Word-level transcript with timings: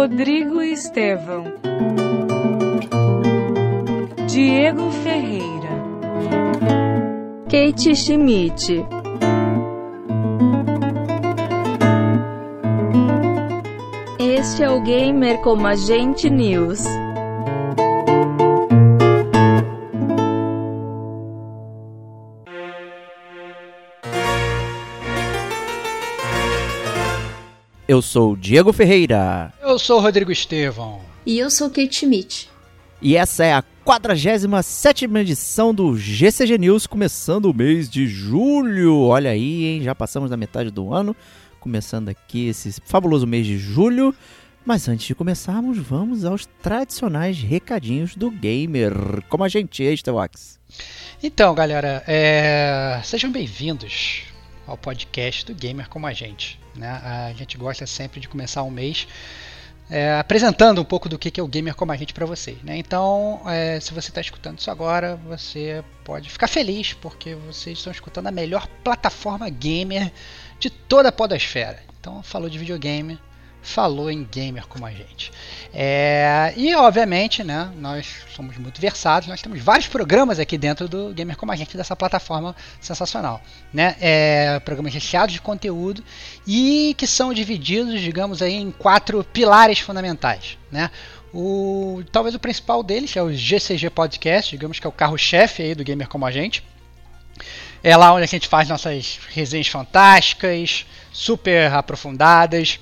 Rodrigo 0.00 0.62
Estevão, 0.62 1.42
Diego 4.28 4.92
Ferreira, 5.02 5.70
Kate 7.50 7.96
Schmidt. 7.96 8.86
Este 14.20 14.62
é 14.62 14.70
o 14.70 14.80
Gamer 14.82 15.38
como 15.40 15.66
Agente 15.66 16.30
News. 16.30 16.84
Eu 27.88 28.00
sou 28.00 28.36
Diego 28.36 28.72
Ferreira. 28.72 29.57
Eu 29.78 29.80
sou 29.80 30.00
Rodrigo 30.00 30.32
Estevão. 30.32 31.00
E 31.24 31.38
eu 31.38 31.48
sou 31.48 31.70
Kate 31.70 31.94
Schmidt. 31.94 32.50
E 33.00 33.16
essa 33.16 33.44
é 33.44 33.52
a 33.52 33.62
47 33.84 35.04
edição 35.04 35.72
do 35.72 35.96
GCG 35.96 36.58
News, 36.58 36.84
começando 36.84 37.44
o 37.44 37.54
mês 37.54 37.88
de 37.88 38.08
julho. 38.08 39.02
Olha 39.02 39.30
aí, 39.30 39.66
hein? 39.66 39.82
Já 39.84 39.94
passamos 39.94 40.30
da 40.30 40.36
metade 40.36 40.72
do 40.72 40.92
ano, 40.92 41.14
começando 41.60 42.08
aqui 42.08 42.48
esse 42.48 42.80
fabuloso 42.86 43.24
mês 43.24 43.46
de 43.46 43.56
julho. 43.56 44.12
Mas 44.66 44.88
antes 44.88 45.06
de 45.06 45.14
começarmos, 45.14 45.78
vamos 45.78 46.24
aos 46.24 46.44
tradicionais 46.60 47.40
recadinhos 47.40 48.16
do 48.16 48.32
gamer. 48.32 48.92
Como 49.28 49.44
a 49.44 49.48
gente 49.48 49.86
é, 49.86 49.92
Estevox. 49.92 50.58
Então, 51.22 51.54
galera, 51.54 52.02
é... 52.04 53.00
sejam 53.04 53.30
bem-vindos 53.30 54.24
ao 54.66 54.76
podcast 54.76 55.46
do 55.46 55.54
Gamer 55.54 55.88
Como 55.88 56.04
a 56.04 56.12
Gente. 56.12 56.58
Né? 56.74 56.88
A 56.88 57.32
gente 57.32 57.56
gosta 57.56 57.86
sempre 57.86 58.18
de 58.18 58.28
começar 58.28 58.64
um 58.64 58.70
mês 58.72 59.06
é, 59.90 60.18
apresentando 60.18 60.80
um 60.80 60.84
pouco 60.84 61.08
do 61.08 61.18
que 61.18 61.38
é 61.38 61.42
o 61.42 61.48
Gamer 61.48 61.74
Como 61.74 61.92
a 61.92 61.96
Gente 61.96 62.12
para 62.12 62.26
vocês. 62.26 62.62
Né? 62.62 62.76
Então, 62.76 63.40
é, 63.46 63.80
se 63.80 63.92
você 63.92 64.10
está 64.10 64.20
escutando 64.20 64.58
isso 64.58 64.70
agora, 64.70 65.16
você 65.16 65.82
pode 66.04 66.28
ficar 66.30 66.48
feliz, 66.48 66.92
porque 66.92 67.34
vocês 67.34 67.78
estão 67.78 67.92
escutando 67.92 68.26
a 68.26 68.32
melhor 68.32 68.66
plataforma 68.84 69.48
gamer 69.48 70.12
de 70.58 70.70
toda 70.70 71.08
a 71.08 71.12
podosfera. 71.12 71.82
Então, 72.00 72.22
falou 72.22 72.48
de 72.48 72.58
videogame, 72.58 73.18
falou 73.68 74.10
em 74.10 74.24
gamer 74.24 74.66
como 74.66 74.86
a 74.86 74.90
gente. 74.90 75.30
É, 75.72 76.54
e 76.56 76.74
obviamente, 76.74 77.44
né, 77.44 77.70
nós 77.76 78.06
somos 78.34 78.56
muito 78.56 78.80
versados, 78.80 79.28
nós 79.28 79.42
temos 79.42 79.60
vários 79.60 79.86
programas 79.86 80.38
aqui 80.38 80.56
dentro 80.56 80.88
do 80.88 81.12
Gamer 81.12 81.36
como 81.36 81.52
a 81.52 81.56
gente 81.56 81.76
dessa 81.76 81.94
plataforma 81.94 82.56
sensacional, 82.80 83.42
né? 83.72 83.94
É, 84.00 84.58
programas 84.60 84.94
recheados 84.94 85.32
de 85.32 85.40
conteúdo 85.40 86.02
e 86.46 86.94
que 86.96 87.06
são 87.06 87.32
divididos, 87.34 88.00
digamos 88.00 88.40
aí, 88.40 88.54
em 88.54 88.70
quatro 88.70 89.22
pilares 89.22 89.78
fundamentais, 89.80 90.56
né? 90.72 90.90
O, 91.32 92.02
talvez 92.10 92.34
o 92.34 92.38
principal 92.38 92.82
deles 92.82 93.14
é 93.14 93.22
o 93.22 93.30
GCG 93.30 93.90
Podcast, 93.90 94.50
digamos 94.50 94.80
que 94.80 94.86
é 94.86 94.88
o 94.88 94.92
carro-chefe 94.92 95.62
aí 95.62 95.74
do 95.74 95.84
Gamer 95.84 96.08
como 96.08 96.24
a 96.24 96.30
gente. 96.30 96.64
É 97.82 97.96
lá 97.96 98.12
onde 98.12 98.24
a 98.24 98.26
gente 98.26 98.48
faz 98.48 98.68
nossas 98.68 99.20
resenhas 99.28 99.68
fantásticas, 99.68 100.86
super 101.12 101.72
aprofundadas, 101.72 102.80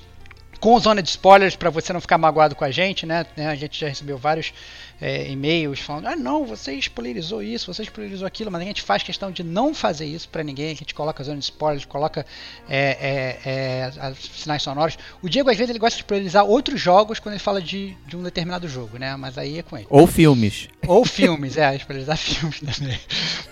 com 0.67 0.77
zona 0.81 1.01
de 1.01 1.07
spoilers 1.07 1.55
para 1.55 1.69
você 1.69 1.93
não 1.93 2.01
ficar 2.01 2.17
magoado 2.17 2.53
com 2.53 2.65
a 2.65 2.71
gente, 2.71 3.05
né? 3.05 3.25
A 3.37 3.55
gente 3.55 3.79
já 3.79 3.87
recebeu 3.87 4.17
vários 4.17 4.53
é, 4.99 5.29
e-mails 5.29 5.79
falando: 5.79 6.07
ah, 6.07 6.15
não, 6.15 6.45
você 6.45 6.73
spoilerizou 6.73 7.41
isso, 7.41 7.71
você 7.71 7.83
spoilerizou 7.83 8.27
aquilo, 8.27 8.51
mas 8.51 8.61
a 8.61 8.65
gente 8.65 8.81
faz 8.81 9.03
questão 9.03 9.31
de 9.31 9.43
não 9.43 9.73
fazer 9.73 10.05
isso 10.05 10.27
para 10.29 10.43
ninguém. 10.43 10.71
A 10.71 10.75
gente 10.75 10.93
coloca 10.93 11.23
zona 11.23 11.37
de 11.37 11.43
spoilers, 11.43 11.85
coloca 11.85 12.25
é, 12.67 13.37
é, 13.45 14.07
é 14.07 14.13
sinais 14.15 14.63
sonoros. 14.63 14.97
O 15.21 15.29
Diego, 15.29 15.49
às 15.49 15.57
vezes, 15.57 15.69
ele 15.69 15.79
gosta 15.79 15.95
de 15.95 16.03
spoilerizar 16.03 16.45
outros 16.45 16.81
jogos 16.81 17.19
quando 17.19 17.33
ele 17.33 17.43
fala 17.43 17.61
de, 17.61 17.95
de 18.07 18.17
um 18.17 18.23
determinado 18.23 18.67
jogo, 18.67 18.97
né? 18.97 19.15
Mas 19.15 19.37
aí 19.37 19.59
é 19.59 19.63
com 19.63 19.77
ele. 19.77 19.87
Ou 19.89 20.07
filmes. 20.07 20.67
Ou 20.87 21.05
filmes, 21.05 21.57
é, 21.57 21.75
spoilerizar 21.75 22.17
filmes 22.17 22.59
também. 22.59 22.99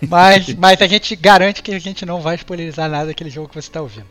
Mas, 0.08 0.54
mas 0.56 0.82
a 0.82 0.88
gente 0.88 1.16
garante 1.16 1.62
que 1.62 1.74
a 1.74 1.80
gente 1.80 2.06
não 2.06 2.22
vai 2.22 2.36
spoilerizar 2.36 2.90
nada 2.90 3.08
daquele 3.08 3.30
jogo 3.30 3.50
que 3.50 3.56
você 3.56 3.70
está 3.70 3.82
ouvindo. 3.82 4.08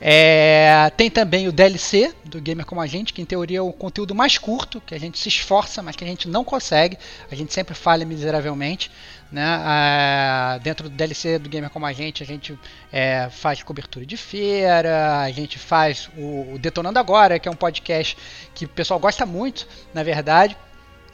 É, 0.00 0.90
tem 0.96 1.10
também 1.10 1.46
o 1.46 1.52
DLC 1.52 2.12
do 2.24 2.40
Gamer 2.40 2.64
Como 2.64 2.80
a 2.80 2.86
Gente, 2.86 3.12
que 3.12 3.20
em 3.20 3.24
teoria 3.24 3.58
é 3.58 3.62
o 3.62 3.72
conteúdo 3.72 4.14
mais 4.14 4.38
curto, 4.38 4.80
que 4.80 4.94
a 4.94 4.98
gente 4.98 5.18
se 5.18 5.28
esforça, 5.28 5.82
mas 5.82 5.94
que 5.94 6.04
a 6.04 6.06
gente 6.06 6.26
não 6.26 6.42
consegue 6.42 6.69
consegue. 6.70 6.96
A 7.30 7.34
gente 7.34 7.52
sempre 7.52 7.74
falha 7.74 8.06
miseravelmente. 8.06 8.90
Né? 9.30 9.44
Ah, 9.44 10.58
dentro 10.62 10.88
do 10.88 10.96
DLC 10.96 11.38
do 11.38 11.48
Gamer 11.48 11.70
Como 11.70 11.86
a 11.86 11.92
Gente, 11.92 12.20
a 12.22 12.26
gente 12.26 12.58
é, 12.92 13.28
faz 13.30 13.62
cobertura 13.62 14.04
de 14.04 14.16
feira, 14.16 15.20
a 15.20 15.30
gente 15.30 15.56
faz 15.56 16.10
o, 16.16 16.54
o 16.54 16.58
Detonando 16.58 16.98
Agora, 16.98 17.38
que 17.38 17.48
é 17.48 17.50
um 17.50 17.56
podcast 17.56 18.16
que 18.54 18.64
o 18.64 18.68
pessoal 18.68 18.98
gosta 18.98 19.24
muito, 19.24 19.68
na 19.94 20.02
verdade. 20.02 20.56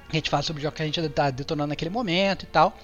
A 0.09 0.15
gente 0.15 0.31
fala 0.31 0.43
sobre 0.43 0.61
o 0.61 0.63
jogo 0.63 0.75
que 0.75 0.83
a 0.83 0.87
gente 0.87 0.99
está 0.99 1.31
detonando 1.31 1.69
naquele 1.69 1.91
momento 1.91 2.45
e 2.45 2.47
tal. 2.47 2.75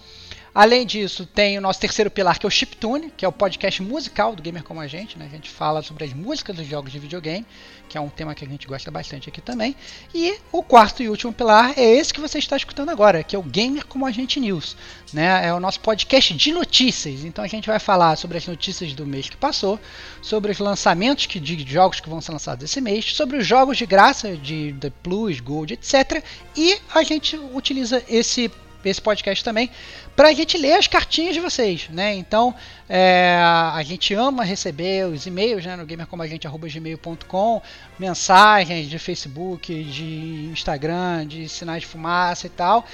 Além 0.54 0.84
disso, 0.84 1.24
tem 1.24 1.56
o 1.56 1.62
nosso 1.62 1.80
terceiro 1.80 2.10
pilar, 2.10 2.38
que 2.38 2.44
é 2.44 2.48
o 2.48 2.50
Chiptune, 2.50 3.10
que 3.16 3.24
é 3.24 3.28
o 3.28 3.32
podcast 3.32 3.80
musical 3.80 4.36
do 4.36 4.42
Gamer 4.42 4.62
Como 4.62 4.80
a 4.80 4.86
Gente. 4.86 5.18
Né? 5.18 5.24
A 5.24 5.34
gente 5.34 5.48
fala 5.48 5.80
sobre 5.80 6.04
as 6.04 6.12
músicas 6.12 6.54
dos 6.54 6.66
jogos 6.66 6.92
de 6.92 6.98
videogame, 6.98 7.46
que 7.88 7.96
é 7.96 8.00
um 8.00 8.10
tema 8.10 8.34
que 8.34 8.44
a 8.44 8.48
gente 8.48 8.66
gosta 8.66 8.90
bastante 8.90 9.30
aqui 9.30 9.40
também. 9.40 9.74
E 10.14 10.38
o 10.52 10.62
quarto 10.62 11.02
e 11.02 11.08
último 11.08 11.32
pilar 11.32 11.72
é 11.78 11.82
esse 11.82 12.12
que 12.12 12.20
você 12.20 12.38
está 12.38 12.54
escutando 12.54 12.90
agora, 12.90 13.22
que 13.22 13.34
é 13.34 13.38
o 13.38 13.42
Gamer 13.42 13.86
Como 13.86 14.04
a 14.04 14.10
Gente 14.10 14.38
News. 14.38 14.76
Né? 15.10 15.46
É 15.46 15.54
o 15.54 15.60
nosso 15.60 15.80
podcast 15.80 16.34
de 16.34 16.52
notícias. 16.52 17.24
Então 17.24 17.42
a 17.42 17.48
gente 17.48 17.66
vai 17.66 17.78
falar 17.78 18.16
sobre 18.16 18.36
as 18.36 18.46
notícias 18.46 18.92
do 18.92 19.06
mês 19.06 19.30
que 19.30 19.38
passou, 19.38 19.80
sobre 20.20 20.52
os 20.52 20.58
lançamentos 20.58 21.24
que, 21.24 21.40
de 21.40 21.66
jogos 21.66 21.98
que 21.98 22.10
vão 22.10 22.20
ser 22.20 22.32
lançados 22.32 22.62
esse 22.62 22.80
mês, 22.80 23.06
sobre 23.14 23.38
os 23.38 23.46
jogos 23.46 23.78
de 23.78 23.86
graça 23.86 24.36
de 24.36 24.74
The 24.78 24.92
Plus, 25.02 25.40
Gold, 25.40 25.72
etc. 25.72 26.22
E 26.54 26.78
a 26.94 27.02
gente 27.02 27.38
utiliza 27.54 28.04
esse 28.06 28.50
esse 28.90 29.00
podcast 29.00 29.42
também, 29.42 29.70
para 30.16 30.28
a 30.28 30.32
gente 30.32 30.58
ler 30.58 30.74
as 30.74 30.86
cartinhas 30.86 31.34
de 31.34 31.40
vocês, 31.40 31.88
né? 31.90 32.14
Então, 32.14 32.54
é, 32.88 33.36
a 33.40 33.82
gente 33.82 34.14
ama 34.14 34.44
receber 34.44 35.06
os 35.06 35.26
e-mails, 35.26 35.64
né, 35.64 35.76
no 35.76 35.86
gamercomagente@gmail.com, 35.86 37.62
mensagens 37.98 38.88
de 38.88 38.98
Facebook, 38.98 39.84
de 39.84 40.48
Instagram, 40.52 41.26
de 41.26 41.48
sinais 41.48 41.82
de 41.82 41.88
fumaça 41.88 42.46
e 42.46 42.50
tal. 42.50 42.84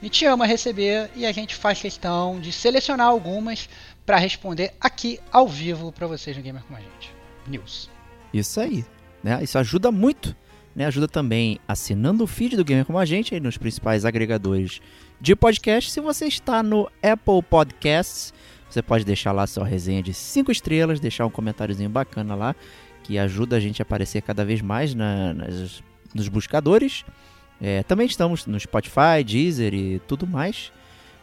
A 0.00 0.04
gente 0.04 0.24
ama 0.26 0.46
receber 0.46 1.10
e 1.16 1.26
a 1.26 1.32
gente 1.32 1.56
faz 1.56 1.80
questão 1.80 2.38
de 2.38 2.52
selecionar 2.52 3.08
algumas 3.08 3.68
para 4.06 4.16
responder 4.16 4.72
aqui 4.80 5.18
ao 5.30 5.48
vivo 5.48 5.92
para 5.92 6.06
vocês 6.06 6.36
no 6.36 6.42
Gamer 6.42 6.62
com 6.62 6.74
a 6.74 6.78
gente. 6.78 7.12
News. 7.46 7.90
Isso 8.32 8.60
aí, 8.60 8.84
né? 9.22 9.42
Isso 9.42 9.58
ajuda 9.58 9.90
muito, 9.90 10.36
né? 10.74 10.86
Ajuda 10.86 11.08
também 11.08 11.58
assinando 11.66 12.22
o 12.22 12.26
feed 12.26 12.56
do 12.56 12.64
Gamer 12.64 12.86
a 12.96 13.04
gente 13.04 13.34
aí 13.34 13.40
nos 13.40 13.58
principais 13.58 14.04
agregadores 14.04 14.80
de 15.20 15.34
podcast. 15.34 15.90
Se 15.90 16.00
você 16.00 16.26
está 16.26 16.62
no 16.62 16.90
Apple 17.02 17.42
Podcasts, 17.48 18.32
você 18.68 18.82
pode 18.82 19.04
deixar 19.04 19.32
lá 19.32 19.46
sua 19.46 19.64
resenha 19.64 20.02
de 20.02 20.12
5 20.12 20.52
estrelas, 20.52 21.00
deixar 21.00 21.26
um 21.26 21.30
comentáriozinho 21.30 21.90
bacana 21.90 22.34
lá, 22.34 22.54
que 23.02 23.18
ajuda 23.18 23.56
a 23.56 23.60
gente 23.60 23.80
a 23.80 23.84
aparecer 23.84 24.22
cada 24.22 24.44
vez 24.44 24.60
mais 24.60 24.94
na, 24.94 25.34
nas, 25.34 25.82
nos 26.14 26.28
buscadores. 26.28 27.04
É, 27.60 27.82
também 27.82 28.06
estamos 28.06 28.46
no 28.46 28.58
Spotify, 28.58 29.24
Deezer 29.24 29.74
e 29.74 29.98
tudo 30.00 30.26
mais. 30.26 30.70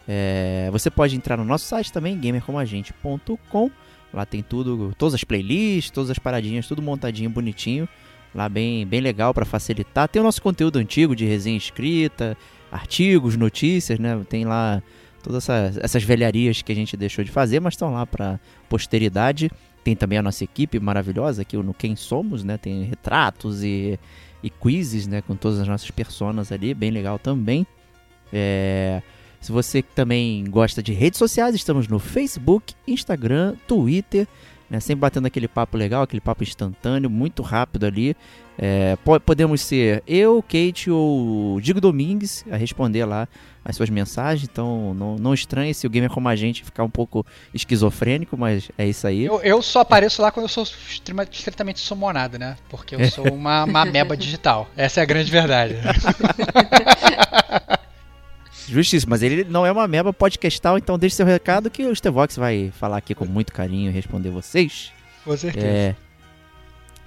É, 0.07 0.69
você 0.71 0.89
pode 0.89 1.15
entrar 1.15 1.37
no 1.37 1.45
nosso 1.45 1.65
site 1.65 1.91
também, 1.91 2.19
gamercomagente.com. 2.19 3.71
Lá 4.13 4.25
tem 4.25 4.41
tudo, 4.41 4.93
todas 4.97 5.13
as 5.13 5.23
playlists, 5.23 5.91
todas 5.91 6.09
as 6.09 6.19
paradinhas, 6.19 6.67
tudo 6.67 6.81
montadinho, 6.81 7.29
bonitinho. 7.29 7.87
Lá 8.33 8.49
bem, 8.49 8.85
bem 8.85 8.99
legal 8.99 9.33
para 9.33 9.45
facilitar. 9.45 10.07
Tem 10.07 10.21
o 10.21 10.25
nosso 10.25 10.41
conteúdo 10.41 10.77
antigo 10.77 11.15
de 11.15 11.25
resenha 11.25 11.57
escrita, 11.57 12.37
artigos, 12.75 13.35
notícias, 13.35 13.99
né? 13.99 14.21
Tem 14.29 14.45
lá 14.45 14.81
todas 15.23 15.49
essas, 15.49 15.77
essas 15.77 16.03
velharias 16.03 16.61
que 16.61 16.71
a 16.71 16.75
gente 16.75 16.95
deixou 16.95 17.23
de 17.23 17.31
fazer, 17.31 17.59
mas 17.59 17.73
estão 17.73 17.91
lá 17.91 18.05
para 18.05 18.39
posteridade. 18.69 19.51
Tem 19.83 19.95
também 19.95 20.17
a 20.17 20.21
nossa 20.21 20.43
equipe 20.43 20.79
maravilhosa 20.79 21.41
aqui 21.41 21.57
no 21.57 21.73
Quem 21.73 21.95
Somos, 21.95 22.43
né? 22.43 22.57
Tem 22.57 22.83
retratos 22.83 23.63
e, 23.63 23.99
e 24.43 24.49
quizzes, 24.49 25.07
né? 25.07 25.21
Com 25.21 25.35
todas 25.35 25.59
as 25.59 25.67
nossas 25.67 25.89
personas 25.91 26.51
ali, 26.51 26.73
bem 26.73 26.91
legal 26.91 27.17
também. 27.17 27.65
É... 28.31 29.01
Se 29.39 29.51
você 29.51 29.83
também 29.83 30.43
gosta 30.45 30.81
de 30.81 30.91
redes 30.91 31.19
sociais, 31.19 31.53
estamos 31.53 31.87
no 31.87 31.99
Facebook, 31.99 32.73
Instagram, 32.87 33.55
Twitter, 33.67 34.27
né? 34.67 34.79
sempre 34.79 35.01
batendo 35.01 35.27
aquele 35.27 35.47
papo 35.47 35.77
legal, 35.77 36.01
aquele 36.01 36.21
papo 36.21 36.41
instantâneo, 36.41 37.11
muito 37.11 37.43
rápido 37.43 37.85
ali. 37.85 38.15
É, 38.57 38.95
po- 39.03 39.19
podemos 39.19 39.61
ser 39.61 40.01
eu, 40.07 40.41
Kate 40.41 40.89
ou 40.89 41.59
Digo 41.59 41.81
Domingues 41.81 42.45
a 42.49 42.55
responder 42.55 43.03
lá 43.05 43.27
as 43.63 43.75
suas 43.75 43.89
mensagens. 43.89 44.47
Então 44.49 44.93
não, 44.93 45.15
não 45.17 45.33
estranhe 45.33 45.73
se 45.73 45.85
o 45.85 45.89
gamer 45.89 46.09
como 46.09 46.29
a 46.29 46.35
gente 46.35 46.63
ficar 46.63 46.83
um 46.83 46.89
pouco 46.89 47.25
esquizofrênico, 47.53 48.37
mas 48.37 48.69
é 48.77 48.87
isso 48.87 49.05
aí. 49.07 49.25
Eu, 49.25 49.41
eu 49.41 49.61
só 49.61 49.81
apareço 49.81 50.21
lá 50.21 50.31
quando 50.31 50.45
eu 50.45 50.49
sou 50.49 50.63
estritamente 50.63 51.79
summonado, 51.79 52.37
né? 52.39 52.55
Porque 52.69 52.95
eu 52.95 53.09
sou 53.09 53.27
uma, 53.33 53.63
uma 53.65 53.81
ameba 53.81 54.15
digital. 54.15 54.69
Essa 54.77 54.99
é 55.01 55.03
a 55.03 55.05
grande 55.05 55.29
verdade. 55.31 55.75
Justíssimo, 58.67 59.11
mas 59.11 59.21
ele 59.21 59.43
não 59.43 59.63
é 59.65 59.71
uma 59.71 59.87
meba 59.87 60.11
podcastal, 60.11 60.75
então 60.77 60.97
deixe 60.97 61.15
seu 61.15 61.25
recado 61.25 61.69
que 61.69 61.85
o 61.85 61.95
Stevox 61.95 62.35
vai 62.35 62.71
falar 62.75 62.97
aqui 62.97 63.13
com 63.13 63.25
muito 63.25 63.53
carinho 63.53 63.91
e 63.91 63.93
responder 63.93 64.31
vocês. 64.31 64.91
Com 65.23 65.37
certeza. 65.37 65.67
É, 65.67 65.95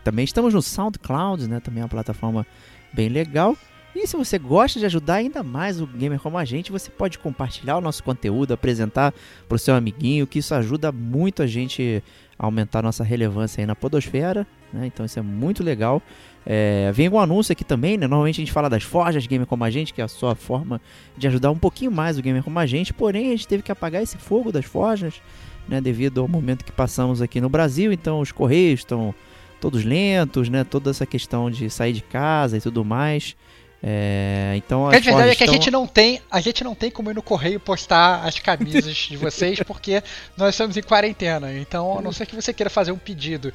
também 0.08 0.24
estamos 0.24 0.54
no 0.54 0.62
SoundCloud, 0.62 1.46
né? 1.46 1.60
Também 1.60 1.82
é 1.82 1.84
uma 1.84 1.88
plataforma 1.88 2.46
bem 2.94 3.10
legal. 3.10 3.54
E 3.94 4.06
se 4.06 4.16
você 4.16 4.38
gosta 4.38 4.78
de 4.78 4.86
ajudar 4.86 5.16
ainda 5.16 5.42
mais 5.42 5.82
o 5.82 5.86
gamer 5.86 6.18
como 6.18 6.38
a 6.38 6.46
gente, 6.46 6.72
você 6.72 6.90
pode 6.90 7.18
compartilhar 7.18 7.76
o 7.76 7.80
nosso 7.82 8.02
conteúdo, 8.02 8.54
apresentar 8.54 9.12
para 9.46 9.56
o 9.56 9.58
seu 9.58 9.74
amiguinho, 9.74 10.26
que 10.26 10.38
isso 10.38 10.54
ajuda 10.54 10.90
muito 10.90 11.42
a 11.42 11.46
gente 11.46 12.02
a 12.38 12.46
aumentar 12.46 12.78
a 12.78 12.82
nossa 12.82 13.04
relevância 13.04 13.60
aí 13.60 13.66
na 13.66 13.76
podosfera, 13.76 14.46
né? 14.72 14.86
Então 14.86 15.04
isso 15.04 15.18
é 15.18 15.22
muito 15.22 15.62
legal. 15.62 16.00
É, 16.46 16.90
vem 16.94 17.10
um 17.10 17.20
anúncio 17.20 17.52
aqui 17.52 17.64
também, 17.64 17.98
né? 17.98 18.06
Normalmente 18.06 18.40
a 18.40 18.42
gente 18.42 18.52
fala 18.52 18.70
das 18.70 18.84
forjas 18.84 19.26
gamer 19.26 19.46
como 19.46 19.62
a 19.62 19.68
gente, 19.70 19.92
que 19.92 20.00
é 20.00 20.04
a 20.04 20.08
sua 20.08 20.34
forma 20.34 20.80
de 21.18 21.28
ajudar 21.28 21.50
um 21.50 21.58
pouquinho 21.58 21.90
mais 21.90 22.18
o 22.18 22.22
gamer 22.22 22.42
como 22.42 22.58
a 22.58 22.64
gente, 22.64 22.94
porém 22.94 23.26
a 23.26 23.30
gente 23.32 23.46
teve 23.46 23.62
que 23.62 23.70
apagar 23.70 24.02
esse 24.02 24.16
fogo 24.16 24.50
das 24.50 24.64
forjas, 24.64 25.20
né? 25.68 25.82
Devido 25.82 26.22
ao 26.22 26.28
momento 26.28 26.64
que 26.64 26.72
passamos 26.72 27.20
aqui 27.20 27.42
no 27.42 27.50
Brasil, 27.50 27.92
então 27.92 28.20
os 28.20 28.32
correios 28.32 28.80
estão 28.80 29.14
todos 29.60 29.84
lentos, 29.84 30.48
né? 30.48 30.64
Toda 30.64 30.90
essa 30.90 31.04
questão 31.06 31.50
de 31.50 31.68
sair 31.70 31.92
de 31.92 32.02
casa 32.02 32.56
e 32.56 32.60
tudo 32.60 32.84
mais. 32.84 33.36
É, 33.80 34.54
então 34.56 34.88
A 34.88 34.90
verdade 34.90 35.08
é 35.08 35.12
forjas 35.12 35.36
que 35.36 35.42
a 35.44 35.46
estão- 35.46 35.54
gente 35.54 35.70
não 35.70 35.86
tem, 35.86 36.20
a 36.28 36.40
gente 36.40 36.64
não 36.64 36.74
tem 36.74 36.90
como 36.90 37.10
ir 37.10 37.14
no 37.14 37.22
correio 37.22 37.60
postar 37.60 38.24
as 38.26 38.38
camisas 38.40 38.96
de 38.96 39.16
vocês, 39.16 39.60
porque 39.62 40.02
nós 40.36 40.54
estamos 40.54 40.76
em 40.76 40.82
quarentena. 40.82 41.52
Então, 41.52 41.98
a 41.98 42.02
não 42.02 42.10
ser 42.12 42.26
que 42.26 42.34
você 42.34 42.52
queira 42.52 42.68
fazer 42.70 42.90
um 42.90 42.98
pedido 42.98 43.52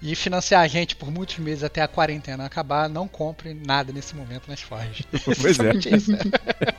e 0.00 0.14
financiar 0.14 0.62
a 0.62 0.68
gente 0.68 0.96
por 0.96 1.10
muitos 1.10 1.38
meses 1.38 1.62
até 1.62 1.82
a 1.82 1.88
quarentena 1.88 2.44
acabar, 2.46 2.88
não 2.88 3.06
compre 3.08 3.52
nada 3.54 3.92
nesse 3.92 4.14
momento 4.16 4.48
nas 4.48 4.60
forjas. 4.62 5.00
Pois 5.40 5.58
é. 5.58 5.94
Isso. 5.94 6.12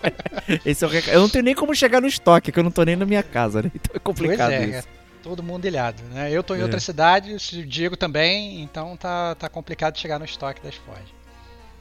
Esse 0.65 0.83
é 0.85 0.87
o. 0.87 0.91
Eu 0.93 1.21
não 1.21 1.29
tenho 1.29 1.43
nem 1.43 1.53
como 1.55 1.75
chegar 1.75 2.01
no 2.01 2.07
estoque, 2.07 2.51
que 2.51 2.59
eu 2.59 2.63
não 2.63 2.71
tô 2.71 2.83
nem 2.83 2.95
na 2.95 3.05
minha 3.05 3.23
casa, 3.23 3.61
né? 3.61 3.71
Então 3.75 3.91
é 3.95 3.99
Pois 3.99 4.03
complicado 4.17 4.51
é, 4.51 4.65
isso. 4.65 4.87
Todo 5.27 5.43
mundo 5.43 5.65
ilhado, 5.65 6.01
né? 6.11 6.31
Eu 6.31 6.41
tô 6.41 6.55
em 6.55 6.59
É. 6.59 6.63
outra 6.63 6.79
cidade, 6.79 7.33
o 7.33 7.65
Diego 7.65 7.97
também, 7.97 8.61
então 8.61 8.95
tá, 8.95 9.35
tá 9.35 9.49
complicado 9.49 9.95
de 9.95 9.99
chegar 9.99 10.17
no 10.19 10.25
estoque 10.25 10.61
das 10.61 10.75
forjas. 10.75 11.05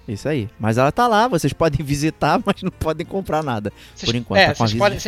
Isso 0.08 0.28
aí. 0.28 0.48
Mas 0.58 0.78
ela 0.78 0.90
tá 0.92 1.06
lá, 1.06 1.28
vocês 1.28 1.52
podem 1.52 1.82
visitar, 1.86 2.40
mas 2.44 2.62
não 2.62 2.70
podem 2.70 3.06
comprar 3.06 3.42
nada. 3.42 3.72
Vocês- 3.94 4.10
Por 4.10 4.16
enquanto, 4.16 4.38
é, 4.40 4.46
tá 4.54 4.54
com 4.66 4.78
podem, 4.78 4.98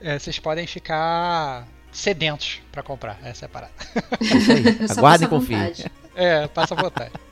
é, 0.00 0.18
vocês 0.18 0.38
podem 0.38 0.66
ficar 0.66 1.66
sedentos 1.92 2.60
pra 2.72 2.82
comprar, 2.82 3.18
essa 3.24 3.44
é 3.44 3.46
a 3.46 3.48
parada. 3.48 3.72
Isso 4.20 4.52
aí. 4.52 4.64
Aguardem 4.90 5.26
e 5.26 5.30
confiem. 5.30 5.72
É, 6.14 6.46
passa 6.48 6.74
à 6.74 6.82
vontade. 6.82 7.12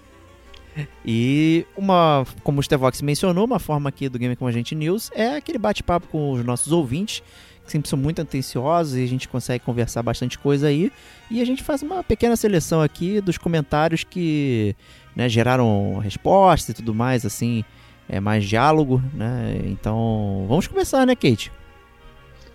E 1.05 1.65
uma, 1.75 2.27
como 2.43 2.61
o 2.61 2.63
Stevox 2.63 3.01
mencionou, 3.01 3.47
uma 3.47 3.59
forma 3.59 3.89
aqui 3.89 4.11
do 4.11 4.19
Game 4.19 4.37
com 4.37 4.47
a 4.47 4.53
gente 4.53 4.75
News 4.75 5.11
é 5.15 5.37
aquele 5.37 5.57
bate-papo 5.57 6.07
com 6.09 6.33
os 6.33 6.45
nossos 6.45 6.71
ouvintes, 6.71 7.23
sempre 7.67 7.89
são 7.89 7.99
muito 7.99 8.23
atenciosos 8.23 8.97
e 8.97 9.03
a 9.03 9.07
gente 9.07 9.29
consegue 9.29 9.65
conversar 9.65 10.03
bastante 10.03 10.39
coisa 10.39 10.69
aí. 10.69 10.93
E 11.31 11.41
a 11.41 11.45
gente 11.45 11.63
faz 11.63 11.83
uma 11.83 12.03
pequena 12.03 12.37
seleção 12.37 12.81
aqui 12.81 13.21
dos 13.21 13.39
comentários 13.39 14.05
que 14.05 14.75
né, 15.15 15.29
geraram 15.29 15.99
respostas 15.99 16.71
e 16.71 16.75
tudo 16.75 16.95
mais, 16.95 17.27
assim, 17.27 17.65
é 18.09 18.21
mais 18.21 18.45
diálogo, 18.45 19.03
né? 19.13 19.61
Então, 19.65 20.47
vamos 20.49 20.67
começar, 20.67 21.07
né, 21.07 21.15
Kate? 21.15 21.51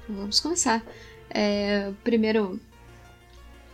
Vamos 0.08 0.40
começar. 0.40 0.84
É, 1.30 1.92
primeiro, 2.04 2.60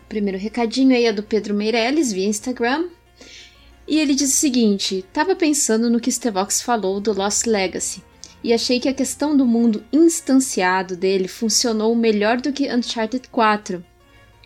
primeiro 0.07 0.37
recadinho 0.37 0.95
aí 0.95 1.05
é 1.05 1.13
do 1.13 1.23
Pedro 1.23 1.53
Meirelles 1.53 2.11
via 2.11 2.27
Instagram. 2.27 2.87
E 3.87 3.99
ele 3.99 4.13
diz 4.15 4.33
o 4.33 4.37
seguinte: 4.37 5.05
Tava 5.13 5.35
pensando 5.35 5.89
no 5.89 5.99
que 5.99 6.11
Stevox 6.11 6.61
falou 6.61 6.99
do 6.99 7.13
Lost 7.13 7.45
Legacy 7.45 8.06
e 8.47 8.53
achei 8.53 8.79
que 8.79 8.87
a 8.87 8.93
questão 8.93 9.35
do 9.35 9.45
mundo 9.45 9.83
instanciado 9.91 10.95
dele 10.95 11.27
funcionou 11.27 11.93
melhor 11.93 12.39
do 12.39 12.53
que 12.53 12.73
Uncharted 12.73 13.27
4, 13.29 13.83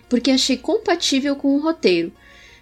porque 0.10 0.32
achei 0.32 0.58
compatível 0.58 1.36
com 1.36 1.56
o 1.56 1.62
roteiro. 1.62 2.12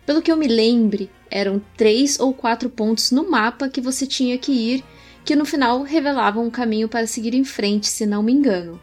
Pelo 0.06 0.21
que 0.21 0.31
eu 0.31 0.36
me 0.38 0.47
lembre, 0.47 1.09
eram 1.31 1.62
três 1.77 2.19
ou 2.19 2.33
quatro 2.33 2.69
pontos 2.69 3.12
no 3.12 3.30
mapa 3.30 3.69
que 3.69 3.80
você 3.80 4.06
tinha 4.06 4.38
que 4.38 4.51
ir, 4.51 4.83
que 5.24 5.36
no 5.36 5.45
final 5.45 5.83
revelavam 5.83 6.45
um 6.45 6.51
caminho 6.51 6.89
para 6.89 7.07
seguir 7.07 7.33
em 7.33 7.45
frente, 7.45 7.88
se 7.88 8.06
não 8.06 8.21
me 8.21 8.33
engano 8.33 8.80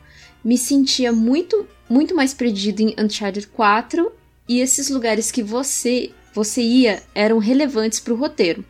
me 0.46 0.56
sentia 0.56 1.12
muito, 1.12 1.66
muito 1.90 2.14
mais 2.14 2.32
perdido 2.32 2.80
em 2.80 2.94
Uncharted 2.96 3.48
4 3.48 4.12
e 4.48 4.60
esses 4.60 4.88
lugares 4.88 5.32
que 5.32 5.42
você 5.42 6.12
você 6.32 6.62
ia 6.62 7.02
eram 7.12 7.38
relevantes 7.38 7.98
para 7.98 8.12
o 8.12 8.16
roteiro. 8.16 8.64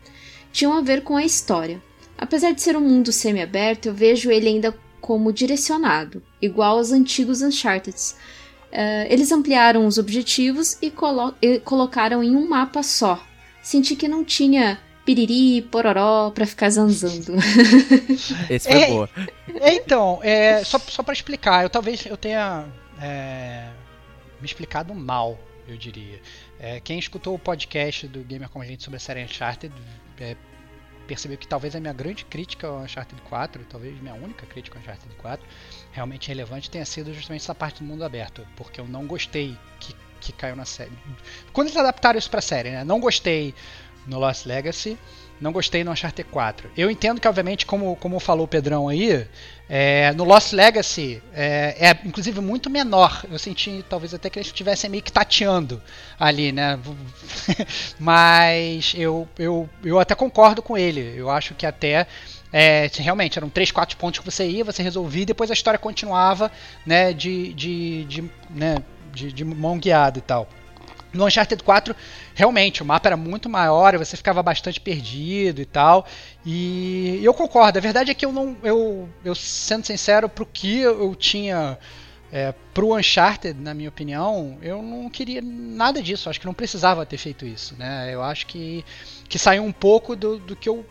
Tinham 0.50 0.72
a 0.72 0.80
ver 0.80 1.02
com 1.02 1.18
a 1.18 1.24
história. 1.24 1.82
Apesar 2.18 2.52
de 2.52 2.62
ser 2.62 2.76
um 2.76 2.80
mundo 2.80 3.12
semi-aberto, 3.12 3.86
eu 3.86 3.94
vejo 3.94 4.30
ele 4.30 4.48
ainda 4.48 4.74
como 5.00 5.32
direcionado, 5.32 6.22
igual 6.40 6.78
aos 6.78 6.90
antigos 6.90 7.42
Uncharted. 7.42 7.96
Eh, 8.72 9.06
eles 9.10 9.30
ampliaram 9.30 9.86
os 9.86 9.98
objetivos 9.98 10.76
e, 10.82 10.90
colo 10.90 11.34
e 11.40 11.60
colocaram 11.60 12.22
em 12.22 12.34
um 12.34 12.48
mapa 12.48 12.82
só. 12.82 13.22
Senti 13.62 13.94
que 13.94 14.08
não 14.08 14.24
tinha 14.24 14.78
piriri, 15.04 15.62
pororó 15.62 16.30
pra 16.30 16.44
ficar 16.46 16.70
zanzando. 16.70 17.34
Esse 18.50 18.68
foi 18.68 18.80
É, 18.80 18.86
boa. 18.88 19.10
É, 19.60 19.74
Então, 19.74 20.20
é, 20.22 20.64
só, 20.64 20.78
só 20.78 21.02
para 21.02 21.14
explicar, 21.14 21.62
eu 21.62 21.70
talvez 21.70 22.04
eu 22.04 22.16
tenha 22.16 22.66
é, 23.00 23.68
me 24.40 24.46
explicado 24.46 24.92
mal, 24.94 25.38
eu 25.68 25.76
diria. 25.76 26.20
É, 26.58 26.80
quem 26.80 26.98
escutou 26.98 27.34
o 27.34 27.38
podcast 27.38 28.08
do 28.08 28.20
Gamer 28.20 28.48
como 28.48 28.64
a 28.64 28.66
gente 28.66 28.82
sobre 28.82 28.96
a 28.96 29.00
série 29.00 29.22
Uncharted 29.22 29.72
é, 30.18 30.36
percebeu 31.06 31.38
que 31.38 31.46
talvez 31.46 31.74
a 31.74 31.80
minha 31.80 31.92
grande 31.92 32.24
crítica 32.24 32.66
ao 32.66 32.80
Uncharted 32.80 33.20
4, 33.22 33.64
talvez 33.68 34.00
minha 34.00 34.14
única 34.14 34.44
crítica 34.46 34.78
ao 34.78 34.82
Uncharted 34.82 35.14
4, 35.16 35.46
realmente 35.92 36.28
relevante 36.28 36.70
tenha 36.70 36.84
sido 36.84 37.12
justamente 37.14 37.42
essa 37.42 37.54
parte 37.54 37.82
do 37.82 37.86
mundo 37.86 38.04
aberto, 38.04 38.46
porque 38.56 38.80
eu 38.80 38.86
não 38.86 39.06
gostei 39.06 39.56
que, 39.80 39.94
que 40.20 40.32
caiu 40.32 40.56
na 40.56 40.64
série. 40.64 40.92
Quando 41.52 41.68
eles 41.68 41.78
adaptaram 41.78 42.18
isso 42.18 42.30
pra 42.30 42.40
série, 42.40 42.70
né? 42.70 42.84
Não 42.84 43.00
gostei 43.00 43.54
no 44.06 44.18
Lost 44.18 44.46
Legacy, 44.46 44.98
não 45.40 45.52
gostei 45.52 45.84
no 45.84 45.90
Uncharted 45.90 46.28
4. 46.30 46.70
Eu 46.76 46.90
entendo 46.90 47.20
que, 47.20 47.28
obviamente, 47.28 47.66
como, 47.66 47.96
como 47.96 48.18
falou 48.18 48.44
o 48.44 48.48
Pedrão 48.48 48.88
aí, 48.88 49.26
é, 49.68 50.12
no 50.12 50.24
Lost 50.24 50.52
Legacy 50.52 51.20
é, 51.34 51.88
é, 51.88 51.98
inclusive 52.04 52.40
muito 52.40 52.70
menor. 52.70 53.24
Eu 53.30 53.38
senti 53.38 53.84
talvez 53.88 54.14
até 54.14 54.30
que 54.30 54.38
eles 54.38 54.46
estivessem 54.46 54.88
meio 54.88 55.02
que 55.02 55.12
tateando 55.12 55.82
ali, 56.18 56.52
né? 56.52 56.78
Mas 57.98 58.94
eu, 58.96 59.28
eu, 59.38 59.68
eu 59.84 59.98
até 59.98 60.14
concordo 60.14 60.62
com 60.62 60.78
ele. 60.78 61.14
Eu 61.16 61.30
acho 61.30 61.54
que 61.54 61.66
até 61.66 62.06
é, 62.52 62.88
realmente 62.94 63.38
eram 63.38 63.48
3, 63.48 63.70
4 63.70 63.96
pontos 63.96 64.20
que 64.20 64.24
você 64.24 64.48
ia, 64.48 64.64
você 64.64 64.82
resolvia 64.82 65.22
e 65.22 65.26
depois 65.26 65.50
a 65.50 65.54
história 65.54 65.78
continuava 65.78 66.50
né, 66.86 67.12
de, 67.12 67.52
de, 67.52 68.04
de, 68.04 68.30
né, 68.50 68.76
de, 69.12 69.32
de 69.32 69.44
mão 69.44 69.78
guiada 69.78 70.18
e 70.18 70.22
tal. 70.22 70.48
No 71.16 71.26
Uncharted 71.26 71.62
4, 71.62 71.94
realmente, 72.34 72.82
o 72.82 72.86
mapa 72.86 73.08
era 73.08 73.16
muito 73.16 73.48
maior 73.48 73.96
você 73.98 74.16
ficava 74.16 74.42
bastante 74.42 74.80
perdido 74.80 75.60
e 75.60 75.64
tal. 75.64 76.06
E 76.44 77.20
eu 77.22 77.32
concordo. 77.34 77.78
A 77.78 77.82
verdade 77.82 78.10
é 78.10 78.14
que 78.14 78.24
eu 78.24 78.32
não. 78.32 78.56
Eu, 78.62 79.08
eu 79.24 79.34
sendo 79.34 79.86
sincero, 79.86 80.28
pro 80.28 80.46
que 80.46 80.80
eu 80.80 81.14
tinha 81.14 81.78
é, 82.32 82.52
pro 82.74 82.94
Uncharted, 82.96 83.58
na 83.60 83.72
minha 83.72 83.88
opinião, 83.88 84.58
eu 84.60 84.82
não 84.82 85.08
queria 85.08 85.40
nada 85.42 86.02
disso. 86.02 86.28
Acho 86.28 86.40
que 86.40 86.46
não 86.46 86.54
precisava 86.54 87.06
ter 87.06 87.18
feito 87.18 87.46
isso. 87.46 87.74
Né? 87.78 88.10
Eu 88.12 88.22
acho 88.22 88.46
que, 88.46 88.84
que 89.28 89.38
saiu 89.38 89.64
um 89.64 89.72
pouco 89.72 90.14
do, 90.16 90.38
do 90.38 90.56
que 90.56 90.68
eu. 90.68 90.84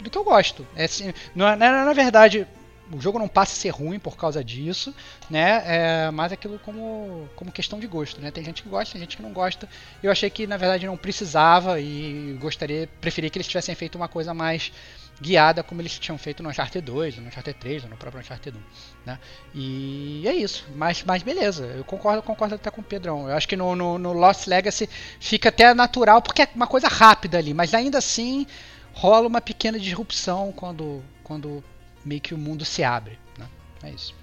Do 0.00 0.10
que 0.10 0.18
eu 0.18 0.24
gosto. 0.24 0.66
É, 0.74 0.84
assim, 0.84 1.12
não 1.34 1.46
é- 1.48 1.56
na, 1.56 1.84
na 1.84 1.92
verdade, 1.92 2.46
o 2.92 3.00
jogo 3.00 3.18
não 3.18 3.28
passa 3.28 3.52
a 3.52 3.56
ser 3.56 3.70
ruim 3.70 3.98
por 3.98 4.16
causa 4.16 4.42
disso, 4.44 4.94
né? 5.30 5.62
É, 5.64 6.10
mas 6.10 6.32
aquilo 6.32 6.58
como, 6.58 7.28
como 7.34 7.50
questão 7.50 7.78
de 7.80 7.86
gosto, 7.86 8.20
né? 8.20 8.30
Tem 8.30 8.44
gente 8.44 8.62
que 8.62 8.68
gosta, 8.68 8.92
tem 8.92 9.00
gente 9.00 9.16
que 9.16 9.22
não 9.22 9.32
gosta. 9.32 9.68
Eu 10.02 10.10
achei 10.10 10.28
que 10.28 10.46
na 10.46 10.56
verdade 10.56 10.86
não 10.86 10.96
precisava 10.96 11.80
e 11.80 12.36
gostaria, 12.40 12.88
preferia 13.00 13.30
que 13.30 13.38
eles 13.38 13.46
tivessem 13.46 13.74
feito 13.74 13.96
uma 13.96 14.08
coisa 14.08 14.34
mais 14.34 14.72
guiada 15.20 15.62
como 15.62 15.80
eles 15.80 15.98
tinham 15.98 16.18
feito 16.18 16.42
no 16.42 16.48
Uncharted 16.48 16.84
2, 16.84 17.18
no 17.18 17.28
Uncharted 17.28 17.58
3, 17.58 17.84
no 17.84 17.96
próprio 17.96 18.20
Uncharted 18.20 18.56
1, 18.56 18.60
né? 19.06 19.18
E 19.54 20.24
é 20.26 20.34
isso, 20.34 20.66
mas, 20.74 21.02
mas 21.04 21.22
beleza, 21.22 21.64
eu 21.64 21.84
concordo, 21.84 22.22
concordo 22.22 22.56
até 22.56 22.70
com 22.70 22.80
o 22.80 22.84
Pedrão. 22.84 23.28
Eu 23.28 23.36
acho 23.36 23.48
que 23.48 23.56
no, 23.56 23.76
no, 23.76 23.98
no 23.98 24.12
Lost 24.12 24.46
Legacy 24.46 24.88
fica 25.20 25.48
até 25.48 25.72
natural, 25.74 26.20
porque 26.20 26.42
é 26.42 26.48
uma 26.54 26.66
coisa 26.66 26.88
rápida 26.88 27.38
ali, 27.38 27.54
mas 27.54 27.72
ainda 27.72 27.98
assim 27.98 28.46
rola 28.92 29.26
uma 29.26 29.40
pequena 29.40 29.78
disrupção 29.78 30.52
quando, 30.52 31.02
quando 31.22 31.62
meio 32.04 32.20
que 32.20 32.34
o 32.34 32.38
mundo 32.38 32.64
se 32.64 32.82
abre. 32.84 33.18
Né? 33.38 33.46
É 33.82 33.90
isso. 33.90 34.14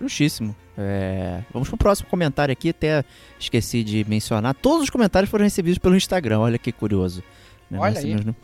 Justíssimo. 0.00 0.54
É, 0.76 1.42
vamos 1.52 1.68
pro 1.68 1.76
próximo 1.76 2.08
comentário 2.08 2.52
aqui. 2.52 2.68
Até 2.70 3.04
esqueci 3.38 3.82
de 3.82 4.04
mencionar. 4.08 4.54
Todos 4.54 4.84
os 4.84 4.90
comentários 4.90 5.30
foram 5.30 5.44
recebidos 5.44 5.78
pelo 5.78 5.96
Instagram. 5.96 6.38
Olha 6.38 6.58
que 6.58 6.70
curioso. 6.70 7.22
Né? 7.70 7.78
Olha 7.78 7.94
Mas- 7.94 8.04
aí. 8.04 8.14
não- 8.24 8.36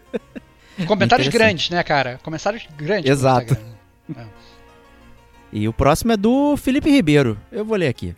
Comentários 0.86 1.28
grandes, 1.28 1.70
né, 1.70 1.82
cara? 1.82 2.18
Comentários 2.22 2.66
grandes. 2.76 3.10
Exato. 3.10 3.54
Instagram. 3.54 4.26
E 5.52 5.68
o 5.68 5.72
próximo 5.72 6.12
é 6.12 6.16
do 6.16 6.56
Felipe 6.56 6.90
Ribeiro. 6.90 7.38
Eu 7.50 7.64
vou 7.64 7.76
ler 7.76 7.88
aqui. 7.88 8.14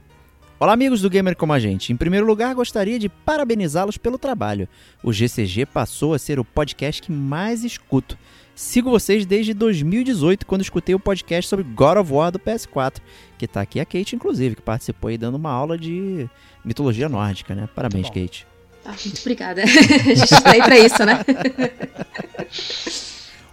Olá, 0.58 0.72
amigos 0.72 1.02
do 1.02 1.10
Gamer 1.10 1.36
Como 1.36 1.52
a 1.52 1.58
Gente. 1.58 1.92
Em 1.92 1.96
primeiro 1.96 2.26
lugar, 2.26 2.52
gostaria 2.54 2.98
de 2.98 3.08
parabenizá-los 3.08 3.96
pelo 3.96 4.18
trabalho. 4.18 4.68
O 5.04 5.12
GCG 5.12 5.66
passou 5.66 6.14
a 6.14 6.18
ser 6.18 6.40
o 6.40 6.44
podcast 6.44 7.00
que 7.02 7.12
mais 7.12 7.62
escuto. 7.62 8.18
Sigo 8.58 8.90
vocês 8.90 9.24
desde 9.24 9.54
2018, 9.54 10.44
quando 10.44 10.62
escutei 10.62 10.92
o 10.92 10.98
podcast 10.98 11.48
sobre 11.48 11.64
God 11.64 11.96
of 11.98 12.12
War 12.12 12.32
do 12.32 12.40
PS4. 12.40 12.96
Que 13.38 13.46
tá 13.46 13.60
aqui 13.60 13.78
a 13.78 13.84
Kate, 13.84 14.16
inclusive, 14.16 14.56
que 14.56 14.62
participou 14.62 15.06
aí 15.10 15.16
dando 15.16 15.36
uma 15.36 15.52
aula 15.52 15.78
de 15.78 16.28
mitologia 16.64 17.08
nórdica, 17.08 17.54
né? 17.54 17.68
Parabéns. 17.72 18.08
Kate. 18.10 18.44
Ah, 18.84 18.96
muito 19.04 19.20
obrigada. 19.20 19.62
a 19.62 19.66
gente 19.66 20.42
tá 20.42 20.50
aí 20.50 20.60
pra 20.60 20.76
isso, 20.76 21.04
né? 21.04 21.20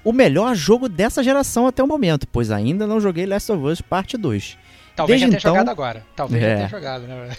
O 0.03 0.11
melhor 0.13 0.55
jogo 0.55 0.87
dessa 0.89 1.23
geração 1.23 1.65
até 1.67 1.83
o 1.83 1.87
momento, 1.87 2.27
pois 2.27 2.49
ainda 2.51 2.85
não 2.87 2.99
joguei 2.99 3.25
Last 3.27 3.51
of 3.51 3.63
Us 3.63 3.81
Parte 3.81 4.17
2. 4.17 4.55
Talvez 4.95 5.19
já 5.21 5.27
Desde 5.27 5.41
tenha 5.41 5.51
então- 5.51 5.51
jogado 5.53 5.69
agora. 5.71 6.05
Talvez 6.15 6.43
É. 6.43 6.49
já 6.49 6.55
tenha 6.55 6.69
jogado, 6.69 7.07
né? 7.07 7.29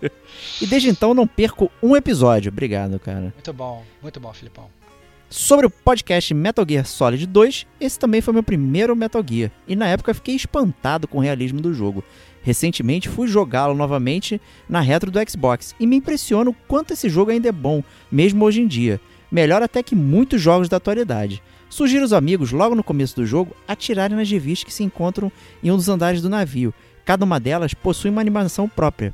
E 0.60 0.66
desde 0.66 0.88
então 0.90 1.12
não 1.14 1.26
perco 1.26 1.70
um 1.82 1.96
episódio. 1.96 2.50
Obrigado, 2.50 2.98
cara. 2.98 3.32
Muito 3.34 3.52
bom, 3.54 3.82
muito 4.02 4.20
bom, 4.20 4.32
Filipão. 4.34 4.68
Sobre 5.36 5.66
o 5.66 5.70
podcast 5.70 6.32
Metal 6.32 6.64
Gear 6.66 6.86
Solid 6.86 7.26
2, 7.26 7.66
esse 7.80 7.98
também 7.98 8.20
foi 8.20 8.32
meu 8.32 8.42
primeiro 8.44 8.94
Metal 8.94 9.20
Gear, 9.28 9.50
e 9.66 9.74
na 9.74 9.88
época 9.88 10.14
fiquei 10.14 10.36
espantado 10.36 11.08
com 11.08 11.18
o 11.18 11.20
realismo 11.20 11.60
do 11.60 11.74
jogo. 11.74 12.04
Recentemente 12.40 13.08
fui 13.08 13.26
jogá-lo 13.26 13.74
novamente 13.74 14.40
na 14.68 14.78
retro 14.78 15.10
do 15.10 15.18
Xbox 15.28 15.74
e 15.80 15.88
me 15.88 15.96
impressiona 15.96 16.50
o 16.50 16.54
quanto 16.68 16.92
esse 16.92 17.08
jogo 17.08 17.32
ainda 17.32 17.48
é 17.48 17.52
bom, 17.52 17.82
mesmo 18.12 18.44
hoje 18.44 18.60
em 18.60 18.68
dia. 18.68 19.00
Melhor 19.28 19.60
até 19.60 19.82
que 19.82 19.96
muitos 19.96 20.40
jogos 20.40 20.68
da 20.68 20.76
atualidade. 20.76 21.42
Sugiro 21.68 22.04
os 22.04 22.12
amigos, 22.12 22.52
logo 22.52 22.76
no 22.76 22.84
começo 22.84 23.16
do 23.16 23.26
jogo, 23.26 23.56
atirarem 23.66 24.16
nas 24.16 24.30
revistas 24.30 24.62
que 24.62 24.72
se 24.72 24.84
encontram 24.84 25.32
em 25.64 25.68
um 25.68 25.76
dos 25.76 25.88
andares 25.88 26.22
do 26.22 26.28
navio. 26.28 26.72
Cada 27.04 27.24
uma 27.24 27.40
delas 27.40 27.74
possui 27.74 28.08
uma 28.08 28.20
animação 28.20 28.68
própria. 28.68 29.12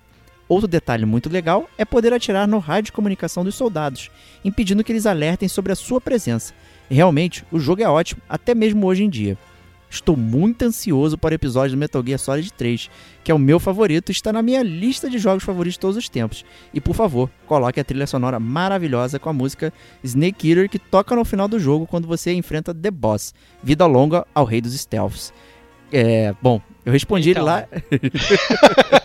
Outro 0.51 0.67
detalhe 0.67 1.07
muito 1.07 1.31
legal 1.31 1.71
é 1.79 1.85
poder 1.85 2.13
atirar 2.13 2.49
no 2.49 2.59
rádio 2.59 2.87
de 2.87 2.93
comunicação 2.93 3.45
dos 3.45 3.55
soldados, 3.55 4.11
impedindo 4.45 4.83
que 4.83 4.91
eles 4.91 5.07
alertem 5.07 5.49
sobre 5.49 5.71
a 5.71 5.77
sua 5.77 6.01
presença. 6.01 6.53
Realmente, 6.91 7.45
o 7.53 7.61
jogo 7.61 7.83
é 7.85 7.89
ótimo, 7.89 8.21
até 8.29 8.53
mesmo 8.53 8.85
hoje 8.85 9.05
em 9.05 9.09
dia. 9.09 9.39
Estou 9.89 10.17
muito 10.17 10.63
ansioso 10.65 11.17
para 11.17 11.33
o 11.33 11.35
episódio 11.37 11.77
do 11.77 11.79
Metal 11.79 12.03
Gear 12.05 12.19
Solid 12.19 12.53
3, 12.53 12.91
que 13.23 13.31
é 13.31 13.35
o 13.35 13.39
meu 13.39 13.61
favorito 13.61 14.09
e 14.09 14.13
está 14.13 14.33
na 14.33 14.43
minha 14.43 14.61
lista 14.61 15.09
de 15.09 15.19
jogos 15.19 15.45
favoritos 15.45 15.75
de 15.75 15.81
todos 15.81 15.97
os 15.97 16.09
tempos. 16.09 16.45
E 16.75 16.81
por 16.81 16.97
favor, 16.97 17.31
coloque 17.47 17.79
a 17.79 17.85
trilha 17.85 18.07
sonora 18.09 18.41
maravilhosa 18.41 19.21
com 19.21 19.29
a 19.29 19.33
música 19.33 19.73
Snake 20.03 20.49
Eater 20.51 20.69
que 20.69 20.81
toca 20.81 21.15
no 21.15 21.25
final 21.25 21.47
do 21.47 21.61
jogo 21.61 21.87
quando 21.87 22.09
você 22.09 22.33
enfrenta 22.33 22.75
The 22.75 22.91
Boss. 22.91 23.33
Vida 23.63 23.87
longa 23.87 24.27
ao 24.35 24.45
rei 24.45 24.61
dos 24.61 24.75
stealths. 24.75 25.33
É, 25.93 26.35
bom, 26.43 26.61
eu 26.85 26.93
respondi 26.93 27.31
Então. 27.31 27.43
ele 27.43 27.51
lá. 27.51 27.69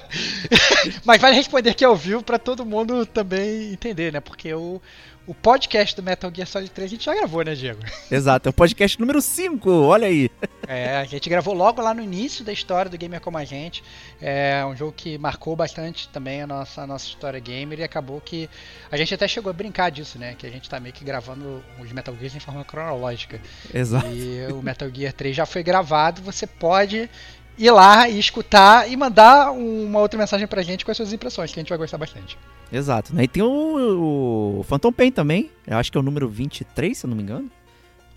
Mas 1.03 1.21
vale 1.21 1.35
responder 1.35 1.73
que 1.73 1.85
ao 1.85 1.95
vivo 1.95 2.23
pra 2.23 2.39
todo 2.39 2.65
mundo 2.65 3.05
também 3.05 3.73
entender, 3.73 4.11
né? 4.13 4.19
Porque 4.19 4.53
o, 4.53 4.81
o 5.27 5.33
podcast 5.33 5.95
do 5.95 6.03
Metal 6.03 6.31
Gear 6.33 6.47
Solid 6.47 6.69
3 6.69 6.87
a 6.87 6.89
gente 6.91 7.05
já 7.05 7.15
gravou, 7.15 7.43
né, 7.43 7.55
Diego? 7.55 7.79
Exato, 8.11 8.47
é 8.47 8.51
o 8.51 8.53
podcast 8.53 8.99
número 8.99 9.19
5, 9.21 9.69
olha 9.71 10.07
aí. 10.07 10.29
É, 10.67 10.97
a 10.97 11.03
gente 11.03 11.27
gravou 11.29 11.53
logo 11.53 11.81
lá 11.81 11.93
no 11.93 12.01
início 12.01 12.43
da 12.45 12.53
história 12.53 12.89
do 12.89 12.97
Gamer 12.97 13.19
Como 13.19 13.37
a 13.37 13.43
Gente. 13.43 13.83
É 14.21 14.63
um 14.65 14.75
jogo 14.75 14.91
que 14.91 15.17
marcou 15.17 15.55
bastante 15.55 16.07
também 16.09 16.41
a 16.41 16.47
nossa, 16.47 16.83
a 16.83 16.87
nossa 16.87 17.07
história 17.07 17.39
gamer 17.39 17.79
e 17.79 17.83
acabou 17.83 18.21
que 18.21 18.49
a 18.91 18.97
gente 18.97 19.13
até 19.13 19.27
chegou 19.27 19.49
a 19.49 19.53
brincar 19.53 19.89
disso, 19.89 20.19
né? 20.19 20.35
Que 20.37 20.45
a 20.45 20.49
gente 20.49 20.69
tá 20.69 20.79
meio 20.79 20.93
que 20.93 21.03
gravando 21.03 21.63
os 21.79 21.91
Metal 21.91 22.15
Gears 22.15 22.35
em 22.35 22.39
forma 22.39 22.63
cronológica. 22.63 23.39
Exato. 23.73 24.07
E 24.07 24.45
o 24.51 24.61
Metal 24.61 24.89
Gear 24.93 25.13
3 25.13 25.35
já 25.35 25.45
foi 25.45 25.63
gravado, 25.63 26.21
você 26.21 26.45
pode 26.45 27.09
ir 27.57 27.71
lá 27.71 28.07
e 28.09 28.19
escutar 28.19 28.89
e 28.89 28.95
mandar 28.95 29.51
uma 29.51 29.99
outra 29.99 30.17
mensagem 30.19 30.47
pra 30.47 30.61
gente 30.61 30.83
com 30.85 30.91
as 30.91 30.97
suas 30.97 31.13
impressões, 31.13 31.53
que 31.53 31.59
a 31.59 31.61
gente 31.61 31.69
vai 31.69 31.77
gostar 31.77 31.97
bastante. 31.97 32.37
Exato, 32.71 33.15
né? 33.15 33.23
E 33.23 33.27
tem 33.27 33.43
o, 33.43 34.59
o 34.59 34.63
Phantom 34.63 34.91
Pain 34.91 35.11
também, 35.11 35.49
eu 35.65 35.77
acho 35.77 35.91
que 35.91 35.97
é 35.97 36.01
o 36.01 36.03
número 36.03 36.27
23, 36.27 36.97
se 36.97 37.05
eu 37.05 37.09
não 37.09 37.15
me 37.17 37.23
engano. 37.23 37.49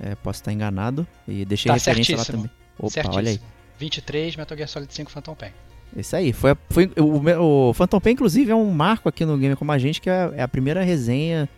É, 0.00 0.14
posso 0.14 0.40
estar 0.40 0.52
enganado. 0.52 1.06
E 1.26 1.44
deixei 1.44 1.68
Tá 1.70 1.74
referência 1.74 2.16
lá 2.16 2.24
certíssimo. 2.24 2.48
também. 2.48 2.56
Opa, 2.78 2.90
Certíssimo. 2.90 3.16
olha 3.18 3.30
aí. 3.30 3.40
23, 3.78 4.36
Metal 4.36 4.56
Gear 4.56 4.68
Solid 4.68 4.92
5 4.94 5.10
Phantom 5.10 5.34
Pain. 5.34 5.50
Isso 5.96 6.14
aí. 6.14 6.32
Foi, 6.32 6.56
foi, 6.70 6.90
o, 6.96 7.68
o 7.70 7.74
Phantom 7.74 8.00
Pain, 8.00 8.12
inclusive, 8.12 8.50
é 8.50 8.54
um 8.54 8.70
marco 8.70 9.08
aqui 9.08 9.24
no 9.24 9.36
Gamer 9.36 9.56
Como 9.56 9.72
a 9.72 9.78
Gente, 9.78 10.00
que 10.00 10.08
é, 10.08 10.30
é 10.36 10.42
a 10.42 10.48
primeira 10.48 10.82
resenha 10.82 11.48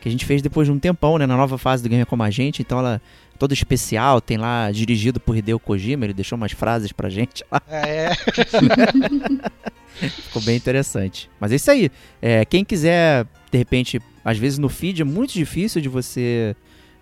que 0.00 0.08
a 0.08 0.12
gente 0.12 0.24
fez 0.24 0.40
depois 0.40 0.68
de 0.68 0.72
um 0.72 0.78
tempão, 0.78 1.18
né? 1.18 1.26
Na 1.26 1.36
nova 1.36 1.58
fase 1.58 1.82
do 1.82 1.88
Gamer 1.88 2.06
Como 2.06 2.22
a 2.22 2.30
Gente. 2.30 2.62
Então 2.62 2.78
ela 2.78 3.02
toda 3.38 3.54
especial, 3.54 4.20
tem 4.20 4.36
lá 4.36 4.70
dirigido 4.70 5.20
por 5.20 5.36
Hideo 5.36 5.58
Kojima, 5.58 6.04
ele 6.04 6.12
deixou 6.12 6.36
umas 6.36 6.52
frases 6.52 6.92
pra 6.92 7.08
gente 7.08 7.44
lá. 7.50 7.62
É, 7.68 8.10
Ficou 10.08 10.42
bem 10.42 10.56
interessante. 10.56 11.30
Mas 11.40 11.52
é 11.52 11.56
isso 11.56 11.70
aí. 11.70 11.90
É, 12.22 12.44
quem 12.44 12.64
quiser, 12.64 13.26
de 13.50 13.58
repente, 13.58 14.00
às 14.24 14.38
vezes 14.38 14.58
no 14.58 14.68
feed 14.68 15.02
é 15.02 15.04
muito 15.04 15.32
difícil 15.32 15.80
de 15.80 15.88
você 15.88 16.54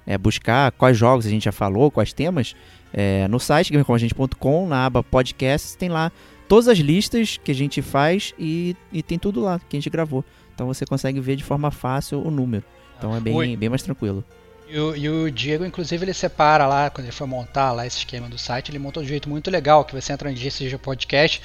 é, 0.07 0.16
buscar 0.16 0.73
quais 0.73 0.97
jogos 0.97 1.26
a 1.26 1.31
gente 1.31 1.45
já 1.45 1.52
falou, 1.52 1.90
quais 1.90 2.12
temas. 2.12 2.55
É, 2.93 3.28
no 3.28 3.38
site 3.38 3.73
gamercomagente.com, 3.73 4.66
na 4.66 4.87
aba 4.87 5.02
podcasts, 5.02 5.75
tem 5.75 5.88
lá 5.88 6.11
todas 6.49 6.69
as 6.69 6.78
listas 6.78 7.38
que 7.43 7.50
a 7.50 7.55
gente 7.55 7.83
faz 7.83 8.33
e, 8.38 8.76
e 8.93 9.02
tem 9.02 9.19
tudo 9.19 9.40
lá 9.40 9.59
que 9.59 9.76
a 9.76 9.78
gente 9.78 9.90
gravou. 9.90 10.25
Então 10.55 10.66
você 10.66 10.87
consegue 10.87 11.21
ver 11.21 11.37
de 11.37 11.45
forma 11.45 11.71
fácil 11.71 12.26
o 12.26 12.31
número. 12.31 12.64
Então 12.97 13.12
é 13.12 13.16
Oi. 13.16 13.21
bem, 13.21 13.57
bem 13.57 13.69
mais 13.69 13.83
tranquilo. 13.83 14.25
E 14.68 14.78
o, 14.78 14.96
e 14.96 15.08
o 15.08 15.30
Diego, 15.30 15.64
inclusive, 15.64 16.04
ele 16.04 16.12
separa 16.12 16.66
lá, 16.66 16.90
quando 16.90 17.04
ele 17.06 17.12
foi 17.12 17.26
montar 17.26 17.70
lá 17.70 17.87
esse 17.87 17.99
esquema 17.99 18.28
do 18.28 18.37
site, 18.37 18.70
ele 18.70 18.80
montou 18.80 19.00
de 19.00 19.06
um 19.06 19.11
jeito 19.11 19.28
muito 19.28 19.49
legal, 19.49 19.85
que 19.85 19.94
você 19.94 20.12
entra 20.12 20.28
no 20.28 20.37
GCG 20.37 20.76
Podcast, 20.78 21.40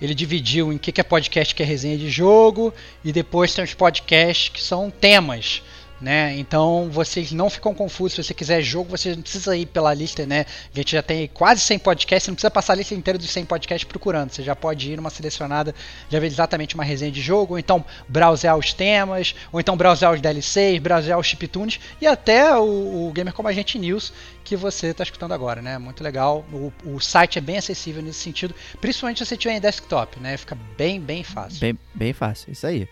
ele 0.00 0.14
dividiu 0.14 0.70
em 0.70 0.76
que, 0.76 0.92
que 0.92 1.00
é 1.00 1.04
podcast 1.04 1.54
que 1.54 1.62
é 1.62 1.66
resenha 1.66 1.96
de 1.96 2.10
jogo, 2.10 2.74
e 3.02 3.12
depois 3.12 3.54
tem 3.54 3.64
os 3.64 3.72
podcasts 3.72 4.50
que 4.50 4.62
são 4.62 4.90
temas. 4.90 5.62
Né? 5.98 6.36
Então 6.38 6.90
vocês 6.90 7.32
não 7.32 7.48
ficam 7.48 7.74
confusos. 7.74 8.16
Se 8.16 8.24
você 8.24 8.34
quiser 8.34 8.60
jogo, 8.60 8.90
você 8.90 9.14
não 9.14 9.22
precisa 9.22 9.56
ir 9.56 9.64
pela 9.64 9.94
lista, 9.94 10.26
né? 10.26 10.44
A 10.72 10.76
gente 10.76 10.92
já 10.92 11.02
tem 11.02 11.26
quase 11.26 11.62
100 11.62 11.78
podcasts, 11.78 12.24
você 12.24 12.30
não 12.30 12.34
precisa 12.34 12.50
passar 12.50 12.74
a 12.74 12.76
lista 12.76 12.94
inteira 12.94 13.18
dos 13.18 13.30
100 13.30 13.46
podcasts 13.46 13.88
procurando. 13.88 14.30
Você 14.30 14.42
já 14.42 14.54
pode 14.54 14.92
ir 14.92 14.96
numa 14.96 15.08
selecionada, 15.08 15.74
já 16.10 16.20
ver 16.20 16.26
exatamente 16.26 16.74
uma 16.74 16.84
resenha 16.84 17.10
de 17.10 17.22
jogo, 17.22 17.54
ou 17.54 17.58
então 17.58 17.82
browsear 18.06 18.58
os 18.58 18.74
temas, 18.74 19.34
ou 19.50 19.58
então 19.58 19.74
browsear 19.74 20.12
os 20.12 20.20
DLCs, 20.20 20.78
browsear 20.80 21.18
os 21.18 21.26
chiptunes 21.26 21.80
e 21.98 22.06
até 22.06 22.54
o, 22.54 23.08
o 23.08 23.12
Gamer 23.14 23.32
Como 23.32 23.48
a 23.48 23.52
Gente 23.52 23.78
News 23.78 24.12
que 24.44 24.54
você 24.54 24.88
está 24.88 25.02
escutando 25.02 25.32
agora, 25.32 25.60
né? 25.60 25.76
Muito 25.76 26.04
legal. 26.04 26.44
O, 26.52 26.72
o 26.84 27.00
site 27.00 27.38
é 27.38 27.40
bem 27.40 27.58
acessível 27.58 28.00
nesse 28.00 28.20
sentido, 28.20 28.54
principalmente 28.80 29.18
se 29.18 29.26
você 29.26 29.36
tiver 29.36 29.56
em 29.56 29.60
desktop, 29.60 30.20
né? 30.20 30.36
Fica 30.36 30.56
bem, 30.76 31.00
bem 31.00 31.24
fácil. 31.24 31.58
Bem, 31.58 31.78
bem 31.92 32.12
fácil, 32.12 32.52
isso 32.52 32.66
aí. 32.66 32.86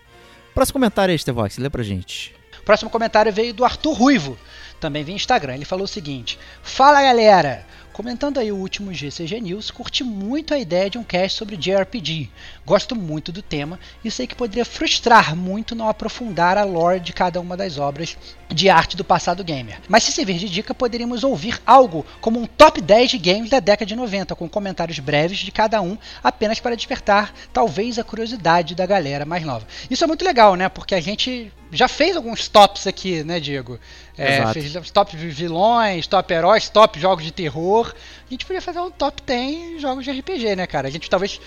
Próximo 0.53 0.73
comentário 0.73 1.11
aí, 1.11 1.17
Stevox, 1.17 1.57
lê 1.57 1.69
pra 1.69 1.81
gente. 1.81 2.34
Próximo 2.65 2.89
comentário 2.89 3.31
veio 3.31 3.53
do 3.53 3.63
Arthur 3.63 3.93
Ruivo, 3.93 4.37
também 4.79 5.03
via 5.03 5.15
Instagram. 5.15 5.53
Ele 5.53 5.65
falou 5.65 5.85
o 5.85 5.87
seguinte: 5.87 6.37
Fala 6.63 7.01
galera! 7.01 7.65
Comentando 7.95 8.39
aí 8.39 8.51
o 8.51 8.57
último 8.57 8.93
GCG 8.93 9.39
News, 9.39 9.71
curti 9.71 10.03
muito 10.03 10.53
a 10.53 10.59
ideia 10.59 10.89
de 10.89 10.97
um 10.97 11.03
cast 11.03 11.37
sobre 11.37 11.55
JRPG. 11.55 12.29
Gosto 12.65 12.93
muito 12.93 13.31
do 13.31 13.41
tema 13.41 13.79
e 14.03 14.11
sei 14.11 14.27
que 14.27 14.35
poderia 14.35 14.65
frustrar 14.65 15.33
muito 15.33 15.73
não 15.73 15.87
aprofundar 15.87 16.57
a 16.57 16.65
lore 16.65 16.99
de 16.99 17.13
cada 17.13 17.39
uma 17.39 17.55
das 17.55 17.77
obras 17.77 18.17
de 18.49 18.69
arte 18.69 18.97
do 18.97 19.05
passado 19.05 19.45
gamer. 19.45 19.79
Mas 19.87 20.03
se 20.03 20.11
servir 20.11 20.37
de 20.37 20.49
dica, 20.49 20.73
poderíamos 20.73 21.23
ouvir 21.23 21.57
algo 21.65 22.05
como 22.19 22.37
um 22.37 22.45
top 22.45 22.81
10 22.81 23.11
de 23.11 23.17
games 23.17 23.49
da 23.49 23.61
década 23.61 23.85
de 23.85 23.95
90, 23.95 24.35
com 24.35 24.49
comentários 24.49 24.99
breves 24.99 25.37
de 25.37 25.51
cada 25.53 25.81
um, 25.81 25.97
apenas 26.21 26.59
para 26.59 26.75
despertar 26.75 27.33
talvez 27.53 27.97
a 27.97 28.03
curiosidade 28.03 28.75
da 28.75 28.85
galera 28.85 29.23
mais 29.23 29.45
nova. 29.45 29.65
Isso 29.89 30.03
é 30.03 30.07
muito 30.07 30.25
legal, 30.25 30.55
né? 30.55 30.67
Porque 30.67 30.95
a 30.95 30.99
gente 30.99 31.49
já 31.75 31.87
fez 31.87 32.15
alguns 32.15 32.47
tops 32.47 32.87
aqui, 32.87 33.23
né, 33.23 33.39
Diego? 33.39 33.79
É, 34.17 34.53
fez 34.53 34.91
top 34.91 35.15
vilões, 35.17 36.07
top 36.07 36.33
heróis, 36.33 36.69
top 36.69 36.99
jogos 36.99 37.23
de 37.23 37.31
terror. 37.31 37.93
A 38.25 38.29
gente 38.29 38.45
podia 38.45 38.61
fazer 38.61 38.79
um 38.79 38.89
top 38.89 39.21
10 39.23 39.81
jogos 39.81 40.05
de 40.05 40.11
RPG, 40.11 40.55
né, 40.55 40.65
cara? 40.65 40.87
A 40.87 40.91
gente 40.91 41.09
talvez 41.09 41.39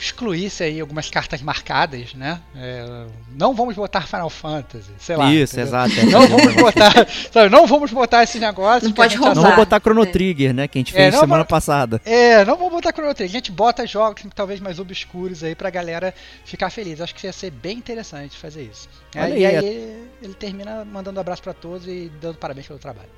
excluísse 0.00 0.62
aí 0.64 0.80
algumas 0.80 1.10
cartas 1.10 1.42
marcadas, 1.42 2.14
né? 2.14 2.40
É, 2.56 3.06
não 3.36 3.54
vamos 3.54 3.76
botar 3.76 4.02
Final 4.06 4.30
Fantasy, 4.30 4.90
sei 4.98 5.16
lá. 5.16 5.32
Isso, 5.32 5.54
entendeu? 5.60 5.68
exato. 5.68 6.00
é. 6.00 6.04
Não 6.04 6.26
vamos 6.26 6.54
botar, 6.54 7.06
sabe, 7.32 7.48
não 7.50 7.66
vamos 7.66 7.90
botar 7.92 8.22
esse 8.22 8.38
negócio. 8.38 8.88
Não 8.88 8.94
pode 8.94 9.14
já 9.14 9.20
Não 9.20 9.26
roubar. 9.34 9.48
vou 9.48 9.56
botar 9.56 9.80
Chrono 9.80 10.02
É. 10.02 10.06
Trigger, 10.06 10.54
né? 10.54 10.66
Que 10.68 10.78
a 10.78 10.80
gente 10.80 10.92
É, 10.96 10.96
fez 11.02 11.14
não, 11.14 11.20
semana 11.20 11.44
passada. 11.44 12.00
É, 12.04 12.44
não 12.44 12.56
vamos 12.56 12.72
botar 12.72 12.92
Chrono 12.92 13.14
Trigger. 13.14 13.30
A 13.30 13.38
gente 13.38 13.52
bota 13.52 13.86
jogos 13.86 14.22
talvez 14.34 14.58
mais 14.60 14.78
obscuros 14.78 15.44
aí 15.44 15.54
pra 15.54 15.70
galera 15.70 16.14
ficar 16.44 16.70
feliz. 16.70 17.00
Acho 17.00 17.14
que 17.14 17.26
ia 17.26 17.32
ser 17.32 17.50
bem 17.50 17.76
interessante 17.78 18.36
fazer 18.36 18.62
isso. 18.62 18.88
É, 19.14 19.22
Olha 19.22 19.38
e 19.38 19.46
aí, 19.46 19.56
aí 19.56 20.04
ele 20.22 20.34
termina 20.34 20.84
mandando 20.84 21.18
um 21.18 21.20
abraço 21.20 21.42
pra 21.42 21.52
todos 21.52 21.86
e 21.86 22.10
dando 22.20 22.36
parabéns 22.38 22.66
pelo 22.66 22.78
trabalho. 22.78 23.08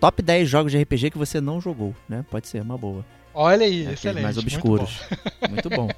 Top 0.00 0.20
10 0.22 0.48
jogos 0.48 0.72
de 0.72 0.78
RPG 0.82 1.10
que 1.10 1.18
você 1.18 1.40
não 1.40 1.60
jogou, 1.60 1.94
né? 2.08 2.24
Pode 2.30 2.48
ser, 2.48 2.60
uma 2.60 2.76
boa. 2.76 3.04
Olha 3.38 3.66
aí, 3.66 3.86
É, 3.86 3.92
excelente. 3.92 4.22
mais 4.22 4.36
muito 4.36 4.46
obscuros. 4.48 5.00
bom. 5.40 5.48
Muito 5.50 5.68
bom. 5.70 5.88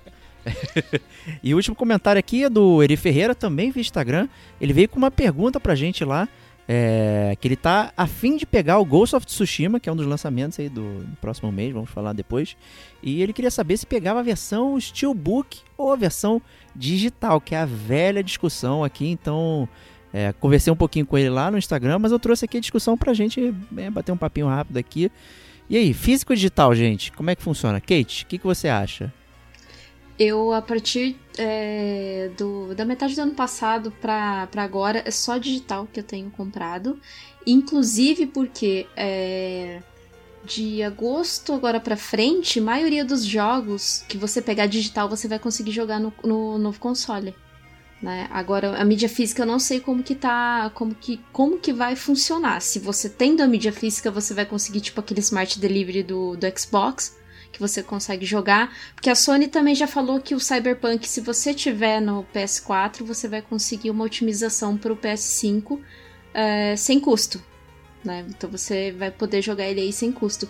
e 1.42 1.52
o 1.54 1.56
último 1.56 1.76
comentário 1.76 2.18
aqui 2.18 2.44
é 2.44 2.50
do 2.50 2.82
Eri 2.82 2.96
Ferreira, 2.96 3.34
também 3.34 3.70
via 3.70 3.80
Instagram. 3.80 4.28
Ele 4.60 4.72
veio 4.72 4.88
com 4.88 4.98
uma 4.98 5.10
pergunta 5.10 5.60
pra 5.60 5.74
gente 5.74 6.04
lá. 6.04 6.28
é, 6.70 7.34
que 7.40 7.48
ele 7.48 7.56
tá 7.56 7.92
a 7.96 8.06
fim 8.06 8.36
de 8.36 8.44
pegar 8.44 8.78
o 8.78 8.84
Ghost 8.84 9.16
of 9.16 9.24
Tsushima, 9.24 9.80
que 9.80 9.88
é 9.88 9.92
um 9.92 9.96
dos 9.96 10.04
lançamentos 10.06 10.58
aí 10.60 10.68
do, 10.68 10.98
do 10.98 11.16
próximo 11.16 11.50
mês, 11.50 11.72
vamos 11.72 11.88
falar 11.88 12.12
depois. 12.12 12.56
E 13.02 13.22
ele 13.22 13.32
queria 13.32 13.50
saber 13.50 13.78
se 13.78 13.86
pegava 13.86 14.20
a 14.20 14.22
versão 14.22 14.78
Steelbook 14.78 15.60
ou 15.78 15.92
a 15.92 15.96
versão 15.96 16.42
digital, 16.76 17.40
que 17.40 17.54
é 17.54 17.58
a 17.58 17.64
velha 17.64 18.22
discussão 18.22 18.84
aqui. 18.84 19.08
Então, 19.08 19.66
é, 20.12 20.32
conversei 20.34 20.70
um 20.70 20.76
pouquinho 20.76 21.06
com 21.06 21.16
ele 21.16 21.30
lá 21.30 21.50
no 21.50 21.56
Instagram, 21.56 21.98
mas 22.00 22.12
eu 22.12 22.18
trouxe 22.18 22.44
aqui 22.44 22.58
a 22.58 22.60
discussão 22.60 22.98
pra 22.98 23.14
gente 23.14 23.54
é, 23.78 23.90
bater 23.90 24.12
um 24.12 24.16
papinho 24.18 24.46
rápido 24.46 24.76
aqui. 24.76 25.10
E 25.70 25.76
aí, 25.76 25.92
físico 25.92 26.34
digital, 26.34 26.74
gente, 26.74 27.12
como 27.12 27.28
é 27.28 27.36
que 27.36 27.42
funciona? 27.42 27.80
Kate, 27.80 28.24
o 28.24 28.26
que, 28.26 28.38
que 28.38 28.46
você 28.46 28.68
acha? 28.68 29.12
Eu, 30.18 30.52
a 30.52 30.62
partir 30.62 31.16
é, 31.36 32.30
do, 32.36 32.74
da 32.74 32.84
metade 32.84 33.14
do 33.14 33.20
ano 33.20 33.34
passado 33.34 33.92
pra 34.00 34.48
agora, 34.56 35.02
é 35.04 35.10
só 35.10 35.36
digital 35.36 35.86
que 35.92 36.00
eu 36.00 36.04
tenho 36.04 36.30
comprado. 36.30 36.98
Inclusive 37.46 38.26
porque 38.26 38.86
é, 38.96 39.80
de 40.44 40.82
agosto 40.82 41.52
agora 41.52 41.78
pra 41.78 41.96
frente, 41.96 42.58
a 42.58 42.62
maioria 42.62 43.04
dos 43.04 43.24
jogos 43.24 44.02
que 44.08 44.16
você 44.16 44.40
pegar 44.40 44.66
digital 44.66 45.08
você 45.08 45.28
vai 45.28 45.38
conseguir 45.38 45.72
jogar 45.72 46.00
no, 46.00 46.12
no 46.24 46.58
novo 46.58 46.80
console. 46.80 47.34
Né? 48.00 48.28
Agora, 48.30 48.80
a 48.80 48.84
mídia 48.84 49.08
física 49.08 49.42
eu 49.42 49.46
não 49.46 49.58
sei 49.58 49.80
como 49.80 50.02
que 50.02 50.14
tá. 50.14 50.70
Como 50.74 50.94
que, 50.94 51.20
como 51.32 51.58
que 51.58 51.72
vai 51.72 51.96
funcionar. 51.96 52.60
Se 52.60 52.78
você 52.78 53.08
tendo 53.08 53.42
a 53.42 53.46
mídia 53.46 53.72
física, 53.72 54.10
você 54.10 54.32
vai 54.32 54.46
conseguir, 54.46 54.80
tipo, 54.80 55.00
aquele 55.00 55.20
smart 55.20 55.58
delivery 55.58 56.02
do, 56.02 56.36
do 56.36 56.58
Xbox 56.58 57.18
que 57.50 57.58
você 57.58 57.82
consegue 57.82 58.24
jogar. 58.24 58.72
Porque 58.94 59.10
a 59.10 59.14
Sony 59.14 59.48
também 59.48 59.74
já 59.74 59.86
falou 59.86 60.20
que 60.20 60.34
o 60.34 60.40
Cyberpunk, 60.40 61.08
se 61.08 61.20
você 61.20 61.52
tiver 61.52 62.00
no 62.00 62.24
PS4, 62.34 63.02
você 63.02 63.26
vai 63.26 63.42
conseguir 63.42 63.90
uma 63.90 64.04
otimização 64.04 64.76
para 64.76 64.92
o 64.92 64.96
PS5 64.96 65.80
é, 66.32 66.76
sem 66.76 67.00
custo. 67.00 67.42
Né? 68.04 68.24
Então 68.28 68.48
você 68.48 68.92
vai 68.92 69.10
poder 69.10 69.42
jogar 69.42 69.64
ele 69.64 69.80
aí 69.80 69.92
sem 69.92 70.12
custo. 70.12 70.48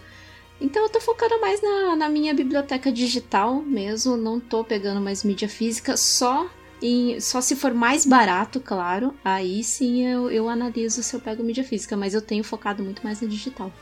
Então 0.60 0.82
eu 0.82 0.88
tô 0.88 1.00
focando 1.00 1.40
mais 1.40 1.62
na, 1.62 1.96
na 1.96 2.08
minha 2.08 2.34
biblioteca 2.34 2.90
digital 2.90 3.62
mesmo, 3.62 4.16
não 4.16 4.40
tô 4.40 4.64
pegando 4.64 5.00
mais 5.00 5.22
mídia 5.22 5.48
física, 5.48 5.96
só 5.96 6.50
em, 6.82 7.20
só 7.20 7.40
se 7.40 7.56
for 7.56 7.72
mais 7.72 8.06
barato, 8.06 8.60
claro, 8.60 9.14
aí 9.24 9.62
sim 9.64 10.06
eu, 10.06 10.30
eu 10.30 10.48
analiso 10.48 11.02
se 11.02 11.14
eu 11.14 11.20
pego 11.20 11.42
mídia 11.42 11.64
física, 11.64 11.96
mas 11.96 12.14
eu 12.14 12.22
tenho 12.22 12.44
focado 12.44 12.82
muito 12.82 13.02
mais 13.02 13.20
na 13.20 13.28
digital. 13.28 13.72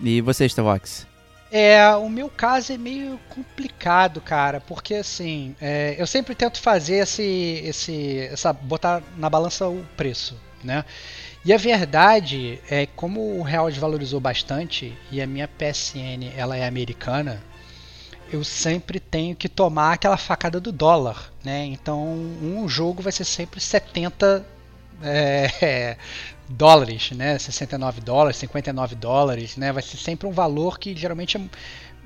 E 0.00 0.20
você, 0.20 0.48
Stavox? 0.48 1.06
É, 1.50 1.88
o 1.94 2.08
meu 2.08 2.28
caso 2.28 2.72
é 2.72 2.76
meio 2.76 3.18
complicado, 3.28 4.20
cara, 4.20 4.60
porque 4.60 4.94
assim, 4.94 5.54
é, 5.60 5.94
eu 5.96 6.06
sempre 6.06 6.34
tento 6.34 6.60
fazer 6.60 6.96
esse, 6.96 7.62
esse, 7.64 8.18
essa, 8.20 8.52
botar 8.52 9.02
na 9.16 9.30
balança 9.30 9.68
o 9.68 9.86
preço, 9.96 10.36
né? 10.64 10.84
E 11.44 11.52
a 11.52 11.56
verdade 11.56 12.58
é 12.68 12.86
como 12.86 13.38
o 13.38 13.42
real 13.42 13.68
desvalorizou 13.70 14.18
bastante 14.18 14.96
e 15.12 15.22
a 15.22 15.26
minha 15.26 15.46
PSN 15.46 16.32
ela 16.36 16.56
é 16.56 16.66
americana, 16.66 17.40
eu 18.34 18.42
sempre 18.42 18.98
tenho 18.98 19.36
que 19.36 19.48
tomar 19.48 19.92
aquela 19.92 20.16
facada 20.16 20.60
do 20.60 20.72
dólar, 20.72 21.32
né? 21.44 21.64
Então 21.66 22.02
um 22.04 22.68
jogo 22.68 23.00
vai 23.00 23.12
ser 23.12 23.24
sempre 23.24 23.60
70 23.60 24.44
é, 25.02 25.96
dólares, 26.50 27.12
né? 27.12 27.38
69 27.38 28.00
dólares, 28.00 28.36
59 28.38 28.96
dólares, 28.96 29.56
né? 29.56 29.72
Vai 29.72 29.82
ser 29.82 29.98
sempre 29.98 30.26
um 30.26 30.32
valor 30.32 30.80
que 30.80 30.96
geralmente 30.96 31.36
é, 31.36 31.40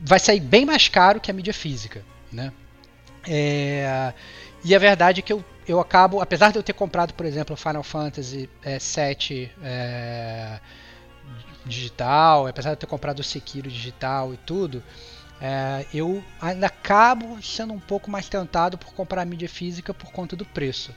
vai 0.01 0.19
sair 0.19 0.41
bem 0.41 0.67
mais 0.67 0.87
caro 0.87 1.19
que 1.19 1.31
a 1.31 1.35
mídia 1.35 1.55
física, 1.55 2.05
né? 2.31 2.53
É, 3.27 4.13
e 4.63 4.75
a 4.75 4.79
verdade 4.79 5.21
é 5.21 5.23
que 5.23 5.33
eu, 5.33 5.43
eu 5.67 5.81
acabo, 5.81 6.21
apesar 6.21 6.53
de 6.53 6.59
eu 6.59 6.63
ter 6.63 6.75
comprado, 6.75 7.15
por 7.15 7.25
exemplo, 7.25 7.57
Final 7.57 7.83
Fantasy 7.83 8.51
é, 8.63 8.79
7 8.79 9.51
é, 9.63 10.61
digital, 11.65 12.47
apesar 12.47 12.71
de 12.71 12.75
eu 12.75 12.81
ter 12.81 12.87
comprado 12.87 13.21
o 13.21 13.25
Sekiro 13.25 13.71
digital 13.71 14.35
e 14.35 14.37
tudo, 14.37 14.83
é, 15.41 15.87
eu 15.95 16.23
ainda 16.41 16.67
acabo 16.67 17.41
sendo 17.43 17.73
um 17.73 17.79
pouco 17.79 18.11
mais 18.11 18.29
tentado 18.29 18.77
por 18.77 18.93
comprar 18.93 19.25
mídia 19.25 19.49
física 19.49 19.95
por 19.95 20.11
conta 20.11 20.35
do 20.35 20.45
preço. 20.45 20.95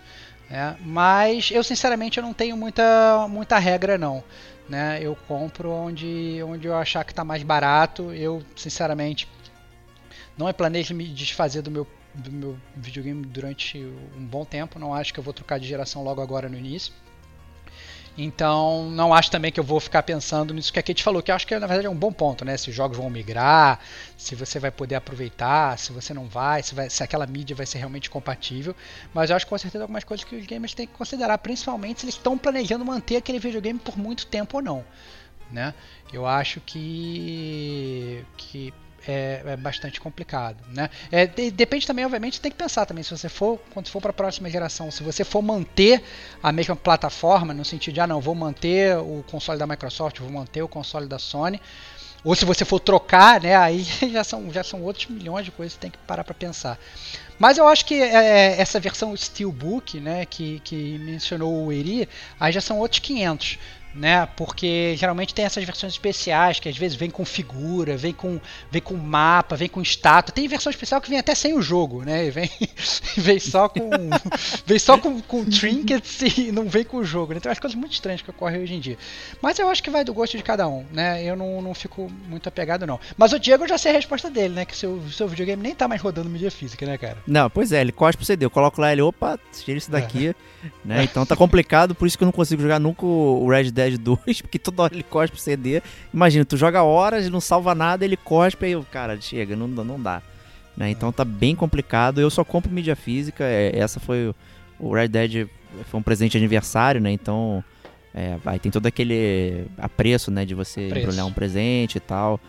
É, 0.50 0.76
mas 0.82 1.50
eu 1.52 1.64
sinceramente 1.64 2.18
eu 2.18 2.24
não 2.24 2.34
tenho 2.34 2.58
muita, 2.58 3.28
muita 3.30 3.58
regra 3.58 3.98
não. 3.98 4.24
Né? 4.68 5.00
Eu 5.02 5.16
compro 5.28 5.70
onde, 5.70 6.42
onde 6.44 6.68
eu 6.68 6.76
achar 6.76 7.04
que 7.06 7.12
está 7.12 7.24
mais 7.24 7.44
barato. 7.44 8.12
Eu 8.14 8.44
sinceramente 8.56 9.28
não 10.38 10.50
é 10.50 10.54
planejo 10.54 10.94
me 10.94 11.08
desfazer 11.08 11.62
do 11.62 11.72
meu, 11.72 11.88
do 12.14 12.32
meu 12.32 12.58
videogame 12.76 13.26
durante 13.26 13.78
um 14.18 14.26
bom 14.26 14.44
tempo. 14.44 14.80
Não 14.80 14.94
acho 14.94 15.14
que 15.14 15.20
eu 15.20 15.24
vou 15.24 15.34
trocar 15.34 15.60
de 15.60 15.68
geração 15.68 16.04
logo 16.04 16.22
agora 16.22 16.50
no 16.50 16.58
início. 16.58 16.94
Então, 18.18 18.90
não 18.92 19.14
acho 19.14 19.32
também 19.32 19.52
que 19.52 19.60
eu 19.60 19.64
vou 19.64 19.80
ficar 19.80 20.04
pensando 20.04 20.54
nisso 20.54 20.72
que 20.72 20.80
a 20.80 20.84
Kate 20.84 21.02
falou, 21.02 21.24
que 21.24 21.32
eu 21.32 21.36
acho 21.36 21.48
que 21.48 21.58
na 21.58 21.66
verdade 21.66 21.88
é 21.88 21.90
um 21.90 21.96
bom 21.96 22.12
ponto, 22.12 22.44
né? 22.44 22.58
Se 22.58 22.70
os 22.70 22.76
jogos 22.76 22.98
vão 22.98 23.10
migrar, 23.10 23.80
se 24.18 24.36
você 24.36 24.60
vai 24.60 24.70
poder 24.70 24.96
aproveitar, 24.96 25.80
se 25.80 25.94
você 25.94 26.14
não 26.14 26.26
vai, 26.26 26.62
se, 26.62 26.76
vai, 26.76 26.90
se 26.90 27.02
aquela 27.02 27.26
mídia 27.26 27.56
vai 27.56 27.66
ser 27.66 27.78
realmente 27.78 28.10
compatível. 28.10 28.76
Mas 29.14 29.30
eu 29.30 29.36
acho 29.36 29.48
com 29.48 29.58
certeza 29.58 29.84
algumas 29.84 30.04
coisas 30.04 30.26
que 30.26 30.36
os 30.36 30.46
gamers 30.46 30.74
têm 30.74 30.88
que 30.88 30.94
considerar, 30.94 31.38
principalmente 31.38 32.02
se 32.02 32.06
eles 32.06 32.16
estão 32.16 32.38
planejando 32.38 32.84
manter 32.84 33.16
aquele 33.16 33.40
videogame 33.40 33.80
por 33.80 33.98
muito 33.98 34.28
tempo 34.28 34.58
ou 34.58 34.64
não. 34.64 34.86
Né? 35.50 35.74
Eu 36.12 36.26
acho 36.26 36.60
que, 36.62 38.26
que 38.38 38.74
é, 39.08 39.42
é, 39.46 39.58
bastante 39.58 40.00
complicado, 40.00 40.58
né? 40.70 40.90
É, 41.12 41.26
de, 41.26 41.52
depende 41.52 41.88
também, 41.88 42.06
obviamente, 42.06 42.40
tem 42.40 42.52
que 42.52 42.58
pensar 42.58 42.86
também 42.86 43.04
se 43.04 43.12
você 43.12 43.30
for, 43.30 43.60
quando 43.74 43.90
for 43.90 44.02
para 44.02 44.12
a 44.12 44.14
próxima 44.14 44.50
geração, 44.50 44.92
se 44.92 45.04
você 45.04 45.24
for 45.24 45.42
manter 45.42 46.04
a 46.42 46.52
mesma 46.52 46.76
plataforma, 46.76 47.54
no 47.54 47.66
sentido 47.66 47.96
de, 47.96 48.00
ah, 48.00 48.08
não, 48.08 48.22
vou 48.22 48.36
manter 48.36 48.98
o 48.98 49.24
console 49.30 49.58
da 49.58 49.68
Microsoft, 49.68 50.20
vou 50.20 50.30
manter 50.30 50.62
o 50.62 50.68
console 50.68 51.08
da 51.08 51.18
Sony, 51.18 51.60
ou 52.24 52.36
se 52.36 52.46
você 52.46 52.64
for 52.64 52.80
trocar, 52.80 53.42
né, 53.42 53.56
aí 53.56 53.84
já 54.12 54.24
são, 54.24 54.52
já 54.54 54.64
são 54.64 54.82
outros 54.84 55.08
milhões 55.08 55.46
de 55.46 55.52
coisas 55.52 55.74
que 55.74 55.80
tem 55.80 55.92
que 55.92 55.98
parar 56.00 56.24
para 56.24 56.34
pensar. 56.34 56.78
Mas 57.40 57.58
eu 57.58 57.68
acho 57.68 57.86
que 57.86 57.96
é, 57.96 58.14
é, 58.14 58.62
essa 58.62 58.80
versão 58.80 59.18
Steelbook, 59.18 60.00
né, 60.00 60.26
que, 60.28 60.60
que 60.60 61.00
mencionou 61.00 61.66
o 61.66 61.74
Eri, 61.74 62.08
aí 62.40 62.52
já 62.52 62.62
são 62.62 62.78
outros 62.78 63.00
500 63.00 63.58
né? 63.94 64.26
Porque 64.38 64.96
geralmente 64.98 65.34
tem 65.34 65.46
essas 65.46 65.64
versões 65.64 65.94
especiais 65.94 66.60
que 66.60 66.70
às 66.70 66.78
vezes 66.78 66.98
vem 66.98 67.10
com 67.10 67.26
figura, 67.26 67.98
vem 67.98 68.14
com, 68.14 68.40
vem 68.70 68.82
com 68.82 68.96
mapa, 68.96 69.56
vem 69.56 69.68
com 69.68 69.82
estátua. 69.82 70.34
Tem 70.34 70.48
versão 70.48 70.70
especial 70.70 71.02
que 71.02 71.10
vem 71.10 71.20
até 71.20 71.36
sem 71.36 71.54
o 71.54 71.62
jogo, 71.62 72.04
né? 72.04 72.30
Vem, 72.30 72.50
vem 73.18 73.40
só 73.40 73.68
com 73.68 73.90
vem 74.66 74.80
só 74.80 74.98
com, 74.98 75.22
com 75.22 75.46
trinkets 75.46 76.22
e 76.38 76.52
não 76.52 76.68
vem 76.68 76.84
com 76.84 76.98
o 76.98 77.04
jogo. 77.04 77.34
Né? 77.34 77.40
Tem 77.40 77.50
umas 77.50 77.60
coisas 77.60 77.78
muito 77.78 77.94
estranhas 77.94 78.22
que 78.22 78.30
ocorrem 78.30 78.62
hoje 78.62 78.74
em 78.74 78.80
dia. 78.80 78.98
Mas 79.42 79.60
eu 79.60 79.70
acho 79.70 79.84
que 79.84 79.90
vai 79.90 80.04
do 80.04 80.14
gosto 80.14 80.38
de 80.38 80.44
cada 80.44 80.68
um, 80.68 80.86
né? 80.92 81.24
Eu 81.24 81.36
não, 81.36 81.62
não 81.62 81.74
fico 81.74 82.12
muito 82.28 82.48
apegado 82.48 82.88
não. 82.88 83.00
Mas 83.18 83.34
o 83.34 83.40
Diego 83.40 83.64
eu 83.64 83.70
já 83.70 83.78
sei 83.78 83.92
a 83.92 83.96
resposta 83.96 84.30
dele, 84.30 84.54
né? 84.54 84.66
Que 84.66 84.76
seu 84.76 85.02
seu 85.10 85.28
videogame 85.28 85.62
nem 85.62 85.76
tá 85.76 85.88
mais 85.88 86.02
rodando 86.02 86.30
mídia 86.30 86.52
física, 86.52 86.86
né, 86.86 86.98
cara? 86.98 87.18
Não, 87.28 87.50
pois 87.50 87.72
é, 87.72 87.82
ele 87.82 87.92
cospe 87.92 88.18
pro 88.18 88.26
CD. 88.26 88.46
Eu 88.46 88.50
coloco 88.50 88.80
lá 88.80 88.92
ele, 88.92 89.02
opa, 89.02 89.40
tira 89.52 89.78
isso 89.78 89.92
daqui, 89.92 90.30
é. 90.30 90.36
né? 90.84 91.04
Então 91.04 91.26
tá 91.26 91.36
complicado, 91.36 91.94
por 91.94 92.08
isso 92.08 92.18
que 92.18 92.24
eu 92.24 92.26
não 92.26 92.32
consigo 92.32 92.62
jogar 92.62 92.80
nunca 92.80 93.06
o 93.06 93.50
Red 93.50 93.72
Dead 93.72 93.81
Dead 93.84 93.98
2, 93.98 94.42
porque 94.42 94.60
toda 94.60 94.84
hora 94.84 94.94
ele 94.94 95.04
cospe 95.04 95.38
o 95.38 95.40
CD. 95.40 95.82
Imagina, 96.14 96.46
tu 96.46 96.58
joga 96.58 96.84
horas, 96.84 97.30
não 97.30 97.42
salva 97.42 97.74
nada, 97.74 98.06
ele 98.06 98.18
cospe, 98.18 98.66
aí 98.66 98.76
o 98.76 98.84
cara 98.84 99.20
chega, 99.20 99.56
não, 99.56 99.68
não 99.68 100.02
dá. 100.02 100.22
Né? 100.76 100.90
Então 100.90 101.12
tá 101.12 101.26
bem 101.26 101.56
complicado. 101.56 102.22
Eu 102.22 102.30
só 102.30 102.44
compro 102.44 102.72
mídia 102.72 102.96
física. 102.96 103.44
É, 103.44 103.78
essa 103.78 104.00
foi 104.00 104.34
o 104.80 104.94
Red 104.94 105.10
Dead 105.10 105.48
foi 105.86 106.00
um 106.00 106.04
presente 106.04 106.32
de 106.32 106.38
aniversário, 106.38 107.00
né? 107.00 107.12
Então 107.12 107.64
é, 108.14 108.38
aí 108.46 108.60
tem 108.60 108.72
todo 108.72 108.88
aquele 108.88 109.66
apreço, 109.78 110.32
né? 110.32 110.46
De 110.46 110.54
você 110.56 110.88
Preço. 110.88 111.06
embrulhar 111.06 111.26
um 111.26 111.34
presente 111.34 111.96
e 111.96 112.00
tal. 112.00 112.40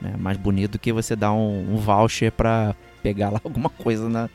Né? 0.00 0.14
Mais 0.18 0.36
bonito 0.36 0.78
que 0.78 0.92
você 0.92 1.14
dar 1.14 1.32
um, 1.32 1.74
um 1.74 1.76
voucher 1.76 2.32
pra 2.32 2.74
pegar 3.02 3.30
lá 3.30 3.40
alguma 3.44 3.68
coisa 3.68 4.08
na, 4.08 4.28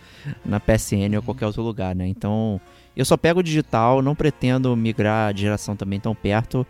na 0.46 0.60
PSN 0.60 1.16
ou 1.16 1.24
qualquer 1.24 1.46
outro 1.46 1.62
lugar, 1.62 1.96
né? 1.96 2.08
Então 2.08 2.62
eu 2.98 3.06
só 3.06 3.16
pego 3.16 3.44
digital, 3.44 4.02
não 4.02 4.16
pretendo 4.16 4.76
migrar 4.76 5.32
de 5.32 5.42
geração 5.42 5.76
também 5.76 6.00
tão 6.00 6.16
perto, 6.16 6.66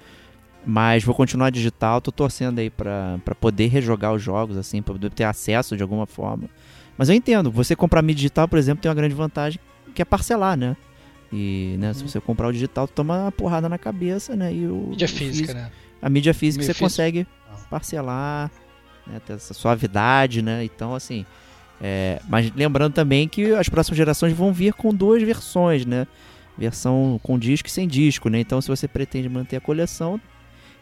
mas 0.66 1.02
vou 1.02 1.16
continuar 1.16 1.50
digital. 1.50 2.02
Tô 2.02 2.12
torcendo 2.12 2.60
aí 2.60 2.70
para 2.70 3.18
poder 3.40 3.68
rejogar 3.68 4.14
os 4.14 4.22
jogos, 4.22 4.58
assim, 4.58 4.82
para 4.82 4.94
poder 4.94 5.10
ter 5.10 5.24
acesso 5.24 5.78
de 5.78 5.82
alguma 5.82 6.06
forma. 6.06 6.50
Mas 6.98 7.08
eu 7.08 7.16
entendo, 7.16 7.50
você 7.50 7.78
comprar 7.78 8.02
mídia 8.02 8.18
digital, 8.18 8.46
por 8.46 8.60
exemplo, 8.60 8.82
tem 8.82 8.90
uma 8.90 8.96
grande 8.96 9.16
vantagem 9.16 9.58
que 9.96 10.02
é 10.02 10.06
parcelar, 10.06 10.58
né? 10.58 10.76
E 11.32 11.76
né, 11.80 11.88
uhum. 11.88 11.94
se 11.94 12.04
você 12.04 12.20
comprar 12.20 12.50
o 12.50 12.52
digital, 12.52 12.88
tu 12.88 12.94
toma 12.94 13.22
uma 13.22 13.32
porrada 13.32 13.70
na 13.70 13.78
cabeça, 13.78 14.36
né? 14.36 14.54
E 14.54 14.68
o, 14.68 14.88
mídia 14.90 15.08
física, 15.08 15.54
né? 15.54 15.72
A 16.02 16.10
mídia 16.10 16.34
física 16.34 16.62
mídia 16.62 16.74
você 16.74 16.78
física. 16.78 16.86
consegue 16.86 17.28
ah. 17.50 17.58
parcelar, 17.70 18.52
né? 19.06 19.22
Ter 19.26 19.34
essa 19.34 19.54
suavidade, 19.54 20.42
né? 20.42 20.66
Então, 20.66 20.94
assim, 20.94 21.26
é, 21.82 22.20
mas 22.28 22.52
lembrando 22.56 22.94
também 22.94 23.28
que 23.28 23.54
as 23.54 23.70
próximas 23.70 23.98
gerações 23.98 24.34
vão 24.34 24.52
vir 24.52 24.74
com 24.74 24.94
duas 24.94 25.22
versões, 25.22 25.86
né? 25.86 26.08
Versão 26.58 27.20
com 27.22 27.38
disco 27.38 27.68
e 27.68 27.72
sem 27.72 27.88
disco, 27.88 28.30
né? 28.30 28.40
Então, 28.40 28.60
se 28.62 28.68
você 28.68 28.88
pretende 28.88 29.30
manter 29.30 29.58
a 29.58 29.62
coleção, 29.62 30.20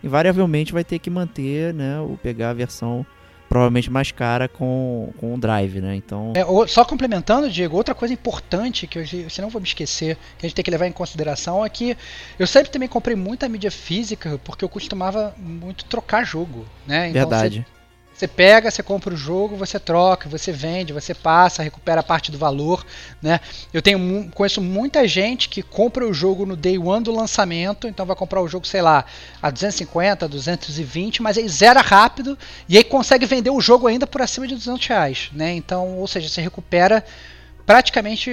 invariavelmente 0.04 0.72
vai 0.72 0.84
ter 0.84 1.00
que 1.00 1.10
manter, 1.10 1.74
né? 1.74 2.00
Ou 2.00 2.18
pegar 2.18 2.52
a 2.52 2.54
versão 2.54 3.06
provavelmente 3.48 3.92
mais 3.92 4.12
cara 4.12 4.48
com, 4.48 5.12
com 5.18 5.36
o 5.36 5.38
Drive, 5.38 5.80
né? 5.80 5.96
Então. 5.96 6.34
É, 6.36 6.68
só 6.68 6.84
complementando, 6.84 7.50
Diego, 7.50 7.76
outra 7.76 7.94
coisa 7.94 8.14
importante 8.14 8.88
que 8.88 9.00
eu 9.00 9.06
se 9.06 9.42
não 9.42 9.50
vou 9.50 9.62
me 9.62 9.68
esquecer, 9.68 10.18
que 10.38 10.46
a 10.46 10.50
gente 10.50 10.56
tem 10.56 10.64
que 10.64 10.72
levar 10.72 10.88
em 10.88 10.92
consideração 10.92 11.64
é 11.64 11.70
que 11.70 11.96
eu 12.40 12.48
sempre 12.48 12.72
também 12.72 12.88
comprei 12.88 13.16
muita 13.16 13.48
mídia 13.50 13.70
física 13.70 14.40
porque 14.44 14.64
eu 14.64 14.70
costumava 14.70 15.36
muito 15.38 15.86
trocar 15.86 16.24
jogo, 16.24 16.66
né? 16.88 17.10
Então, 17.10 17.22
verdade. 17.30 17.60
Você, 17.60 17.75
você 18.16 18.30
pega, 18.30 18.72
você 18.72 18.82
compra 18.82 19.14
o 19.14 19.18
jogo, 19.18 19.58
você 19.58 19.78
troca, 19.78 20.30
você 20.30 20.50
vende, 20.50 20.94
você 20.94 21.14
passa, 21.14 21.62
recupera 21.62 22.02
parte 22.02 22.32
do 22.32 22.38
valor, 22.38 22.86
né? 23.22 23.42
Eu 23.74 23.82
tenho 23.82 24.32
conheço 24.32 24.62
muita 24.62 25.06
gente 25.06 25.50
que 25.50 25.62
compra 25.62 26.08
o 26.08 26.14
jogo 26.14 26.46
no 26.46 26.56
day 26.56 26.78
one 26.78 27.04
do 27.04 27.12
lançamento, 27.12 27.88
então 27.88 28.06
vai 28.06 28.16
comprar 28.16 28.42
o 28.42 28.48
jogo, 28.48 28.66
sei 28.66 28.82
lá, 28.82 29.04
a 29.42 29.52
250, 29.52 30.30
220, 30.30 31.22
mas 31.22 31.38
aí 31.38 31.48
zera 31.50 31.82
rápido 31.82 32.38
e 32.70 32.78
aí 32.78 32.86
consegue 32.86 33.26
vender 33.26 33.50
o 33.50 33.60
jogo 33.60 33.86
ainda 33.86 34.08
por 34.08 34.22
acima 34.22 34.48
de 34.48 34.56
200 34.56 34.88
reais, 34.88 35.30
né? 35.34 35.54
Então, 35.54 35.98
ou 35.98 36.08
seja, 36.08 36.30
você 36.30 36.40
recupera 36.40 37.04
praticamente 37.66 38.30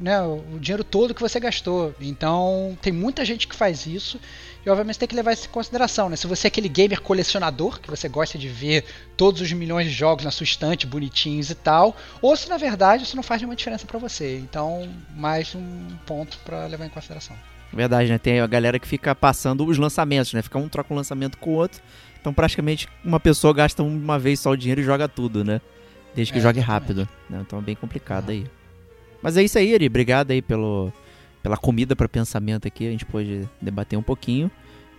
né, 0.00 0.22
o 0.22 0.58
dinheiro 0.58 0.84
todo 0.84 1.12
que 1.12 1.20
você 1.20 1.38
gastou. 1.40 1.94
Então, 2.00 2.78
tem 2.80 2.92
muita 2.92 3.24
gente 3.24 3.46
que 3.46 3.56
faz 3.56 3.86
isso 3.86 4.18
e 4.68 4.70
obviamente 4.70 4.98
tem 4.98 5.08
que 5.08 5.14
levar 5.16 5.32
isso 5.32 5.46
em 5.46 5.50
consideração, 5.50 6.10
né? 6.10 6.16
Se 6.16 6.26
você 6.26 6.46
é 6.46 6.48
aquele 6.48 6.68
gamer 6.68 7.00
colecionador, 7.00 7.80
que 7.80 7.88
você 7.88 8.08
gosta 8.08 8.36
de 8.38 8.48
ver 8.48 8.84
todos 9.16 9.40
os 9.40 9.50
milhões 9.52 9.86
de 9.86 9.92
jogos 9.92 10.24
na 10.24 10.30
sua 10.30 10.44
estante, 10.44 10.86
bonitinhos 10.86 11.48
e 11.48 11.54
tal, 11.54 11.96
ou 12.20 12.36
se 12.36 12.48
na 12.50 12.58
verdade 12.58 13.04
isso 13.04 13.16
não 13.16 13.22
faz 13.22 13.40
nenhuma 13.40 13.56
diferença 13.56 13.86
pra 13.86 13.98
você. 13.98 14.38
Então, 14.38 14.86
mais 15.16 15.54
um 15.54 15.88
ponto 16.04 16.38
pra 16.44 16.66
levar 16.66 16.84
em 16.84 16.90
consideração. 16.90 17.34
Verdade, 17.72 18.10
né? 18.10 18.18
Tem 18.18 18.40
a 18.40 18.46
galera 18.46 18.78
que 18.78 18.86
fica 18.86 19.14
passando 19.14 19.64
os 19.66 19.78
lançamentos, 19.78 20.32
né? 20.34 20.42
Fica 20.42 20.58
um 20.58 20.68
troca 20.68 20.92
um 20.92 20.96
lançamento 20.96 21.38
com 21.38 21.50
o 21.50 21.54
outro. 21.54 21.80
Então 22.20 22.34
praticamente 22.34 22.88
uma 23.04 23.18
pessoa 23.20 23.54
gasta 23.54 23.82
uma 23.82 24.18
vez 24.18 24.40
só 24.40 24.50
o 24.50 24.56
dinheiro 24.56 24.80
e 24.80 24.84
joga 24.84 25.08
tudo, 25.08 25.44
né? 25.44 25.60
Desde 26.14 26.32
que 26.32 26.38
É, 26.40 26.42
jogue 26.42 26.58
exatamente. 26.58 26.82
rápido. 26.82 27.08
Né? 27.30 27.38
Então 27.46 27.58
é 27.58 27.62
bem 27.62 27.74
complicado 27.74 28.30
aí. 28.30 28.46
Mas 29.22 29.36
é 29.36 29.42
isso 29.42 29.56
aí, 29.58 29.72
Eri. 29.72 29.86
Obrigado 29.86 30.30
aí 30.30 30.42
pelo, 30.42 30.92
pela 31.42 31.56
comida 31.56 31.94
para 31.94 32.08
pensamento 32.08 32.66
aqui. 32.66 32.86
A 32.86 32.90
gente 32.90 33.04
pôde 33.04 33.48
debater 33.60 33.98
um 33.98 34.02
pouquinho. 34.02 34.50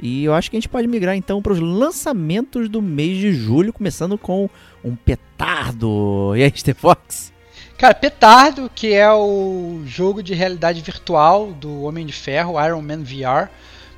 E 0.02 0.24
eu 0.24 0.34
acho 0.34 0.50
que 0.50 0.56
a 0.56 0.60
gente 0.60 0.70
pode 0.70 0.88
migrar 0.88 1.16
então 1.16 1.42
para 1.42 1.52
os 1.52 1.60
lançamentos 1.60 2.70
do 2.70 2.82
mês 2.82 3.18
de 3.18 3.34
julho, 3.34 3.74
começando 3.74 4.18
com 4.18 4.50
um 4.84 4.96
petardo. 4.96 6.34
E 6.36 6.44
aí, 6.44 6.54
Stefox? 6.56 7.34
Cara, 7.78 7.94
Petardo, 7.94 8.70
que 8.74 8.94
é 8.94 9.12
o 9.12 9.82
jogo 9.86 10.22
de 10.22 10.34
realidade 10.34 10.82
virtual 10.82 11.52
do 11.52 11.84
Homem 11.84 12.06
de 12.06 12.12
Ferro, 12.14 12.62
Iron 12.62 12.82
Man 12.82 13.04
VR, 13.04 13.50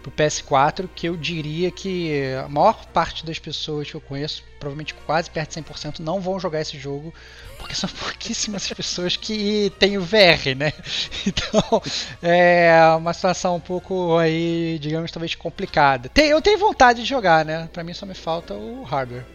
pro 0.01 0.11
PS4, 0.11 0.89
que 0.93 1.07
eu 1.07 1.15
diria 1.15 1.71
que 1.71 2.33
a 2.43 2.47
maior 2.47 2.85
parte 2.87 3.25
das 3.25 3.39
pessoas 3.39 3.89
que 3.89 3.95
eu 3.95 4.01
conheço, 4.01 4.43
provavelmente 4.59 4.93
quase 5.05 5.29
perto 5.29 5.55
de 5.55 5.61
100%, 5.61 5.99
não 5.99 6.19
vão 6.19 6.39
jogar 6.39 6.61
esse 6.61 6.77
jogo, 6.77 7.13
porque 7.57 7.75
são 7.75 7.89
pouquíssimas 7.99 8.63
as 8.63 8.73
pessoas 8.73 9.15
que 9.15 9.71
têm 9.79 9.97
o 9.97 10.01
VR, 10.01 10.55
né? 10.57 10.73
Então, 11.25 11.81
é 12.21 12.73
uma 12.97 13.13
situação 13.13 13.55
um 13.55 13.59
pouco 13.59 14.17
aí, 14.17 14.79
digamos, 14.79 15.11
talvez 15.11 15.35
complicada. 15.35 16.09
Eu 16.15 16.41
tenho 16.41 16.57
vontade 16.57 17.01
de 17.01 17.07
jogar, 17.07 17.45
né? 17.45 17.69
Pra 17.71 17.83
mim 17.83 17.93
só 17.93 18.05
me 18.05 18.15
falta 18.15 18.53
o 18.53 18.83
hardware. 18.83 19.25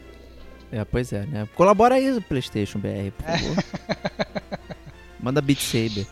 É, 0.73 0.85
pois 0.85 1.13
é, 1.13 1.25
né? 1.27 1.49
Colabora 1.55 1.95
aí, 1.95 2.21
PlayStation 2.23 2.79
BR, 2.81 3.13
por 3.17 3.25
favor. 3.25 3.65
Manda 5.21 5.41
Beat 5.41 5.61
Saber. 5.61 6.07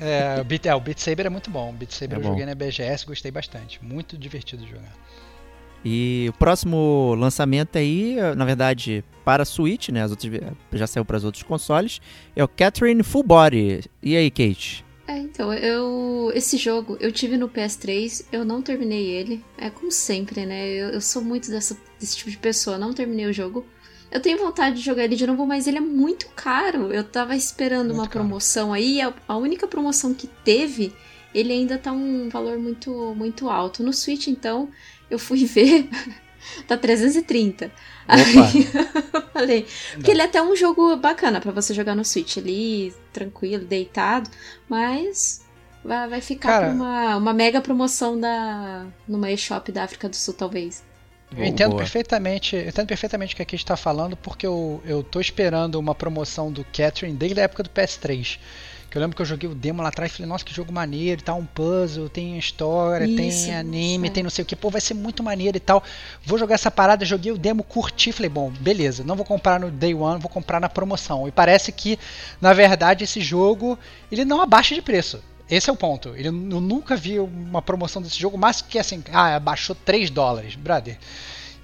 É, 0.00 0.40
o 0.40 0.44
Beat, 0.44 0.66
é, 0.66 0.74
o 0.74 0.80
Beat 0.80 0.98
Saber 0.98 1.26
é 1.26 1.30
muito 1.30 1.50
bom. 1.50 1.70
O 1.70 1.72
Beat 1.72 1.92
Saber 1.92 2.16
É 2.16 2.18
eu 2.18 2.22
bom. 2.22 2.28
joguei 2.30 2.46
na 2.46 2.54
BGS, 2.54 3.06
gostei 3.06 3.30
bastante. 3.30 3.82
Muito 3.82 4.16
divertido 4.18 4.64
de 4.64 4.70
jogar. 4.70 4.92
E 5.84 6.26
o 6.28 6.32
próximo 6.32 7.14
lançamento 7.16 7.78
aí, 7.78 8.16
na 8.36 8.44
verdade, 8.44 9.04
para 9.24 9.44
Switch, 9.44 9.90
né? 9.90 10.02
As 10.02 10.10
outras, 10.10 10.32
já 10.72 10.86
saiu 10.86 11.04
para 11.04 11.16
os 11.16 11.24
outros 11.24 11.42
consoles, 11.44 12.00
é 12.34 12.42
o 12.42 12.48
Catherine 12.48 13.02
Full 13.02 13.22
Body. 13.22 13.84
E 14.02 14.16
aí, 14.16 14.30
Kate? 14.30 14.84
É, 15.06 15.16
então, 15.18 15.54
eu. 15.54 16.30
Esse 16.34 16.56
jogo 16.58 16.98
eu 17.00 17.10
tive 17.12 17.36
no 17.38 17.48
PS3, 17.48 18.26
eu 18.32 18.44
não 18.44 18.60
terminei 18.60 19.06
ele. 19.06 19.42
É 19.56 19.70
como 19.70 19.90
sempre, 19.90 20.44
né? 20.44 20.68
Eu, 20.68 20.88
eu 20.88 21.00
sou 21.00 21.22
muito 21.22 21.48
dessa, 21.48 21.76
desse 21.98 22.16
tipo 22.18 22.30
de 22.30 22.36
pessoa, 22.38 22.76
não 22.76 22.92
terminei 22.92 23.26
o 23.26 23.32
jogo. 23.32 23.64
Eu 24.10 24.20
tenho 24.20 24.38
vontade 24.38 24.76
de 24.76 24.82
jogar 24.82 25.04
ele 25.04 25.16
de 25.16 25.26
novo, 25.26 25.46
mas 25.46 25.66
ele 25.66 25.76
é 25.78 25.80
muito 25.82 26.28
caro. 26.34 26.92
Eu 26.92 27.04
tava 27.04 27.36
esperando 27.36 27.88
Muito 27.88 27.96
uma 27.98 28.08
caro. 28.08 28.20
promoção 28.20 28.72
aí, 28.72 29.00
a, 29.00 29.12
a 29.26 29.36
única 29.36 29.66
promoção 29.66 30.14
que 30.14 30.26
teve, 30.26 30.94
ele 31.34 31.52
ainda 31.52 31.76
tá 31.76 31.92
um 31.92 32.28
valor 32.28 32.58
muito, 32.58 32.90
muito 33.14 33.48
alto. 33.50 33.82
No 33.82 33.92
Switch, 33.92 34.28
então, 34.28 34.70
eu 35.10 35.18
fui 35.18 35.44
ver. 35.46 35.88
tá 36.66 36.76
330. 36.78 37.70
Aí 38.08 38.22
eu 39.12 39.22
falei. 39.34 39.66
Porque 39.92 40.10
ele 40.10 40.22
é 40.22 40.24
até 40.24 40.40
um 40.42 40.56
jogo 40.56 40.96
bacana 40.96 41.40
pra 41.40 41.52
você 41.52 41.74
jogar 41.74 41.94
no 41.94 42.04
Switch 42.04 42.38
ali, 42.38 42.94
tranquilo, 43.12 43.64
deitado, 43.66 44.30
mas 44.66 45.44
vai, 45.84 46.08
vai 46.08 46.20
ficar 46.22 46.48
Cara- 46.60 46.72
uma, 46.72 47.16
uma 47.18 47.34
mega 47.34 47.60
promoção 47.60 48.18
da 48.18 48.86
numa 49.06 49.30
eShop 49.30 49.70
da 49.70 49.84
África 49.84 50.08
do 50.08 50.16
Sul, 50.16 50.32
talvez. 50.32 50.82
Eu 51.36 51.44
entendo 51.44 51.70
Boa. 51.70 51.82
perfeitamente, 51.82 52.56
eu 52.56 52.68
entendo 52.68 52.86
perfeitamente 52.86 53.34
o 53.34 53.36
que 53.36 53.42
a 53.42 53.44
Kate 53.44 53.56
está 53.56 53.76
falando, 53.76 54.16
porque 54.16 54.46
eu, 54.46 54.82
eu 54.84 55.02
tô 55.02 55.20
esperando 55.20 55.74
uma 55.76 55.94
promoção 55.94 56.50
do 56.50 56.64
Catherine 56.64 57.16
desde 57.16 57.40
a 57.40 57.44
época 57.44 57.62
do 57.62 57.70
PS3. 57.70 58.38
Que 58.90 58.96
eu 58.96 59.02
lembro 59.02 59.14
que 59.14 59.20
eu 59.20 59.26
joguei 59.26 59.48
o 59.48 59.54
demo 59.54 59.82
lá 59.82 59.90
atrás 59.90 60.10
e 60.10 60.14
falei, 60.14 60.28
nossa, 60.28 60.42
que 60.42 60.54
jogo 60.54 60.72
maneiro, 60.72 61.22
tá 61.22 61.34
um 61.34 61.44
puzzle, 61.44 62.08
tem 62.08 62.38
história, 62.38 63.04
Isso, 63.04 63.44
tem 63.44 63.54
anime, 63.54 64.06
isso, 64.06 64.12
é. 64.12 64.14
tem 64.14 64.22
não 64.22 64.30
sei 64.30 64.42
o 64.42 64.46
que, 64.46 64.56
pô, 64.56 64.70
vai 64.70 64.80
ser 64.80 64.94
muito 64.94 65.22
maneiro 65.22 65.58
e 65.58 65.60
tal. 65.60 65.84
Vou 66.24 66.38
jogar 66.38 66.54
essa 66.54 66.70
parada, 66.70 67.04
joguei 67.04 67.30
o 67.30 67.36
demo, 67.36 67.62
curti, 67.62 68.12
falei, 68.12 68.30
bom, 68.30 68.50
beleza, 68.50 69.04
não 69.04 69.14
vou 69.14 69.26
comprar 69.26 69.60
no 69.60 69.70
Day 69.70 69.94
One, 69.94 70.18
vou 70.18 70.30
comprar 70.30 70.58
na 70.58 70.70
promoção. 70.70 71.28
E 71.28 71.30
parece 71.30 71.70
que, 71.70 71.98
na 72.40 72.54
verdade, 72.54 73.04
esse 73.04 73.20
jogo, 73.20 73.78
ele 74.10 74.24
não 74.24 74.40
abaixa 74.40 74.74
de 74.74 74.80
preço. 74.80 75.22
Esse 75.50 75.70
é 75.70 75.72
o 75.72 75.76
ponto. 75.76 76.14
Ele, 76.14 76.28
eu 76.28 76.32
nunca 76.32 76.94
vi 76.94 77.18
uma 77.18 77.62
promoção 77.62 78.02
desse 78.02 78.18
jogo, 78.18 78.36
mais 78.36 78.60
que 78.60 78.78
assim, 78.78 79.02
ah, 79.12 79.36
abaixou 79.36 79.74
3 79.74 80.10
dólares, 80.10 80.54
brother. 80.54 80.98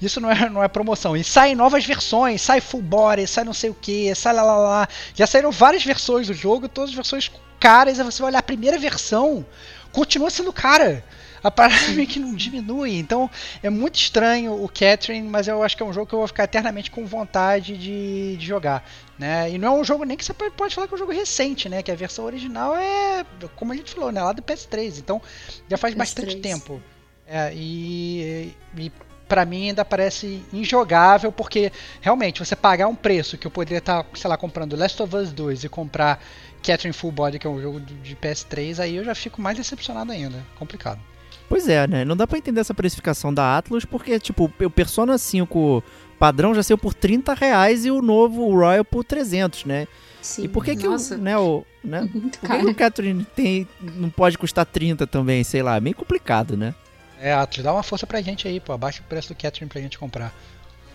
Isso 0.01 0.21
não 0.21 0.31
é, 0.31 0.49
não 0.51 0.63
é 0.63 0.69
promoção. 0.69 1.17
E 1.17 1.23
saem 1.23 1.55
novas 1.55 1.85
versões, 1.85 2.43
sai 2.43 2.61
full 2.61 2.83
body, 2.83 3.27
sai 3.27 3.45
não 3.45 3.53
sei 3.53 3.71
o 3.71 3.75
que, 3.75 4.15
sai 4.15 4.33
lá 4.33 4.43
lá 4.43 4.57
lá. 4.57 4.89
Já 5.15 5.27
saíram 5.27 5.51
várias 5.51 5.85
versões 5.85 6.27
do 6.27 6.35
jogo, 6.35 6.69
todas 6.69 6.91
as 6.91 6.97
versões 6.97 7.31
caras. 7.61 7.99
Aí 7.99 8.05
você 8.05 8.21
vai 8.21 8.31
olhar 8.31 8.41
a 8.41 8.43
primeira 8.43 8.79
versão, 8.79 9.45
continua 9.93 10.31
sendo 10.31 10.53
cara. 10.53 11.05
A 11.43 11.51
parada 11.51 11.89
meio 11.93 12.09
que 12.09 12.19
não 12.19 12.35
diminui. 12.35 12.99
Então 12.99 13.31
é 13.63 13.71
muito 13.71 13.97
estranho 13.97 14.63
o 14.63 14.69
Catherine, 14.69 15.29
mas 15.29 15.47
eu 15.47 15.63
acho 15.63 15.77
que 15.77 15.83
é 15.83 15.87
um 15.87 15.93
jogo 15.93 16.07
que 16.07 16.15
eu 16.15 16.19
vou 16.19 16.29
ficar 16.29 16.45
eternamente 16.45 16.91
com 16.91 17.07
vontade 17.07 17.77
de, 17.77 18.37
de 18.37 18.47
jogar. 18.47 18.87
Né? 19.19 19.53
E 19.53 19.59
não 19.59 19.69
é 19.69 19.81
um 19.81 19.85
jogo 19.85 20.05
nem 20.05 20.17
que 20.17 20.25
você 20.25 20.35
pode, 20.35 20.75
falar 20.75 20.89
que 20.89 20.95
é 20.95 20.97
um 20.97 20.99
jogo 20.99 21.13
recente, 21.13 21.69
né? 21.69 21.83
Que 21.83 21.93
a 21.93 21.95
versão 21.95 22.25
original 22.25 22.75
é, 22.77 23.25
como 23.55 23.73
a 23.73 23.77
gente 23.77 23.95
falou, 23.95 24.11
né? 24.11 24.21
Lá 24.21 24.33
do 24.33 24.43
PS3. 24.43 24.99
Então 24.99 25.23
já 25.69 25.77
faz 25.77 25.95
PS3. 25.95 25.99
bastante 25.99 26.37
tempo. 26.37 26.83
É, 27.27 27.53
e, 27.55 28.55
e 28.77 28.93
para 29.29 29.45
mim 29.45 29.69
ainda 29.69 29.85
parece 29.85 30.43
injogável, 30.53 31.33
porque 31.33 31.73
realmente 32.01 32.45
você 32.45 32.55
pagar 32.55 32.89
um 32.89 32.95
preço 32.95 33.39
que 33.39 33.47
eu 33.47 33.51
poderia 33.51 33.79
estar, 33.79 34.05
sei 34.15 34.29
lá, 34.29 34.37
comprando 34.37 34.77
Last 34.77 35.03
of 35.03 35.17
Us 35.17 35.33
2 35.33 35.65
e 35.65 35.69
comprar 35.69 36.23
Catherine 36.63 36.93
Full 36.93 37.13
Body, 37.13 37.39
que 37.39 37.47
é 37.47 37.51
um 37.51 37.61
jogo 37.61 37.81
de 37.81 38.17
PS3, 38.17 38.81
aí 38.81 38.97
eu 38.97 39.05
já 39.05 39.15
fico 39.15 39.41
mais 39.41 39.57
decepcionado 39.57 40.13
ainda. 40.13 40.45
Complicado. 40.59 41.01
Pois 41.49 41.69
é, 41.69 41.87
né? 41.87 42.05
Não 42.05 42.17
dá 42.17 42.27
pra 42.27 42.39
entender 42.39 42.61
essa 42.61 42.75
precificação 42.75 43.33
da 43.33 43.57
Atlus, 43.57 43.85
porque, 43.85 44.19
tipo, 44.19 44.51
o 44.61 44.71
Persona 44.71 45.19
5 45.19 45.85
padrão 46.19 46.55
já 46.55 46.63
saiu 46.63 46.79
por 46.79 46.95
30 46.95 47.35
reais 47.35 47.85
e 47.85 47.91
o 47.91 48.01
novo 48.01 48.43
o 48.43 48.55
Royal 48.55 48.85
por 48.85 49.05
300, 49.05 49.65
né? 49.65 49.87
Sim. 50.23 50.45
E 50.45 50.49
por 50.49 50.65
que 50.65 50.75
que 50.75 50.89
Nossa, 50.89 51.17
o, 51.17 51.19
né, 51.19 51.37
o, 51.37 51.67
né? 51.85 52.09
Por 52.41 52.49
que, 52.49 52.67
o 52.67 52.75
Catherine 52.75 53.27
tem, 53.37 53.69
não 53.79 54.09
pode 54.09 54.39
custar 54.39 54.65
30 54.65 55.07
também, 55.07 55.45
sei 55.45 55.63
lá, 55.63 55.77
é 55.77 55.81
meio 55.81 55.95
complicado, 55.95 56.57
né? 56.57 56.75
É, 57.21 57.35
Atlas, 57.35 57.63
dá 57.63 57.73
uma 57.73 57.83
força 57.83 58.07
pra 58.07 58.23
gente 58.23 58.49
aí, 58.49 58.59
pô. 58.59 58.73
Abaixa 58.73 59.03
o 59.03 59.05
preço 59.05 59.29
do 59.29 59.35
Catherine 59.35 59.69
pra 59.69 59.83
gente 59.83 59.99
comprar. 59.99 60.33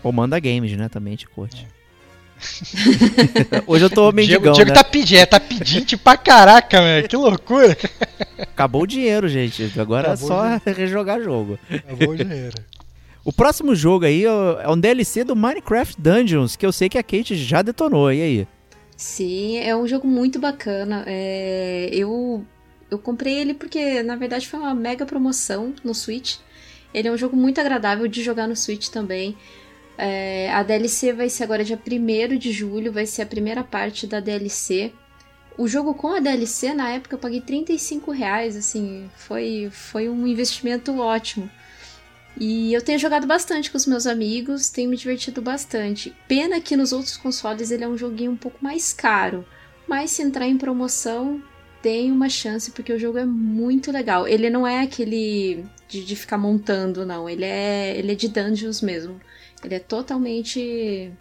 Ou 0.02 0.12
manda 0.12 0.38
games, 0.40 0.76
né, 0.76 0.88
também, 0.88 1.14
te 1.14 1.28
curte. 1.28 1.68
Hoje 3.66 3.84
eu 3.84 3.90
tô 3.90 4.10
Diego, 4.12 4.16
mendigão, 4.16 4.52
Diego 4.52 4.70
né? 4.70 4.74
tá 4.74 4.84
pedindo, 4.84 5.18
é, 5.18 5.26
tá 5.26 5.40
pedindo 5.40 5.98
pra 5.98 6.16
caraca, 6.16 6.80
velho. 6.80 7.08
Que 7.08 7.16
loucura. 7.16 7.76
Acabou 8.38 8.82
o 8.82 8.86
dinheiro, 8.86 9.28
gente. 9.28 9.72
Agora 9.78 10.12
Acabou 10.12 10.44
é 10.44 10.58
só 10.58 10.60
rejogar 10.72 11.20
jogo. 11.20 11.58
Acabou 11.70 12.10
o 12.10 12.16
dinheiro. 12.16 12.54
O 13.22 13.30
próximo 13.30 13.74
jogo 13.74 14.06
aí 14.06 14.24
é 14.24 14.68
um 14.68 14.80
DLC 14.80 15.24
do 15.24 15.36
Minecraft 15.36 16.00
Dungeons, 16.00 16.56
que 16.56 16.64
eu 16.64 16.72
sei 16.72 16.88
que 16.88 16.96
a 16.96 17.02
Kate 17.02 17.36
já 17.36 17.60
detonou. 17.60 18.10
E 18.10 18.22
aí? 18.22 18.48
Sim, 18.96 19.58
é 19.58 19.76
um 19.76 19.86
jogo 19.86 20.08
muito 20.08 20.38
bacana. 20.38 21.04
É, 21.06 21.90
eu, 21.92 22.42
eu 22.90 22.98
comprei 22.98 23.34
ele 23.34 23.52
porque, 23.52 24.02
na 24.02 24.16
verdade, 24.16 24.48
foi 24.48 24.58
uma 24.58 24.74
mega 24.74 25.04
promoção 25.04 25.74
no 25.84 25.94
Switch. 25.94 26.36
Ele 26.94 27.08
é 27.08 27.12
um 27.12 27.16
jogo 27.16 27.36
muito 27.36 27.60
agradável 27.60 28.08
de 28.08 28.22
jogar 28.22 28.48
no 28.48 28.56
Switch 28.56 28.88
também. 28.88 29.36
É, 30.02 30.50
a 30.54 30.62
DLC 30.62 31.12
vai 31.12 31.28
ser 31.28 31.44
agora 31.44 31.62
dia 31.62 31.78
1 31.78 32.38
de 32.38 32.50
julho, 32.52 32.90
vai 32.90 33.04
ser 33.04 33.20
a 33.20 33.26
primeira 33.26 33.62
parte 33.62 34.06
da 34.06 34.18
DLC. 34.18 34.94
O 35.58 35.68
jogo 35.68 35.92
com 35.92 36.14
a 36.14 36.20
DLC, 36.20 36.72
na 36.72 36.88
época, 36.88 37.16
eu 37.16 37.18
paguei 37.18 37.42
35 37.42 38.10
reais, 38.10 38.56
assim, 38.56 39.10
foi, 39.14 39.68
foi 39.70 40.08
um 40.08 40.26
investimento 40.26 40.98
ótimo. 40.98 41.50
E 42.38 42.72
eu 42.72 42.80
tenho 42.80 42.98
jogado 42.98 43.26
bastante 43.26 43.70
com 43.70 43.76
os 43.76 43.84
meus 43.84 44.06
amigos, 44.06 44.70
tenho 44.70 44.88
me 44.88 44.96
divertido 44.96 45.42
bastante. 45.42 46.16
Pena 46.26 46.62
que 46.62 46.78
nos 46.78 46.94
outros 46.94 47.18
consoles 47.18 47.70
ele 47.70 47.84
é 47.84 47.88
um 47.88 47.98
joguinho 47.98 48.30
um 48.32 48.36
pouco 48.36 48.56
mais 48.62 48.94
caro. 48.94 49.44
Mas 49.86 50.12
se 50.12 50.22
entrar 50.22 50.46
em 50.46 50.56
promoção, 50.56 51.42
tem 51.82 52.10
uma 52.10 52.30
chance, 52.30 52.70
porque 52.70 52.92
o 52.92 52.98
jogo 52.98 53.18
é 53.18 53.26
muito 53.26 53.92
legal. 53.92 54.26
Ele 54.26 54.48
não 54.48 54.66
é 54.66 54.80
aquele 54.80 55.62
de, 55.86 56.06
de 56.06 56.16
ficar 56.16 56.38
montando, 56.38 57.04
não. 57.04 57.28
Ele 57.28 57.44
é, 57.44 57.98
ele 57.98 58.12
é 58.12 58.14
de 58.14 58.28
dungeons 58.28 58.80
mesmo. 58.80 59.20
Ele 59.62 59.74
é 59.74 59.78
totalmente 59.78 61.12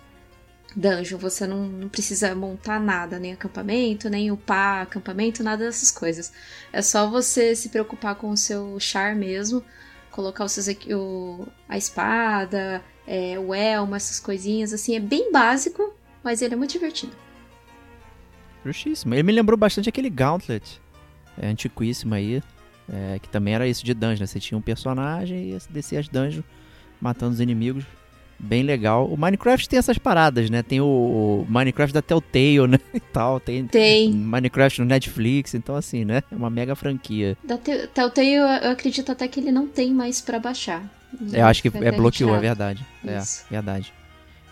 dungeon. 0.75 1.17
Você 1.17 1.45
não, 1.47 1.65
não 1.65 1.89
precisa 1.89 2.33
montar 2.35 2.79
nada, 2.79 3.19
nem 3.19 3.33
acampamento, 3.33 4.09
nem 4.09 4.31
upar 4.31 4.83
acampamento, 4.83 5.43
nada 5.43 5.65
dessas 5.65 5.91
coisas. 5.91 6.31
É 6.71 6.81
só 6.81 7.09
você 7.09 7.55
se 7.55 7.69
preocupar 7.69 8.15
com 8.15 8.29
o 8.29 8.37
seu 8.37 8.79
char 8.79 9.15
mesmo, 9.15 9.63
colocar 10.11 10.45
os 10.45 10.51
seus, 10.51 10.67
o, 10.91 11.47
a 11.67 11.77
espada, 11.77 12.83
é, 13.07 13.37
o 13.39 13.53
elmo, 13.53 13.95
essas 13.95 14.19
coisinhas. 14.19 14.73
Assim, 14.73 14.95
é 14.95 14.99
bem 14.99 15.31
básico, 15.31 15.93
mas 16.23 16.41
ele 16.41 16.53
é 16.53 16.57
muito 16.57 16.71
divertido. 16.71 17.15
Justíssimo. 18.65 19.13
Ele 19.13 19.23
me 19.23 19.31
lembrou 19.31 19.57
bastante 19.57 19.89
aquele 19.89 20.09
Gauntlet, 20.09 20.81
é, 21.37 21.47
antiquíssimo 21.47 22.13
aí, 22.13 22.43
é, 22.91 23.19
que 23.19 23.29
também 23.29 23.55
era 23.55 23.67
isso 23.67 23.85
de 23.85 23.93
dungeon, 23.93 24.21
né? 24.21 24.27
Você 24.27 24.39
tinha 24.39 24.57
um 24.57 24.61
personagem 24.61 25.43
e 25.43 25.49
ia 25.51 25.57
descer 25.69 25.97
as 25.97 26.07
dungeons 26.07 26.45
matando 26.99 27.33
os 27.33 27.39
inimigos. 27.39 27.85
Bem 28.39 28.63
legal. 28.63 29.05
O 29.07 29.17
Minecraft 29.17 29.67
tem 29.67 29.77
essas 29.77 29.97
paradas, 29.97 30.49
né? 30.49 30.63
Tem 30.63 30.79
o, 30.79 31.45
Minecraft 31.49 31.93
da 31.93 32.01
Telltale, 32.01 32.67
né? 32.67 32.77
E 32.93 32.99
tal. 32.99 33.39
Tem 33.39 33.65
Tem. 33.67 34.11
Minecraft 34.11 34.79
no 34.81 34.87
Netflix, 34.87 35.53
então 35.53 35.75
assim, 35.75 36.05
né? 36.05 36.23
É 36.31 36.35
uma 36.35 36.49
mega 36.49 36.75
franquia. 36.75 37.37
Da 37.43 37.57
Te- 37.57 37.87
Telltale, 37.87 38.33
eu 38.35 38.71
acredito 38.71 39.11
até 39.11 39.27
que 39.27 39.39
ele 39.39 39.51
não 39.51 39.67
tem 39.67 39.91
mais 39.93 40.21
pra 40.21 40.39
baixar. 40.39 40.83
Eu 41.33 41.45
acho 41.45 41.61
que 41.61 41.67
é 41.67 41.91
bloqueou, 41.91 42.35
é 42.35 42.39
verdade. 42.39 42.85
Isso. 43.03 43.45
É, 43.49 43.53
verdade. 43.53 43.93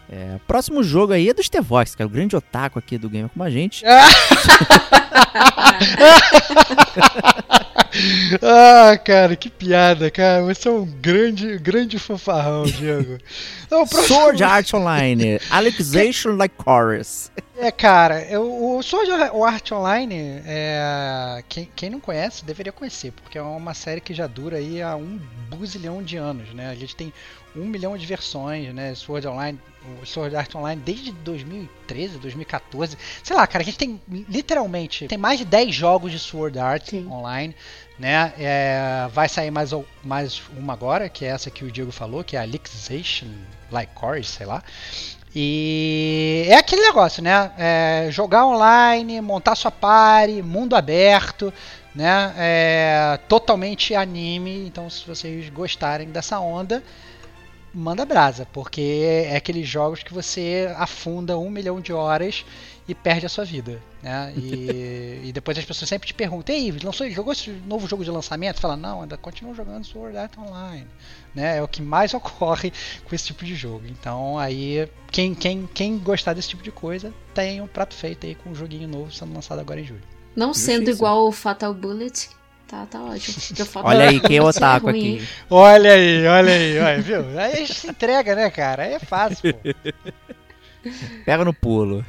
É, 0.10 0.40
próximo 0.48 0.82
jogo 0.84 1.12
aí 1.14 1.28
é 1.30 1.34
do 1.34 1.44
Stevox, 1.44 1.94
que 1.94 2.02
é 2.02 2.06
o 2.06 2.10
grande 2.10 2.36
otaku 2.36 2.80
aqui 2.80 2.98
do 2.98 3.10
Gamer 3.10 3.30
Como 3.30 3.44
a 3.44 3.50
Gente. 3.50 3.84
ah, 8.42 8.98
cara, 9.04 9.36
que 9.36 9.50
piada, 9.50 10.10
cara. 10.10 10.44
Você 10.44 10.68
é 10.68 10.72
um 10.72 10.86
grande, 10.86 11.58
grande 11.58 12.00
fanfarrão, 12.00 12.64
Diego. 12.64 13.18
Não, 13.70 13.86
próximo- 13.86 14.16
Sword 14.16 14.44
Art 14.44 14.74
Online, 14.74 15.40
Alexation 15.50 16.36
Like 16.38 16.56
Chorus. 16.64 17.32
É, 17.60 17.72
cara, 17.72 18.22
eu, 18.30 18.76
o 18.78 18.84
Sword 18.84 19.10
Art 19.12 19.72
Online, 19.72 20.16
é, 20.46 21.44
quem, 21.50 21.66
quem 21.76 21.90
não 21.90 22.00
conhece 22.00 22.46
deveria 22.46 22.72
conhecer, 22.72 23.12
porque 23.12 23.36
é 23.36 23.42
uma 23.42 23.74
série 23.74 24.00
que 24.00 24.14
já 24.14 24.28
dura 24.28 24.58
aí 24.58 24.80
há 24.80 24.96
um 24.96 25.18
buzilhão 25.50 26.04
de 26.04 26.18
anos, 26.18 26.54
né? 26.54 26.70
A 26.70 26.76
gente 26.76 26.96
tem 26.96 27.12
um 27.56 27.66
milhão 27.66 27.98
de 27.98 28.06
versões, 28.06 28.72
né? 28.76 28.94
Sword 28.94 29.28
Online, 29.28 29.60
o 30.00 30.06
Sword 30.06 30.36
Art 30.36 30.54
Online 30.54 30.80
desde 30.86 31.12
2013, 31.12 32.20
2014. 32.20 32.96
Sei 33.24 33.36
lá, 33.36 33.48
cara, 33.48 33.64
a 33.64 33.66
gente 33.66 33.78
tem 33.80 34.00
literalmente 34.30 35.08
tem 35.08 35.18
mais 35.18 35.40
de 35.40 35.46
10 35.46 35.74
jogos 35.74 36.12
de 36.12 36.20
Sword 36.20 36.60
Art 36.60 36.84
Sim. 36.90 37.08
Online, 37.08 37.56
né? 37.98 38.34
É, 38.38 39.08
vai 39.12 39.28
sair 39.28 39.50
mais, 39.50 39.74
o- 39.74 39.86
mais 40.04 40.44
uma 40.56 40.74
agora, 40.74 41.10
que 41.10 41.26
é 41.26 41.30
essa 41.30 41.50
que 41.50 41.66
o 41.66 41.72
Diego 41.72 41.92
falou, 41.92 42.24
que 42.24 42.36
é 42.38 42.40
a 42.40 42.44
Elixation 42.44 43.26
Like 43.72 43.92
Chorus, 44.00 44.30
sei 44.30 44.46
lá. 44.46 44.64
E 45.36 46.46
é 46.48 46.56
aquele 46.56 46.82
negócio, 46.82 47.22
né? 47.22 47.52
É, 47.58 48.08
jogar 48.10 48.46
online, 48.46 49.22
montar 49.22 49.56
sua 49.56 49.72
party, 49.72 50.42
mundo 50.42 50.76
aberto, 50.76 51.54
né? 51.94 52.34
É, 52.38 53.20
totalmente 53.28 53.94
anime. 53.94 54.66
Então, 54.68 54.90
se 54.90 55.06
vocês 55.06 55.50
gostarem 55.50 56.10
dessa 56.10 56.40
onda, 56.40 56.84
manda 57.78 58.06
brasa, 58.06 58.48
porque 58.52 59.26
é 59.30 59.38
aqueles 59.38 59.68
jogos 59.68 60.02
que 60.02 60.14
você 60.14 60.74
afunda 60.78 61.38
um 61.38 61.50
milhão 61.50 61.80
de 61.80 61.94
horas 61.94 62.44
e 62.88 62.96
perde 62.96 63.26
a 63.26 63.30
sua 63.30 63.46
vida, 63.46 63.80
né? 64.02 64.34
E, 64.36 65.22
e 65.30 65.32
depois 65.32 65.58
as 65.58 65.64
pessoas 65.66 65.88
sempre 65.88 66.08
te 66.08 66.14
perguntam: 66.14 66.56
Ei, 66.56 66.72
lançou, 66.84 67.08
jogou 67.12 67.32
esse 67.32 67.52
novo 67.52 67.88
jogo 67.88 68.04
de 68.04 68.10
lançamento? 68.10 68.60
Fala: 68.60 68.76
Não, 68.76 69.04
ainda 69.04 69.16
continuo 69.16 69.54
jogando 69.54 69.86
Sword 69.86 70.18
Art 70.18 70.36
Online. 70.38 70.88
Né? 71.36 71.58
É 71.58 71.62
o 71.62 71.68
que 71.68 71.82
mais 71.82 72.14
ocorre 72.16 72.74
com 73.06 73.14
esse 73.14 73.28
tipo 73.28 73.46
de 73.46 73.56
jogo. 73.56 73.86
Então, 73.88 74.40
aí, 74.40 74.90
quem, 75.12 75.36
quem, 75.36 75.70
quem 75.72 76.00
gostar 76.00 76.34
desse 76.34 76.50
tipo 76.50 76.64
de 76.64 76.72
coisa, 76.72 77.14
tem 77.34 77.62
um 77.62 77.68
prato 77.68 77.94
feito 77.94 78.26
aí 78.26 78.34
com 78.34 78.50
um 78.50 78.56
joguinho 78.56 78.88
novo 78.88 79.12
sendo 79.12 79.34
lançado 79.34 79.60
agora 79.60 79.80
em 79.80 79.86
julho. 79.86 80.04
Não 80.36 80.54
sendo 80.54 80.86
Justíssimo. 80.86 80.98
igual 80.98 81.28
o 81.28 81.32
Fatal 81.32 81.74
Bullet, 81.74 82.30
tá, 82.68 82.86
tá 82.86 83.04
ótimo. 83.04 83.38
Olha 83.84 84.10
aí, 84.10 84.20
quem 84.20 84.38
é 84.38 84.40
Bullet 84.40 84.58
otaku 84.58 84.90
aqui. 84.90 85.28
Olha 85.50 85.94
aí, 85.94 86.28
olha 86.28 86.54
aí, 86.54 86.80
olha, 86.80 87.02
viu? 87.02 87.40
Aí 87.40 87.54
a 87.54 87.56
gente 87.56 87.74
se 87.74 87.88
entrega, 87.88 88.36
né, 88.36 88.50
cara? 88.50 88.84
Aí 88.84 88.94
é 88.94 89.00
fácil, 89.00 89.54
pô. 89.54 89.60
Pega 91.26 91.44
no 91.44 91.54
pulo. 91.54 92.06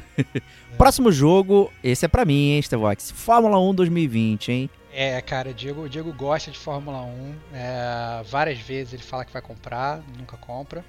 Próximo 0.76 1.10
jogo, 1.10 1.72
esse 1.82 2.04
é 2.04 2.08
pra 2.08 2.24
mim, 2.24 2.52
hein, 2.52 2.62
Stevox. 2.62 3.10
Fórmula 3.10 3.58
1 3.58 3.74
2020, 3.74 4.52
hein? 4.52 4.70
É, 4.92 5.20
cara, 5.20 5.50
o 5.50 5.54
Diego, 5.54 5.82
o 5.82 5.88
Diego 5.88 6.12
gosta 6.12 6.50
de 6.50 6.58
Fórmula 6.58 7.02
1. 7.02 7.34
é, 7.54 8.22
várias 8.28 8.58
vezes 8.58 8.92
ele 8.94 9.02
fala 9.02 9.24
que 9.24 9.32
vai 9.32 9.42
comprar, 9.42 10.00
nunca 10.18 10.36
compra. 10.36 10.84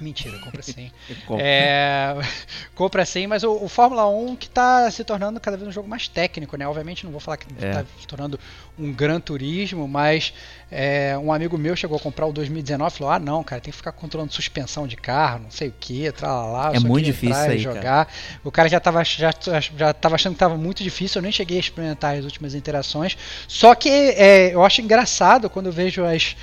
Mentira, 0.00 0.38
compra 0.38 0.62
sim. 0.62 0.90
É, 1.38 2.14
compra 2.74 3.04
sim, 3.04 3.26
mas 3.26 3.42
o, 3.42 3.52
o 3.52 3.68
Fórmula 3.68 4.08
1 4.08 4.36
que 4.36 4.48
tá 4.48 4.90
se 4.90 5.04
tornando 5.04 5.38
cada 5.40 5.56
vez 5.56 5.68
um 5.68 5.72
jogo 5.72 5.88
mais 5.88 6.08
técnico, 6.08 6.56
né? 6.56 6.66
Obviamente 6.66 7.04
não 7.04 7.12
vou 7.12 7.20
falar 7.20 7.36
que 7.36 7.46
É. 7.64 7.72
tá 7.72 7.84
se 8.00 8.06
tornando 8.06 8.38
um 8.78 8.92
gran 8.92 9.20
turismo, 9.20 9.86
mas 9.86 10.32
é, 10.70 11.16
um 11.18 11.32
amigo 11.32 11.58
meu 11.58 11.76
chegou 11.76 11.96
a 11.96 12.00
comprar 12.00 12.26
o 12.26 12.32
2019 12.32 12.94
e 12.94 12.98
falou: 12.98 13.12
ah, 13.12 13.18
não, 13.18 13.42
cara, 13.44 13.60
tem 13.60 13.70
que 13.70 13.76
ficar 13.76 13.92
controlando 13.92 14.32
suspensão 14.32 14.86
de 14.86 14.96
carro, 14.96 15.40
não 15.40 15.50
sei 15.50 15.68
o 15.68 15.74
que, 15.78 16.10
tralala. 16.12 16.74
eu 16.74 16.76
É 16.76 16.80
muito 16.80 17.04
difícil 17.04 17.34
aí, 17.42 17.58
jogar. 17.58 18.12
O 18.42 18.50
cara 18.50 18.68
já 18.68 18.80
tava, 18.80 19.04
já, 19.04 19.32
já 19.76 19.92
tava 19.92 20.14
achando 20.14 20.32
que 20.34 20.38
tava 20.38 20.56
muito 20.56 20.82
difícil, 20.82 21.18
eu 21.18 21.22
nem 21.22 21.32
cheguei 21.32 21.58
a 21.58 21.60
experimentar 21.60 22.16
as 22.16 22.24
últimas 22.24 22.54
interações. 22.54 23.16
Só 23.46 23.74
que 23.74 23.88
é, 23.88 24.54
eu 24.54 24.64
acho 24.64 24.80
engraçado 24.80 25.50
quando 25.50 25.66
eu 25.66 25.72
vejo 25.72 26.04
as, 26.04 26.36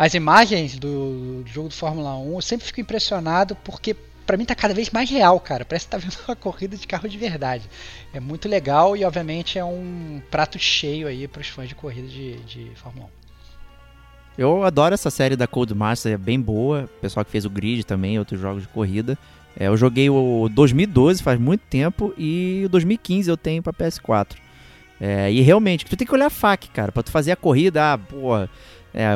as 0.00 0.14
imagens 0.14 0.78
do, 0.78 1.42
do 1.42 1.50
jogo 1.50 1.68
do 1.68 1.74
Fórmula 1.74 2.16
1, 2.16 2.34
eu 2.34 2.40
sempre 2.40 2.66
fico 2.66 2.80
impressionado 2.80 3.54
porque 3.56 3.94
pra 4.24 4.34
mim 4.38 4.46
tá 4.46 4.54
cada 4.54 4.72
vez 4.72 4.88
mais 4.88 5.10
real, 5.10 5.38
cara. 5.38 5.62
Parece 5.62 5.84
que 5.84 5.90
tá 5.90 5.98
vendo 5.98 6.16
uma 6.26 6.34
corrida 6.34 6.74
de 6.74 6.86
carro 6.86 7.06
de 7.06 7.18
verdade. 7.18 7.68
É 8.10 8.18
muito 8.18 8.48
legal 8.48 8.96
e 8.96 9.04
obviamente 9.04 9.58
é 9.58 9.64
um 9.64 10.22
prato 10.30 10.58
cheio 10.58 11.06
aí 11.06 11.28
pros 11.28 11.48
fãs 11.48 11.68
de 11.68 11.74
corrida 11.74 12.08
de, 12.08 12.38
de 12.44 12.70
Fórmula 12.76 13.08
1. 13.08 13.10
Eu 14.38 14.64
adoro 14.64 14.94
essa 14.94 15.10
série 15.10 15.36
da 15.36 15.46
Cold 15.46 15.74
Master, 15.74 16.14
é 16.14 16.16
bem 16.16 16.40
boa. 16.40 16.84
O 16.84 17.00
pessoal 17.02 17.22
que 17.22 17.30
fez 17.30 17.44
o 17.44 17.50
Grid 17.50 17.84
também, 17.84 18.18
outros 18.18 18.40
jogos 18.40 18.62
de 18.62 18.68
corrida. 18.68 19.18
É, 19.54 19.66
eu 19.66 19.76
joguei 19.76 20.08
o 20.08 20.48
2012, 20.50 21.22
faz 21.22 21.38
muito 21.38 21.60
tempo, 21.68 22.14
e 22.16 22.62
o 22.64 22.70
2015 22.70 23.28
eu 23.28 23.36
tenho 23.36 23.62
pra 23.62 23.70
PS4. 23.70 24.28
É, 24.98 25.30
e 25.30 25.42
realmente, 25.42 25.84
tu 25.84 25.94
tem 25.94 26.06
que 26.06 26.14
olhar 26.14 26.26
a 26.26 26.30
FAQ, 26.30 26.68
cara, 26.68 26.90
pra 26.90 27.02
tu 27.02 27.10
fazer 27.10 27.32
a 27.32 27.36
corrida, 27.36 27.92
ah, 27.92 27.98
pô, 27.98 28.48
é, 28.94 29.08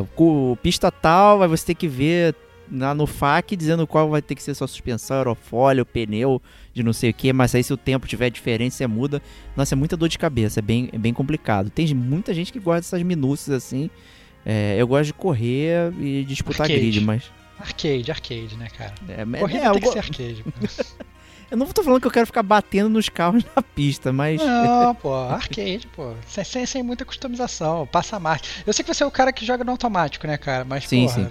pista 0.62 0.90
tal, 0.90 1.42
aí 1.42 1.48
você 1.48 1.66
tem 1.66 1.76
que 1.76 1.88
ver 1.88 2.34
lá 2.72 2.94
no 2.94 3.06
FAQ 3.06 3.56
dizendo 3.56 3.86
qual 3.86 4.08
vai 4.08 4.22
ter 4.22 4.34
que 4.34 4.42
ser 4.42 4.54
sua 4.54 4.66
suspensão, 4.66 5.18
aerofólio, 5.18 5.84
pneu, 5.84 6.40
de 6.72 6.82
não 6.82 6.92
sei 6.92 7.10
o 7.10 7.14
que, 7.14 7.32
mas 7.32 7.54
aí 7.54 7.62
se 7.62 7.72
o 7.72 7.76
tempo 7.76 8.06
tiver 8.06 8.30
diferente, 8.30 8.74
você 8.74 8.86
muda. 8.86 9.20
Nossa, 9.56 9.74
é 9.74 9.76
muita 9.76 9.96
dor 9.96 10.08
de 10.08 10.18
cabeça, 10.18 10.60
é 10.60 10.62
bem, 10.62 10.88
é 10.92 10.98
bem 10.98 11.12
complicado. 11.12 11.70
Tem 11.70 11.92
muita 11.94 12.32
gente 12.32 12.52
que 12.52 12.58
gosta 12.58 12.80
dessas 12.80 13.02
minúcias 13.02 13.54
assim. 13.56 13.90
É, 14.46 14.76
eu 14.78 14.86
gosto 14.86 15.06
de 15.06 15.14
correr 15.14 15.92
e 16.00 16.24
disputar 16.24 16.62
Arcade. 16.62 16.80
grid, 16.80 17.00
mas. 17.00 17.24
Arcade, 17.58 18.10
arcade, 18.10 18.56
né, 18.56 18.68
cara? 18.76 18.94
É, 19.08 19.22
é, 19.22 19.40
Corrida 19.40 19.64
é, 19.64 19.68
eu, 19.68 19.72
tem 19.72 19.80
que 19.80 19.86
go- 19.86 19.92
ser 19.92 19.98
arcade. 20.00 20.44
eu 21.50 21.56
não 21.56 21.66
tô 21.66 21.82
falando 21.82 22.00
que 22.00 22.06
eu 22.06 22.10
quero 22.10 22.26
ficar 22.26 22.42
batendo 22.42 22.88
nos 22.88 23.08
carros 23.08 23.44
na 23.54 23.62
pista, 23.62 24.12
mas. 24.12 24.40
Não, 24.40 24.94
pô, 24.96 25.14
arcade, 25.14 25.86
pô. 25.94 26.12
Sem, 26.26 26.44
sem, 26.44 26.66
sem 26.66 26.82
muita 26.82 27.04
customização, 27.04 27.86
passa 27.86 28.16
a 28.16 28.20
marcha. 28.20 28.44
Eu 28.66 28.72
sei 28.72 28.84
que 28.84 28.92
você 28.92 29.02
é 29.02 29.06
o 29.06 29.10
cara 29.10 29.32
que 29.32 29.44
joga 29.44 29.64
no 29.64 29.72
automático, 29.72 30.26
né, 30.26 30.36
cara? 30.36 30.64
Mas, 30.64 30.88
Sim, 30.88 31.06
porra, 31.06 31.14
sim, 31.24 31.28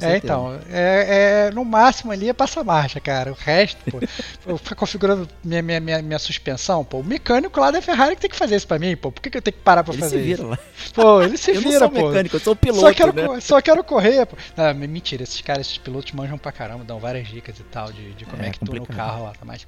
É, 0.00 0.16
então, 0.16 0.58
é, 0.70 1.46
é, 1.48 1.50
no 1.54 1.64
máximo 1.64 2.12
ali 2.12 2.28
é 2.28 2.32
passa 2.32 2.62
marcha, 2.64 2.98
cara. 3.00 3.32
O 3.32 3.34
resto, 3.34 3.78
pô, 3.90 4.00
eu 4.46 4.58
fico 4.58 4.74
configurando 4.76 5.28
minha, 5.44 5.62
minha, 5.62 5.80
minha, 5.80 6.02
minha 6.02 6.18
suspensão, 6.18 6.84
pô. 6.84 6.98
O 7.00 7.04
mecânico 7.04 7.58
lá 7.60 7.70
da 7.70 7.80
Ferrari 7.80 8.14
que 8.16 8.22
tem 8.22 8.30
que 8.30 8.36
fazer 8.36 8.56
isso 8.56 8.66
pra 8.66 8.78
mim, 8.78 8.96
pô. 8.96 9.12
Por 9.12 9.20
que, 9.20 9.30
que 9.30 9.38
eu 9.38 9.42
tenho 9.42 9.56
que 9.56 9.62
parar 9.62 9.84
pra 9.84 9.92
Ele 9.94 10.02
fazer 10.02 10.16
se 10.18 10.22
vira 10.22 10.40
isso? 10.42 10.48
lá. 10.50 10.58
Pô, 10.94 11.22
ele 11.22 11.36
se 11.36 11.50
eu 11.54 11.60
vira, 11.60 11.72
não 11.72 11.78
sou 11.78 11.90
pô. 11.90 12.06
mecânico, 12.08 12.36
eu 12.36 12.40
sou 12.40 12.56
piloto, 12.56 12.80
Só 12.80 12.92
quero, 12.94 13.12
né? 13.12 13.40
só 13.40 13.60
quero 13.60 13.84
correr, 13.84 14.26
pô. 14.26 14.36
Ah, 14.56 14.74
mas 14.74 14.88
mentira, 14.88 15.22
esses 15.22 15.40
caras, 15.40 15.66
esses 15.66 15.78
pilotos 15.78 16.12
manjam 16.12 16.36
pra 16.38 16.52
caramba, 16.52 16.84
dão 16.84 16.98
várias 16.98 17.28
dicas 17.28 17.58
e 17.58 17.62
tal 17.64 17.92
de, 17.92 18.12
de 18.14 18.24
como 18.24 18.42
é, 18.42 18.48
É 18.48 18.50
que 18.50 18.58
tuna 18.60 18.78
o 18.78 18.80
complicado. 18.80 19.06
carro 19.06 19.24
lá, 19.24 19.32
tá 19.32 19.44
mais. 19.44 19.66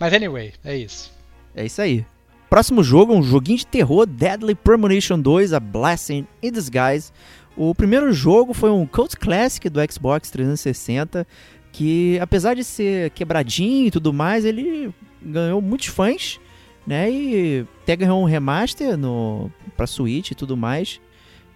Mas 0.00 0.12
anyway, 0.12 0.52
é 0.64 0.76
isso. 0.76 1.12
É 1.54 1.64
isso 1.64 1.80
aí. 1.82 2.04
Próximo 2.48 2.82
jogo, 2.82 3.12
um 3.14 3.22
joguinho 3.22 3.58
de 3.58 3.66
terror, 3.66 4.06
Deadly 4.06 4.54
Premonition 4.54 5.20
2, 5.20 5.52
A 5.52 5.60
Blessing 5.60 6.26
in 6.42 6.50
Disguise. 6.50 7.12
O 7.60 7.74
primeiro 7.74 8.12
jogo 8.12 8.54
foi 8.54 8.70
um 8.70 8.86
Cult 8.86 9.16
Classic 9.16 9.68
do 9.68 9.80
Xbox 9.92 10.30
360, 10.30 11.26
que 11.72 12.16
apesar 12.20 12.54
de 12.54 12.62
ser 12.62 13.10
quebradinho 13.10 13.86
e 13.88 13.90
tudo 13.90 14.12
mais, 14.12 14.44
ele 14.44 14.94
ganhou 15.20 15.60
muitos 15.60 15.88
fãs, 15.88 16.38
né? 16.86 17.10
E 17.10 17.66
até 17.82 17.96
ganhou 17.96 18.22
um 18.22 18.26
remaster 18.26 18.96
no, 18.96 19.50
pra 19.76 19.88
Switch 19.88 20.30
e 20.30 20.34
tudo 20.36 20.56
mais. 20.56 21.00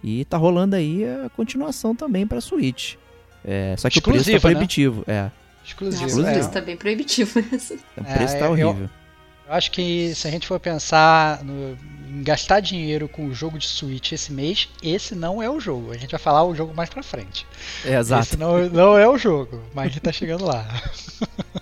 E 0.03 0.25
tá 0.25 0.35
rolando 0.35 0.75
aí 0.75 1.05
a 1.05 1.29
continuação 1.29 1.95
também 1.95 2.27
pra 2.27 2.41
Switch. 2.41 2.95
É, 3.45 3.73
só 3.77 3.89
que 3.89 3.99
o 3.99 4.01
preço 4.01 4.25
tá 4.25 4.31
né? 4.33 4.39
proibitivo. 4.39 5.03
É, 5.07 5.31
Exclusivo. 5.63 6.03
Nossa, 6.03 6.21
o 6.21 6.25
é. 6.27 6.33
preço 6.33 6.51
tá 6.51 6.59
bem 6.59 6.75
proibitivo 6.75 7.39
o 7.39 7.43
É, 8.05 8.15
preço 8.17 8.37
tá 8.37 8.45
eu- 8.45 8.51
horrível. 8.51 8.77
Eu 8.83 8.89
acho 9.47 9.71
que 9.71 10.13
se 10.15 10.27
a 10.27 10.31
gente 10.31 10.47
for 10.47 10.59
pensar 10.59 11.43
no- 11.43 11.77
em 12.09 12.23
gastar 12.23 12.59
dinheiro 12.59 13.07
com 13.07 13.25
o 13.27 13.33
jogo 13.33 13.57
de 13.57 13.67
Switch 13.67 14.11
esse 14.11 14.31
mês, 14.31 14.69
esse 14.81 15.15
não 15.15 15.41
é 15.41 15.49
o 15.49 15.59
jogo. 15.59 15.91
A 15.91 15.97
gente 15.97 16.11
vai 16.11 16.19
falar 16.19 16.43
o 16.43 16.53
jogo 16.55 16.73
mais 16.73 16.89
pra 16.89 17.01
frente. 17.03 17.45
É, 17.83 17.95
exato. 17.97 18.23
Esse 18.23 18.37
não, 18.37 18.69
não 18.69 18.97
é 18.97 19.07
o 19.07 19.17
jogo, 19.17 19.61
mas 19.73 19.85
a 19.85 19.89
gente 19.89 19.99
tá 20.01 20.11
chegando 20.11 20.45
lá. 20.45 20.65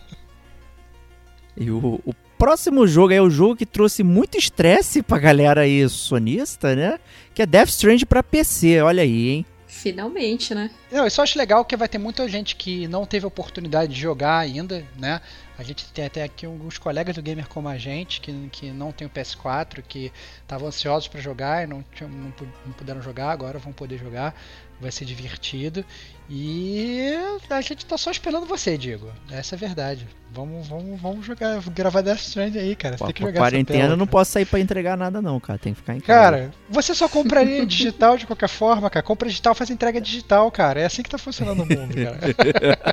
E 1.58 1.70
o, 1.70 2.00
o 2.06 2.14
próximo 2.38 2.88
jogo 2.88 3.14
é 3.14 3.22
o 3.22 3.30
jogo 3.30 3.56
que 3.58 3.66
trouxe 3.66 4.04
muito 4.04 4.38
estresse 4.38 5.04
pra 5.04 5.20
galera 5.20 5.62
aí 5.62 5.88
sonista, 5.90 6.76
né? 6.76 6.98
Que 7.36 7.42
é 7.42 7.46
Death 7.46 7.70
Stranding 7.70 8.06
pra 8.06 8.24
PC, 8.24 8.82
olha 8.82 9.04
aí, 9.04 9.30
hein? 9.30 9.46
Finalmente, 9.68 10.56
né? 10.56 10.72
Não, 10.92 11.06
isso 11.06 11.20
eu 11.20 11.24
acho 11.24 11.38
legal 11.38 11.64
porque 11.64 11.78
vai 11.78 11.88
ter 11.88 11.98
muita 11.98 12.28
gente 12.28 12.56
que 12.56 12.88
não 12.88 13.06
teve 13.06 13.26
oportunidade 13.26 13.94
de 13.94 14.00
jogar 14.02 14.38
ainda, 14.40 14.84
né? 14.98 15.22
A 15.62 15.64
gente 15.64 15.94
tem 15.94 16.06
até 16.06 16.24
aqui 16.24 16.44
alguns 16.48 16.80
colegas 16.80 17.16
do 17.16 17.22
gamer 17.22 17.48
como 17.48 17.70
a 17.70 17.78
gente 17.78 18.20
que, 18.20 18.50
que 18.50 18.72
não 18.72 18.92
tem 18.92 19.06
o 19.06 19.10
PS4, 19.12 19.84
que 19.84 20.12
estavam 20.42 20.68
ansiosos 20.68 21.08
para 21.08 21.22
jogar 21.22 21.64
e 21.64 21.68
não, 21.68 21.84
tinham- 21.94 22.10
não, 22.10 22.34
não 22.66 22.74
puderam 22.74 23.00
jogar, 23.00 23.30
agora 23.30 23.60
vão 23.60 23.72
poder 23.72 24.00
jogar, 24.00 24.34
vai 24.82 24.92
ser 24.92 25.06
divertido. 25.06 25.86
E 26.30 27.14
a 27.50 27.60
gente 27.60 27.86
tá 27.86 27.98
só 27.98 28.10
esperando 28.10 28.46
você, 28.46 28.78
Diego. 28.78 29.08
Essa 29.30 29.56
é 29.56 29.58
a 29.58 29.60
verdade. 29.60 30.08
Vamos, 30.34 30.66
vamos, 30.66 31.02
vamos 31.02 31.26
jogar, 31.26 31.62
gravar 31.76 32.02
Death 32.02 32.20
Stranding 32.20 32.60
aí, 32.60 32.74
cara. 32.74 32.96
Você 32.98 33.00
Pô, 33.00 33.06
tem 33.08 33.14
que 33.16 33.22
jogar 33.22 33.40
quarentena 33.40 33.80
essa 33.80 33.86
eu 33.86 33.90
tela, 33.90 33.98
não 33.98 34.08
posso 34.08 34.32
sair 34.32 34.46
pra 34.46 34.60
entregar 34.60 34.96
nada 34.96 35.22
não, 35.22 35.42
cara. 35.42 35.60
Tem 35.60 35.74
que 35.74 35.82
ficar 35.82 35.94
em 35.94 36.00
casa. 36.00 36.32
Cara, 36.38 36.52
você 36.70 36.96
só 36.96 37.10
compraria 37.10 37.66
digital 37.66 38.18
de 38.18 38.26
qualquer 38.26 38.48
forma, 38.48 38.90
cara. 38.90 39.04
Compra 39.04 39.28
digital, 39.28 39.54
faz 39.54 39.70
entrega 39.70 40.00
digital, 40.00 40.50
cara. 40.50 40.80
É 40.80 40.86
assim 40.86 41.04
que 41.04 41.10
tá 41.10 41.18
funcionando 41.18 41.64
o 41.64 41.66
mundo, 41.66 41.94
cara. 41.94 42.20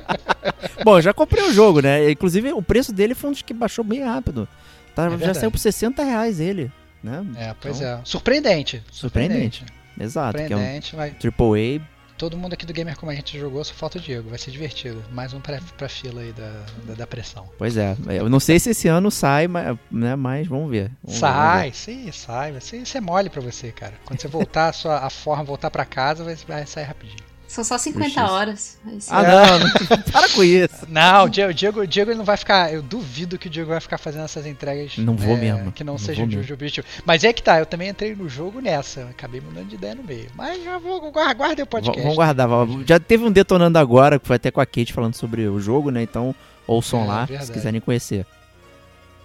Bom, 0.83 0.97
eu 0.97 1.01
já 1.01 1.13
comprei 1.13 1.45
o 1.45 1.53
jogo, 1.53 1.79
né? 1.79 2.11
Inclusive, 2.11 2.51
o 2.51 2.61
preço 2.61 2.91
dele 2.91 3.15
foi 3.15 3.29
um 3.29 3.33
dos 3.33 3.41
que 3.41 3.53
baixou 3.53 3.85
bem 3.85 4.03
rápido. 4.03 4.49
Tá, 4.93 5.07
É 5.07 5.17
já 5.17 5.33
saiu 5.33 5.51
por 5.51 5.59
60 5.59 6.03
reais 6.03 6.41
ele, 6.41 6.69
né? 7.01 7.25
É, 7.37 7.55
pois 7.61 7.77
Então, 7.77 7.89
é. 7.89 8.01
Surpreendente. 8.03 8.83
Surpreendente. 8.91 9.63
Exato, 9.99 10.37
que 10.37 10.43
é 10.43 10.55
um 10.55 10.59
Surpreendente. 10.59 10.95
Vai. 10.95 11.09
AAA. 11.09 11.81
Todo 12.17 12.35
mundo 12.35 12.51
aqui 12.51 12.65
do 12.65 12.73
Gamer 12.73 12.97
como 12.97 13.11
a 13.11 13.15
gente 13.15 13.39
jogou, 13.39 13.63
só 13.63 13.73
falta 13.73 13.97
o 13.97 14.01
Diego. 14.01 14.29
Vai 14.29 14.37
ser 14.37 14.51
divertido. 14.51 15.01
Mais 15.11 15.33
um 15.33 15.39
pra, 15.39 15.59
pra 15.77 15.87
fila 15.87 16.19
aí 16.19 16.33
da, 16.33 16.65
da, 16.85 16.93
da 16.95 17.07
pressão. 17.07 17.47
Pois 17.57 17.77
é, 17.77 17.95
eu 18.09 18.27
não 18.27 18.41
sei 18.41 18.59
se 18.59 18.71
esse 18.71 18.89
ano 18.89 19.09
sai, 19.09 19.47
mas, 19.47 19.77
né, 19.89 20.17
mas 20.17 20.45
vamos 20.45 20.69
ver. 20.69 20.91
Vamos 21.01 21.17
ver, 21.17 21.19
sai, 21.19 21.71
sim, 21.71 22.11
sai. 22.11 22.53
Isso 22.57 22.97
é 22.97 23.01
mole 23.01 23.29
pra 23.29 23.41
você, 23.41 23.71
cara. 23.71 23.93
Quando 24.03 24.19
você 24.19 24.27
voltar, 24.27 24.67
a, 24.67 24.73
sua, 24.73 24.97
a 24.97 25.09
forma 25.09 25.45
voltar 25.45 25.71
pra 25.71 25.85
casa, 25.85 26.25
vai, 26.25 26.35
vai 26.35 26.65
sair 26.65 26.83
rapidinho. 26.83 27.28
São 27.49 27.63
só 27.63 27.79
50 27.79 28.05
Justiça. 28.05 28.31
horas. 28.31 28.77
Sim. 28.85 28.99
Ah, 29.09 29.23
não, 29.23 29.59
não, 29.59 30.03
para 30.13 30.29
com 30.29 30.43
isso. 30.43 30.85
Não, 30.87 31.25
o 31.25 31.29
Diego, 31.29 31.49
o 31.49 31.53
Diego, 31.53 31.81
o 31.81 31.87
Diego 31.87 32.11
ele 32.11 32.17
não 32.19 32.23
vai 32.23 32.37
ficar. 32.37 32.71
Eu 32.71 32.83
duvido 32.83 33.39
que 33.39 33.47
o 33.47 33.49
Diego 33.49 33.69
vai 33.71 33.79
ficar 33.81 33.97
fazendo 33.97 34.23
essas 34.25 34.45
entregas. 34.45 34.97
Não 34.99 35.15
vou 35.15 35.35
é, 35.35 35.39
mesmo, 35.39 35.71
Que 35.71 35.83
não, 35.83 35.93
não 35.93 35.97
seja 35.97 36.27
de 36.27 36.53
Objetivo. 36.53 36.85
Mas 37.03 37.23
é 37.23 37.33
que 37.33 37.41
tá, 37.41 37.57
eu 37.59 37.65
também 37.65 37.89
entrei 37.89 38.15
no 38.15 38.29
jogo 38.29 38.61
nessa. 38.61 39.07
Acabei 39.09 39.41
mudando 39.41 39.67
de 39.67 39.73
ideia 39.75 39.95
no 39.95 40.03
meio. 40.03 40.27
Mas 40.35 40.63
já 40.63 40.77
vou 40.77 41.11
guardar, 41.11 41.33
guardei 41.35 41.63
o 41.63 41.67
podcast. 41.67 41.99
Vamos 41.99 42.15
guardar. 42.15 42.47
Já 42.85 42.99
teve 42.99 43.23
um 43.25 43.31
detonando 43.31 43.79
agora, 43.79 44.19
que 44.19 44.27
foi 44.27 44.35
até 44.35 44.51
com 44.51 44.61
a 44.61 44.65
Kate 44.65 44.93
falando 44.93 45.15
sobre 45.15 45.47
o 45.47 45.59
jogo, 45.59 45.89
né? 45.89 46.03
Então, 46.03 46.35
ouçam 46.67 47.03
É, 47.03 47.07
lá, 47.07 47.25
verdade. 47.25 47.47
se 47.47 47.51
quiserem 47.51 47.81
conhecer. 47.81 48.27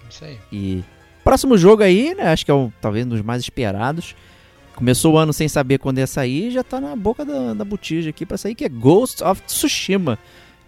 Isso 0.08 0.24
aí. 0.24 0.38
E 0.50 0.82
próximo 1.22 1.58
jogo 1.58 1.82
aí, 1.82 2.14
né? 2.14 2.32
Acho 2.32 2.44
que 2.44 2.50
é 2.50 2.54
o, 2.54 2.72
talvez 2.80 3.04
um 3.04 3.10
dos 3.10 3.20
mais 3.20 3.42
esperados. 3.42 4.16
Começou 4.74 5.14
o 5.14 5.18
ano 5.18 5.32
sem 5.32 5.48
saber 5.48 5.78
quando 5.78 5.98
ia 5.98 6.06
sair 6.06 6.48
e 6.48 6.50
já 6.50 6.62
tá 6.64 6.80
na 6.80 6.96
boca 6.96 7.24
da, 7.24 7.54
da 7.54 7.64
botija 7.64 8.10
aqui 8.10 8.26
pra 8.26 8.36
sair, 8.36 8.54
que 8.54 8.64
é 8.64 8.68
Ghost 8.68 9.22
of 9.22 9.40
Tsushima. 9.42 10.18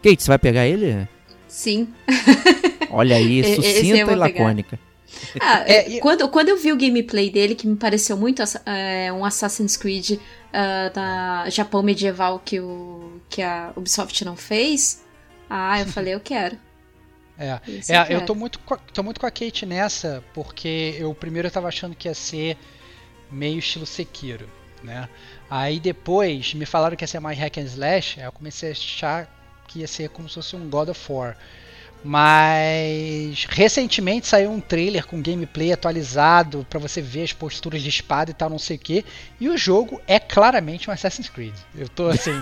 Kate, 0.02 0.22
você 0.22 0.28
vai 0.28 0.38
pegar 0.38 0.66
ele? 0.66 1.08
Sim. 1.48 1.88
Olha 2.90 3.16
aí, 3.16 3.42
sucinta 3.56 4.12
e 4.12 4.14
lacônica. 4.16 4.78
Ah, 5.40 5.64
É, 5.66 5.88
e- 5.90 6.00
quando, 6.00 6.28
quando 6.28 6.50
eu 6.50 6.58
vi 6.58 6.72
o 6.72 6.76
gameplay 6.76 7.30
dele, 7.30 7.54
que 7.54 7.66
me 7.66 7.76
pareceu 7.76 8.16
muito 8.16 8.42
é, 8.64 9.12
um 9.12 9.24
Assassin's 9.24 9.76
Creed 9.76 10.18
ah, 10.52 10.90
da 10.94 11.50
Japão 11.50 11.82
medieval 11.82 12.40
que, 12.44 12.60
o, 12.60 13.20
que 13.28 13.42
a 13.42 13.72
Ubisoft 13.76 14.24
não 14.24 14.36
fez, 14.36 15.04
ah, 15.48 15.80
eu 15.80 15.86
falei, 15.86 16.14
eu 16.14 16.20
quero. 16.20 16.56
É, 17.38 17.60
É, 17.88 18.00
eu 18.02 18.06
quero. 18.06 18.24
tô 18.24 18.34
muito, 18.34 18.58
com 18.60 18.72
a, 18.72 18.78
tô 18.78 19.02
muito 19.02 19.20
com 19.20 19.26
a 19.26 19.30
Kate 19.30 19.66
nessa, 19.66 20.24
porque 20.32 20.96
eu 20.98 21.14
primeiro 21.14 21.48
eu 21.48 21.52
tava 21.52 21.68
achando 21.68 21.94
que 21.94 22.08
ia 22.08 22.14
ser 22.14 22.56
meio 23.30 23.58
estilo 23.58 23.86
Sekiro, 23.86 24.48
né? 24.82 25.08
Aí 25.50 25.80
depois 25.80 26.54
me 26.54 26.66
falaram 26.66 26.96
que 26.96 27.04
ia 27.04 27.08
ser 27.08 27.20
mais 27.20 27.38
hack 27.38 27.58
and 27.58 27.62
slash, 27.62 28.20
aí 28.20 28.26
eu 28.26 28.32
comecei 28.32 28.70
a 28.70 28.72
achar 28.72 29.64
que 29.66 29.80
ia 29.80 29.88
ser 29.88 30.08
como 30.10 30.28
se 30.28 30.36
fosse 30.36 30.56
um 30.56 30.68
God 30.68 30.88
of 30.88 31.12
War. 31.12 31.36
Mas 32.06 33.46
recentemente 33.48 34.26
saiu 34.26 34.50
um 34.50 34.60
trailer 34.60 35.06
com 35.06 35.20
gameplay 35.20 35.72
atualizado 35.72 36.66
pra 36.70 36.78
você 36.78 37.02
ver 37.02 37.24
as 37.24 37.32
posturas 37.32 37.82
de 37.82 37.88
espada 37.88 38.30
e 38.30 38.34
tal, 38.34 38.48
não 38.48 38.58
sei 38.58 38.76
o 38.76 38.78
que. 38.78 39.04
E 39.40 39.48
o 39.48 39.56
jogo 39.56 40.00
é 40.06 40.18
claramente 40.18 40.88
um 40.88 40.92
Assassin's 40.92 41.28
Creed. 41.28 41.54
Eu 41.76 41.88
tô 41.88 42.08
assim. 42.08 42.32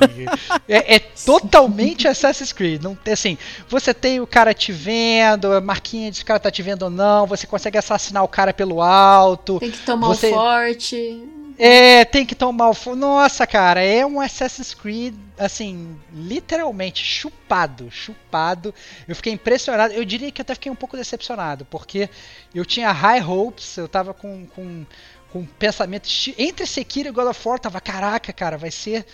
é, 0.68 0.96
é 0.96 0.98
totalmente 0.98 2.06
Assassin's 2.06 2.52
Creed. 2.52 2.82
Não, 2.82 2.94
tem 2.94 3.14
assim, 3.14 3.38
você 3.68 3.92
tem 3.94 4.20
o 4.20 4.26
cara 4.26 4.52
te 4.52 4.70
vendo, 4.70 5.52
a 5.52 5.60
marquinha 5.60 6.10
de 6.10 6.18
se 6.18 6.22
o 6.22 6.26
cara 6.26 6.38
tá 6.38 6.50
te 6.50 6.62
vendo 6.62 6.82
ou 6.82 6.90
não, 6.90 7.26
você 7.26 7.46
consegue 7.46 7.78
assassinar 7.78 8.22
o 8.22 8.28
cara 8.28 8.52
pelo 8.52 8.80
alto. 8.82 9.58
Tem 9.58 9.70
que 9.70 9.78
tomar 9.78 10.08
Você- 10.08 10.28
o 10.28 10.34
forte. 10.34 11.33
É, 11.56 12.04
tem 12.04 12.26
que 12.26 12.34
tomar 12.34 12.70
o. 12.70 12.96
Nossa, 12.96 13.46
cara, 13.46 13.80
é 13.80 14.04
um 14.04 14.20
Assassin's 14.20 14.74
Creed, 14.74 15.14
assim, 15.38 15.96
literalmente 16.12 17.04
chupado, 17.04 17.88
chupado. 17.92 18.74
Eu 19.06 19.14
fiquei 19.14 19.32
impressionado. 19.32 19.94
Eu 19.94 20.04
diria 20.04 20.32
que 20.32 20.42
até 20.42 20.52
fiquei 20.54 20.70
um 20.72 20.74
pouco 20.74 20.96
decepcionado, 20.96 21.64
porque 21.66 22.10
eu 22.52 22.64
tinha 22.64 22.90
high 22.90 23.22
hopes, 23.22 23.76
eu 23.76 23.86
tava 23.88 24.12
com, 24.12 24.46
com, 24.46 24.84
com 25.30 25.46
pensamento 25.46 26.06
esti- 26.06 26.34
entre 26.36 26.66
Sekiro 26.66 27.08
e 27.08 27.12
God 27.12 27.28
of 27.28 27.48
War, 27.48 27.58
tava, 27.60 27.80
caraca, 27.80 28.32
cara, 28.32 28.56
vai 28.58 28.70
ser. 28.72 29.06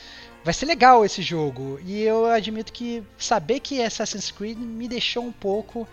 Vai 0.42 0.54
ser 0.54 0.64
legal 0.64 1.04
esse 1.04 1.20
jogo. 1.20 1.78
E 1.84 2.00
eu 2.00 2.24
admito 2.24 2.72
que 2.72 3.02
saber 3.18 3.60
que 3.60 3.82
é 3.82 3.84
Assassin's 3.86 4.30
Creed 4.30 4.56
me 4.56 4.88
deixou 4.88 5.22
um 5.24 5.32
pouco 5.32 5.86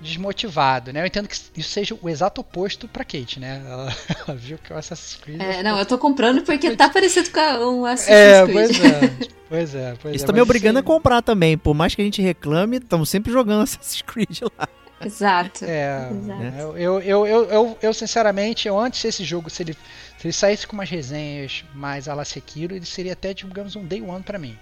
desmotivado, 0.00 0.92
né? 0.92 1.02
Eu 1.02 1.06
entendo 1.06 1.28
que 1.28 1.36
isso 1.56 1.70
seja 1.70 1.96
o 2.00 2.08
exato 2.08 2.40
oposto 2.40 2.86
pra 2.88 3.04
Kate, 3.04 3.38
né? 3.40 3.62
Ela, 3.66 3.96
ela 4.26 4.36
viu 4.36 4.58
que 4.58 4.72
o 4.72 4.76
Assassin's 4.76 5.16
Creed 5.20 5.40
É, 5.40 5.62
não, 5.62 5.78
eu 5.78 5.86
tô 5.86 5.98
comprando 5.98 6.42
porque 6.42 6.74
tá 6.76 6.88
parecido 6.88 7.30
com 7.30 7.40
a- 7.40 7.68
um 7.68 7.84
Assassin's 7.84 8.16
é, 8.16 8.42
Creed. 8.46 8.52
pois 8.54 8.80
é. 8.84 9.28
Pois 9.48 9.74
é, 9.74 9.94
pois 10.02 10.14
Isso 10.16 10.24
é. 10.24 10.26
tá 10.26 10.32
me 10.32 10.40
obrigando 10.40 10.78
a 10.78 10.82
aí- 10.82 10.84
comprar 10.86 11.22
também. 11.22 11.56
Por 11.56 11.74
mais 11.74 11.94
que 11.94 12.02
a 12.02 12.04
gente 12.04 12.20
reclame, 12.20 12.76
estamos 12.76 13.08
sempre 13.08 13.32
jogando 13.32 13.62
Assassin's 13.64 14.02
Creed 14.02 14.40
lá. 14.58 14.68
Exato. 15.00 15.64
É, 15.64 16.08
Exato. 16.10 16.42
eu, 16.76 16.76
eu, 16.76 17.00
eu, 17.02 17.26
eu, 17.26 17.44
eu, 17.50 17.78
eu, 17.80 17.94
sinceramente, 17.94 18.66
eu 18.66 18.78
antes 18.78 19.00
desse 19.02 19.22
jogo, 19.24 19.48
se 19.48 19.62
ele, 19.62 19.74
se 20.18 20.26
ele 20.26 20.32
saísse 20.32 20.66
com 20.66 20.74
umas 20.74 20.90
resenhas 20.90 21.64
mais 21.72 22.08
a 22.08 22.14
la 22.14 22.24
Sekiro, 22.24 22.74
ele 22.74 22.84
seria 22.84 23.12
até, 23.12 23.32
digamos, 23.32 23.76
um 23.76 23.84
day 23.84 24.02
one 24.02 24.22
pra 24.24 24.38
mim. 24.38 24.58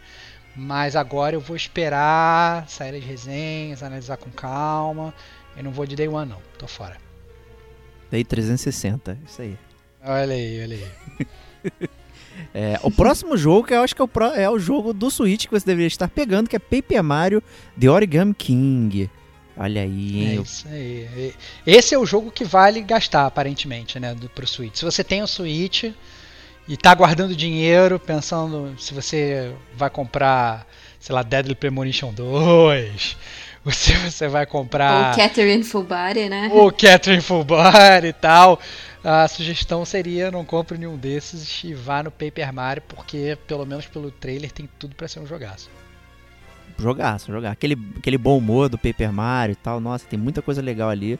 Mas 0.56 0.96
agora 0.96 1.36
eu 1.36 1.40
vou 1.40 1.56
esperar 1.56 2.66
sair 2.68 2.96
as 2.96 3.04
resenhas, 3.04 3.82
analisar 3.82 4.16
com 4.16 4.30
calma. 4.30 5.12
Eu 5.56 5.64
não 5.64 5.70
vou 5.70 5.84
de 5.86 5.94
day 5.96 6.08
one, 6.08 6.30
não. 6.30 6.40
Tô 6.58 6.66
fora. 6.66 6.96
Daí 8.10 8.24
360, 8.24 9.18
isso 9.26 9.42
aí. 9.42 9.56
Olha 10.04 10.34
aí, 10.34 10.62
olha 10.62 10.76
aí. 10.76 11.26
É, 12.52 12.78
o 12.82 12.90
próximo 12.90 13.34
jogo, 13.34 13.66
que 13.66 13.72
eu 13.72 13.80
acho 13.80 13.94
que 13.96 14.00
é 14.02 14.04
o, 14.04 14.08
pró- 14.08 14.34
é 14.34 14.48
o 14.48 14.58
jogo 14.58 14.92
do 14.92 15.10
Switch 15.10 15.46
que 15.46 15.50
você 15.50 15.64
deveria 15.64 15.86
estar 15.86 16.06
pegando, 16.06 16.50
que 16.50 16.54
é 16.54 16.58
Paper 16.58 17.02
Mario 17.02 17.42
The 17.80 17.88
Origami 17.88 18.34
King. 18.34 19.10
Olha 19.56 19.80
aí, 19.80 20.22
É 20.26 20.32
hein? 20.34 20.42
isso 20.42 20.68
aí. 20.68 21.34
Esse 21.66 21.94
é 21.94 21.98
o 21.98 22.04
jogo 22.04 22.30
que 22.30 22.44
vale 22.44 22.82
gastar, 22.82 23.24
aparentemente, 23.24 23.98
né, 23.98 24.14
do, 24.14 24.28
pro 24.28 24.46
Switch. 24.46 24.76
Se 24.76 24.84
você 24.84 25.02
tem 25.02 25.22
o 25.22 25.26
Switch 25.26 25.84
e 26.68 26.76
tá 26.76 26.94
guardando 26.94 27.36
dinheiro, 27.36 27.98
pensando 27.98 28.74
se 28.78 28.92
você 28.92 29.52
vai 29.74 29.88
comprar, 29.90 30.66
sei 30.98 31.14
lá, 31.14 31.22
Deadly 31.22 31.54
Premonition 31.54 32.12
2, 32.12 33.16
ou 33.64 33.72
se 33.72 33.92
você 33.94 34.28
vai 34.28 34.46
comprar 34.46 35.10
Ou 35.10 35.16
Catherine 35.16 35.64
Fullbody, 35.64 36.28
né? 36.28 36.50
o 36.52 36.70
Catherine 36.70 37.22
Full 37.22 37.44
Body 37.44 38.08
e 38.08 38.12
tal, 38.12 38.60
a 39.02 39.28
sugestão 39.28 39.84
seria 39.84 40.30
não 40.30 40.44
compre 40.44 40.78
nenhum 40.78 40.96
desses 40.96 41.62
e 41.64 41.74
vá 41.74 42.02
no 42.02 42.10
Paper 42.10 42.52
Mario, 42.52 42.82
porque 42.88 43.38
pelo 43.46 43.64
menos 43.64 43.86
pelo 43.86 44.10
trailer 44.10 44.50
tem 44.50 44.68
tudo 44.78 44.94
pra 44.94 45.08
ser 45.08 45.20
um 45.20 45.26
jogaço. 45.26 45.70
Jogaço, 46.78 47.32
jogar. 47.32 47.52
Aquele, 47.52 47.76
aquele 47.96 48.18
bom 48.18 48.36
humor 48.36 48.68
do 48.68 48.76
Paper 48.76 49.12
Mario 49.12 49.54
e 49.54 49.56
tal. 49.56 49.80
Nossa, 49.80 50.04
tem 50.06 50.18
muita 50.18 50.42
coisa 50.42 50.60
legal 50.60 50.90
ali. 50.90 51.18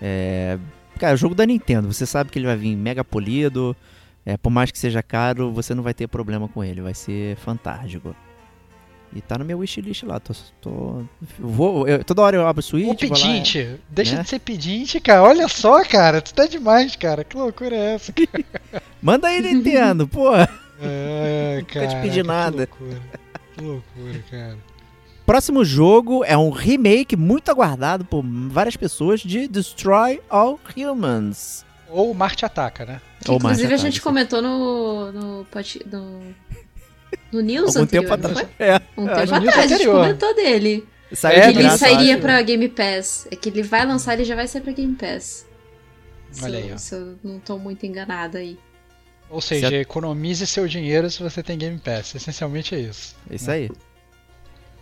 É... 0.00 0.58
Cara, 0.98 1.12
é 1.12 1.14
o 1.14 1.18
jogo 1.18 1.34
da 1.34 1.44
Nintendo. 1.44 1.92
Você 1.92 2.06
sabe 2.06 2.30
que 2.30 2.38
ele 2.38 2.46
vai 2.46 2.56
vir 2.56 2.74
mega 2.74 3.04
polido. 3.04 3.76
É, 4.26 4.36
por 4.36 4.50
mais 4.50 4.70
que 4.70 4.78
seja 4.78 5.02
caro, 5.02 5.52
você 5.52 5.74
não 5.74 5.82
vai 5.82 5.92
ter 5.94 6.06
problema 6.08 6.48
com 6.48 6.64
ele. 6.64 6.80
Vai 6.80 6.94
ser 6.94 7.36
fantástico. 7.36 8.14
E 9.14 9.20
tá 9.20 9.38
no 9.38 9.44
meu 9.44 9.58
wishlist 9.58 10.02
lá. 10.02 10.18
Tô, 10.18 10.32
tô- 10.60 11.04
vou, 11.38 11.86
eu- 11.86 12.02
toda 12.02 12.22
hora 12.22 12.36
eu 12.36 12.46
abro 12.46 12.60
o 12.60 12.62
Switch. 12.62 12.84
O 12.84 12.86
vou 12.86 12.94
lá, 12.94 12.98
pedinte, 13.22 13.78
deixa 13.88 14.16
né? 14.16 14.22
de 14.22 14.28
ser 14.28 14.38
pedinte, 14.40 14.98
cara. 14.98 15.22
Olha 15.22 15.46
só, 15.46 15.84
cara, 15.84 16.20
tu 16.20 16.34
tá 16.34 16.46
demais, 16.46 16.96
cara. 16.96 17.22
Que 17.22 17.36
loucura 17.36 17.76
é 17.76 17.94
essa? 17.94 18.12
Manda 19.00 19.28
aí, 19.28 19.40
Nintendo, 19.40 20.08
pô. 20.08 20.30
É, 20.80 21.58
Nunca 21.60 21.86
te 21.86 21.96
pedi 21.96 21.96
caraca, 21.96 22.10
que 22.10 22.22
nada. 22.24 22.56
loucura. 22.56 23.00
Que 23.54 23.60
loucura, 23.62 24.24
cara. 24.30 24.58
Próximo 25.24 25.64
jogo 25.64 26.24
é 26.24 26.36
um 26.36 26.50
remake 26.50 27.16
muito 27.16 27.50
aguardado 27.50 28.04
por 28.04 28.22
várias 28.22 28.76
pessoas 28.76 29.20
de 29.20 29.46
Destroy 29.46 30.20
All 30.28 30.58
Humans. 30.76 31.64
Ou 31.88 32.12
Marte 32.12 32.44
Ataca, 32.44 32.84
né? 32.84 33.00
Que, 33.24 33.30
Ou 33.30 33.36
inclusive 33.38 33.62
Marte 33.68 33.74
a 33.74 33.76
gente 33.78 34.00
Ataque, 34.00 34.00
comentou 34.04 34.42
no. 34.42 35.12
no, 35.12 35.46
no, 35.86 36.20
no 37.32 37.40
news 37.40 37.68
Algum 37.76 37.82
anterior, 37.84 38.02
tempo 38.18 38.28
atrás. 38.28 38.48
É, 38.58 38.74
Um 38.96 39.08
É, 39.08 39.14
tempo 39.14 39.34
atrás, 39.34 39.72
a 39.72 39.76
gente 39.76 39.86
comentou 39.86 40.34
dele. 40.34 40.86
saiu 41.12 41.42
É, 41.42 41.48
ele 41.50 41.58
graça, 41.62 41.78
sairia 41.78 42.12
acho. 42.14 42.22
pra 42.22 42.42
Game 42.42 42.68
Pass. 42.68 43.26
É 43.30 43.36
que 43.36 43.48
ele 43.48 43.62
vai 43.62 43.86
lançar, 43.86 44.14
ele 44.14 44.24
já 44.24 44.34
vai 44.34 44.46
sair 44.46 44.62
pra 44.62 44.72
Game 44.72 44.94
Pass. 44.94 45.46
Se, 46.30 46.44
Olha 46.44 46.58
eu- 46.58 46.64
aí, 46.64 46.72
ó. 46.74 46.76
se 46.76 46.94
eu 46.94 47.16
não 47.24 47.38
tô 47.38 47.56
muito 47.58 47.86
enganada 47.86 48.38
aí. 48.38 48.58
Ou 49.30 49.40
seja, 49.40 49.68
Se 49.68 49.74
economize 49.76 50.46
seu 50.46 50.66
dinheiro 50.68 51.08
se 51.10 51.22
você 51.22 51.42
tem 51.42 51.56
Game 51.56 51.78
Pass. 51.78 52.14
Essencialmente 52.14 52.74
é 52.74 52.80
isso. 52.80 53.16
Isso 53.30 53.50
aí. 53.50 53.70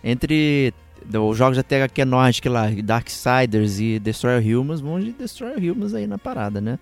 Entre 0.03 0.73
os 1.13 1.37
jogos 1.37 1.55
da 1.57 1.63
THQ 1.63 2.03
Nordic 2.05 2.47
lá, 2.49 2.67
Darksiders 2.83 3.79
e 3.79 3.99
Destroy 3.99 4.35
All 4.35 4.61
Humans, 4.61 4.81
vamos 4.81 5.05
de 5.05 5.11
Destroy 5.13 5.53
All 5.53 5.59
Humans 5.59 5.93
aí 5.93 6.07
na 6.07 6.17
parada, 6.17 6.59
né? 6.59 6.77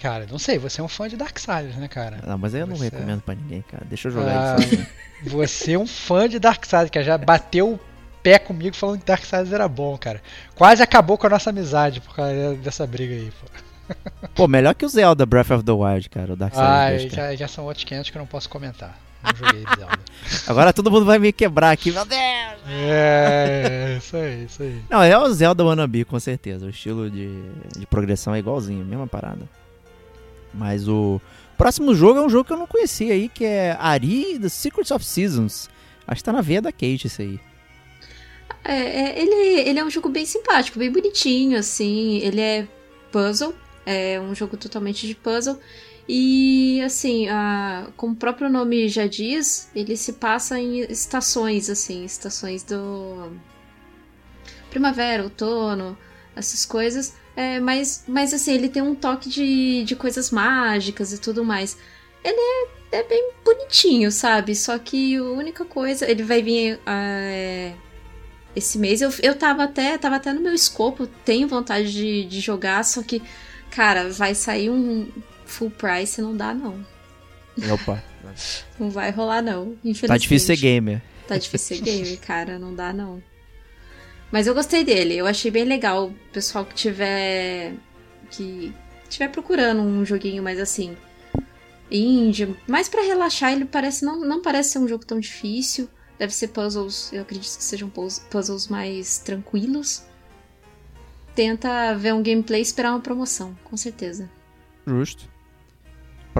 Cara, 0.00 0.26
não 0.30 0.38
sei, 0.38 0.58
você 0.58 0.80
é 0.80 0.84
um 0.84 0.88
fã 0.88 1.08
de 1.08 1.16
Darksiders, 1.16 1.76
né, 1.76 1.86
cara? 1.86 2.20
Não, 2.26 2.38
mas 2.38 2.54
aí 2.54 2.62
eu 2.62 2.66
não 2.66 2.76
Você- 2.76 2.84
recomendo 2.84 3.20
pra 3.20 3.34
ninguém, 3.34 3.62
cara. 3.62 3.84
Deixa 3.86 4.08
eu 4.08 4.12
jogar 4.12 4.54
Ah, 4.54 4.56
ele 4.56 4.62
sozinho. 4.62 4.86
Você 5.24 5.72
é 5.74 5.78
um 5.78 5.86
fã 5.86 6.26
de 6.28 6.38
Darksiders, 6.38 6.88
que 6.90 7.02
já 7.02 7.18
bateu 7.18 7.74
o 7.74 7.80
pé 8.22 8.38
comigo 8.38 8.74
falando 8.74 9.00
que 9.00 9.04
Darksiders 9.04 9.52
era 9.52 9.68
bom, 9.68 9.96
cara. 9.98 10.22
Quase 10.54 10.82
acabou 10.82 11.18
com 11.18 11.26
a 11.26 11.30
nossa 11.30 11.50
amizade 11.50 12.00
por 12.00 12.14
causa 12.16 12.54
dessa 12.54 12.86
briga 12.86 13.14
aí, 13.14 13.30
pô. 13.40 13.46
Pô, 14.34 14.46
melhor 14.48 14.72
que 14.74 14.86
o 14.86 14.88
Zelda 14.88 15.26
Breath 15.26 15.50
of 15.50 15.64
the 15.64 15.72
Wild, 15.72 16.08
cara, 16.08 16.32
o 16.32 16.36
Darksiders 16.36 16.70
Ah, 16.70 16.88
2, 16.90 17.14
cara. 17.14 17.30
já, 17.32 17.36
já 17.36 17.48
são 17.48 17.64
outros 17.64 17.84
500 17.84 18.08
que 18.10 18.16
eu 18.16 18.20
não 18.20 18.26
posso 18.26 18.48
comentar. 18.48 18.96
Não 19.22 19.34
joguei 19.36 19.64
Zelda. 19.76 19.98
Agora 20.46 20.72
todo 20.72 20.90
mundo 20.90 21.04
vai 21.04 21.18
me 21.18 21.30
quebrar 21.32 21.72
aqui, 21.72 21.90
meu 21.90 22.04
Deus! 22.06 22.20
É, 22.68 23.96
isso 23.98 24.16
aí, 24.16 24.44
isso 24.44 24.62
aí. 24.62 24.80
Não, 24.88 25.02
é 25.02 25.18
o 25.18 25.30
Zelda 25.32 25.62
Wannabe, 25.64 26.04
com 26.04 26.18
certeza. 26.18 26.64
O 26.66 26.70
estilo 26.70 27.10
de, 27.10 27.28
de 27.78 27.86
progressão 27.86 28.34
é 28.34 28.38
igualzinho, 28.38 28.84
mesma 28.84 29.06
parada. 29.06 29.40
Mas 30.52 30.88
o 30.88 31.20
próximo 31.56 31.94
jogo 31.94 32.18
é 32.18 32.22
um 32.22 32.28
jogo 32.28 32.44
que 32.44 32.52
eu 32.52 32.56
não 32.58 32.66
conhecia 32.66 33.12
aí, 33.12 33.28
que 33.28 33.44
é 33.44 33.76
Ari 33.78 34.38
The 34.40 34.48
Secrets 34.48 34.90
of 34.90 35.04
Seasons. 35.04 35.68
Acho 36.06 36.20
que 36.20 36.24
tá 36.24 36.32
na 36.32 36.40
veia 36.40 36.60
da 36.62 36.72
Kate 36.72 37.06
isso 37.06 37.22
aí. 37.22 37.38
É, 38.64 38.74
é, 38.74 39.22
ele, 39.22 39.60
ele 39.68 39.78
é 39.78 39.84
um 39.84 39.90
jogo 39.90 40.08
bem 40.08 40.26
simpático, 40.26 40.78
bem 40.78 40.90
bonitinho, 40.90 41.58
assim. 41.58 42.18
Ele 42.18 42.40
é 42.40 42.68
puzzle, 43.12 43.54
é 43.86 44.20
um 44.20 44.34
jogo 44.34 44.56
totalmente 44.56 45.06
de 45.06 45.14
puzzle. 45.14 45.58
E, 46.08 46.80
assim, 46.82 47.28
a- 47.28 47.86
como 47.96 48.14
o 48.14 48.16
próprio 48.16 48.50
nome 48.50 48.88
já 48.88 49.06
diz, 49.06 49.70
ele 49.74 49.96
se 49.96 50.14
passa 50.14 50.58
em 50.58 50.80
estações, 50.80 51.70
assim, 51.70 52.04
estações 52.04 52.64
do. 52.64 53.32
Primavera, 54.70 55.22
outono, 55.22 55.96
essas 56.34 56.64
coisas. 56.64 57.14
É, 57.40 57.60
mas, 57.60 58.04
mas, 58.06 58.34
assim, 58.34 58.52
ele 58.52 58.68
tem 58.68 58.82
um 58.82 58.94
toque 58.94 59.28
de, 59.28 59.84
de 59.84 59.96
coisas 59.96 60.30
mágicas 60.30 61.12
e 61.12 61.18
tudo 61.18 61.42
mais. 61.44 61.76
Ele 62.22 62.38
é, 62.92 62.98
é 62.98 63.02
bem 63.02 63.32
bonitinho, 63.44 64.12
sabe? 64.12 64.54
Só 64.54 64.78
que 64.78 65.16
a 65.16 65.22
única 65.22 65.64
coisa. 65.64 66.10
Ele 66.10 66.22
vai 66.22 66.42
vir. 66.42 66.78
é, 66.86 67.72
esse 68.54 68.78
mês. 68.78 69.00
Eu, 69.00 69.10
eu 69.22 69.34
tava 69.34 69.64
até 69.64 69.96
tava 69.96 70.16
até 70.16 70.32
no 70.32 70.40
meu 70.40 70.54
escopo, 70.54 71.06
tenho 71.24 71.48
vontade 71.48 71.92
de, 71.92 72.24
de 72.24 72.40
jogar, 72.40 72.84
só 72.84 73.02
que, 73.02 73.22
cara, 73.70 74.10
vai 74.10 74.34
sair 74.34 74.70
um 74.70 75.08
full 75.46 75.70
price, 75.70 76.20
não 76.20 76.36
dá 76.36 76.52
não. 76.52 76.84
Opa, 77.72 78.02
Não 78.78 78.90
vai 78.90 79.10
rolar 79.10 79.42
não, 79.42 79.76
infelizmente. 79.84 80.08
tá 80.08 80.16
difícil 80.16 80.46
ser 80.46 80.56
gamer. 80.56 81.02
Tá 81.26 81.38
difícil 81.38 81.76
ser 81.76 81.82
gamer, 81.82 82.18
cara, 82.20 82.58
não 82.58 82.74
dá 82.74 82.92
não. 82.92 83.22
Mas 84.32 84.46
eu 84.46 84.54
gostei 84.54 84.84
dele, 84.84 85.16
eu 85.16 85.26
achei 85.26 85.50
bem 85.50 85.64
legal. 85.64 86.06
O 86.08 86.14
pessoal 86.32 86.64
que 86.64 86.74
tiver 86.74 87.74
que 88.30 88.72
tiver 89.08 89.28
procurando 89.28 89.82
um 89.82 90.04
joguinho 90.04 90.40
mais 90.42 90.60
assim, 90.60 90.96
indie, 91.90 92.56
mais 92.68 92.88
pra 92.88 93.02
relaxar, 93.02 93.52
ele 93.52 93.64
parece 93.64 94.04
não, 94.04 94.20
não 94.20 94.40
parece 94.40 94.70
ser 94.70 94.78
um 94.78 94.86
jogo 94.88 95.04
tão 95.04 95.18
difícil. 95.18 95.88
Deve 96.18 96.32
ser 96.34 96.48
puzzles, 96.48 97.12
eu 97.12 97.22
acredito 97.22 97.56
que 97.56 97.64
sejam 97.64 97.88
puz- 97.88 98.18
puzzles 98.30 98.68
mais 98.68 99.18
tranquilos. 99.18 100.04
Tenta 101.34 101.94
ver 101.94 102.12
um 102.12 102.22
gameplay 102.22 102.60
e 102.60 102.62
esperar 102.62 102.90
uma 102.92 103.00
promoção, 103.00 103.56
com 103.64 103.76
certeza. 103.76 104.30
Justo. 104.86 105.28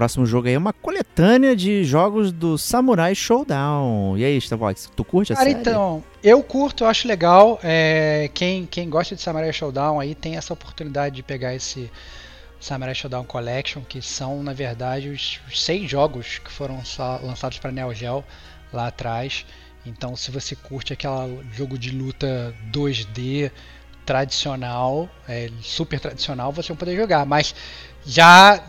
Próximo 0.01 0.25
jogo 0.25 0.47
aí 0.47 0.55
é 0.55 0.57
uma 0.57 0.73
coletânea 0.73 1.55
de 1.55 1.83
jogos 1.83 2.31
do 2.31 2.57
Samurai 2.57 3.13
Showdown. 3.13 4.17
E 4.17 4.25
aí, 4.25 4.35
Stavox, 4.41 4.89
tu 4.95 5.05
curte 5.05 5.31
a 5.31 5.35
Cara, 5.35 5.47
série? 5.47 5.61
então, 5.61 6.03
eu 6.23 6.41
curto, 6.41 6.83
eu 6.83 6.87
acho 6.87 7.07
legal. 7.07 7.59
É, 7.61 8.27
quem, 8.33 8.65
quem 8.65 8.89
gosta 8.89 9.15
de 9.15 9.21
Samurai 9.21 9.53
Showdown 9.53 9.99
aí 9.99 10.15
tem 10.15 10.37
essa 10.37 10.53
oportunidade 10.53 11.17
de 11.17 11.21
pegar 11.21 11.53
esse 11.53 11.91
Samurai 12.59 12.95
Showdown 12.95 13.25
Collection, 13.25 13.83
que 13.87 14.01
são, 14.01 14.41
na 14.41 14.53
verdade, 14.53 15.07
os, 15.07 15.39
os 15.47 15.63
seis 15.63 15.87
jogos 15.87 16.39
que 16.39 16.51
foram 16.51 16.81
lançados 17.21 17.59
para 17.59 17.71
Neo 17.71 17.93
Geo 17.93 18.23
lá 18.73 18.87
atrás. 18.87 19.45
Então, 19.85 20.15
se 20.15 20.31
você 20.31 20.55
curte 20.55 20.93
aquele 20.93 21.43
jogo 21.53 21.77
de 21.77 21.91
luta 21.91 22.55
2D 22.73 23.51
tradicional, 24.03 25.07
é, 25.29 25.51
super 25.61 25.99
tradicional, 25.99 26.51
você 26.51 26.69
vai 26.69 26.77
poder 26.77 26.95
jogar. 26.95 27.23
Mas 27.23 27.53
já 28.05 28.63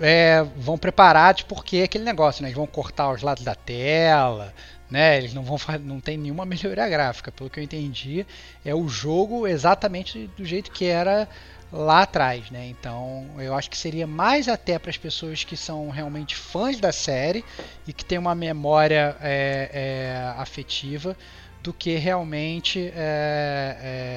é, 0.00 0.44
vão 0.56 0.78
preparados 0.78 1.42
porque 1.42 1.78
é 1.78 1.82
aquele 1.84 2.04
negócio, 2.04 2.42
né? 2.42 2.48
Eles 2.48 2.56
vão 2.56 2.66
cortar 2.66 3.12
os 3.12 3.22
lados 3.22 3.44
da 3.44 3.54
tela, 3.54 4.54
né? 4.90 5.18
Eles 5.18 5.34
não 5.34 5.42
vão 5.42 5.58
não 5.84 6.00
tem 6.00 6.16
nenhuma 6.16 6.44
melhoria 6.44 6.88
gráfica, 6.88 7.30
pelo 7.30 7.50
que 7.50 7.60
eu 7.60 7.64
entendi, 7.64 8.26
é 8.64 8.74
o 8.74 8.88
jogo 8.88 9.46
exatamente 9.46 10.28
do 10.36 10.44
jeito 10.44 10.70
que 10.70 10.86
era 10.86 11.28
lá 11.72 12.02
atrás, 12.02 12.50
né? 12.50 12.66
Então, 12.66 13.26
eu 13.38 13.54
acho 13.54 13.70
que 13.70 13.76
seria 13.76 14.06
mais 14.06 14.48
até 14.48 14.78
para 14.78 14.90
as 14.90 14.96
pessoas 14.96 15.44
que 15.44 15.56
são 15.56 15.88
realmente 15.88 16.34
fãs 16.34 16.80
da 16.80 16.92
série 16.92 17.44
e 17.86 17.92
que 17.92 18.04
têm 18.04 18.18
uma 18.18 18.34
memória 18.34 19.16
é, 19.20 19.70
é, 19.72 20.34
afetiva 20.36 21.16
do 21.62 21.72
que 21.72 21.96
realmente 21.96 22.90
é, 22.94 23.76
é, 23.82 24.09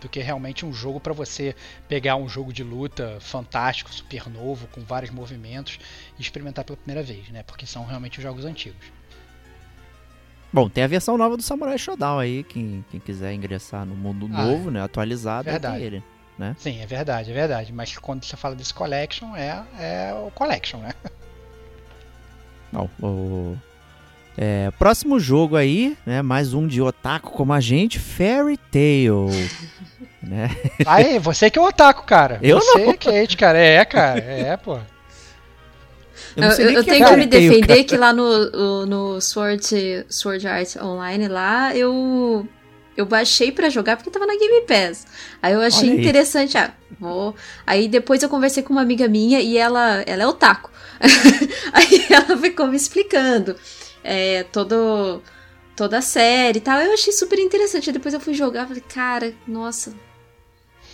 do 0.00 0.08
que 0.08 0.20
realmente 0.20 0.64
um 0.66 0.72
jogo 0.72 1.00
para 1.00 1.12
você 1.12 1.54
pegar 1.88 2.16
um 2.16 2.28
jogo 2.28 2.52
de 2.52 2.62
luta 2.62 3.18
fantástico, 3.20 3.92
super 3.92 4.28
novo, 4.28 4.66
com 4.68 4.82
vários 4.82 5.10
movimentos 5.10 5.78
e 6.18 6.22
experimentar 6.22 6.64
pela 6.64 6.76
primeira 6.76 7.02
vez, 7.02 7.28
né? 7.30 7.42
Porque 7.42 7.66
são 7.66 7.84
realmente 7.84 8.18
os 8.18 8.22
jogos 8.22 8.44
antigos. 8.44 8.86
Bom, 10.52 10.68
tem 10.68 10.84
a 10.84 10.86
versão 10.86 11.18
nova 11.18 11.36
do 11.36 11.42
Samurai 11.42 11.76
Showdown 11.76 12.18
aí, 12.18 12.44
quem, 12.44 12.84
quem 12.90 13.00
quiser 13.00 13.32
ingressar 13.32 13.84
no 13.84 13.94
mundo 13.94 14.28
Ah, 14.32 14.44
novo, 14.44 14.70
né, 14.70 14.80
atualizado, 14.82 15.50
verdade. 15.50 15.76
tem 15.76 15.84
ele. 15.86 16.02
Sim, 16.58 16.80
é 16.80 16.86
verdade, 16.86 17.30
é 17.30 17.34
verdade. 17.34 17.72
Mas 17.72 17.96
quando 17.96 18.24
você 18.24 18.36
fala 18.36 18.54
desse 18.54 18.72
collection, 18.72 19.34
é, 19.34 19.64
é 19.78 20.14
o 20.14 20.30
collection, 20.30 20.78
né? 20.80 20.92
Bom, 22.72 22.88
o... 23.02 23.56
é, 24.36 24.70
próximo 24.78 25.18
jogo 25.18 25.56
aí, 25.56 25.96
né, 26.04 26.20
mais 26.20 26.52
um 26.52 26.66
de 26.66 26.82
otaku 26.82 27.30
como 27.30 27.52
a 27.52 27.60
gente, 27.60 27.98
Fairy 27.98 28.56
Tail. 28.70 29.28
né? 30.22 30.50
Aí, 30.84 31.18
você 31.18 31.48
que 31.48 31.58
é 31.58 31.62
o 31.62 31.66
otaku, 31.66 32.04
cara. 32.04 32.38
Eu 32.42 32.58
você 32.58 32.80
é 32.82 32.92
Kate, 32.94 33.36
cara. 33.36 33.58
É, 33.58 33.84
cara. 33.84 34.20
É, 34.20 34.56
pô. 34.56 34.78
Eu 36.36 36.42
não 36.42 36.50
Eu, 36.52 36.70
eu- 36.70 36.84
que 36.84 36.90
é 36.90 36.92
tenho 36.92 37.06
que 37.06 37.16
me 37.16 37.26
defender 37.26 37.66
cara. 37.66 37.84
que 37.84 37.96
lá 37.96 38.12
no, 38.12 38.84
no 38.86 39.20
Sword, 39.20 40.04
Sword 40.08 40.46
Art 40.46 40.76
Online, 40.76 41.28
lá, 41.28 41.74
eu, 41.74 42.46
eu 42.94 43.06
baixei 43.06 43.50
pra 43.50 43.70
jogar 43.70 43.96
porque 43.96 44.10
tava 44.10 44.26
na 44.26 44.36
Game 44.36 44.66
Pass. 44.66 45.06
Aí 45.42 45.54
eu 45.54 45.62
achei 45.62 45.90
aí. 45.90 45.98
interessante, 46.00 46.58
ah, 46.58 46.72
vou... 47.00 47.34
Aí 47.66 47.88
depois 47.88 48.22
eu 48.22 48.28
conversei 48.28 48.62
com 48.62 48.72
uma 48.74 48.82
amiga 48.82 49.08
minha 49.08 49.40
e 49.40 49.56
ela, 49.56 50.02
ela 50.06 50.24
é 50.24 50.26
otaku. 50.26 50.70
Aí 51.72 52.06
ela 52.10 52.36
ficou 52.38 52.66
me 52.66 52.76
explicando 52.76 53.54
é, 54.06 54.44
todo, 54.44 55.22
toda 55.74 55.98
a 55.98 56.02
série 56.02 56.58
e 56.58 56.62
tal. 56.62 56.80
Eu 56.80 56.94
achei 56.94 57.12
super 57.12 57.38
interessante. 57.38 57.90
Aí 57.90 57.94
depois 57.94 58.14
eu 58.14 58.20
fui 58.20 58.34
jogar 58.34 58.66
falei, 58.66 58.82
cara, 58.82 59.34
nossa, 59.46 59.94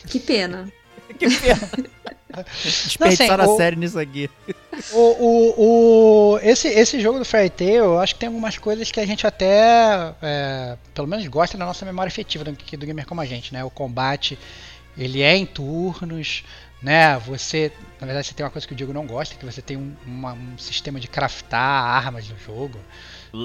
que 0.08 0.18
pena. 0.18 0.72
Desperdiçaram 2.64 3.44
Não, 3.44 3.44
assim, 3.44 3.54
a 3.54 3.56
série 3.56 3.76
nisso 3.76 3.98
aqui. 3.98 4.30
O, 4.92 4.98
o, 4.98 5.54
o, 6.34 6.38
esse, 6.42 6.66
esse 6.66 6.98
jogo 6.98 7.18
do 7.18 7.24
Fairy 7.24 7.50
Tail, 7.50 7.84
eu 7.84 8.00
acho 8.00 8.14
que 8.14 8.20
tem 8.20 8.26
algumas 8.26 8.56
coisas 8.58 8.90
que 8.90 8.98
a 8.98 9.06
gente 9.06 9.26
até, 9.26 10.14
é, 10.20 10.76
pelo 10.94 11.06
menos 11.06 11.26
gosta 11.28 11.56
da 11.58 11.64
nossa 11.64 11.84
memória 11.84 12.08
afetiva 12.08 12.42
do, 12.42 12.52
do 12.52 12.86
gamer 12.86 13.06
como 13.06 13.20
a 13.20 13.26
gente, 13.26 13.52
né? 13.52 13.62
O 13.62 13.70
combate, 13.70 14.38
ele 14.96 15.20
é 15.22 15.36
em 15.36 15.46
turnos, 15.46 16.42
né? 16.82 17.18
Você, 17.20 17.72
na 18.00 18.06
verdade, 18.06 18.26
você 18.28 18.34
tem 18.34 18.44
uma 18.44 18.50
coisa 18.50 18.66
que 18.66 18.72
o 18.72 18.76
Diego 18.76 18.92
não 18.92 19.06
gosta, 19.06 19.36
que 19.36 19.44
você 19.44 19.62
tem 19.62 19.76
um, 19.76 19.96
uma- 20.06 20.32
um 20.34 20.58
sistema 20.58 20.98
de 21.00 21.08
craftar 21.08 21.60
armas 21.60 22.28
no 22.28 22.36
jogo, 22.38 22.84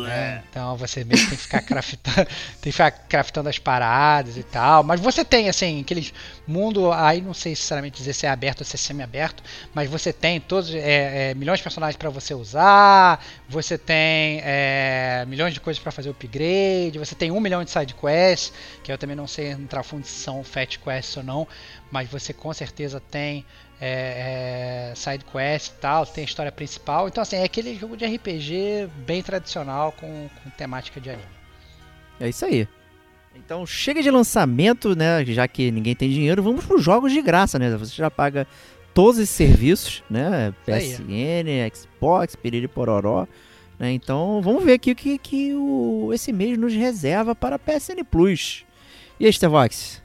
né? 0.03 0.43
Então 0.49 0.77
você 0.77 1.03
meio 1.03 1.19
que 1.19 1.27
tem 1.27 1.37
que 1.37 1.43
ficar 1.43 1.61
craftando, 1.61 2.27
tem 2.61 2.71
que 2.71 2.71
ficar 2.71 2.91
craftando 2.91 3.49
as 3.49 3.59
paradas 3.59 4.37
e 4.37 4.43
tal. 4.43 4.83
Mas 4.83 4.99
você 5.01 5.25
tem, 5.25 5.49
assim, 5.49 5.81
aqueles 5.81 6.13
mundo, 6.45 6.91
aí 6.93 7.19
não 7.21 7.33
sei 7.33 7.55
sinceramente 7.55 7.97
dizer 7.97 8.13
se 8.13 8.25
é 8.25 8.29
aberto 8.29 8.61
ou 8.61 8.65
se 8.65 8.75
é 8.75 8.79
semi-aberto, 8.79 9.43
mas 9.73 9.89
você 9.89 10.13
tem 10.13 10.39
todos 10.39 10.73
é, 10.73 11.31
é, 11.31 11.33
milhões 11.33 11.59
de 11.59 11.63
personagens 11.63 11.97
para 11.97 12.09
você 12.09 12.33
usar, 12.33 13.23
você 13.49 13.77
tem 13.77 14.39
é, 14.43 15.25
milhões 15.27 15.53
de 15.53 15.59
coisas 15.59 15.81
para 15.81 15.91
fazer 15.91 16.09
upgrade, 16.09 16.97
você 16.99 17.15
tem 17.15 17.31
um 17.31 17.39
milhão 17.39 17.63
de 17.63 17.71
side 17.71 17.93
quests, 17.95 18.53
que 18.83 18.91
eu 18.91 18.97
também 18.97 19.15
não 19.15 19.27
sei 19.27 19.49
entrar 19.51 19.83
fundo 19.83 20.05
se 20.05 20.11
são 20.13 20.43
fat 20.43 20.77
quests 20.79 21.17
ou 21.17 21.23
não, 21.23 21.47
mas 21.91 22.09
você 22.09 22.33
com 22.33 22.53
certeza 22.53 22.99
tem 22.99 23.45
é, 23.79 24.91
é, 24.91 24.95
side 24.95 25.23
quest 25.25 25.69
e 25.69 25.75
tal, 25.75 26.05
tem 26.05 26.23
a 26.23 26.25
história 26.25 26.51
principal. 26.51 27.07
Então, 27.07 27.21
assim, 27.21 27.37
é 27.37 27.43
aquele 27.43 27.75
jogo 27.75 27.95
de 27.95 28.05
RPG 28.05 28.89
bem 29.05 29.21
tradicional 29.21 29.91
com, 29.91 30.29
com 30.43 30.49
temática 30.51 30.99
de 30.99 31.09
anime. 31.09 31.27
É 32.19 32.29
isso 32.29 32.45
aí. 32.45 32.67
Então 33.35 33.65
chega 33.65 34.01
de 34.01 34.09
lançamento, 34.09 34.95
né? 34.95 35.23
Já 35.25 35.47
que 35.47 35.71
ninguém 35.71 35.95
tem 35.95 36.09
dinheiro, 36.09 36.41
vamos 36.41 36.65
para 36.65 36.75
os 36.75 36.83
jogos 36.83 37.11
de 37.11 37.21
graça, 37.21 37.59
né? 37.59 37.75
Você 37.77 37.95
já 37.95 38.09
paga 38.09 38.47
todos 38.93 39.19
esses 39.19 39.35
serviços, 39.35 40.03
né? 40.09 40.53
PSN, 40.65 41.71
Xbox, 41.73 42.35
Piriri 42.35 42.67
Pororó. 42.67 43.27
Né? 43.77 43.91
Então 43.91 44.41
vamos 44.41 44.63
ver 44.63 44.73
aqui 44.73 44.91
o 44.91 44.95
que, 44.95 45.17
que 45.19 45.53
o, 45.53 46.09
esse 46.11 46.33
mês 46.33 46.57
nos 46.57 46.73
reserva 46.73 47.35
para 47.35 47.59
PSN 47.59 48.03
Plus. 48.09 48.65
E 49.19 49.25
aí, 49.25 49.33
Stevox? 49.33 50.01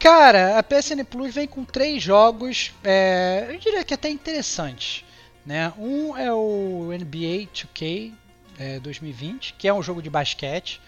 Cara, 0.00 0.58
a 0.58 0.62
PSN 0.62 1.04
Plus 1.04 1.34
vem 1.34 1.46
com 1.46 1.62
três 1.62 2.02
jogos, 2.02 2.72
é, 2.82 3.44
eu 3.50 3.58
diria 3.58 3.84
que 3.84 3.92
até 3.92 4.08
interessantes. 4.08 5.04
Né? 5.44 5.70
Um 5.76 6.16
é 6.16 6.32
o 6.32 6.88
NBA 6.90 7.46
2K 7.52 8.10
é, 8.58 8.80
2020, 8.80 9.52
que 9.58 9.68
é 9.68 9.74
um 9.74 9.82
jogo 9.82 10.00
de 10.00 10.08
basquete. 10.08 10.80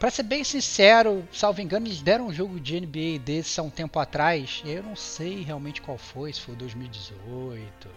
Para 0.00 0.10
ser 0.10 0.24
bem 0.24 0.42
sincero, 0.42 1.26
salvo 1.32 1.60
engano, 1.60 1.86
eles 1.86 2.02
deram 2.02 2.26
um 2.26 2.32
jogo 2.32 2.58
de 2.58 2.80
NBA 2.80 3.20
desse 3.24 3.60
há 3.60 3.62
um 3.62 3.70
tempo 3.70 4.00
atrás. 4.00 4.62
Eu 4.64 4.82
não 4.82 4.96
sei 4.96 5.44
realmente 5.44 5.80
qual 5.80 5.96
foi, 5.96 6.32
se 6.32 6.40
foi 6.40 6.56
2018, 6.56 7.88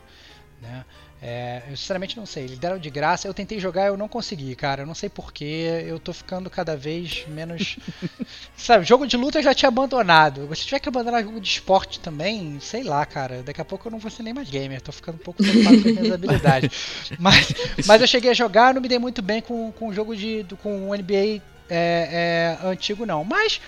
né? 0.62 0.86
É, 1.22 1.64
eu 1.70 1.76
sinceramente 1.76 2.16
não 2.16 2.26
sei. 2.26 2.46
Eles 2.46 2.58
deram 2.58 2.80
de 2.80 2.90
graça. 2.90 3.28
Eu 3.28 3.34
tentei 3.34 3.60
jogar, 3.60 3.88
eu 3.88 3.98
não 3.98 4.08
consegui, 4.08 4.56
cara. 4.56 4.84
Eu 4.84 4.88
não 4.88 4.96
sei 4.96 5.10
porquê. 5.10 5.84
Eu 5.86 6.00
tô 6.00 6.14
ficando 6.14 6.50
cada 6.50 6.78
vez 6.78 7.26
menos. 7.28 7.78
Sabe, 8.56 8.86
jogo 8.86 9.06
de 9.06 9.18
luta 9.18 9.40
eu 9.40 9.44
já 9.44 9.54
tinha 9.54 9.68
abandonado. 9.68 10.48
Se 10.56 10.66
tiver 10.66 10.80
que 10.80 10.88
abandonar 10.88 11.24
jogo 11.24 11.42
de 11.42 11.50
esporte 11.50 12.00
também, 12.00 12.58
sei 12.62 12.84
lá, 12.84 13.06
cara. 13.06 13.44
Daqui 13.44 13.60
a 13.60 13.66
pouco 13.66 13.88
eu 13.88 13.92
não 13.92 14.00
vou 14.00 14.10
ser 14.10 14.24
nem 14.24 14.34
mais 14.34 14.50
gamer. 14.50 14.82
Tô 14.82 14.92
ficando 14.92 15.16
um 15.16 15.24
pouco 15.24 15.44
preocupado 15.44 15.82
com 15.82 15.90
as 15.90 15.96
minhas 15.96 16.12
habilidades. 16.14 16.70
Mas, 17.20 17.54
mas 17.86 18.02
eu 18.02 18.08
cheguei 18.08 18.32
a 18.32 18.34
jogar, 18.36 18.74
não 18.74 18.82
me 18.82 18.88
dei 18.88 19.00
muito 19.00 19.22
bem 19.22 19.42
com, 19.42 19.72
com 19.74 19.90
o 19.90 19.94
jogo 19.94 20.16
de. 20.16 20.46
com 20.64 20.90
o 20.90 20.96
NBA 20.96 21.42
é, 21.70 22.58
é, 22.62 22.68
antigo, 22.68 23.06
não. 23.06 23.24
Mas 23.24 23.60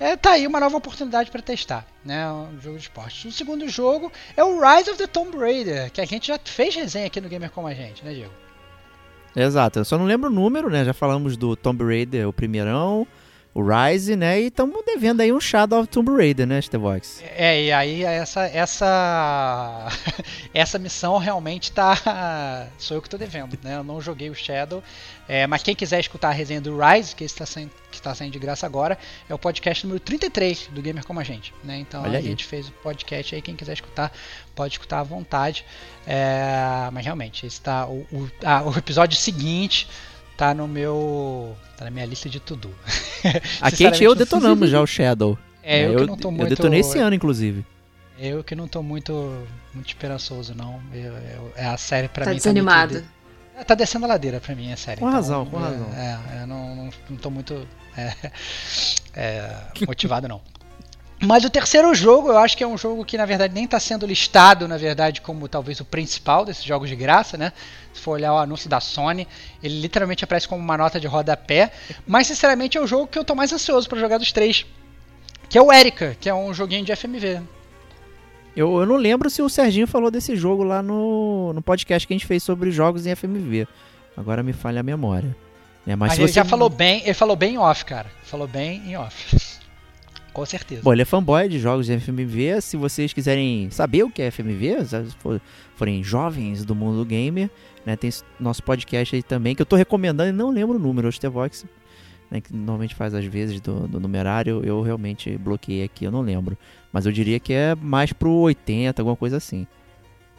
é, 0.00 0.16
tá 0.16 0.32
aí 0.32 0.46
uma 0.46 0.58
nova 0.58 0.78
oportunidade 0.78 1.30
para 1.30 1.42
testar, 1.42 1.86
né? 2.02 2.26
Um 2.32 2.58
jogo 2.58 2.78
de 2.78 2.84
esporte. 2.84 3.28
O 3.28 3.32
segundo 3.32 3.68
jogo 3.68 4.10
é 4.34 4.42
o 4.42 4.58
Rise 4.58 4.88
of 4.88 4.98
the 4.98 5.06
Tomb 5.06 5.36
Raider, 5.36 5.92
que 5.92 6.00
a 6.00 6.06
gente 6.06 6.28
já 6.28 6.40
fez 6.42 6.74
resenha 6.74 7.06
aqui 7.06 7.20
no 7.20 7.28
Gamer 7.28 7.50
Como 7.50 7.66
a 7.66 7.74
Gente, 7.74 8.02
né, 8.02 8.14
Diego? 8.14 8.32
Exato, 9.36 9.78
eu 9.78 9.84
só 9.84 9.98
não 9.98 10.06
lembro 10.06 10.30
o 10.30 10.32
número, 10.32 10.70
né? 10.70 10.84
Já 10.86 10.94
falamos 10.94 11.36
do 11.36 11.54
Tomb 11.54 11.84
Raider, 11.84 12.26
o 12.26 12.32
primeirão, 12.32 13.06
o 13.52 13.62
Rise, 13.62 14.14
né? 14.14 14.40
E 14.40 14.46
estamos 14.46 14.84
devendo 14.84 15.20
aí 15.20 15.32
um 15.32 15.40
Shadow 15.40 15.80
of 15.80 15.88
Tomb 15.88 16.12
Raider, 16.16 16.46
né, 16.46 16.60
Stevox? 16.60 17.22
É, 17.22 17.64
e 17.64 17.72
aí 17.72 18.04
essa 18.04 18.46
essa 18.46 19.88
essa 20.54 20.78
missão 20.78 21.18
realmente 21.18 21.72
tá 21.72 22.68
sou 22.78 22.96
eu 22.96 23.02
que 23.02 23.10
tô 23.10 23.18
devendo, 23.18 23.58
né? 23.62 23.76
Eu 23.76 23.84
não 23.84 24.00
joguei 24.00 24.30
o 24.30 24.34
Shadow, 24.34 24.82
é, 25.28 25.46
mas 25.46 25.62
quem 25.62 25.74
quiser 25.74 25.98
escutar 25.98 26.28
a 26.28 26.32
resenha 26.32 26.60
do 26.60 26.78
Rise, 26.78 27.14
que 27.14 27.24
está 27.24 27.44
saindo 27.44 27.72
que 27.90 27.96
está 27.96 28.14
saindo 28.14 28.32
de 28.32 28.38
graça 28.38 28.64
agora, 28.66 28.96
é 29.28 29.34
o 29.34 29.38
podcast 29.38 29.84
número 29.84 29.98
33 29.98 30.68
do 30.68 30.80
Gamer 30.80 31.04
Como 31.04 31.18
a 31.18 31.24
Gente, 31.24 31.52
né? 31.64 31.78
Então 31.78 32.02
Olha 32.02 32.18
a 32.18 32.18
aí. 32.18 32.24
gente 32.24 32.44
fez 32.44 32.68
o 32.68 32.72
podcast 32.72 33.34
aí, 33.34 33.42
quem 33.42 33.56
quiser 33.56 33.72
escutar, 33.72 34.12
pode 34.54 34.74
escutar 34.74 35.00
à 35.00 35.02
vontade. 35.02 35.64
É, 36.06 36.88
mas 36.92 37.04
realmente, 37.04 37.46
esse 37.46 37.60
tá 37.60 37.86
o, 37.86 38.06
o, 38.12 38.30
ah, 38.44 38.62
o 38.62 38.78
episódio 38.78 39.18
seguinte 39.18 39.88
tá 40.40 40.54
no 40.54 40.66
meu. 40.66 41.54
tá 41.76 41.84
na 41.84 41.90
minha 41.90 42.06
lista 42.06 42.26
de 42.26 42.40
tudo. 42.40 42.74
A 43.60 43.70
Kate 43.70 44.02
e 44.02 44.04
eu 44.04 44.14
detonamos 44.14 44.70
já 44.70 44.80
o 44.80 44.86
Shadow. 44.86 45.38
É, 45.62 45.84
eu, 45.84 45.92
eu, 45.92 45.98
que 46.00 46.06
não 46.06 46.16
tô 46.16 46.30
muito. 46.30 46.44
eu 46.44 46.48
detonei 46.48 46.80
esse 46.80 46.98
ano, 46.98 47.14
inclusive. 47.14 47.62
Eu 48.18 48.42
que 48.42 48.54
não 48.54 48.66
tô 48.66 48.82
muito, 48.82 49.12
muito 49.74 49.88
esperançoso, 49.88 50.54
não. 50.54 50.80
Eu, 50.94 51.12
eu- 51.12 51.52
é 51.54 51.66
a 51.66 51.76
série 51.76 52.08
pra 52.08 52.24
Tá 52.24 52.30
mim. 52.30 52.36
desanimado. 52.38 52.94
Tá, 52.94 53.00
meio 53.00 53.06
que 53.54 53.58
de- 53.58 53.64
tá 53.66 53.74
descendo 53.74 54.06
a 54.06 54.08
ladeira 54.08 54.40
pra 54.40 54.54
mim, 54.54 54.72
a 54.72 54.76
série. 54.78 54.98
Com 55.00 55.10
razão, 55.10 55.44
com 55.44 55.58
é, 55.58 55.62
razão. 55.62 55.88
É, 55.94 56.42
eu 56.42 56.46
não, 56.46 56.74
não, 56.76 56.90
não 57.10 57.16
tô 57.18 57.30
muito 57.30 57.68
é, 57.94 58.14
é, 59.14 59.56
motivado, 59.86 60.26
não. 60.26 60.40
Mas 61.22 61.44
o 61.44 61.50
terceiro 61.50 61.94
jogo, 61.94 62.28
eu 62.28 62.38
acho 62.38 62.56
que 62.56 62.64
é 62.64 62.66
um 62.66 62.78
jogo 62.78 63.04
que 63.04 63.18
na 63.18 63.26
verdade 63.26 63.52
nem 63.52 63.64
está 63.64 63.78
sendo 63.78 64.06
listado, 64.06 64.66
na 64.66 64.78
verdade, 64.78 65.20
como 65.20 65.46
talvez 65.48 65.78
o 65.78 65.84
principal 65.84 66.46
desses 66.46 66.64
jogos 66.64 66.88
de 66.88 66.96
graça, 66.96 67.36
né? 67.36 67.52
Se 67.92 68.00
for 68.00 68.12
olhar 68.12 68.32
o 68.32 68.38
anúncio 68.38 68.70
da 68.70 68.80
Sony, 68.80 69.28
ele 69.62 69.80
literalmente 69.80 70.24
aparece 70.24 70.48
como 70.48 70.62
uma 70.62 70.78
nota 70.78 70.98
de 70.98 71.06
rodapé. 71.06 71.72
Mas 72.06 72.26
sinceramente 72.26 72.78
é 72.78 72.80
o 72.80 72.86
jogo 72.86 73.06
que 73.06 73.18
eu 73.18 73.24
tô 73.24 73.34
mais 73.34 73.52
ansioso 73.52 73.86
para 73.86 74.00
jogar 74.00 74.16
dos 74.16 74.32
três. 74.32 74.64
Que 75.48 75.58
é 75.58 75.62
o 75.62 75.70
Erika, 75.70 76.16
que 76.18 76.28
é 76.28 76.34
um 76.34 76.54
joguinho 76.54 76.84
de 76.84 76.96
FMV. 76.96 77.42
Eu, 78.56 78.80
eu 78.80 78.86
não 78.86 78.96
lembro 78.96 79.28
se 79.28 79.42
o 79.42 79.48
Serginho 79.48 79.86
falou 79.86 80.10
desse 80.10 80.34
jogo 80.36 80.64
lá 80.64 80.82
no, 80.82 81.52
no 81.52 81.60
podcast 81.60 82.06
que 82.06 82.14
a 82.14 82.16
gente 82.16 82.26
fez 82.26 82.42
sobre 82.42 82.70
jogos 82.70 83.06
em 83.06 83.14
FMV. 83.14 83.68
Agora 84.16 84.42
me 84.42 84.52
falha 84.52 84.80
a 84.80 84.82
memória. 84.82 85.36
É, 85.86 85.94
mas 85.94 86.10
Mas 86.10 86.18
ele 86.18 86.28
você 86.28 86.34
já 86.34 86.44
falou 86.44 86.70
bem, 86.70 87.02
ele 87.04 87.14
falou 87.14 87.36
bem 87.36 87.54
em 87.54 87.58
off, 87.58 87.84
cara. 87.84 88.10
Falou 88.22 88.46
bem 88.46 88.82
em 88.86 88.96
off. 88.96 89.36
Com 90.32 90.46
certeza. 90.46 90.82
Bom, 90.82 90.92
ele 90.92 91.02
é 91.02 91.04
fanboy 91.04 91.48
de 91.48 91.58
jogos 91.58 91.86
de 91.86 91.98
FMV. 91.98 92.60
Se 92.60 92.76
vocês 92.76 93.12
quiserem 93.12 93.68
saber 93.70 94.04
o 94.04 94.10
que 94.10 94.22
é 94.22 94.30
FMV, 94.30 94.84
se 94.84 95.10
for- 95.18 95.40
forem 95.74 96.02
jovens 96.04 96.64
do 96.64 96.74
mundo 96.74 97.04
gamer, 97.04 97.50
né, 97.84 97.96
tem 97.96 98.10
nosso 98.38 98.62
podcast 98.62 99.16
aí 99.16 99.22
também, 99.22 99.54
que 99.54 99.62
eu 99.62 99.66
tô 99.66 99.76
recomendando 99.76 100.28
e 100.30 100.32
não 100.32 100.50
lembro 100.50 100.76
o 100.76 100.80
número, 100.80 101.08
o 101.08 101.12
Stevox, 101.12 101.64
né, 102.30 102.40
que 102.40 102.54
normalmente 102.54 102.94
faz 102.94 103.12
às 103.14 103.24
vezes 103.24 103.60
do, 103.60 103.88
do 103.88 103.98
numerário, 103.98 104.62
eu 104.64 104.80
realmente 104.82 105.36
bloqueei 105.38 105.82
aqui, 105.82 106.04
eu 106.04 106.10
não 106.12 106.20
lembro. 106.20 106.56
Mas 106.92 107.06
eu 107.06 107.12
diria 107.12 107.40
que 107.40 107.52
é 107.52 107.74
mais 107.74 108.12
pro 108.12 108.30
80, 108.32 109.02
alguma 109.02 109.16
coisa 109.16 109.36
assim. 109.38 109.66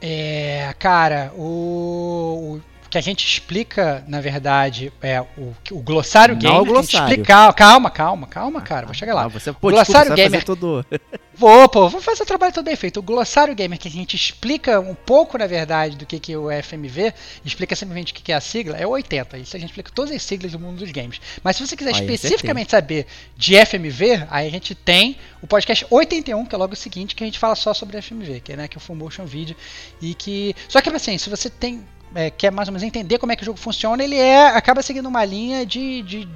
É, 0.01 0.73
cara, 0.79 1.31
o 1.35 2.59
que 2.91 2.97
a 2.97 3.01
gente 3.01 3.25
explica, 3.25 4.03
na 4.05 4.19
verdade, 4.19 4.91
é 5.01 5.21
o, 5.21 5.55
o 5.71 5.79
glossário 5.81 6.35
Não 6.35 6.41
gamer. 6.41 6.57
o 6.57 6.59
a 6.59 6.63
gente 6.65 6.73
glossário. 6.73 7.07
explica- 7.13 7.53
calma, 7.53 7.89
calma, 7.89 8.27
calma, 8.27 8.61
cara, 8.61 8.85
vou 8.85 8.93
chegar 8.93 9.13
lá. 9.15 9.23
Ah, 9.23 9.27
você, 9.29 9.53
pô, 9.53 9.69
Glossário 9.71 10.13
desculpa, 10.13 10.15
gamer. 10.15 10.43
todo... 10.43 10.85
Vou, 11.33 11.67
pô, 11.69 11.89
vou 11.89 12.01
fazer 12.01 12.21
o 12.21 12.25
trabalho 12.25 12.53
todo 12.53 12.65
bem 12.65 12.75
feito. 12.75 12.99
O 12.99 13.01
glossário 13.01 13.55
gamer 13.55 13.79
que 13.79 13.87
a 13.87 13.91
gente 13.91 14.15
explica 14.15 14.79
um 14.79 14.93
pouco, 14.93 15.37
na 15.39 15.47
verdade, 15.47 15.95
do 15.95 16.05
que, 16.05 16.19
que 16.19 16.33
é 16.33 16.37
o 16.37 16.49
FMV, 16.61 17.11
explica 17.43 17.75
simplesmente 17.75 18.11
o 18.11 18.15
que, 18.15 18.21
que 18.21 18.31
é 18.31 18.35
a 18.35 18.41
sigla, 18.41 18.77
é 18.77 18.85
o 18.85 18.89
80. 18.91 19.37
Isso 19.39 19.55
a 19.55 19.59
gente 19.59 19.69
explica 19.69 19.91
todas 19.91 20.11
as 20.13 20.21
siglas 20.21 20.51
do 20.51 20.59
mundo 20.59 20.77
dos 20.79 20.91
games. 20.91 21.19
Mas 21.41 21.55
se 21.55 21.65
você 21.65 21.75
quiser 21.75 21.95
Aí, 21.95 22.01
especificamente 22.01 22.69
saber 22.71 23.07
de 23.35 23.55
FMV, 23.65 24.27
aí 24.29 24.45
a 24.47 24.51
gente 24.51 24.75
tem 24.75 25.17
o 25.41 25.47
podcast 25.47 25.83
81, 25.89 26.45
que 26.45 26.53
é 26.53 26.57
logo 26.57 26.73
o 26.73 26.75
seguinte, 26.75 27.15
que 27.15 27.23
a 27.23 27.27
gente 27.27 27.39
fala 27.39 27.55
só 27.55 27.73
sobre 27.73 27.99
FMV, 27.99 28.41
que 28.41 28.51
é, 28.51 28.57
né, 28.57 28.67
que 28.67 28.77
é 28.77 28.79
o 28.79 28.81
Full 28.81 28.97
Motion 28.97 29.25
Video. 29.25 29.55
E 29.99 30.13
que. 30.13 30.53
Só 30.67 30.79
que 30.81 30.89
assim, 30.89 31.17
se 31.17 31.29
você 31.29 31.49
tem. 31.49 31.83
É, 32.13 32.29
quer 32.29 32.51
mais 32.51 32.67
ou 32.67 32.73
menos 32.73 32.83
entender 32.83 33.17
como 33.17 33.31
é 33.31 33.35
que 33.35 33.43
o 33.43 33.45
jogo 33.45 33.57
funciona, 33.57 34.03
ele 34.03 34.17
é 34.17 34.47
acaba 34.47 34.81
seguindo 34.81 35.07
uma 35.07 35.23
linha 35.23 35.65
de, 35.65 36.01
de 36.01 36.29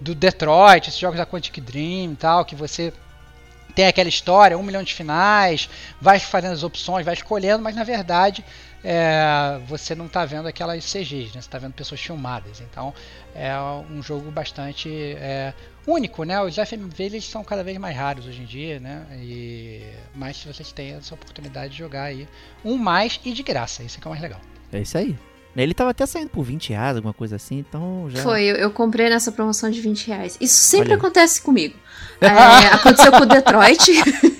do 0.00 0.14
Detroit, 0.14 0.88
esses 0.88 1.00
jogos 1.00 1.18
da 1.18 1.26
Quantic 1.26 1.60
Dream 1.60 2.12
e 2.12 2.16
tal, 2.16 2.44
que 2.44 2.54
você 2.54 2.92
tem 3.74 3.86
aquela 3.86 4.08
história, 4.08 4.56
um 4.56 4.62
milhão 4.62 4.82
de 4.82 4.94
finais, 4.94 5.68
vai 6.00 6.18
fazendo 6.18 6.52
as 6.52 6.62
opções, 6.62 7.04
vai 7.04 7.12
escolhendo, 7.12 7.62
mas 7.62 7.76
na 7.76 7.84
verdade 7.84 8.42
é, 8.82 9.60
você 9.66 9.94
não 9.94 10.06
está 10.06 10.24
vendo 10.24 10.48
aquelas 10.48 10.84
CGs, 10.84 11.26
né? 11.26 11.30
você 11.32 11.38
está 11.40 11.58
vendo 11.58 11.74
pessoas 11.74 12.00
filmadas. 12.00 12.60
Então 12.60 12.94
é 13.34 13.52
um 13.90 14.02
jogo 14.02 14.30
bastante 14.30 14.88
é, 15.18 15.52
único, 15.86 16.24
né? 16.24 16.40
Os 16.40 16.54
FMV 16.54 17.04
eles 17.04 17.24
são 17.24 17.44
cada 17.44 17.62
vez 17.62 17.76
mais 17.76 17.94
raros 17.94 18.26
hoje 18.26 18.42
em 18.42 18.46
dia, 18.46 18.80
né? 18.80 19.06
E, 19.20 19.82
mas 20.14 20.38
se 20.38 20.46
vocês 20.46 20.72
têm 20.72 20.92
essa 20.92 21.14
oportunidade 21.14 21.72
de 21.72 21.78
jogar 21.78 22.04
aí 22.04 22.26
um 22.64 22.78
mais 22.78 23.20
e 23.24 23.32
de 23.32 23.42
graça, 23.42 23.82
isso 23.82 24.00
que 24.00 24.06
é 24.06 24.08
o 24.08 24.12
mais 24.12 24.22
legal. 24.22 24.40
É 24.72 24.80
isso 24.80 24.96
aí. 24.98 25.16
Ele 25.56 25.72
tava 25.72 25.90
até 25.90 26.04
saindo 26.04 26.28
por 26.28 26.44
20 26.44 26.68
reais, 26.70 26.96
alguma 26.96 27.14
coisa 27.14 27.36
assim, 27.36 27.58
então 27.58 28.08
já... 28.10 28.22
Foi, 28.22 28.42
eu, 28.44 28.56
eu 28.56 28.70
comprei 28.70 29.08
nessa 29.08 29.32
promoção 29.32 29.70
de 29.70 29.80
20 29.80 30.06
reais. 30.08 30.36
Isso 30.38 30.54
sempre 30.54 30.88
Olha 30.90 30.96
acontece 30.96 31.40
comigo. 31.40 31.74
É, 32.20 32.28
aconteceu 32.72 33.12
com 33.12 33.24
o 33.24 33.26
Detroit, 33.26 33.90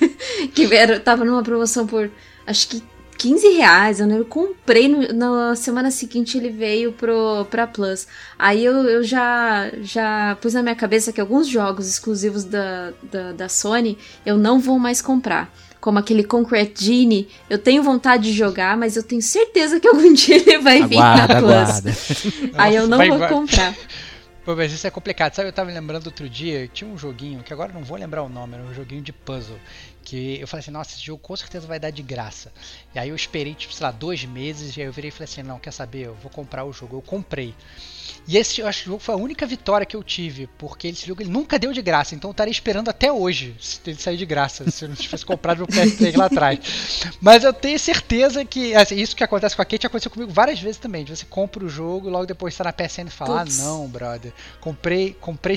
que 0.55 0.74
era, 0.74 0.99
tava 0.99 1.27
numa 1.27 1.43
promoção 1.43 1.87
por 1.87 2.11
acho 2.47 2.68
que 2.68 2.83
15 3.18 3.49
reais. 3.49 4.01
Eu, 4.01 4.09
eu 4.11 4.24
comprei 4.24 4.89
no- 4.89 5.12
na 5.12 5.55
semana 5.55 5.91
seguinte 5.91 6.39
ele 6.39 6.49
veio 6.51 6.93
pro, 6.93 7.47
pra 7.51 7.66
Plus. 7.66 8.07
Aí 8.39 8.64
eu, 8.64 8.74
eu 8.85 9.03
já, 9.03 9.70
já 9.83 10.37
pus 10.41 10.55
na 10.55 10.62
minha 10.62 10.74
cabeça 10.74 11.12
que 11.12 11.20
alguns 11.20 11.47
jogos 11.49 11.87
exclusivos 11.89 12.45
da, 12.45 12.93
da, 13.11 13.33
da 13.33 13.49
Sony 13.49 13.99
eu 14.24 14.39
não 14.39 14.59
vou 14.59 14.79
mais 14.79 15.03
comprar. 15.03 15.53
Como 15.87 16.01
aquele 16.01 16.24
Concrete 16.24 16.84
Genie, 16.84 17.28
eu 17.49 17.59
tenho 17.59 17.80
vontade 17.80 18.24
de 18.24 18.32
jogar, 18.32 18.76
mas 18.76 18.97
eu 18.97 19.05
tenho 19.05 19.22
certeza 19.22 19.78
que 19.78 19.87
algum 19.87 20.11
dia 20.12 20.34
ele 20.34 20.59
vai 20.59 20.84
vir 20.84 20.99
Aguarda, 20.99 21.34
na 21.34 21.41
Plus. 21.41 21.53
aguarda. 21.53 21.97
Aí 22.59 22.74
eu 22.74 22.89
não 22.89 22.99
Vai- 22.99 23.09
vou 23.09 23.18
vai- 23.20 23.28
comprar. 23.28 23.72
Pô, 24.45 24.57
mas 24.57 24.72
isso 24.72 24.84
é 24.84 24.91
complicado. 24.91 25.32
Sabe, 25.34 25.49
eu 25.49 25.53
tava 25.53 25.70
lembrando 25.70 26.07
outro 26.07 26.28
dia, 26.28 26.66
tinha 26.66 26.91
um 26.91 26.99
joguinho, 26.99 27.41
que 27.45 27.53
agora 27.53 27.70
eu 27.70 27.74
não 27.74 27.84
vou 27.84 27.97
lembrar 27.97 28.24
o 28.24 28.28
nome, 28.28 28.55
era 28.55 28.64
um 28.64 28.74
joguinho 28.74 29.01
de 29.01 29.12
puzzle. 29.12 29.61
Que 30.03 30.41
eu 30.41 30.49
falei 30.49 30.61
assim, 30.62 30.72
nossa, 30.72 30.91
esse 30.97 31.05
jogo 31.07 31.20
com 31.22 31.37
certeza 31.37 31.68
vai 31.68 31.78
dar 31.78 31.91
de 31.91 32.03
graça. 32.03 32.53
E 32.93 32.99
aí 32.99 33.09
eu 33.11 33.14
esperei, 33.14 33.55
tipo, 33.55 33.72
sei 33.72 33.84
lá, 33.87 33.93
dois 33.93 34.24
meses, 34.24 34.76
e 34.76 34.80
aí 34.80 34.89
eu 34.89 34.93
virei 34.93 35.11
e 35.11 35.12
falei 35.12 35.24
assim, 35.30 35.43
não, 35.45 35.61
quer 35.61 35.70
saber, 35.72 36.07
eu 36.07 36.16
vou 36.20 36.30
comprar 36.32 36.64
o 36.64 36.72
jogo. 36.72 36.97
Eu 36.97 37.03
comprei. 37.03 37.55
E 38.28 38.36
esse, 38.36 38.61
eu 38.61 38.66
acho 38.66 38.82
que 38.82 38.88
o 38.88 38.92
jogo 38.92 39.02
foi 39.02 39.14
a 39.14 39.18
única 39.18 39.46
vitória 39.46 39.86
que 39.86 39.96
eu 39.96 40.02
tive, 40.02 40.48
porque 40.59 40.88
esse 40.88 41.07
jogo 41.07 41.22
ele 41.22 41.30
nunca 41.30 41.59
deu 41.59 41.72
de 41.72 41.82
graça, 41.82 42.14
então 42.14 42.30
eu 42.30 42.32
estaria 42.32 42.50
esperando 42.50 42.88
até 42.88 43.11
hoje 43.12 43.54
se 43.61 43.80
ele 43.86 44.00
sair 44.00 44.16
de 44.16 44.26
graça, 44.26 44.70
se 44.70 44.84
eu 44.84 44.88
não 44.88 44.96
tivesse 44.96 45.24
comprado 45.26 45.59
meu 45.59 45.66
PS3 45.66 46.16
lá 46.16 46.26
atrás. 46.26 46.59
Mas 47.20 47.44
eu 47.44 47.52
tenho 47.52 47.78
certeza 47.78 48.44
que 48.44 48.74
assim, 48.74 48.96
isso 48.96 49.14
que 49.14 49.24
acontece 49.24 49.54
com 49.54 49.62
a 49.62 49.64
Kate 49.64 49.86
aconteceu 49.86 50.11
comigo 50.11 50.32
várias 50.32 50.61
vezes 50.61 50.78
também. 50.78 51.04
De 51.04 51.16
você 51.16 51.24
compra 51.24 51.64
o 51.64 51.68
jogo, 51.68 52.09
logo 52.09 52.26
depois 52.26 52.54
está 52.54 52.64
na 52.64 52.72
PSN 52.72 53.07
e 53.07 53.11
fala: 53.11 53.40
Putz. 53.40 53.61
Ah, 53.61 53.64
não, 53.64 53.86
brother, 53.86 54.32
comprei, 54.61 55.16
comprei 55.20 55.57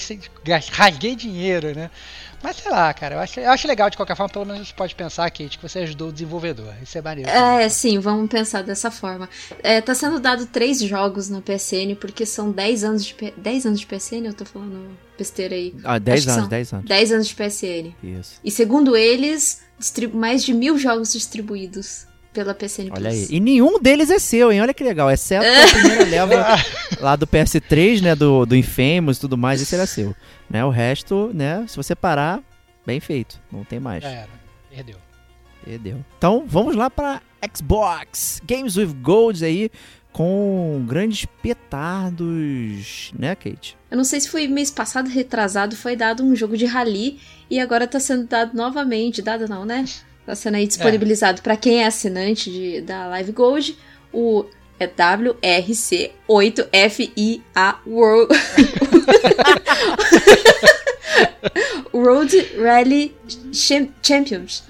rasguei 0.71 1.15
dinheiro, 1.15 1.73
né? 1.75 1.89
Mas 2.41 2.55
sei 2.55 2.71
lá, 2.71 2.93
cara, 2.93 3.15
eu 3.15 3.19
acho, 3.19 3.39
eu 3.39 3.51
acho 3.51 3.67
legal 3.67 3.89
de 3.89 3.97
qualquer 3.97 4.15
forma, 4.15 4.31
pelo 4.31 4.45
menos 4.45 4.69
você 4.69 4.73
pode 4.73 4.95
pensar, 4.95 5.29
Kate, 5.29 5.57
que 5.57 5.61
você 5.61 5.79
ajudou 5.79 6.07
o 6.07 6.11
desenvolvedor. 6.11 6.73
Isso 6.81 6.97
é 6.97 7.01
maneiro. 7.01 7.29
É, 7.29 7.67
sim, 7.67 7.99
vamos 7.99 8.29
pensar 8.29 8.63
dessa 8.63 8.89
forma. 8.89 9.29
É, 9.61 9.81
tá 9.81 9.93
sendo 9.93 10.19
dado 10.19 10.45
três 10.45 10.79
jogos 10.79 11.29
na 11.29 11.41
PSN, 11.41 11.95
porque 11.99 12.25
são 12.25 12.38
10 12.51 12.83
anos 12.83 13.05
de, 13.05 13.13
P- 13.13 13.33
10 13.37 13.65
anos 13.65 13.79
de 13.79 13.85
PSN, 13.85 14.25
eu 14.25 14.33
tô 14.33 14.45
falando 14.45 14.89
besteira 15.17 15.55
aí. 15.55 15.73
Ah, 15.83 15.97
10 15.99 16.17
Acho 16.17 16.25
que 16.25 16.31
anos, 16.31 16.41
são 16.43 16.49
10 16.49 16.73
anos. 16.73 16.85
10 16.85 17.11
anos 17.11 17.27
de 17.27 17.35
PSN. 17.35 17.93
Isso. 18.03 18.39
E 18.43 18.49
segundo 18.51 18.95
eles, 18.95 19.61
mais 20.13 20.43
de 20.43 20.53
mil 20.53 20.77
jogos 20.77 21.11
distribuídos 21.11 22.07
pela 22.33 22.53
PSN 22.53 22.89
Olha 22.91 23.09
aí. 23.09 23.27
E 23.29 23.39
nenhum 23.39 23.79
deles 23.79 24.09
é 24.09 24.19
seu, 24.19 24.51
hein? 24.51 24.61
Olha 24.61 24.73
que 24.73 24.83
legal. 24.83 25.09
Exceto 25.11 25.45
a 25.45 25.67
primeira 25.79 26.05
leva 26.05 26.45
lá 27.01 27.15
do 27.15 27.25
PS3, 27.27 28.01
né? 28.01 28.15
Do, 28.15 28.45
do 28.45 28.55
Infamous 28.55 29.17
e 29.17 29.21
tudo 29.21 29.37
mais, 29.37 29.61
esse 29.61 29.73
era 29.75 29.85
seu. 29.85 30.15
Né? 30.49 30.63
O 30.63 30.69
resto, 30.69 31.31
né? 31.33 31.65
Se 31.67 31.75
você 31.75 31.95
parar, 31.95 32.41
bem 32.85 32.99
feito. 32.99 33.39
Não 33.51 33.63
tem 33.63 33.79
mais. 33.79 34.03
Já 34.03 34.09
era, 34.09 34.29
perdeu. 34.69 34.95
Perdeu. 35.65 35.97
Então, 36.17 36.45
vamos 36.47 36.75
lá 36.75 36.89
para 36.89 37.21
Xbox. 37.55 38.41
Games 38.45 38.77
with 38.77 38.93
Gold 39.01 39.43
aí, 39.43 39.69
com 40.11 40.83
grandes 40.87 41.25
petardos, 41.41 43.11
né, 43.17 43.35
Kate? 43.35 43.77
Eu 43.89 43.97
não 43.97 44.03
sei 44.03 44.19
se 44.19 44.29
foi 44.29 44.47
mês 44.47 44.69
passado, 44.71 45.09
retrasado, 45.09 45.75
foi 45.75 45.95
dado 45.95 46.23
um 46.23 46.35
jogo 46.35 46.57
de 46.57 46.65
rally 46.65 47.19
e 47.49 47.59
agora 47.59 47.87
tá 47.87 47.99
sendo 47.99 48.25
dado 48.27 48.55
novamente. 48.55 49.21
Dado 49.21 49.47
não, 49.47 49.65
né? 49.65 49.85
Tá 50.25 50.35
sendo 50.35 50.55
aí 50.55 50.67
disponibilizado 50.67 51.41
pra 51.41 51.55
quem 51.57 51.83
é 51.83 51.87
assinante 51.87 52.51
de, 52.51 52.81
da 52.81 53.07
Live 53.07 53.31
Gold. 53.31 53.75
O 54.13 54.45
é 54.79 54.87
WRC8FIA 54.87 57.75
World. 57.85 58.33
World 61.93 62.35
Rally 62.57 63.13
Cham- 63.51 63.89
Champions. 64.01 64.63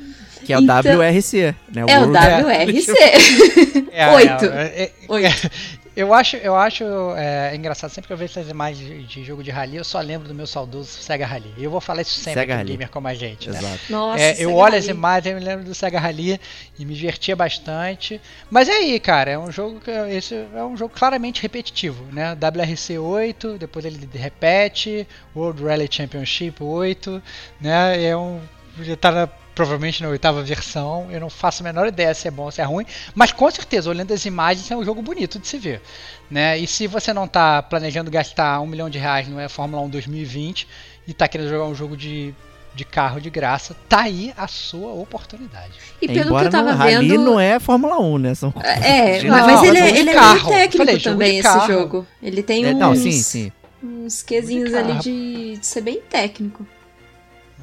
Que 0.50 0.54
é 0.54 0.58
o 0.58 0.62
Então- 0.62 0.82
WRC, 0.97 1.56
né? 1.72 1.84
É 1.88 2.00
o 2.00 2.08
World- 2.10 2.18
WRC. 2.18 2.93
É, 3.91 4.08
Oito. 4.14 4.45
é, 4.45 4.66
é, 4.66 4.84
é, 4.84 4.91
Oito. 5.08 5.52
Eu 5.95 6.14
acho, 6.14 6.38
eu 6.38 6.56
acho 6.56 6.84
é, 7.18 7.54
engraçado, 7.56 7.89
sempre 7.91 8.08
que 8.08 8.14
eu 8.14 8.18
vejo 8.18 8.32
essas 8.32 8.50
imagens 8.50 8.88
de, 8.88 9.04
de 9.04 9.24
jogo 9.26 9.43
de 9.43 9.52
rally, 9.52 9.76
eu 9.76 9.84
só 9.84 10.00
lembro 10.00 10.28
do 10.28 10.34
meu 10.34 10.47
saudoso 10.47 10.88
Sega 10.89 11.26
Rally. 11.26 11.54
E 11.58 11.64
eu 11.66 11.70
vou 11.70 11.82
falar 11.82 12.02
isso 12.04 12.14
sempre 12.14 12.39
Sega 12.41 12.56
Rally. 12.56 12.72
Gamer 12.72 12.89
como 12.89 13.08
a 13.10 13.14
gente. 13.14 13.50
Né? 13.50 13.60
Exato. 13.60 13.80
Nossa, 13.89 14.24
É, 14.24 14.36
eu 14.39 14.56
olho 14.56 14.76
as 14.76 14.88
imagens, 14.88 15.34
eu 15.34 15.39
me 15.39 15.45
lembro 15.45 15.66
do 15.66 15.76
Sega 15.76 16.00
Rally 16.00 16.39
e 16.80 16.86
me 16.86 16.93
divertia 16.95 17.36
bastante. 17.36 18.22
Mas 18.50 18.70
é 18.70 18.74
aí, 18.74 19.00
cara, 19.00 19.32
é 19.32 19.38
um 19.38 19.52
jogo 19.52 19.80
que 19.82 19.91
esse 19.91 20.34
é 20.56 20.64
um 20.64 20.78
jogo 20.78 20.93
claramente 20.97 21.41
repetitivo, 21.41 22.06
né? 22.14 22.34
WRC 22.34 22.97
8, 22.97 23.58
depois 23.58 23.84
ele 23.84 24.08
repete, 24.14 25.06
World 25.36 25.62
Rally 25.64 25.88
Championship 25.91 26.64
8, 26.64 27.22
né? 27.60 28.02
É 28.06 28.16
um 28.16 28.39
já 28.82 28.95
tá 28.95 29.12
na- 29.12 29.30
provavelmente 29.56 30.02
na 30.04 30.10
oitava 30.10 30.41
versão. 30.43 31.08
Eu 31.12 31.20
não 31.20 31.30
faço 31.30 31.62
a 31.62 31.66
menor 31.66 31.88
ideia 31.88 32.14
se 32.14 32.28
é 32.28 32.32
bom 32.32 32.43
ou 32.43 32.52
se 32.52 32.62
é 32.62 32.64
ruim, 32.64 32.86
mas 33.14 33.32
com 33.32 33.50
certeza, 33.52 33.89
olhando 33.89 34.14
as 34.14 34.26
imagens, 34.26 34.70
é 34.72 34.76
um 34.76 34.84
jogo 34.86 35.02
bonito 35.02 35.38
de 35.39 35.47
se 35.47 35.58
ver, 35.58 35.82
né? 36.30 36.58
E 36.58 36.66
se 36.68 36.88
você 36.88 37.14
não 37.14 37.28
tá 37.28 37.62
planejando 37.62 38.10
gastar 38.12 38.60
um 38.62 38.66
milhão 38.68 38.89
de 38.89 38.97
reais 38.97 39.28
no 39.28 39.39
é 39.39 39.50
Fórmula 39.50 39.82
1 39.84 39.89
2020 39.89 40.68
e 41.08 41.14
tá 41.14 41.28
querendo 41.28 41.50
jogar 41.50 41.66
um 41.66 41.76
jogo 41.76 41.95
de 41.97 42.34
de 42.72 42.86
carro 42.86 43.20
de 43.20 43.30
graça, 43.32 43.76
tá 43.89 44.02
aí 44.02 44.32
a 44.38 44.47
sua 44.47 44.93
oportunidade. 44.93 45.74
E 46.02 46.08
pelo 46.08 46.28
Embora 46.28 46.43
que 46.43 46.47
eu 46.47 46.52
tava 46.52 46.72
no 46.72 46.78
Rally 46.78 47.08
vendo. 47.10 47.24
não 47.26 47.39
é 47.39 47.60
Fórmula 47.60 48.00
1, 48.00 48.18
né? 48.20 48.36
São 48.36 48.54
É, 48.64 49.22
Não, 49.26 49.45
mas 49.45 49.64
ele, 49.64 49.80
jogo 49.80 49.89
é, 49.89 50.00
ele 50.00 50.10
é 50.12 50.14
meio 50.14 50.45
técnico 50.45 50.78
Falei, 50.78 51.00
jogo 51.00 51.04
também, 51.16 51.32
de 51.32 51.39
esse 51.39 51.43
carro. 51.47 51.68
jogo. 51.74 52.08
Ele 52.22 52.43
tem 52.43 52.66
É, 52.66 52.74
uns, 52.74 52.78
não, 52.78 52.95
sim, 52.95 53.12
sim. 53.12 53.52
uns 53.84 54.22
quesinhos 54.22 54.72
Jogo 54.72 54.84
de 54.84 54.91
ali 54.91 55.00
de, 55.00 55.58
de 55.58 55.66
ser 55.66 55.82
bem 55.82 56.00
técnico. 56.00 56.66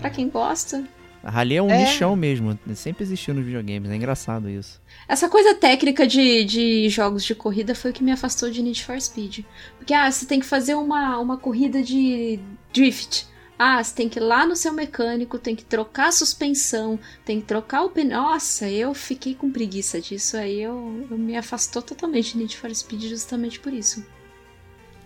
Pra 0.01 0.11
quem 0.11 0.29
gosta. 0.29 0.85
A 1.27 1.31
Rally 1.31 1.57
é 1.57 1.63
um 1.63 1.69
É. 1.69 1.79
nichão 1.79 2.15
mesmo. 2.15 2.57
Sempre 2.77 3.03
existiu 3.03 3.35
nos 3.35 3.45
videogames. 3.45 3.91
É 3.91 3.97
engraçado 3.97 4.49
isso. 4.49 4.81
Essa 5.09 5.29
coisa 5.29 5.57
técnica 5.57 6.07
de, 6.07 6.45
de 6.45 6.89
jogos 6.89 7.25
de 7.25 7.35
corrida 7.35 7.75
foi 7.75 7.91
o 7.91 7.95
que 7.95 8.05
me 8.05 8.13
afastou 8.13 8.49
de 8.49 8.63
Need 8.63 8.85
for 8.85 9.01
Speed. 9.01 9.41
Porque, 9.77 9.93
ah, 9.93 10.09
você 10.09 10.25
tem 10.25 10.39
que 10.39 10.47
fazer 10.47 10.77
uma, 10.77 11.19
uma 11.19 11.37
corrida 11.37 11.83
de 11.83 12.39
drift. 12.73 13.27
Ah, 13.59 13.83
você 13.83 13.93
tem 13.93 14.09
que 14.09 14.21
ir 14.21 14.23
lá 14.23 14.47
no 14.47 14.55
seu 14.55 14.73
mecânico, 14.73 15.37
tem 15.37 15.57
que 15.57 15.65
trocar 15.65 16.09
a 16.09 16.13
suspensão, 16.13 16.97
tem 17.25 17.41
que 17.41 17.47
trocar 17.47 17.83
o 17.83 17.91
pneu. 17.91 18.21
Nossa, 18.21 18.69
eu 18.71 18.95
fiquei 18.95 19.35
com 19.35 19.51
preguiça 19.51 20.01
disso. 20.01 20.37
Aí 20.37 20.63
eu, 20.63 21.07
eu 21.11 21.19
me 21.19 21.37
afastou 21.37 21.83
totalmente 21.83 22.35
de 22.35 22.39
Need 22.39 22.57
for 22.57 22.73
Speed 22.73 23.03
justamente 23.05 23.59
por 23.59 23.73
isso. 23.73 24.05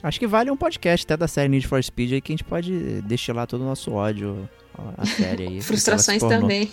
Acho 0.02 0.18
que 0.18 0.26
vale 0.26 0.50
um 0.50 0.56
podcast 0.56 1.04
até 1.04 1.16
da 1.16 1.28
série 1.28 1.48
Need 1.48 1.66
for 1.66 1.82
Speed 1.82 2.12
aí 2.12 2.20
que 2.20 2.32
a 2.32 2.34
gente 2.34 2.44
pode 2.44 3.02
destilar 3.02 3.46
todo 3.46 3.60
o 3.60 3.64
nosso 3.66 3.92
ódio 3.92 4.48
à 4.96 5.04
série 5.04 5.46
aí. 5.46 5.60
Frustrações 5.62 6.22
também. 6.22 6.70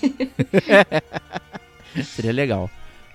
Seria 2.15 2.31
legal. 2.31 2.69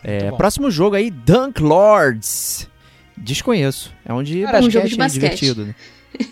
É, 0.05 0.31
próximo 0.33 0.71
jogo 0.71 0.97
aí, 0.97 1.11
Dunk 1.11 1.63
Lords. 1.63 2.69
Desconheço. 3.17 3.93
É 4.05 4.13
um 4.13 4.23
de 4.23 4.43
Cara, 4.43 4.59
um 4.59 4.61
basquete, 4.63 4.73
jogo 4.73 4.87
de 4.89 4.95
hein, 4.95 4.99
basquete. 4.99 5.21
divertido. 5.21 5.67
Né? 5.67 5.75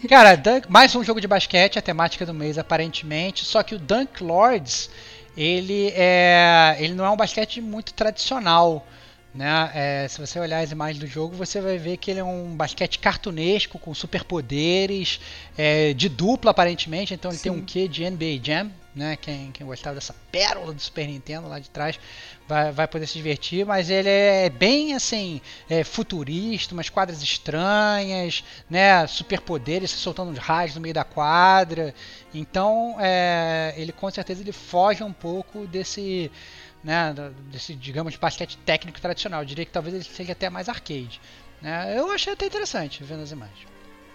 Cara, 0.09 0.35
Dunk- 0.37 0.71
mais 0.71 0.95
um 0.95 1.05
jogo 1.05 1.21
de 1.21 1.29
basquete, 1.29 1.79
a 1.79 1.83
temática 1.83 2.27
do 2.27 2.35
mês 2.35 2.59
aparentemente, 2.59 3.45
só 3.45 3.63
que 3.63 3.75
o 3.75 3.79
Dunk 3.79 4.23
Lords, 4.23 4.91
ele 5.37 5.89
é, 5.95 6.77
ele 6.81 6.95
não 6.95 7.05
é 7.05 7.11
um 7.11 7.17
basquete 7.17 7.61
muito 7.61 7.95
tradicional, 7.95 8.87
né? 9.35 9.71
É, 9.75 10.09
se 10.09 10.21
você 10.21 10.39
olhar 10.39 10.61
as 10.61 10.73
imagens 10.73 10.99
do 10.99 11.07
jogo, 11.07 11.35
você 11.37 11.61
vai 11.61 11.79
ver 11.79 11.97
que 11.97 12.11
ele 12.11 12.21
é 12.21 12.25
um 12.25 12.55
basquete 12.57 12.99
cartunesco 12.99 13.79
com 13.79 13.95
superpoderes, 13.95 15.21
é, 15.57 15.93
de 15.95 16.09
dupla 16.09 16.51
aparentemente, 16.51 17.15
então 17.15 17.31
ele 17.31 17.41
tem 17.41 17.53
um 17.53 17.63
quê 17.63 17.87
de 17.87 18.09
NBA 18.09 18.41
Jam, 18.43 18.71
né? 18.95 19.17
Quem, 19.17 19.53
quem 19.53 19.67
gostava 19.67 19.95
dessa 19.95 20.15
pérola 20.33 20.73
do 20.73 20.81
Super 20.81 21.07
Nintendo 21.07 21.49
lá 21.49 21.59
de 21.59 21.71
trás 21.71 21.99
vai, 22.49 22.73
vai 22.73 22.89
poder 22.89 23.07
se 23.07 23.15
divertir, 23.15 23.65
mas 23.65 23.89
ele 23.89 24.09
é 24.09 24.51
bem 24.51 24.95
assim, 24.95 25.41
é, 25.69 25.85
futurista, 25.85 26.75
umas 26.75 26.89
quadras 26.89 27.23
estranhas, 27.23 28.43
né? 28.69 29.07
Superpoderes 29.07 29.93
se 29.93 29.99
soltando 29.99 30.37
raios 30.39 30.75
no 30.75 30.81
meio 30.81 30.95
da 30.95 31.05
quadra. 31.05 31.95
Então, 32.35 32.97
é, 32.99 33.75
ele 33.77 33.93
com 33.93 34.11
certeza 34.11 34.43
ele 34.43 34.53
foge 34.53 35.05
um 35.05 35.13
pouco 35.13 35.67
desse, 35.69 36.31
né? 36.83 37.15
Desse, 37.51 37.75
digamos, 37.75 38.17
basquete 38.17 38.59
técnico 38.59 39.01
tradicional. 39.01 39.43
Eu 39.43 39.47
diria 39.47 39.65
que 39.65 39.73
talvez 39.73 39.95
ele 39.95 40.05
seja 40.05 40.33
até 40.33 40.49
mais 40.49 40.69
arcade. 40.69 41.21
Né? 41.61 41.99
Eu 41.99 42.11
achei 42.11 42.33
até 42.33 42.47
interessante 42.47 43.03
vendo 43.05 43.23
as 43.23 43.31
imagens. 43.31 43.69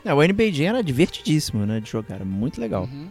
É, 0.04 0.14
o 0.14 0.22
NBA 0.22 0.52
Jam 0.52 0.68
era 0.68 0.84
divertidíssimo, 0.84 1.66
né? 1.66 1.80
De 1.80 1.90
jogar. 1.90 2.16
Era 2.16 2.26
muito 2.26 2.62
legal. 2.62 2.84
Uhum. 2.84 3.10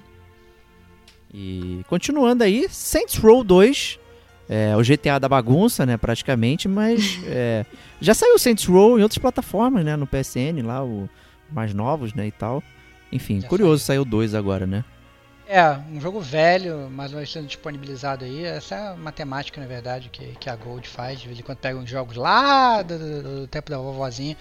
E 1.32 1.84
continuando 1.88 2.44
aí, 2.44 2.68
Saints 2.68 3.16
Row 3.16 3.42
2. 3.42 3.98
É, 4.46 4.76
o 4.76 4.82
GTA 4.82 5.18
da 5.18 5.28
bagunça, 5.28 5.86
né? 5.86 5.96
Praticamente, 5.96 6.68
mas 6.68 7.18
é, 7.26 7.64
já 8.00 8.12
saiu 8.12 8.38
Saints 8.38 8.66
Row 8.66 8.98
em 8.98 9.02
outras 9.02 9.18
plataformas, 9.18 9.84
né? 9.84 9.96
No 9.96 10.06
PSN 10.06 10.62
lá, 10.62 10.84
o 10.84 11.08
mais 11.50 11.72
novos, 11.72 12.12
né? 12.12 12.26
E 12.26 12.30
tal. 12.30 12.62
Enfim, 13.10 13.40
Já 13.40 13.48
curioso, 13.48 13.82
saiu 13.82 14.04
dois 14.04 14.34
agora, 14.34 14.66
né? 14.66 14.84
É, 15.46 15.62
um 15.92 16.00
jogo 16.00 16.22
velho, 16.22 16.88
mas 16.90 17.12
vai 17.12 17.26
sendo 17.26 17.46
disponibilizado 17.46 18.24
aí. 18.24 18.44
Essa 18.46 18.74
é 18.76 18.88
a 18.88 18.96
matemática, 18.96 19.60
na 19.60 19.66
verdade, 19.66 20.08
que, 20.08 20.34
que 20.36 20.48
a 20.48 20.56
Gold 20.56 20.88
faz. 20.88 21.20
De 21.20 21.26
vez 21.26 21.38
em 21.38 21.42
quando 21.42 21.58
pega 21.58 21.78
uns 21.78 21.88
jogos 21.90 22.16
lá 22.16 22.80
do, 22.80 22.98
do- 22.98 23.22
do 23.40 23.46
tempo 23.48 23.70
da 23.70 23.76
vovozinha 23.76 24.34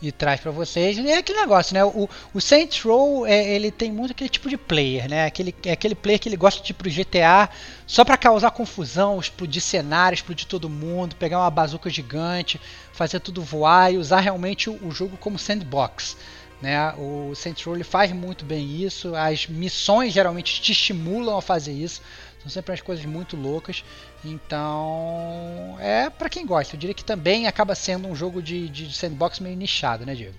e 0.00 0.10
traz 0.10 0.40
pra 0.40 0.50
vocês. 0.50 0.96
E 0.96 1.10
é 1.10 1.18
aquele 1.18 1.40
negócio, 1.40 1.74
né? 1.74 1.84
O, 1.84 2.08
o 2.32 2.40
Saints 2.40 2.80
Row, 2.82 3.26
é, 3.26 3.46
ele 3.50 3.70
tem 3.70 3.92
muito 3.92 4.12
aquele 4.12 4.30
tipo 4.30 4.48
de 4.48 4.56
player, 4.56 5.10
né? 5.10 5.26
Aquele, 5.26 5.54
é 5.62 5.72
aquele 5.72 5.94
player 5.94 6.18
que 6.18 6.26
ele 6.30 6.36
gosta 6.38 6.62
de 6.64 6.70
ir 6.70 6.74
pro 6.74 6.88
GTA 6.88 7.50
só 7.86 8.02
pra 8.02 8.16
causar 8.16 8.50
confusão, 8.50 9.20
explodir 9.20 9.60
cenário, 9.60 10.14
explodir 10.16 10.46
todo 10.46 10.70
mundo, 10.70 11.16
pegar 11.16 11.38
uma 11.38 11.50
bazuca 11.50 11.90
gigante, 11.90 12.58
fazer 12.94 13.20
tudo 13.20 13.42
voar 13.42 13.92
e 13.92 13.98
usar 13.98 14.20
realmente 14.20 14.70
o, 14.70 14.78
o 14.86 14.90
jogo 14.90 15.18
como 15.18 15.38
sandbox. 15.38 16.16
Né? 16.60 16.92
O 16.94 17.34
Saints 17.34 17.62
Row 17.64 17.74
ele 17.74 17.84
faz 17.84 18.10
muito 18.12 18.44
bem 18.44 18.82
isso. 18.82 19.14
As 19.14 19.46
missões 19.46 20.12
geralmente 20.12 20.60
te 20.60 20.72
estimulam 20.72 21.36
a 21.36 21.42
fazer 21.42 21.72
isso. 21.72 22.00
São 22.40 22.50
sempre 22.50 22.70
umas 22.72 22.80
coisas 22.80 23.04
muito 23.04 23.36
loucas. 23.36 23.84
Então, 24.24 25.76
é 25.80 26.08
pra 26.10 26.28
quem 26.28 26.46
gosta. 26.46 26.74
Eu 26.74 26.80
diria 26.80 26.94
que 26.94 27.04
também 27.04 27.46
acaba 27.46 27.74
sendo 27.74 28.08
um 28.08 28.14
jogo 28.14 28.42
de, 28.42 28.68
de 28.68 28.92
sandbox 28.96 29.38
meio 29.40 29.56
nichado, 29.56 30.06
né, 30.06 30.14
Diego? 30.14 30.34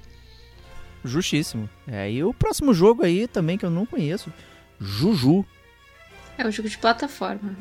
Justíssimo. 1.03 1.69
É, 1.87 2.09
e 2.11 2.23
o 2.23 2.33
próximo 2.33 2.73
jogo 2.73 3.03
aí 3.03 3.27
também 3.27 3.57
que 3.57 3.65
eu 3.65 3.69
não 3.69 3.85
conheço, 3.85 4.33
Juju. 4.79 5.45
É 6.37 6.45
um 6.45 6.51
jogo 6.51 6.69
de 6.69 6.77
plataforma. 6.77 7.55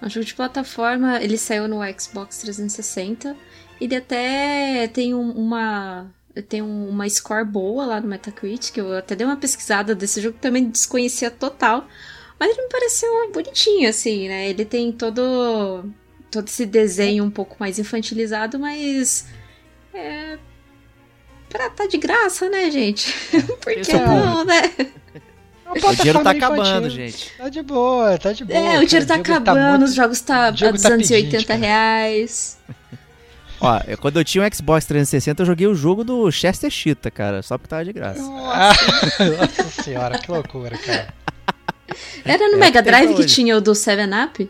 É 0.00 0.06
um 0.06 0.10
jogo 0.10 0.24
de 0.26 0.34
plataforma, 0.34 1.20
ele 1.22 1.36
saiu 1.36 1.66
no 1.66 1.78
Xbox 1.98 2.38
360. 2.38 3.36
Ele 3.80 3.96
até 3.96 4.88
tem 4.88 5.14
um- 5.14 5.32
uma. 5.32 6.10
Tem 6.48 6.62
um- 6.62 6.88
uma 6.88 7.08
score 7.08 7.44
boa 7.44 7.84
lá 7.86 8.00
no 8.00 8.06
Metacritic. 8.08 8.76
Eu 8.76 8.96
até 8.96 9.16
dei 9.16 9.26
uma 9.26 9.36
pesquisada 9.36 9.94
desse 9.94 10.20
jogo 10.20 10.34
que 10.36 10.40
também 10.42 10.68
desconhecia 10.68 11.30
total. 11.30 11.86
Mas 12.38 12.50
ele 12.50 12.62
me 12.62 12.68
pareceu 12.68 13.10
bonitinho, 13.32 13.88
assim, 13.88 14.28
né? 14.28 14.48
Ele 14.48 14.64
tem 14.64 14.92
todo. 14.92 15.84
todo 16.30 16.46
esse 16.46 16.64
desenho 16.66 17.24
um 17.24 17.30
pouco 17.30 17.56
mais 17.58 17.78
infantilizado, 17.78 18.58
mas. 18.58 19.26
É. 19.92 20.38
Pra 21.48 21.70
tá 21.70 21.86
de 21.86 21.96
graça, 21.96 22.48
né, 22.50 22.70
gente? 22.70 23.12
Por 23.62 23.72
Esse 23.72 23.90
que 23.90 23.96
é 23.96 24.00
o 24.02 24.06
não, 24.06 24.44
né? 24.44 24.60
É 25.74 25.86
O 25.88 25.94
dinheiro 25.96 26.22
tá 26.22 26.30
acabando, 26.30 26.86
infantil. 26.86 26.90
gente. 26.90 27.32
Tá 27.36 27.48
de 27.48 27.62
boa, 27.62 28.16
tá 28.18 28.32
de 28.32 28.44
boa. 28.44 28.58
É, 28.58 28.78
o 28.78 28.86
dinheiro 28.86 29.06
tá 29.06 29.14
cara. 29.18 29.22
Diego 29.22 29.32
acabando, 29.42 29.70
muito- 29.80 29.84
os 29.88 29.94
jogos 29.94 30.20
tá 30.20 30.46
a 30.46 30.50
Diego 30.50 30.78
tá 30.80 30.88
280 30.90 31.30
pedinte, 31.30 31.46
cara. 31.46 31.58
reais. 31.60 32.58
Ó, 33.60 33.80
eu- 33.86 33.98
quando 33.98 34.18
eu 34.18 34.24
tinha 34.24 34.44
um 34.44 34.54
Xbox 34.54 34.86
360, 34.86 35.42
eu 35.42 35.46
joguei 35.46 35.66
o 35.66 35.74
jogo 35.74 36.04
do 36.04 36.30
Chester 36.30 36.70
Cheetah, 36.70 37.10
cara, 37.10 37.42
só 37.42 37.58
porque 37.58 37.68
tava 37.68 37.84
de 37.84 37.92
graça. 37.92 38.20
Ah, 38.22 38.72
Nossa 39.58 39.82
senhora, 39.82 40.18
que 40.18 40.30
loucura, 40.30 40.76
cara. 40.78 41.08
Era 42.24 42.48
no 42.48 42.54
É, 42.54 42.58
Mega 42.58 42.82
Drive 42.82 43.14
que 43.14 43.26
tinha 43.26 43.56
o 43.56 43.60
do 43.60 43.72
7-Up? 43.72 44.48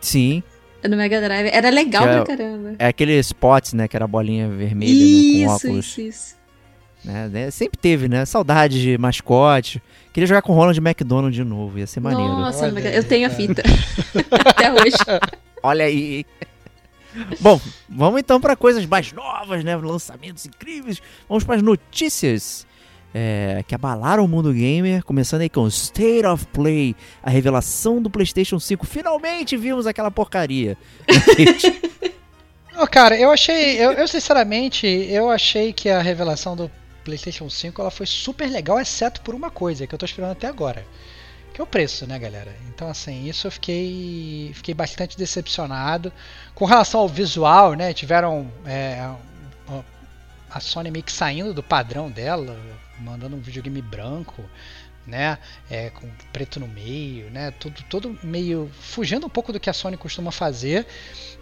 Sim, 0.00 0.42
No 0.84 0.96
Mega 0.96 1.20
Drive. 1.20 1.48
Era 1.52 1.70
legal 1.70 2.02
Que 2.04 2.08
é 2.08 2.12
pra 2.12 2.22
o- 2.22 2.26
caramba. 2.26 2.74
é 2.78 2.86
aquele 2.86 3.18
Spots, 3.18 3.72
né, 3.72 3.88
que 3.88 3.96
era 3.96 4.04
a 4.04 4.08
bolinha 4.08 4.48
vermelha, 4.48 4.92
né, 4.92 5.00
com 5.48 5.54
Isso, 5.56 5.66
óculos. 5.66 5.86
isso, 5.86 6.00
isso. 6.00 6.38
Né, 7.04 7.28
né, 7.28 7.50
sempre 7.50 7.78
teve, 7.78 8.08
né, 8.08 8.24
saudade 8.24 8.80
de 8.80 8.96
mascote. 8.98 9.82
Queria 10.12 10.26
jogar 10.26 10.42
com 10.42 10.52
o 10.52 10.54
Ronald 10.56 10.78
McDonald 10.78 11.34
de 11.34 11.42
novo, 11.44 11.78
ia 11.78 11.86
ser 11.86 12.00
maneiro. 12.00 12.32
Nossa, 12.32 12.66
Olha 12.66 12.80
eu 12.94 13.02
tenho 13.04 13.26
a 13.26 13.30
fita. 13.30 13.62
Até 14.46 14.72
hoje. 14.72 14.96
Olha 15.62 15.84
aí. 15.84 16.24
Bom, 17.40 17.60
vamos 17.88 18.20
então 18.20 18.40
para 18.40 18.56
coisas 18.56 18.84
mais 18.86 19.12
novas, 19.12 19.64
né? 19.64 19.76
Lançamentos 19.76 20.46
incríveis. 20.46 21.00
Vamos 21.28 21.44
para 21.44 21.56
as 21.56 21.62
notícias 21.62 22.66
é, 23.14 23.64
que 23.66 23.74
abalaram 23.74 24.24
o 24.24 24.28
mundo 24.28 24.52
gamer. 24.52 25.02
Começando 25.04 25.42
aí 25.42 25.48
com 25.48 25.66
State 25.68 26.26
of 26.26 26.46
Play, 26.48 26.94
a 27.22 27.30
revelação 27.30 28.00
do 28.00 28.10
PlayStation 28.10 28.58
5. 28.58 28.86
Finalmente 28.86 29.56
vimos 29.56 29.86
aquela 29.86 30.10
porcaria. 30.10 30.76
Não, 32.72 32.86
cara, 32.86 33.18
eu 33.18 33.30
achei. 33.30 33.76
Eu, 33.76 33.92
eu, 33.92 34.06
sinceramente, 34.06 34.86
eu 34.86 35.30
achei 35.30 35.72
que 35.72 35.88
a 35.88 36.00
revelação 36.00 36.54
do 36.54 36.70
PlayStation 37.02 37.50
5 37.50 37.80
ela 37.80 37.90
foi 37.90 38.06
super 38.06 38.48
legal, 38.48 38.78
exceto 38.78 39.20
por 39.22 39.34
uma 39.34 39.50
coisa 39.50 39.86
que 39.86 39.94
eu 39.94 39.98
tô 39.98 40.04
esperando 40.04 40.32
até 40.32 40.46
agora. 40.46 40.84
Que 41.58 41.62
é 41.62 41.64
o 41.64 41.66
preço, 41.66 42.06
né, 42.06 42.16
galera? 42.20 42.54
Então, 42.68 42.88
assim, 42.88 43.28
isso 43.28 43.48
eu 43.48 43.50
fiquei, 43.50 44.52
fiquei 44.54 44.72
bastante 44.72 45.18
decepcionado. 45.18 46.12
Com 46.54 46.64
relação 46.64 47.00
ao 47.00 47.08
visual, 47.08 47.74
né? 47.74 47.92
Tiveram 47.92 48.48
é, 48.64 49.00
a- 50.48 50.60
Sony 50.60 50.88
meio 50.88 51.04
que 51.04 51.10
saindo 51.10 51.52
do 51.52 51.60
padrão 51.60 52.08
dela, 52.08 52.56
mandando 53.00 53.34
um 53.34 53.40
videogame 53.40 53.82
branco, 53.82 54.48
né? 55.08 55.38
É, 55.70 55.90
com 55.90 56.08
preto 56.32 56.60
no 56.60 56.68
meio, 56.68 57.30
né? 57.30 57.50
Tudo, 57.52 57.82
todo 57.88 58.18
meio 58.22 58.70
fugindo 58.80 59.26
um 59.26 59.30
pouco 59.30 59.52
do 59.52 59.58
que 59.58 59.70
a 59.70 59.72
Sony 59.72 59.96
costuma 59.96 60.30
fazer. 60.30 60.86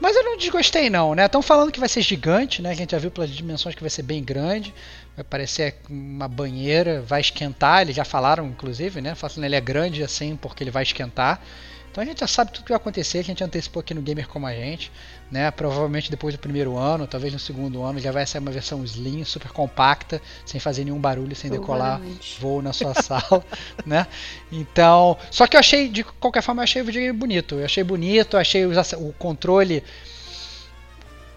Mas 0.01 0.15
eu 0.15 0.23
não 0.23 0.39
desgostei 0.39 0.89
não, 0.89 1.15
né? 1.15 1.27
Estão 1.27 1.43
falando 1.43 1.73
que 1.73 1.81
vai 1.81 1.89
ser 1.89 2.03
gigante, 2.03 2.63
né? 2.63 2.71
A 2.71 2.75
gente 2.75 2.93
já 2.93 2.99
viu 2.99 3.11
pelas 3.11 3.31
dimensões 3.31 3.75
que 3.75 3.83
vai 3.83 3.91
ser 3.91 4.03
bem 4.03 4.23
grande. 4.23 4.73
Vai 5.17 5.25
parecer 5.25 5.77
uma 5.91 6.29
banheira, 6.29 7.03
vai 7.03 7.21
esquentar. 7.21 7.83
Eles 7.83 7.97
já 7.97 8.05
falaram, 8.05 8.47
inclusive, 8.47 9.01
né? 9.01 9.15
Falando 9.15 9.45
ele 9.45 9.57
é 9.57 9.61
grande 9.61 10.03
assim 10.03 10.37
porque 10.37 10.63
ele 10.63 10.71
vai 10.71 10.85
esquentar. 10.85 11.43
Então 11.91 12.03
a 12.05 12.07
gente 12.07 12.21
já 12.21 12.27
sabe 12.27 12.53
tudo 12.53 12.65
que 12.65 12.71
vai 12.71 12.77
acontecer. 12.77 13.19
A 13.19 13.25
gente 13.25 13.43
antecipou 13.43 13.81
aqui 13.81 13.95
no 13.95 14.03
Gamer 14.03 14.29
como 14.29 14.47
a 14.47 14.53
gente, 14.53 14.93
né? 15.31 15.51
Provavelmente 15.51 16.11
depois 16.11 16.35
do 16.35 16.39
primeiro 16.39 16.77
ano, 16.77 17.07
talvez 17.07 17.33
no 17.33 17.39
segundo 17.39 17.83
ano, 17.83 17.99
já 17.99 18.13
vai 18.13 18.27
sair 18.27 18.41
uma 18.41 18.51
versão 18.51 18.85
slim, 18.85 19.25
super 19.25 19.51
compacta, 19.51 20.21
sem 20.45 20.61
fazer 20.61 20.85
nenhum 20.85 20.99
barulho, 20.99 21.35
sem 21.35 21.51
decolar 21.51 22.01
voo 22.39 22.63
na 22.63 22.73
sua 22.73 22.95
sala, 23.03 23.45
né? 23.85 24.07
Então, 24.51 25.17
só 25.31 25.47
que 25.47 25.57
eu 25.57 25.61
achei, 25.61 25.89
de 25.89 26.05
qualquer 26.05 26.43
forma, 26.43 26.61
eu 26.61 26.65
achei 26.65 26.83
o 26.83 26.85
videogame 26.85 27.17
bonito. 27.17 27.57
Eu 27.57 27.65
achei 27.65 27.83
bonito, 27.83 28.37
eu 28.37 28.41
achei 28.41 28.65
os 28.65 28.77
o 28.93 29.13
controle. 29.19 29.83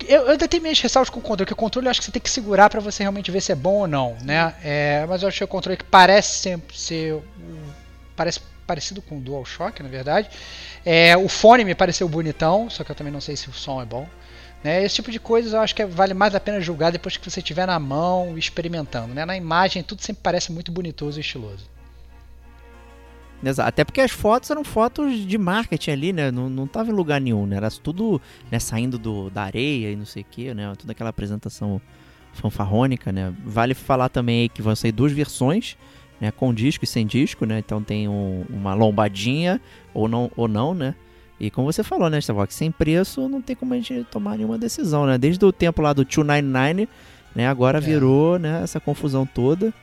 Eu, 0.08 0.28
eu 0.28 0.38
tenho 0.38 0.64
minhas 0.64 0.80
ressalvas 0.80 1.10
com 1.10 1.20
o 1.20 1.22
controle, 1.22 1.46
porque 1.46 1.54
o 1.54 1.58
controle 1.58 1.88
eu 1.88 1.92
acho 1.92 2.00
que 2.00 2.06
você 2.06 2.12
tem 2.12 2.22
que 2.22 2.30
segurar 2.30 2.70
pra 2.70 2.80
você 2.80 3.04
realmente 3.04 3.32
ver 3.32 3.42
se 3.42 3.52
é 3.52 3.56
bom 3.56 3.80
ou 3.80 3.88
não, 3.88 4.16
né? 4.22 4.56
É, 4.64 5.06
mas 5.08 5.24
eu 5.24 5.28
achei 5.28 5.44
o 5.44 5.48
controle 5.48 5.78
que 5.78 5.84
parece 5.84 6.40
ser, 6.40 6.60
ser 6.74 7.22
parece 8.16 8.40
parecido 8.70 9.02
com 9.02 9.18
o 9.18 9.20
DualShock, 9.20 9.82
na 9.82 9.90
verdade. 9.90 10.30
É, 10.86 11.18
o 11.18 11.28
fone 11.28 11.66
me 11.66 11.74
pareceu 11.74 12.08
bonitão, 12.08 12.70
só 12.70 12.84
que 12.84 12.92
eu 12.92 12.96
também 12.96 13.12
não 13.12 13.20
sei 13.20 13.36
se 13.36 13.50
o 13.50 13.54
som 13.54 13.82
é 13.82 13.86
bom. 13.86 14.08
Né? 14.64 14.84
Esse 14.84 14.96
tipo 14.96 15.10
de 15.10 15.20
coisas 15.20 15.54
eu 15.54 15.60
acho 15.60 15.74
que 15.74 15.84
vale 15.86 16.14
mais 16.14 16.36
a 16.36 16.40
pena 16.40 16.62
julgar 16.62 16.92
depois 16.92 17.18
que 17.18 17.28
você 17.28 17.40
estiver 17.40 17.66
na 17.66 17.80
mão 17.80 18.38
experimentando. 18.38 19.12
Né? 19.12 19.26
Na 19.26 19.36
imagem 19.36 19.82
tudo 19.82 20.04
sempre 20.04 20.22
parece 20.22 20.52
muito 20.52 20.72
bonitoso 20.72 21.20
e 21.20 21.22
estiloso. 21.22 21.68
Exato. 23.44 23.70
Até 23.70 23.84
porque 23.84 24.02
as 24.02 24.12
fotos 24.12 24.52
eram 24.52 24.64
fotos 24.64 25.26
de 25.26 25.38
marketing 25.38 25.92
ali, 25.92 26.14
né? 26.14 26.30
Não, 26.30 26.50
não 26.50 26.68
tava 26.68 26.90
em 26.90 26.94
lugar 26.94 27.22
nenhum, 27.22 27.46
né? 27.46 27.56
Era 27.56 27.72
tudo 27.72 28.22
né, 28.52 28.60
saindo 28.60 29.00
do, 29.00 29.30
da 29.30 29.44
areia 29.44 29.92
e 29.92 29.96
não 29.96 30.06
sei 30.06 30.24
o 30.24 30.26
que, 30.30 30.54
né? 30.54 30.74
Toda 30.78 30.92
aquela 30.92 31.10
apresentação 31.10 31.82
fanfarrônica, 32.34 33.12
né? 33.14 33.34
Vale 33.46 33.74
falar 33.74 34.10
também 34.10 34.50
que 34.50 34.62
vão 34.62 34.76
sair 34.76 34.92
duas 34.92 35.14
versões, 35.14 35.78
né? 36.20 36.32
Com 36.32 36.54
disco 36.54 36.84
e 36.84 36.88
sem 36.88 37.06
disco, 37.06 37.46
né? 37.46 37.60
Então 37.60 37.82
tem 37.82 38.08
um- 38.08 38.44
uma 38.50 38.74
lombadinha 38.74 39.60
ou 39.94 40.08
não, 40.08 40.32
ou 40.36 40.48
não, 40.48 40.74
né? 40.74 40.96
E 41.40 41.50
como 41.50 41.72
você 41.72 41.84
falou, 41.84 42.10
né, 42.10 42.20
Stavok, 42.20 42.54
sem 42.54 42.70
preço 42.70 43.30
não 43.30 43.42
tem 43.42 43.56
como 43.56 43.74
a 43.74 43.78
gente 43.78 44.04
tomar 44.12 44.36
nenhuma 44.38 44.58
decisão, 44.58 45.06
né? 45.06 45.18
Desde 45.18 45.44
o 45.46 45.52
tempo 45.54 45.82
lá 45.82 45.94
do 45.94 46.04
299, 46.04 46.88
né? 47.34 47.48
Agora 47.48 47.78
É. 47.78 47.82
virou, 47.82 48.38
né? 48.38 48.62
Essa 48.64 48.80
confusão 48.80 49.26
toda. 49.26 49.74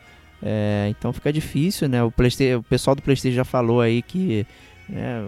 É, 0.42 0.86
então 0.90 1.12
fica 1.14 1.32
difícil, 1.32 1.88
né? 1.88 2.02
O, 2.04 2.08
o 2.08 2.62
pessoal 2.68 2.94
do 2.94 3.00
PlayStation 3.00 3.34
já 3.36 3.44
falou 3.44 3.80
aí 3.80 4.02
que 4.02 4.46
né, 4.88 5.20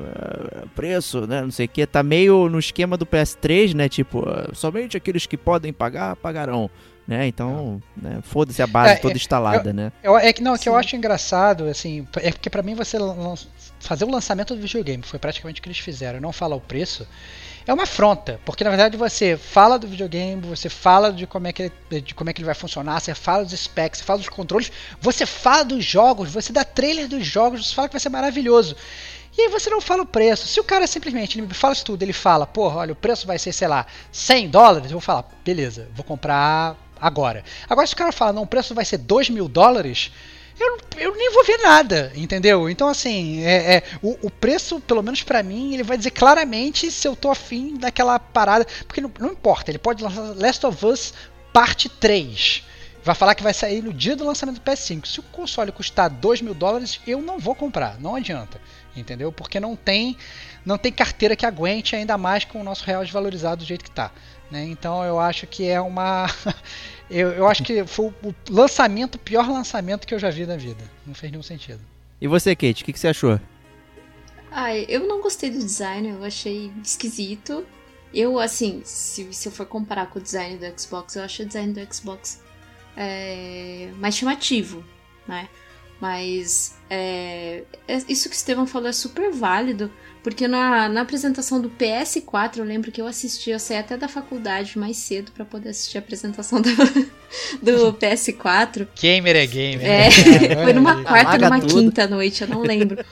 preço, 0.74 1.26
né? 1.26 1.42
Não 1.42 1.50
sei 1.50 1.66
o 1.66 1.68
que, 1.68 1.86
tá 1.86 2.02
meio 2.02 2.48
no 2.48 2.58
esquema 2.58 2.96
do 2.96 3.06
PS3, 3.06 3.74
né? 3.74 3.88
Tipo, 3.88 4.28
ah, 4.28 4.50
somente 4.52 4.96
aqueles 4.96 5.26
que 5.26 5.36
podem 5.36 5.72
pagar 5.72 6.14
pagarão, 6.16 6.70
né? 7.08 7.26
Então, 7.26 7.82
né, 7.96 8.18
foda-se 8.22 8.60
a 8.60 8.66
base 8.66 8.92
É, 8.92 8.96
toda 8.96 9.14
é, 9.14 9.16
instalada, 9.16 9.72
né? 9.72 9.90
Eu, 10.02 10.18
é 10.18 10.30
que 10.30 10.42
não, 10.42 10.54
é 10.54 10.58
que 10.58 10.68
eu 10.68 10.76
acho 10.76 10.94
engraçado, 10.94 11.64
assim, 11.64 12.06
é 12.18 12.30
porque 12.30 12.50
pra 12.50 12.62
mim 12.62 12.74
você 12.74 12.98
fazer 13.80 14.04
o 14.04 14.10
lançamento 14.10 14.54
do 14.54 14.60
videogame 14.60 15.02
foi 15.02 15.18
praticamente 15.18 15.58
o 15.58 15.62
que 15.62 15.68
eles 15.70 15.78
fizeram, 15.78 16.20
não 16.20 16.32
falar 16.32 16.54
o 16.54 16.60
preço. 16.60 17.08
É 17.66 17.72
uma 17.72 17.84
afronta, 17.84 18.38
porque 18.44 18.62
na 18.62 18.70
verdade 18.70 18.96
você 18.96 19.36
fala 19.38 19.78
do 19.78 19.86
videogame, 19.86 20.42
você 20.42 20.68
fala 20.68 21.10
de 21.12 21.26
como 21.26 21.46
é 21.46 21.52
que 21.52 21.62
ele, 21.62 22.00
de 22.00 22.14
como 22.14 22.28
é 22.28 22.32
que 22.32 22.40
ele 22.40 22.46
vai 22.46 22.54
funcionar, 22.54 23.00
você 23.00 23.14
fala 23.14 23.44
dos 23.44 23.58
specs, 23.58 24.00
você 24.00 24.04
fala 24.04 24.18
dos 24.18 24.28
controles, 24.28 24.70
você 25.00 25.24
fala 25.24 25.64
dos 25.64 25.84
jogos, 25.84 26.30
você 26.30 26.52
dá 26.52 26.64
trailer 26.64 27.08
dos 27.08 27.26
jogos, 27.26 27.66
você 27.66 27.74
fala 27.74 27.88
que 27.88 27.94
vai 27.94 28.00
ser 28.00 28.08
maravilhoso. 28.10 28.76
E 29.36 29.42
aí 29.42 29.48
você 29.48 29.70
não 29.70 29.80
fala 29.80 30.02
o 30.02 30.06
preço. 30.06 30.48
Se 30.48 30.58
o 30.58 30.64
cara 30.64 30.84
simplesmente 30.86 31.38
ele 31.38 31.46
me 31.46 31.54
fala 31.54 31.72
isso 31.72 31.84
tudo, 31.84 32.02
ele 32.02 32.12
fala, 32.12 32.44
porra, 32.44 32.78
olha, 32.78 32.92
o 32.92 32.96
preço 32.96 33.26
vai 33.26 33.38
ser, 33.38 33.52
sei 33.52 33.68
lá, 33.68 33.86
100 34.10 34.48
dólares, 34.48 34.86
eu 34.86 34.92
vou 34.92 35.00
falar, 35.00 35.24
beleza, 35.44 35.88
vou 35.94 36.04
comprar 36.04 36.76
agora. 37.00 37.44
Agora 37.68 37.86
se 37.86 37.94
o 37.94 37.96
cara 37.96 38.12
fala, 38.12 38.32
não, 38.32 38.42
o 38.42 38.46
preço 38.46 38.74
vai 38.74 38.84
ser 38.84 38.98
2 38.98 39.30
mil 39.30 39.48
dólares, 39.48 40.10
eu, 40.60 40.78
eu 40.96 41.14
nem 41.14 41.32
vou 41.32 41.44
ver 41.44 41.58
nada, 41.58 42.12
entendeu? 42.16 42.68
Então, 42.68 42.88
assim, 42.88 43.44
é, 43.44 43.76
é, 43.76 43.82
o, 44.02 44.26
o 44.26 44.30
preço, 44.30 44.80
pelo 44.80 45.02
menos 45.02 45.22
pra 45.22 45.42
mim, 45.42 45.74
ele 45.74 45.84
vai 45.84 45.96
dizer 45.96 46.10
claramente 46.10 46.90
se 46.90 47.06
eu 47.06 47.14
tô 47.14 47.30
afim 47.30 47.76
daquela 47.76 48.18
parada. 48.18 48.66
Porque 48.86 49.00
não, 49.00 49.10
não 49.20 49.32
importa, 49.32 49.70
ele 49.70 49.78
pode 49.78 50.02
lançar 50.02 50.34
Last 50.36 50.66
of 50.66 50.84
Us 50.84 51.14
parte 51.52 51.88
3. 51.88 52.64
vai 53.04 53.14
falar 53.14 53.34
que 53.36 53.42
vai 53.42 53.54
sair 53.54 53.82
no 53.82 53.92
dia 53.92 54.16
do 54.16 54.24
lançamento 54.24 54.56
do 54.56 54.70
PS5. 54.70 55.06
Se 55.06 55.20
o 55.20 55.22
console 55.22 55.70
custar 55.70 56.10
2 56.10 56.42
mil 56.42 56.54
dólares, 56.54 57.00
eu 57.06 57.22
não 57.22 57.38
vou 57.38 57.54
comprar, 57.54 57.98
não 58.00 58.16
adianta, 58.16 58.60
entendeu? 58.96 59.30
Porque 59.30 59.60
não 59.60 59.76
tem, 59.76 60.16
não 60.64 60.76
tem 60.76 60.90
carteira 60.90 61.36
que 61.36 61.46
aguente 61.46 61.94
ainda 61.94 62.18
mais 62.18 62.44
com 62.44 62.60
o 62.60 62.64
nosso 62.64 62.84
real 62.84 63.04
desvalorizado 63.04 63.62
do 63.62 63.66
jeito 63.66 63.84
que 63.84 63.90
está. 63.90 64.10
Né? 64.50 64.64
Então 64.66 65.04
eu 65.04 65.18
acho 65.18 65.46
que 65.46 65.66
é 65.66 65.80
uma. 65.80 66.26
eu, 67.10 67.30
eu 67.30 67.46
acho 67.46 67.62
que 67.62 67.84
foi 67.86 68.06
o 68.06 68.34
lançamento, 68.48 69.16
o 69.16 69.18
pior 69.18 69.48
lançamento 69.48 70.06
que 70.06 70.14
eu 70.14 70.18
já 70.18 70.30
vi 70.30 70.46
na 70.46 70.56
vida. 70.56 70.82
Não 71.06 71.14
fez 71.14 71.30
nenhum 71.30 71.42
sentido. 71.42 71.80
E 72.20 72.26
você, 72.26 72.56
Kate, 72.56 72.82
o 72.82 72.86
que, 72.86 72.92
que 72.92 72.98
você 72.98 73.08
achou? 73.08 73.40
Ah, 74.50 74.74
eu 74.76 75.06
não 75.06 75.20
gostei 75.20 75.50
do 75.50 75.58
design, 75.58 76.08
eu 76.08 76.24
achei 76.24 76.72
esquisito. 76.82 77.66
Eu, 78.12 78.38
assim, 78.38 78.80
se, 78.84 79.32
se 79.32 79.48
eu 79.48 79.52
for 79.52 79.66
comparar 79.66 80.06
com 80.06 80.18
o 80.18 80.22
design 80.22 80.56
do 80.56 80.80
Xbox, 80.80 81.14
eu 81.14 81.22
acho 81.22 81.42
o 81.42 81.46
design 81.46 81.72
do 81.74 81.94
Xbox 81.94 82.42
é, 82.96 83.90
mais 83.96 84.16
chamativo, 84.16 84.82
né? 85.26 85.48
Mas 86.00 86.76
é, 86.88 87.64
é, 87.86 87.96
isso 88.08 88.28
que 88.28 88.34
o 88.34 88.38
Estevão 88.38 88.66
falou 88.66 88.88
é 88.88 88.92
super 88.92 89.30
válido, 89.32 89.92
porque 90.22 90.48
na, 90.48 90.88
na 90.88 91.02
apresentação 91.02 91.60
do 91.60 91.70
PS4, 91.70 92.58
eu 92.58 92.64
lembro 92.64 92.90
que 92.90 93.00
eu 93.00 93.06
assisti, 93.06 93.50
eu 93.50 93.58
saí 93.58 93.78
até 93.78 93.96
da 93.96 94.08
faculdade 94.08 94.78
mais 94.78 94.96
cedo 94.96 95.30
para 95.32 95.44
poder 95.44 95.70
assistir 95.70 95.98
a 95.98 96.00
apresentação 96.00 96.60
do, 96.60 96.70
do 97.62 97.92
PS4. 97.94 98.88
Gamer 99.00 99.36
é 99.36 99.46
gamer. 99.46 99.86
É, 99.86 100.10
foi 100.64 100.72
numa 100.72 101.02
quarta 101.02 101.32
ou 101.32 101.38
numa 101.38 101.60
tudo. 101.60 101.74
quinta 101.74 102.06
noite, 102.06 102.42
eu 102.42 102.48
não 102.48 102.60
lembro. 102.62 103.04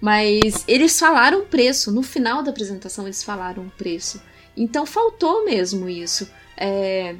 Mas 0.00 0.64
eles 0.68 0.98
falaram 0.98 1.40
o 1.40 1.46
preço, 1.46 1.90
no 1.90 2.02
final 2.02 2.42
da 2.42 2.50
apresentação 2.50 3.06
eles 3.06 3.22
falaram 3.22 3.62
o 3.62 3.70
preço. 3.70 4.20
Então 4.56 4.84
faltou 4.84 5.44
mesmo 5.44 5.88
isso. 5.88 6.30
É, 6.56 7.16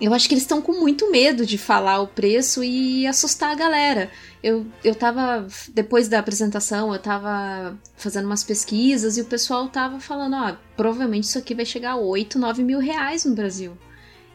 eu 0.00 0.12
acho 0.12 0.28
que 0.28 0.34
eles 0.34 0.42
estão 0.42 0.60
com 0.60 0.72
muito 0.72 1.10
medo 1.10 1.46
de 1.46 1.56
falar 1.56 2.00
o 2.00 2.08
preço 2.08 2.64
e 2.64 3.06
assustar 3.06 3.52
a 3.52 3.54
galera. 3.54 4.10
Eu, 4.42 4.66
eu 4.82 4.94
tava, 4.94 5.46
depois 5.72 6.08
da 6.08 6.18
apresentação, 6.18 6.92
eu 6.92 6.98
tava 6.98 7.78
fazendo 7.96 8.26
umas 8.26 8.42
pesquisas 8.44 9.16
e 9.16 9.20
o 9.20 9.26
pessoal 9.26 9.68
tava 9.68 10.00
falando, 10.00 10.34
ó, 10.34 10.56
provavelmente 10.76 11.24
isso 11.24 11.38
aqui 11.38 11.54
vai 11.54 11.64
chegar 11.64 11.92
a 11.92 11.96
8, 11.96 12.38
9 12.38 12.62
mil 12.62 12.78
reais 12.78 13.24
no 13.24 13.34
Brasil. 13.34 13.78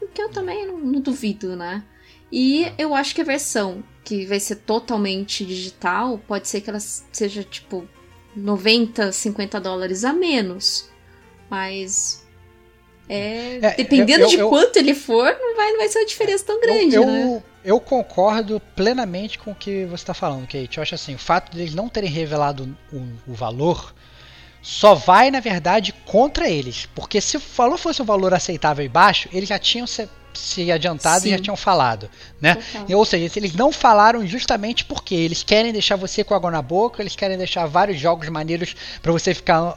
O 0.02 0.08
que 0.08 0.22
eu 0.22 0.30
também 0.30 0.66
não, 0.66 0.78
não 0.80 1.02
duvido, 1.02 1.56
né? 1.56 1.84
E 2.32 2.72
eu 2.78 2.96
acho 2.96 3.14
que 3.14 3.22
a 3.22 3.26
versão 3.26 3.84
que 4.10 4.26
vai 4.26 4.40
ser 4.40 4.56
totalmente 4.56 5.46
digital, 5.46 6.20
pode 6.28 6.48
ser 6.48 6.62
que 6.62 6.70
ela 6.72 6.80
seja 6.80 7.44
tipo 7.44 7.88
90, 8.36 9.12
50 9.12 9.62
dólares 9.62 10.04
a 10.04 10.12
menos. 10.12 10.90
Mas 11.48 12.26
é, 13.10 13.58
é, 13.62 13.76
dependendo 13.76 14.22
eu, 14.22 14.26
eu, 14.26 14.30
de 14.30 14.38
eu, 14.38 14.50
quanto 14.50 14.78
ele 14.78 14.94
for, 14.94 15.36
não 15.42 15.56
vai, 15.56 15.72
não 15.72 15.80
vai 15.80 15.90
ser 15.90 16.00
uma 16.00 16.06
diferença 16.06 16.46
tão 16.46 16.62
grande, 16.62 16.96
eu, 16.96 17.06
né? 17.06 17.44
Eu 17.66 17.80
concordo 17.80 18.62
plenamente 18.76 19.40
com 19.40 19.52
o 19.52 19.56
que 19.56 19.86
você 19.86 20.04
está 20.04 20.14
falando, 20.14 20.44
Kate. 20.44 20.78
Eu 20.78 20.84
acho 20.84 20.96
assim, 20.96 21.16
o 21.16 21.20
fato 21.20 21.52
de 21.52 21.62
eles 21.62 21.74
não 21.74 21.90
terem 21.90 22.10
revelado 22.10 22.78
o, 22.94 23.32
o 23.32 23.34
valor 23.34 23.94
só 24.62 24.94
vai, 24.94 25.32
na 25.32 25.40
verdade, 25.40 25.94
contra 26.06 26.50
eles. 26.50 26.88
Porque 26.94 27.20
se 27.20 27.38
o 27.38 27.42
valor 27.56 27.78
fosse 27.78 28.02
um 28.02 28.06
valor 28.06 28.34
aceitável 28.34 28.86
e 28.86 28.90
baixo, 28.90 29.28
eles 29.34 29.50
já 29.50 29.58
tinham 29.58 29.88
se 29.88 30.08
se 30.40 30.72
adiantado 30.72 31.22
Sim. 31.22 31.28
e 31.28 31.32
já 31.32 31.40
tinham 31.40 31.56
falado, 31.56 32.10
né? 32.42 32.58
Ou 32.94 33.06
seja, 33.06 33.32
eles 33.38 33.54
não 33.54 33.72
falaram 33.72 34.26
justamente 34.26 34.86
porque 34.86 35.14
eles 35.14 35.44
querem 35.44 35.72
deixar 35.72 35.96
você 35.96 36.24
com 36.24 36.34
água 36.34 36.50
na 36.50 36.62
boca, 36.62 37.02
eles 37.02 37.16
querem 37.16 37.38
deixar 37.38 37.66
vários 37.66 38.00
jogos 38.00 38.28
maneiros 38.30 38.76
para 39.02 39.12
você 39.12 39.34
ficar 39.34 39.76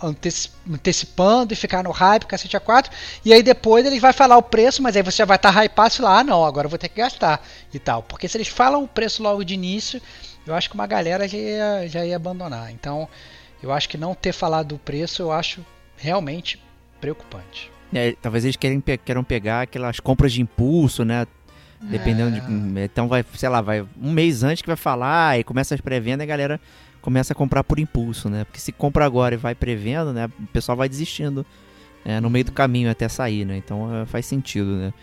antecipando 0.67 1.53
e 1.53 1.57
ficar 1.57 1.83
no 1.83 1.91
hype, 1.91 2.27
cacete 2.27 2.57
a 2.57 2.61
4, 2.61 2.93
e 3.25 3.33
aí 3.33 3.43
depois 3.43 3.85
eles 3.85 4.01
vai 4.01 4.13
falar 4.13 4.37
o 4.37 4.43
preço, 4.43 4.83
mas 4.83 4.97
aí 4.97 5.03
você 5.03 5.19
já 5.19 5.25
vai 5.25 5.37
estar 5.37 5.53
tá 5.53 5.65
hypado 5.65 5.95
e 5.99 6.03
lá, 6.03 6.21
ah, 6.21 6.25
não, 6.25 6.45
agora 6.45 6.67
eu 6.67 6.71
vou 6.71 6.79
ter 6.79 6.89
que 6.89 7.01
gastar 7.01 7.45
e 7.73 7.79
tal. 7.79 8.03
Porque 8.03 8.29
se 8.29 8.37
eles 8.37 8.49
falam 8.49 8.85
o 8.85 8.89
preço 8.89 9.23
logo 9.23 9.45
de 9.45 9.55
início, 9.55 10.01
eu 10.47 10.55
acho 10.55 10.69
que 10.69 10.75
uma 10.75 10.87
galera 10.87 11.27
já 11.29 11.39
ia, 11.39 11.89
já 11.89 12.07
ia 12.07 12.17
abandonar. 12.17 12.71
Então, 12.73 13.09
eu 13.63 13.73
acho 13.73 13.89
que 13.89 13.99
não 13.99 14.15
ter 14.15 14.33
falado 14.33 14.75
o 14.75 14.79
preço, 14.79 15.23
eu 15.23 15.33
acho 15.33 15.65
realmente 15.97 16.63
preocupante. 17.01 17.71
É, 17.93 18.17
talvez 18.21 18.45
eles 18.45 18.57
querem, 18.57 18.83
queiram 19.05 19.23
pegar 19.23 19.63
aquelas 19.63 20.01
compras 20.01 20.33
de 20.33 20.41
impulso, 20.41 21.05
né? 21.05 21.27
Dependendo 21.81 22.31
de. 22.31 22.81
Então 22.81 23.09
vai, 23.09 23.25
sei 23.35 23.49
lá, 23.49 23.61
vai 23.61 23.85
um 24.01 24.13
mês 24.13 24.43
antes 24.43 24.63
que 24.63 24.69
vai 24.69 24.77
falar 24.77 25.39
e 25.39 25.45
começa 25.45 25.75
as 25.75 25.81
pré-vendas 25.81 26.21
e 26.21 26.25
a 26.25 26.27
galera 26.27 26.61
começa 27.01 27.33
a 27.33 27.37
comprar 27.37 27.65
por 27.65 27.79
impulso, 27.79 28.31
né? 28.31 28.45
Porque 28.45 28.61
se 28.61 28.71
compra 28.71 29.05
agora 29.05 29.35
e 29.35 29.39
vai 29.39 29.55
prevendo, 29.55 30.13
né? 30.13 30.31
O 30.39 30.47
pessoal 30.47 30.77
vai 30.79 30.89
desistindo 30.89 31.45
é, 32.05 32.21
no 32.21 32.31
meio 32.31 32.45
do 32.45 32.53
caminho 32.53 32.89
até 32.89 33.09
sair, 33.09 33.45
né? 33.45 33.57
Então 33.57 34.03
é, 34.03 34.07
faz 34.07 34.25
sentido, 34.27 34.77
né? 34.77 34.95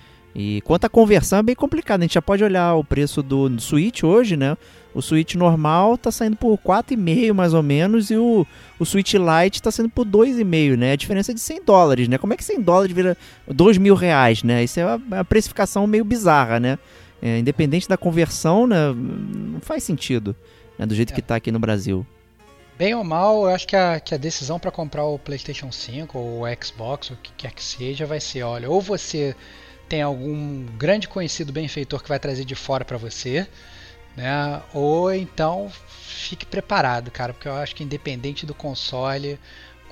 E 0.41 0.61
quanto 0.61 0.85
à 0.85 0.89
conversão 0.89 1.39
é 1.39 1.43
bem 1.43 1.53
complicado. 1.53 1.99
A 1.99 2.03
gente 2.03 2.13
já 2.13 2.21
pode 2.21 2.41
olhar 2.41 2.73
o 2.75 2.81
preço 2.81 3.21
do, 3.21 3.59
Switch 3.59 4.03
hoje, 4.05 4.37
né? 4.37 4.55
O 4.93 5.01
Switch 5.01 5.35
normal 5.35 5.97
tá 5.97 6.13
saindo 6.13 6.37
por 6.37 6.57
4,5 6.57 7.33
mais 7.33 7.53
ou 7.53 7.61
menos 7.61 8.09
e 8.09 8.15
o, 8.15 8.47
o 8.79 8.85
Switch 8.85 9.15
Lite 9.15 9.61
tá 9.61 9.69
saindo 9.69 9.89
por 9.89 10.07
2,5, 10.07 10.77
né? 10.77 10.93
A 10.93 10.95
diferença 10.95 11.33
é 11.33 11.35
de 11.35 11.41
100 11.41 11.65
dólares, 11.65 12.07
né? 12.07 12.17
Como 12.17 12.31
é 12.31 12.37
que 12.37 12.43
100 12.45 12.61
dólares 12.61 12.95
vira 12.95 13.17
2 13.49 13.77
mil 13.79 13.95
reais, 13.95 14.41
né? 14.41 14.63
Isso 14.63 14.79
é 14.79 14.85
uma, 14.85 14.95
uma 14.95 15.25
precificação 15.25 15.85
meio 15.85 16.05
bizarra, 16.05 16.57
né? 16.57 16.79
É, 17.21 17.37
independente 17.37 17.89
da 17.89 17.97
conversão, 17.97 18.65
né? 18.65 18.93
Não 18.95 19.59
faz 19.59 19.83
sentido, 19.83 20.33
né? 20.77 20.85
Do 20.85 20.95
jeito 20.95 21.11
é. 21.11 21.15
que 21.15 21.21
tá 21.21 21.35
aqui 21.35 21.51
no 21.51 21.59
Brasil. 21.59 22.07
Bem 22.77 22.95
ou 22.95 23.03
mal, 23.03 23.43
eu 23.43 23.49
acho 23.49 23.67
que 23.67 23.75
a, 23.75 23.99
que 23.99 24.15
a 24.15 24.17
decisão 24.17 24.57
para 24.57 24.71
comprar 24.71 25.03
o 25.03 25.19
PlayStation 25.19 25.69
5 25.69 26.17
ou 26.17 26.43
o 26.43 26.63
Xbox, 26.63 27.09
o 27.09 27.17
que 27.17 27.33
quer 27.35 27.51
que 27.51 27.61
seja, 27.61 28.05
vai 28.05 28.21
ser, 28.21 28.43
olha, 28.43 28.69
ou 28.69 28.79
você 28.79 29.35
tem 29.89 30.03
algum 30.03 30.65
grande 30.77 31.07
conhecido 31.07 31.51
benfeitor 31.51 32.01
que 32.01 32.07
vai 32.07 32.19
trazer 32.19 32.45
de 32.45 32.53
fora 32.53 32.85
para 32.85 32.97
você, 32.97 33.47
né? 34.15 34.61
Ou 34.73 35.11
então 35.11 35.69
fique 35.99 36.45
preparado, 36.45 37.09
cara, 37.09 37.33
porque 37.33 37.47
eu 37.47 37.55
acho 37.55 37.75
que 37.75 37.83
independente 37.83 38.45
do 38.45 38.53
console, 38.53 39.39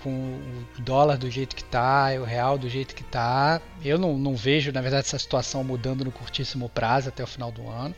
com 0.04 0.10
o 0.10 0.82
dólar 0.82 1.18
do 1.18 1.30
jeito 1.30 1.56
que 1.56 1.64
tá, 1.64 2.10
o 2.22 2.24
real 2.24 2.58
do 2.58 2.70
jeito 2.70 2.93
que 2.93 3.04
tá, 3.04 3.60
eu 3.84 3.98
não, 3.98 4.18
não 4.18 4.36
vejo, 4.36 4.72
na 4.72 4.82
verdade, 4.82 5.08
essa 5.08 5.18
situação 5.18 5.64
mudando 5.64 6.06
no 6.06 6.12
curtíssimo 6.12 6.70
prazo 6.70 7.10
até 7.10 7.24
o 7.24 7.28
final 7.28 7.52
do 7.52 7.68
ano. 7.68 7.95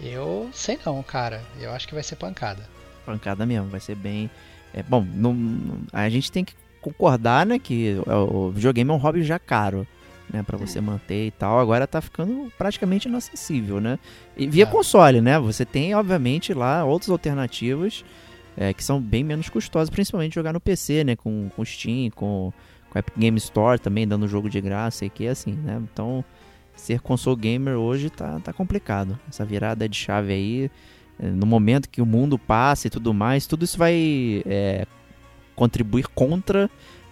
Eu 0.00 0.48
sei 0.52 0.78
não, 0.86 1.02
cara. 1.02 1.42
Eu 1.60 1.72
acho 1.72 1.86
que 1.86 1.92
vai 1.92 2.02
ser 2.02 2.16
pancada. 2.16 2.66
Pancada 3.04 3.44
mesmo, 3.44 3.68
vai 3.68 3.80
ser 3.80 3.96
bem. 3.96 4.30
É, 4.72 4.82
bom, 4.82 5.04
não, 5.12 5.82
a 5.92 6.08
gente 6.08 6.30
tem 6.30 6.44
que 6.44 6.54
concordar, 6.80 7.44
né, 7.44 7.58
que 7.58 7.96
o 8.06 8.50
videogame 8.50 8.90
é 8.90 8.94
um 8.94 8.96
hobby 8.96 9.22
já 9.22 9.38
caro 9.38 9.86
né, 10.32 10.42
para 10.42 10.56
você 10.56 10.80
manter 10.80 11.26
e 11.26 11.30
tal. 11.30 11.58
Agora 11.58 11.86
tá 11.86 12.00
ficando 12.00 12.50
praticamente 12.56 13.08
inacessível, 13.08 13.80
né? 13.80 13.98
E 14.36 14.46
via 14.46 14.64
é. 14.64 14.66
console, 14.66 15.20
né? 15.20 15.38
Você 15.38 15.64
tem, 15.64 15.94
obviamente, 15.94 16.54
lá 16.54 16.84
outras 16.84 17.10
alternativas 17.10 18.04
é, 18.56 18.72
que 18.72 18.82
são 18.82 19.00
bem 19.00 19.24
menos 19.24 19.48
custosas, 19.48 19.90
principalmente 19.90 20.34
jogar 20.34 20.52
no 20.52 20.60
PC, 20.60 21.04
né? 21.04 21.16
Com, 21.16 21.50
com 21.54 21.64
Steam, 21.64 22.10
com, 22.10 22.52
com 22.88 22.98
Epic 22.98 23.16
Game 23.16 23.38
Store 23.38 23.78
também 23.78 24.06
dando 24.06 24.28
jogo 24.28 24.48
de 24.48 24.60
graça 24.60 25.04
e 25.04 25.10
que 25.10 25.26
assim, 25.26 25.52
né? 25.52 25.80
Então, 25.92 26.24
ser 26.74 27.00
console 27.00 27.40
gamer 27.40 27.76
hoje 27.76 28.10
tá, 28.10 28.40
tá 28.40 28.52
complicado. 28.52 29.18
Essa 29.28 29.44
virada 29.44 29.88
de 29.88 29.96
chave 29.96 30.32
aí, 30.32 30.70
é, 31.18 31.26
no 31.28 31.46
momento 31.46 31.88
que 31.88 32.00
o 32.00 32.06
mundo 32.06 32.38
passa 32.38 32.86
e 32.86 32.90
tudo 32.90 33.12
mais, 33.12 33.46
tudo 33.46 33.64
isso 33.64 33.78
vai 33.78 34.42
é, 34.46 34.86
contribuir 35.54 36.06
contra 36.08 36.70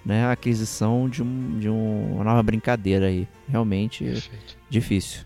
né, 0.09 0.25
a 0.25 0.33
aquisição 0.33 1.07
de, 1.07 1.23
um, 1.23 1.59
de 1.59 1.69
um, 1.69 2.15
uma 2.15 2.25
nova 2.25 2.43
brincadeira 2.43 3.09
aí. 3.09 3.29
Realmente 3.47 4.05
Perfeito. 4.05 4.57
difícil. 4.71 5.21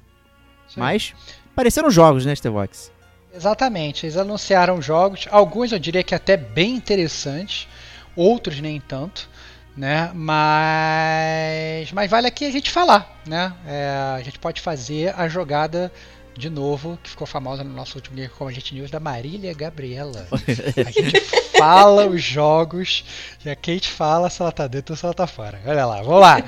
Sim. 0.67 0.81
Mas 0.81 1.15
apareceram 1.53 1.89
jogos, 1.89 2.27
né, 2.27 2.35
Stevox? 2.35 2.91
Exatamente, 3.33 4.05
eles 4.05 4.17
anunciaram 4.17 4.83
jogos, 4.83 5.29
alguns 5.31 5.71
eu 5.71 5.79
diria 5.79 6.03
que 6.03 6.17
até 6.17 6.37
bem 6.37 6.75
interessantes, 6.75 7.69
outros 8.17 8.61
nem 8.61 8.81
tanto, 8.81 9.31
né? 9.77 10.11
Mas, 10.15 11.93
mas 11.93 12.11
vale 12.11 12.27
aqui 12.27 12.45
a 12.45 12.51
gente 12.51 12.69
falar, 12.69 13.23
né? 13.27 13.55
É, 13.65 13.89
a 14.17 14.21
gente 14.23 14.39
pode 14.39 14.61
fazer 14.61 15.15
a 15.17 15.29
jogada 15.29 15.93
de 16.37 16.49
novo, 16.49 16.99
que 17.03 17.11
ficou 17.11 17.27
famosa 17.27 17.63
no 17.63 17.73
nosso 17.73 17.97
último 17.97 18.17
Game 18.17 18.29
como 18.31 18.49
a 18.51 18.53
gente 18.53 18.75
news 18.75 18.91
da 18.91 19.01
Marília 19.01 19.53
Gabriela. 19.55 20.27
a 20.33 20.91
gente 20.91 21.21
fala 21.57 22.07
os 22.07 22.23
jogos 22.23 23.05
e 23.45 23.51
a 23.51 23.57
Kate 23.57 23.89
fala 23.89 24.31
se 24.31 24.41
ela 24.41 24.53
tá 24.53 24.67
dentro 24.67 24.93
ou 24.93 24.97
se 24.97 25.05
ela 25.05 25.15
tá 25.15 25.27
fora. 25.27 25.61
Olha 25.67 25.87
lá, 25.87 26.03
vamos 26.03 26.21
lá. 26.21 26.43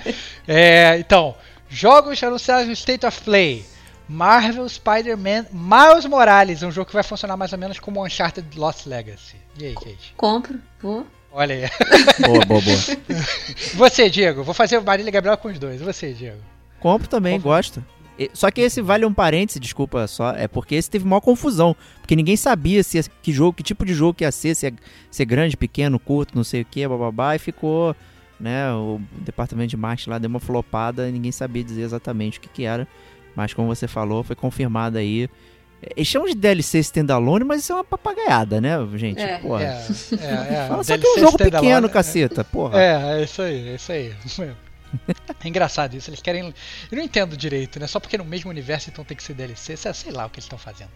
É, 0.49 0.99
então, 0.99 1.35
jogos 1.68 2.22
anunciados 2.22 2.66
no 2.66 2.72
State 2.72 3.07
of 3.07 3.20
Play. 3.22 3.64
Marvel 4.07 4.68
Spider-Man 4.68 5.47
Miles 5.51 6.05
Morales, 6.05 6.62
um 6.62 6.70
jogo 6.70 6.89
que 6.89 6.93
vai 6.93 7.03
funcionar 7.03 7.39
mais 7.39 7.53
ou 7.55 7.59
menos 7.59 7.78
como 7.78 8.05
Uncharted 8.05 8.59
Lost 8.59 8.85
Legacy. 8.85 9.37
E 9.59 9.66
aí, 9.66 9.74
Kate? 9.74 10.14
Compro, 10.16 10.61
vou. 10.80 11.07
Olha 11.32 11.55
aí. 11.55 11.62
Boa, 12.24 12.45
boa, 12.47 12.61
boa. 12.61 12.76
Você, 13.74 14.09
Diego. 14.09 14.45
Vou 14.45 14.55
fazer 14.55 14.78
o 14.78 14.85
Marília 14.85 15.11
Gabriela 15.11 15.37
com 15.37 15.49
os 15.49 15.59
dois. 15.59 15.80
Você, 15.80 16.12
Diego. 16.12 16.39
Compro 16.78 17.09
também, 17.09 17.35
Compro. 17.35 17.49
gosto. 17.51 17.85
Só 18.32 18.50
que 18.50 18.60
esse 18.60 18.80
vale 18.80 19.04
um 19.04 19.12
parêntese, 19.12 19.58
desculpa 19.58 20.06
só, 20.06 20.30
é 20.30 20.46
porque 20.46 20.74
esse 20.76 20.88
teve 20.88 21.04
maior 21.04 21.20
confusão. 21.20 21.74
Porque 22.00 22.14
ninguém 22.14 22.36
sabia 22.36 22.82
se 22.82 23.02
que 23.22 23.32
jogo, 23.32 23.52
que 23.52 23.62
tipo 23.62 23.84
de 23.84 23.92
jogo 23.92 24.14
que 24.14 24.24
ia 24.24 24.30
ser, 24.30 24.54
se 24.54 24.66
ia 24.66 24.74
ser 25.10 25.24
grande, 25.24 25.56
pequeno, 25.56 25.98
curto, 25.98 26.36
não 26.36 26.44
sei 26.44 26.62
o 26.62 26.64
que, 26.64 26.86
bababá, 26.86 27.34
e 27.34 27.38
ficou, 27.38 27.94
né, 28.38 28.72
o 28.72 29.00
departamento 29.20 29.70
de 29.70 29.76
marketing 29.76 30.10
lá 30.10 30.18
deu 30.18 30.28
uma 30.30 30.40
flopada 30.40 31.08
e 31.08 31.12
ninguém 31.12 31.32
sabia 31.32 31.64
dizer 31.64 31.82
exatamente 31.82 32.38
o 32.38 32.40
que, 32.40 32.48
que 32.48 32.64
era. 32.64 32.86
Mas 33.34 33.52
como 33.52 33.74
você 33.74 33.88
falou, 33.88 34.22
foi 34.22 34.36
confirmado 34.36 34.96
aí. 34.96 35.28
Eles 35.96 36.06
chamam 36.06 36.28
de 36.28 36.34
DLC 36.34 36.78
standalone, 36.78 37.44
mas 37.44 37.62
isso 37.62 37.72
é 37.72 37.74
uma 37.74 37.84
papagaiada, 37.84 38.60
né, 38.60 38.74
gente? 38.94 39.20
É. 39.20 39.38
Porra. 39.38 39.64
É, 39.64 39.86
é, 40.12 40.54
é. 40.54 40.66
Fala 40.68 40.82
só 40.84 40.96
que 40.96 41.06
é 41.06 41.10
um 41.10 41.18
jogo 41.18 41.36
pequeno, 41.36 41.86
é. 41.88 41.90
caceta, 41.90 42.44
porra. 42.44 42.80
É, 42.80 43.18
é 43.18 43.24
isso 43.24 43.42
aí, 43.42 43.68
é 43.68 43.74
isso 43.74 43.92
aí. 43.92 44.54
É 45.45 45.49
engraçado 45.49 45.95
isso, 45.95 46.09
eles 46.09 46.22
querem. 46.22 46.42
Eu 46.90 46.97
não 46.97 47.03
entendo 47.03 47.36
direito, 47.36 47.78
né? 47.78 47.86
Só 47.86 48.01
porque 48.01 48.16
no 48.16 48.24
mesmo 48.24 48.51
universo 48.51 48.88
então 48.88 49.05
tem 49.05 49.14
que 49.14 49.22
ser 49.22 49.34
DLC, 49.34 49.76
sei 49.76 50.11
lá 50.11 50.24
o 50.24 50.30
que 50.30 50.36
eles 50.36 50.47
estão 50.47 50.59
fazendo. 50.59 50.88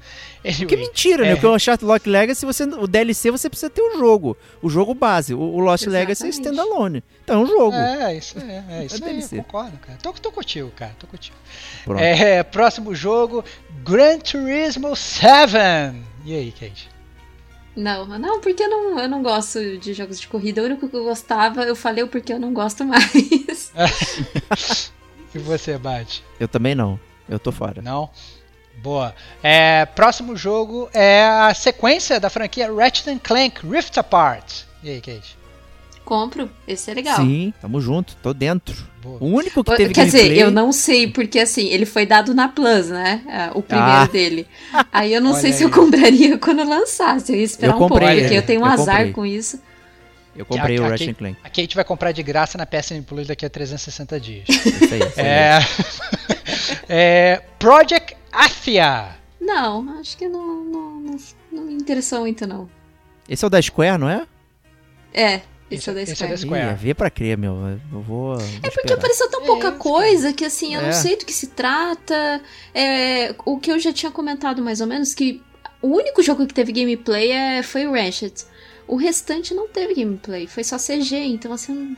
Que 0.42 0.48
Anyway, 0.48 0.76
mentira, 0.76 1.24
né? 1.24 1.30
É. 1.30 1.34
Porque 1.34 1.46
o 1.46 1.54
Uncharted 1.54 1.84
Lost 1.84 2.06
Legacy, 2.06 2.46
você, 2.46 2.64
o 2.64 2.86
DLC 2.86 3.30
você 3.30 3.50
precisa 3.50 3.68
ter 3.68 3.82
o 3.82 3.98
jogo. 3.98 4.36
O 4.62 4.70
jogo 4.70 4.94
base. 4.94 5.34
O, 5.34 5.40
o 5.40 5.60
Lost 5.60 5.86
Legacy 5.86 6.24
é 6.24 6.28
Exatamente. 6.28 6.56
standalone. 6.56 7.04
Então 7.22 7.40
é 7.40 7.44
um 7.44 7.46
jogo. 7.46 7.76
É, 7.76 8.16
isso 8.16 8.38
é, 8.38 8.64
é 8.70 8.84
isso 8.86 9.04
É 9.04 9.08
aí, 9.08 9.28
concordo, 9.42 9.76
cara. 9.78 9.98
Tô, 10.02 10.12
tô 10.14 10.32
contigo, 10.32 10.70
cara, 10.70 10.94
tô 10.98 11.06
contigo. 11.06 11.36
Pronto. 11.84 12.00
É, 12.00 12.42
próximo 12.42 12.94
jogo, 12.94 13.44
Gran 13.84 14.18
Turismo 14.18 14.96
7. 14.96 15.52
E 16.24 16.34
aí, 16.34 16.52
Kate? 16.52 16.97
Não, 17.78 18.06
não, 18.18 18.40
porque 18.40 18.64
eu 18.64 18.68
não, 18.68 18.98
eu 18.98 19.08
não 19.08 19.22
gosto 19.22 19.78
de 19.78 19.94
jogos 19.94 20.18
de 20.18 20.26
corrida. 20.26 20.60
O 20.60 20.64
único 20.64 20.88
que 20.88 20.96
eu 20.96 21.04
gostava, 21.04 21.62
eu 21.62 21.76
falei 21.76 22.02
o 22.02 22.08
porque 22.08 22.32
eu 22.32 22.40
não 22.40 22.52
gosto 22.52 22.84
mais. 22.84 23.72
E 25.34 25.38
você, 25.38 25.76
Bate? 25.76 26.24
Eu 26.40 26.48
também 26.48 26.74
não. 26.74 26.98
Eu 27.28 27.38
tô 27.38 27.52
fora. 27.52 27.82
Não? 27.82 28.08
Boa. 28.78 29.14
É, 29.42 29.84
próximo 29.84 30.34
jogo 30.34 30.88
é 30.94 31.22
a 31.22 31.52
sequência 31.52 32.18
da 32.18 32.30
franquia 32.30 32.72
Ratchet 32.72 33.18
Clank 33.20 33.60
Rift 33.64 33.98
Apart. 33.98 34.62
E 34.82 34.88
aí, 34.88 35.00
Kate? 35.02 35.37
Compro, 36.08 36.50
esse 36.66 36.90
é 36.90 36.94
legal. 36.94 37.16
Sim, 37.16 37.52
tamo 37.60 37.82
junto. 37.82 38.16
Tô 38.22 38.32
dentro. 38.32 38.74
Boa. 39.02 39.18
O 39.20 39.26
único 39.26 39.62
que 39.62 39.70
Quer 39.72 39.76
teve 39.76 39.92
dizer, 39.92 40.18
gameplay... 40.22 40.42
eu 40.42 40.50
não 40.50 40.72
sei, 40.72 41.06
porque 41.06 41.38
assim, 41.38 41.66
ele 41.66 41.84
foi 41.84 42.06
dado 42.06 42.32
na 42.34 42.48
Plus, 42.48 42.88
né? 42.88 43.20
Ah, 43.28 43.50
O 43.54 43.60
primeiro 43.60 43.90
Ah. 43.92 44.06
dele. 44.06 44.46
Aí 44.90 45.12
eu 45.12 45.20
não 45.20 45.34
sei 45.38 45.52
se 45.52 45.58
aí. 45.64 45.68
eu 45.68 45.70
compraria 45.70 46.38
quando 46.40 46.66
lançasse. 46.66 47.30
Eu 47.30 47.36
ia 47.38 47.44
esperar 47.44 47.72
Eu 47.72 47.76
um 47.76 47.78
pouco, 47.80 47.94
comprei, 47.98 48.20
porque 48.22 48.34
é. 48.34 48.38
eu 48.38 48.42
tenho 48.42 48.62
um 48.62 48.66
Eu 48.66 48.72
azar 48.72 48.96
comprei. 48.96 49.12
com 49.12 49.26
isso. 49.26 49.60
Eu 50.34 50.46
comprei 50.46 50.78
A- 50.78 50.80
o 50.80 50.84
a 50.86 50.88
Ratchet 50.88 51.12
Clank. 51.14 51.36
A 51.44 51.48
Kate 51.50 51.74
vai 51.74 51.84
comprar 51.84 52.12
de 52.12 52.22
graça 52.22 52.56
na 52.56 52.64
PSN 52.64 53.02
Plus 53.02 53.26
daqui 53.26 53.44
a 53.44 53.50
360 53.50 54.18
dias. 54.18 54.48
Isso 54.48 54.94
aí. 54.94 55.00
Isso 55.00 55.20
aí. 55.20 55.26
é, 55.26 55.58
é, 56.88 57.42
Project 57.58 58.16
Athia. 58.32 59.08
Não, 59.38 59.98
acho 60.00 60.16
que 60.16 60.26
não, 60.26 60.64
não, 60.64 61.00
não, 61.00 61.16
não 61.52 61.62
me 61.64 61.74
interessou 61.74 62.20
muito, 62.20 62.46
não. 62.46 62.66
Esse 63.28 63.44
é 63.44 63.46
o 63.46 63.50
da 63.50 63.60
Square, 63.60 63.98
não 63.98 64.08
é? 64.08 64.26
É, 65.12 65.40
esse, 65.70 65.80
Esse- 65.82 65.88
é 65.88 65.92
o 65.92 65.94
da 65.94 66.02
esse 66.02 66.12
é 66.12 66.14
Square. 66.14 66.30
da 66.32 66.36
Square. 66.38 66.72
Ih, 66.72 66.74
vê 66.76 66.94
pra 66.94 67.10
crer, 67.10 67.36
meu. 67.38 67.54
Eu 67.92 68.00
vou. 68.00 68.34
É 68.62 68.70
porque 68.70 68.92
apareceu 68.92 69.28
tão 69.30 69.44
pouca 69.44 69.68
É, 69.68 69.72
coisa 69.72 70.32
que 70.32 70.44
assim, 70.44 70.74
eu 70.74 70.80
É. 70.80 70.86
não 70.86 70.92
sei 70.92 71.16
do 71.16 71.24
que 71.24 71.32
se 71.32 71.48
trata. 71.48 72.40
É, 72.74 73.34
o 73.44 73.58
que 73.58 73.70
eu 73.70 73.78
já 73.78 73.92
tinha 73.92 74.10
comentado 74.12 74.62
mais 74.62 74.80
ou 74.80 74.86
menos, 74.86 75.14
que 75.14 75.42
o 75.82 75.88
único 75.88 76.22
jogo 76.22 76.46
que 76.46 76.54
teve 76.54 76.72
gameplay 76.72 77.30
é, 77.30 77.62
foi 77.62 77.86
o 77.86 77.92
Ratchet. 77.92 78.44
O 78.86 78.96
restante 78.96 79.52
não 79.54 79.68
teve 79.68 79.94
gameplay, 79.94 80.46
foi 80.46 80.64
só 80.64 80.76
CG, 80.78 81.16
então 81.16 81.52
assim. 81.52 81.96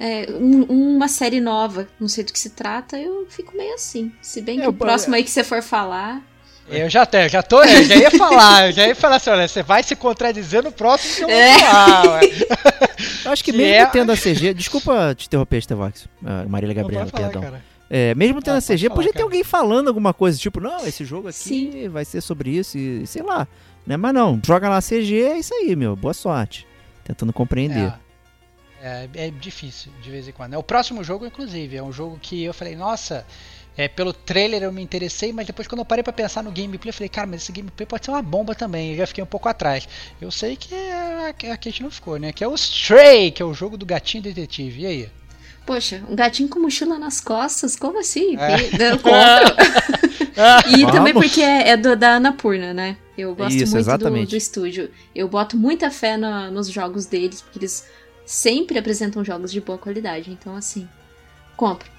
É, 0.00 0.26
um- 0.32 0.64
uma 0.96 1.06
série 1.06 1.38
nova, 1.40 1.86
não 2.00 2.08
sei 2.08 2.24
do 2.24 2.32
que 2.32 2.38
se 2.38 2.50
trata, 2.50 2.98
eu 2.98 3.26
fico 3.28 3.56
meio 3.56 3.74
assim. 3.74 4.10
Se 4.20 4.40
bem 4.40 4.56
que 4.58 4.64
É, 4.64 4.66
o 4.68 4.70
eu- 4.70 4.74
próximo 4.74 5.14
aí 5.14 5.22
que 5.22 5.30
você 5.30 5.44
for 5.44 5.62
falar. 5.62 6.20
Eu 6.68 6.88
já 6.88 7.04
tenho, 7.04 7.28
já 7.28 7.42
tô, 7.42 7.62
eu 7.62 7.84
já 7.84 7.96
ia 7.96 8.10
falar, 8.10 8.66
eu 8.68 8.72
já 8.72 8.86
ia 8.86 8.94
falar 8.94 9.16
assim, 9.16 9.30
olha, 9.30 9.46
você 9.46 9.62
vai 9.62 9.82
se 9.82 9.94
contradizer 9.94 10.62
no 10.62 10.72
próximo 10.72 11.14
que 11.16 11.22
eu 11.24 11.28
vou 11.28 11.36
É. 11.36 11.58
falar, 11.58 12.10
ué. 12.12 12.20
Eu 13.24 13.32
acho 13.32 13.44
que 13.44 13.50
que 13.52 13.58
mesmo 13.58 13.74
é- 13.74 13.86
tendo 13.86 14.12
a 14.12 14.16
CG. 14.16 14.54
Desculpa 14.54 15.14
te 15.14 15.26
interromper, 15.26 15.60
Stevox. 15.62 16.06
Ah, 16.24 16.44
Marília 16.48 16.74
Gabriela, 16.74 17.06
falar, 17.06 17.24
perdão. 17.24 17.42
cara. 17.42 17.64
É, 17.90 18.14
mesmo 18.14 18.40
tendo 18.40 18.54
Ah, 18.54 18.58
a 18.58 18.60
CG, 18.62 18.84
falar, 18.88 18.94
podia 18.94 19.10
ter 19.12 19.18
cara. 19.18 19.24
alguém 19.26 19.44
falando 19.44 19.88
alguma 19.88 20.14
coisa, 20.14 20.38
tipo, 20.38 20.60
não, 20.60 20.86
esse 20.86 21.04
jogo 21.04 21.28
aqui 21.28 21.36
Sim. 21.38 21.88
vai 21.88 22.04
ser 22.06 22.20
sobre 22.22 22.50
isso 22.50 22.78
e 22.78 23.06
sei 23.06 23.22
lá. 23.22 23.46
Né? 23.86 23.96
Mas 23.98 24.14
não, 24.14 24.40
joga 24.46 24.68
lá 24.68 24.78
a 24.78 24.82
CG, 24.82 25.20
é 25.22 25.38
isso 25.38 25.52
aí, 25.52 25.76
meu. 25.76 25.94
Boa 25.94 26.14
sorte. 26.14 26.66
Tentando 27.04 27.32
compreender. 27.32 27.92
É, 28.80 29.08
é, 29.14 29.26
é 29.26 29.30
difícil 29.30 29.92
de 30.00 30.10
vez 30.10 30.26
em 30.26 30.32
quando. 30.32 30.54
É 30.54 30.58
o 30.58 30.62
próximo 30.62 31.04
jogo, 31.04 31.26
inclusive, 31.26 31.76
é 31.76 31.82
um 31.82 31.92
jogo 31.92 32.18
que 32.22 32.42
eu 32.44 32.54
falei, 32.54 32.74
nossa, 32.76 33.26
é, 33.76 33.88
pelo 33.88 34.12
trailer 34.12 34.62
eu 34.62 34.72
me 34.72 34.82
interessei, 34.82 35.32
mas 35.32 35.46
depois 35.46 35.66
quando 35.66 35.78
eu 35.80 35.84
parei 35.84 36.02
pra 36.02 36.12
pensar 36.12 36.42
no 36.42 36.50
gameplay, 36.52 36.90
eu 36.90 36.94
falei, 36.94 37.08
cara, 37.08 37.26
mas 37.26 37.42
esse 37.42 37.52
gameplay 37.52 37.86
pode 37.86 38.04
ser 38.04 38.10
uma 38.10 38.22
bomba 38.22 38.54
também. 38.54 38.90
Eu 38.90 38.98
já 38.98 39.06
fiquei 39.06 39.24
um 39.24 39.26
pouco 39.26 39.48
atrás. 39.48 39.88
Eu 40.20 40.30
sei 40.30 40.56
que 40.56 40.74
a, 40.74 41.28
a 41.28 41.56
Kate 41.56 41.82
não 41.82 41.90
ficou, 41.90 42.18
né? 42.18 42.32
Que 42.32 42.44
é 42.44 42.48
o 42.48 42.54
Stray, 42.54 43.30
que 43.30 43.42
é 43.42 43.46
o 43.46 43.54
jogo 43.54 43.76
do 43.78 43.86
gatinho 43.86 44.22
detetive. 44.22 44.82
E 44.82 44.86
aí? 44.86 45.08
Poxa, 45.64 46.02
um 46.08 46.16
gatinho 46.16 46.48
com 46.48 46.58
mochila 46.58 46.98
nas 46.98 47.20
costas, 47.20 47.76
como 47.76 47.98
assim? 47.98 48.36
É. 48.36 48.56
Eu 48.92 48.98
compro. 48.98 50.02
E 50.66 50.86
também 50.86 51.12
Vamos. 51.12 51.28
porque 51.28 51.42
é, 51.42 51.68
é 51.68 51.76
do, 51.76 51.94
da 51.94 52.14
Anapurna, 52.14 52.72
né? 52.72 52.96
Eu 53.16 53.34
gosto 53.34 53.54
Isso, 53.54 53.74
muito 53.74 53.98
do, 53.98 54.26
do 54.26 54.36
estúdio. 54.36 54.90
Eu 55.14 55.28
boto 55.28 55.58
muita 55.58 55.90
fé 55.90 56.16
na- 56.16 56.50
nos 56.50 56.68
jogos 56.68 57.04
deles, 57.04 57.42
porque 57.42 57.58
eles 57.58 57.86
sempre 58.24 58.78
apresentam 58.78 59.22
jogos 59.22 59.52
de 59.52 59.60
boa 59.60 59.76
qualidade. 59.76 60.30
Então, 60.30 60.56
assim, 60.56 60.88
compro. 61.54 61.90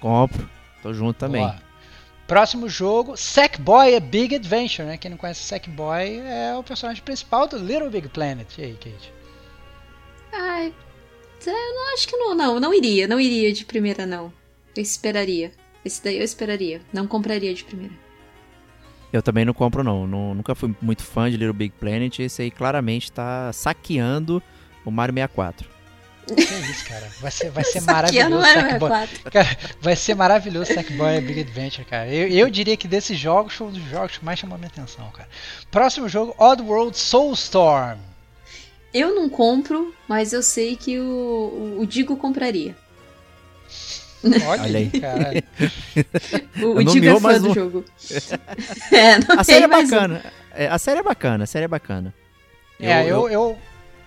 Compro. 0.00 0.48
Tô 0.82 0.92
junto 0.92 1.16
também. 1.16 1.42
Boa. 1.42 1.56
Próximo 2.26 2.68
jogo, 2.68 3.16
Sackboy 3.16 3.94
A 3.94 4.00
Big 4.00 4.34
Adventure, 4.34 4.86
né? 4.86 4.96
Quem 4.96 5.10
não 5.10 5.18
conhece 5.18 5.42
Sackboy 5.42 6.18
é 6.20 6.54
o 6.56 6.62
personagem 6.62 7.02
principal 7.02 7.46
do 7.46 7.58
Little 7.58 7.90
Big 7.90 8.08
Planet. 8.08 8.48
E 8.58 8.62
aí, 8.62 8.74
Kate? 8.74 9.12
Ai, 10.32 10.72
eu 11.46 11.52
não 11.52 11.94
acho 11.94 12.08
que 12.08 12.16
não, 12.16 12.34
não, 12.34 12.60
não 12.60 12.72
iria, 12.74 13.06
não 13.06 13.20
iria 13.20 13.52
de 13.52 13.64
primeira, 13.64 14.06
não. 14.06 14.32
Eu 14.74 14.82
esperaria. 14.82 15.52
Esse 15.84 16.02
daí 16.02 16.18
eu 16.18 16.24
esperaria. 16.24 16.80
Não 16.92 17.06
compraria 17.06 17.52
de 17.52 17.64
primeira. 17.64 17.92
Eu 19.12 19.22
também 19.22 19.44
não 19.44 19.52
compro, 19.52 19.84
não. 19.84 20.06
Nu- 20.06 20.34
Nunca 20.34 20.54
fui 20.54 20.74
muito 20.80 21.02
fã 21.02 21.30
de 21.30 21.36
Little 21.36 21.52
Big 21.52 21.74
Planet. 21.78 22.18
Esse 22.20 22.42
aí 22.42 22.50
claramente 22.50 23.12
tá 23.12 23.52
saqueando 23.52 24.42
o 24.86 24.90
Mario 24.90 25.12
64. 25.14 25.68
Que 26.26 26.40
isso, 26.40 26.84
cara? 26.86 27.08
Vai 27.20 27.30
ser, 27.30 27.50
vai 27.50 27.64
ser 27.64 27.80
maravilhoso 27.82 28.46
era 28.46 28.60
Sackboy. 28.62 28.90
64. 28.90 29.30
Cara, 29.30 29.58
vai 29.80 29.96
ser 29.96 30.14
maravilhoso 30.14 30.72
Sackboy 30.72 31.20
Big 31.20 31.40
Adventure, 31.40 31.84
cara. 31.84 32.08
Eu, 32.08 32.28
eu 32.28 32.50
diria 32.50 32.76
que 32.76 32.86
desses 32.86 33.18
jogos 33.18 33.54
foi 33.54 33.66
um 33.66 33.72
dos 33.72 33.82
jogos 33.90 34.18
que 34.18 34.24
mais 34.24 34.38
chamou 34.38 34.54
a 34.54 34.58
minha 34.58 34.68
atenção, 34.68 35.10
cara. 35.10 35.28
Próximo 35.70 36.08
jogo, 36.08 36.34
Oddworld 36.38 36.96
Soulstorm. 36.96 37.98
Eu 38.94 39.14
não 39.14 39.28
compro, 39.28 39.94
mas 40.06 40.32
eu 40.32 40.42
sei 40.42 40.76
que 40.76 40.98
o, 40.98 41.76
o, 41.80 41.86
Digo 41.86 42.16
compraria. 42.16 42.76
Olha, 44.22 44.62
Olha 44.62 44.78
aí, 44.78 44.90
cara. 45.00 45.44
O, 46.62 46.78
o 46.78 46.84
Digo 46.84 47.06
é 47.06 47.14
fã 47.14 47.20
mais 47.20 47.42
do 47.42 47.50
um. 47.50 47.54
jogo. 47.54 47.84
é, 48.92 49.18
não 49.18 49.32
A 49.32 49.36
tem 49.36 49.44
série 49.44 49.64
é 49.64 49.66
mais 49.66 49.88
um. 49.88 49.90
bacana. 49.90 50.24
É, 50.54 50.68
a 50.68 50.78
série 50.78 51.00
é 51.00 51.02
bacana, 51.02 51.44
a 51.44 51.46
série 51.46 51.64
é 51.64 51.68
bacana. 51.68 52.14
É, 52.78 53.04
eu, 53.04 53.28
eu, 53.28 53.58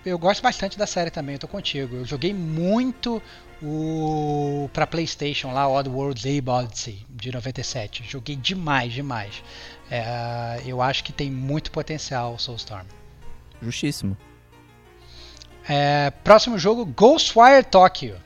eu 0.06 0.18
gosto 0.20 0.42
bastante 0.42 0.78
da 0.78 0.86
série 0.88 1.10
também, 1.12 1.36
eu 1.36 1.40
tô 1.40 1.48
contigo. 1.48 1.96
Eu 1.98 2.06
joguei 2.06 2.34
muito 2.34 3.22
o 3.62 4.70
pra 4.74 4.86
Playstation 4.86 5.52
lá, 5.52 5.68
Oddworld 5.68 6.20
Abe 6.38 6.50
Odyssey, 6.50 7.06
de 7.10 7.32
97. 7.32 8.04
Joguei 8.08 8.36
demais, 8.36 8.94
demais. 8.94 9.44
É, 9.90 10.62
eu 10.66 10.82
acho 10.82 11.04
que 11.04 11.12
tem 11.14 11.32
muito 11.32 11.72
potencial 11.72 12.34
o 12.34 12.40
Soulstorm. 12.40 12.86
Justíssimo. 13.62 14.16
É, 15.68 16.12
próximo 16.24 16.58
jogo, 16.60 16.86
Ghostwire 16.86 17.64
Tokyo. 17.64 18.18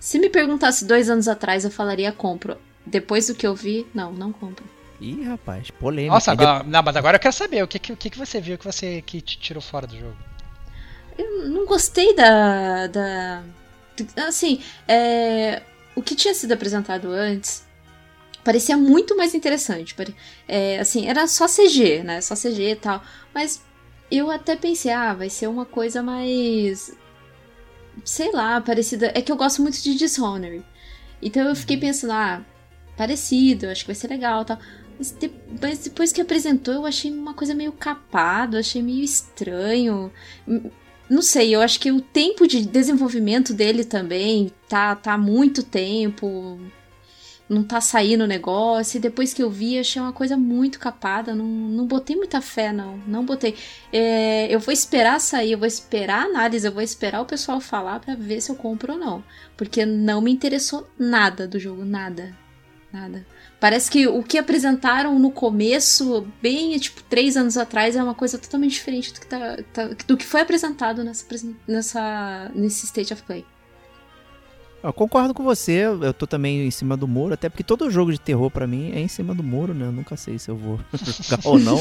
Se 0.00 0.18
me 0.18 0.28
perguntasse 0.28 0.84
dois 0.84 1.08
anos 1.08 1.28
atrás, 1.28 1.64
eu 1.64 1.70
falaria 1.70 2.10
compro. 2.10 2.56
Depois 2.84 3.28
do 3.28 3.34
que 3.34 3.46
eu 3.46 3.54
vi, 3.54 3.86
não, 3.94 4.12
não 4.12 4.32
compro. 4.32 4.64
Ih, 5.00 5.22
rapaz, 5.24 5.70
polêmica. 5.70 6.14
Nossa, 6.14 6.34
de- 6.34 6.42
agora, 6.42 6.64
não, 6.64 6.82
mas 6.82 6.96
agora 6.96 7.16
eu 7.16 7.20
quero 7.20 7.32
saber 7.34 7.62
o 7.62 7.68
que, 7.68 7.78
que, 7.78 7.92
o 7.92 7.96
que, 7.96 8.10
que 8.10 8.18
você 8.18 8.40
viu 8.40 8.58
que 8.58 8.64
você 8.64 9.00
que 9.02 9.20
te 9.20 9.38
tirou 9.38 9.60
fora 9.62 9.86
do 9.86 9.96
jogo. 9.96 10.16
Eu 11.18 11.48
não 11.48 11.66
gostei 11.66 12.14
da. 12.14 12.86
da 12.86 13.42
assim, 14.26 14.60
é, 14.88 15.62
o 15.94 16.02
que 16.02 16.14
tinha 16.14 16.34
sido 16.34 16.52
apresentado 16.52 17.08
antes 17.10 17.64
parecia 18.44 18.76
muito 18.76 19.16
mais 19.16 19.34
interessante. 19.34 19.94
pare- 19.94 20.14
é, 20.48 20.78
assim, 20.78 21.06
era 21.08 21.26
só 21.26 21.46
CG, 21.48 22.02
né? 22.02 22.20
Só 22.20 22.34
CG 22.36 22.72
e 22.72 22.76
tal. 22.76 23.02
Mas 23.34 23.62
eu 24.10 24.30
até 24.30 24.56
pensei, 24.56 24.92
ah, 24.92 25.14
vai 25.14 25.30
ser 25.30 25.48
uma 25.48 25.64
coisa 25.66 26.02
mais. 26.02 26.92
Sei 28.04 28.32
lá, 28.32 28.60
parecida. 28.60 29.12
É 29.14 29.20
que 29.22 29.30
eu 29.30 29.36
gosto 29.36 29.62
muito 29.62 29.80
de 29.82 29.94
Dishonored. 29.94 30.64
Então 31.20 31.46
eu 31.48 31.54
fiquei 31.54 31.76
pensando, 31.76 32.12
ah, 32.12 32.42
parecido, 32.96 33.68
acho 33.68 33.82
que 33.82 33.88
vai 33.88 33.94
ser 33.94 34.08
legal 34.08 34.42
e 34.42 34.44
tal. 34.46 34.58
Mas, 34.98 35.10
de- 35.12 35.32
mas 35.60 35.78
depois 35.80 36.12
que 36.12 36.20
apresentou, 36.20 36.74
eu 36.74 36.86
achei 36.86 37.10
uma 37.10 37.34
coisa 37.34 37.54
meio 37.54 37.72
capado, 37.72 38.56
achei 38.56 38.82
meio 38.82 39.04
estranho. 39.04 40.12
Não 41.12 41.20
sei, 41.20 41.54
eu 41.54 41.60
acho 41.60 41.78
que 41.78 41.92
o 41.92 42.00
tempo 42.00 42.46
de 42.46 42.64
desenvolvimento 42.64 43.52
dele 43.52 43.84
também 43.84 44.50
tá, 44.66 44.96
tá 44.96 45.18
muito 45.18 45.62
tempo. 45.62 46.58
Não 47.46 47.62
tá 47.62 47.82
saindo 47.82 48.24
o 48.24 48.26
negócio. 48.26 48.96
E 48.96 49.00
depois 49.00 49.34
que 49.34 49.42
eu 49.42 49.50
vi, 49.50 49.78
achei 49.78 50.00
uma 50.00 50.14
coisa 50.14 50.38
muito 50.38 50.78
capada. 50.78 51.34
Não, 51.34 51.44
não 51.44 51.86
botei 51.86 52.16
muita 52.16 52.40
fé, 52.40 52.72
não. 52.72 52.96
Não 53.06 53.26
botei. 53.26 53.54
É, 53.92 54.46
eu 54.50 54.58
vou 54.58 54.72
esperar 54.72 55.20
sair, 55.20 55.52
eu 55.52 55.58
vou 55.58 55.68
esperar 55.68 56.22
a 56.22 56.24
análise, 56.30 56.66
eu 56.66 56.72
vou 56.72 56.82
esperar 56.82 57.20
o 57.20 57.26
pessoal 57.26 57.60
falar 57.60 58.00
pra 58.00 58.14
ver 58.14 58.40
se 58.40 58.50
eu 58.50 58.56
compro 58.56 58.94
ou 58.94 58.98
não. 58.98 59.22
Porque 59.54 59.84
não 59.84 60.22
me 60.22 60.32
interessou 60.32 60.88
nada 60.98 61.46
do 61.46 61.58
jogo, 61.58 61.84
nada. 61.84 62.34
Nada. 62.90 63.26
Parece 63.62 63.88
que 63.88 64.08
o 64.08 64.24
que 64.24 64.38
apresentaram 64.38 65.20
no 65.20 65.30
começo, 65.30 66.26
bem, 66.42 66.76
tipo, 66.80 67.00
três 67.04 67.36
anos 67.36 67.56
atrás, 67.56 67.94
é 67.94 68.02
uma 68.02 68.12
coisa 68.12 68.36
totalmente 68.36 68.72
diferente 68.72 69.14
do 69.14 69.20
que, 69.20 69.26
tá, 69.28 69.56
tá- 69.72 69.90
do 70.04 70.16
que 70.16 70.26
foi 70.26 70.40
apresentado 70.40 71.04
nessa, 71.04 71.24
nessa, 71.68 72.50
nesse 72.56 72.86
State 72.86 73.12
of 73.12 73.22
Play. 73.22 73.44
Eu 74.82 74.92
concordo 74.92 75.32
com 75.32 75.44
você, 75.44 75.84
eu 75.84 76.12
tô 76.12 76.26
também 76.26 76.66
em 76.66 76.70
cima 76.72 76.96
do 76.96 77.06
muro, 77.06 77.34
até 77.34 77.48
porque 77.48 77.62
todo 77.62 77.88
jogo 77.88 78.10
de 78.10 78.18
terror 78.20 78.50
pra 78.50 78.66
mim 78.66 78.90
é 78.96 78.98
em 78.98 79.06
cima 79.06 79.32
do 79.32 79.44
muro, 79.44 79.72
né? 79.72 79.86
Eu 79.86 79.92
nunca 79.92 80.16
sei 80.16 80.40
se 80.40 80.48
eu 80.48 80.56
vou 80.56 80.80
jogar 80.92 81.38
ou 81.44 81.56
não. 81.56 81.80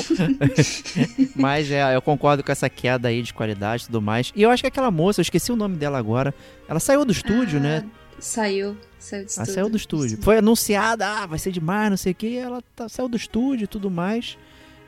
Mas 1.35 1.71
é, 1.71 1.95
eu 1.95 2.01
concordo 2.03 2.43
com 2.43 2.51
essa 2.51 2.69
queda 2.69 3.07
aí 3.07 3.23
de 3.23 3.33
qualidade 3.33 3.81
e 3.81 3.85
tudo 3.87 3.99
mais. 3.99 4.31
E 4.35 4.43
eu 4.43 4.51
acho 4.51 4.61
que 4.61 4.67
aquela 4.67 4.91
moça, 4.91 5.19
eu 5.19 5.23
esqueci 5.23 5.51
o 5.51 5.55
nome 5.55 5.77
dela 5.77 5.97
agora, 5.97 6.31
ela 6.69 6.79
saiu 6.79 7.03
do 7.03 7.11
estúdio, 7.11 7.59
né? 7.59 7.83
Saiu, 8.19 8.77
saiu 9.01 9.23
do 9.25 9.25
Ela 9.25 9.27
estúdio. 9.31 9.53
saiu 9.53 9.69
do 9.69 9.77
estúdio. 9.77 10.17
Foi 10.21 10.37
anunciada, 10.37 11.07
ah, 11.07 11.25
vai 11.25 11.39
ser 11.39 11.51
demais, 11.51 11.89
não 11.89 11.97
sei 11.97 12.11
o 12.11 12.15
que, 12.15 12.27
e 12.27 12.37
ela 12.37 12.61
tá- 12.75 12.87
saiu 12.89 13.07
do 13.09 13.17
estúdio 13.17 13.65
e 13.65 13.67
tudo 13.67 13.89
mais. 13.91 14.37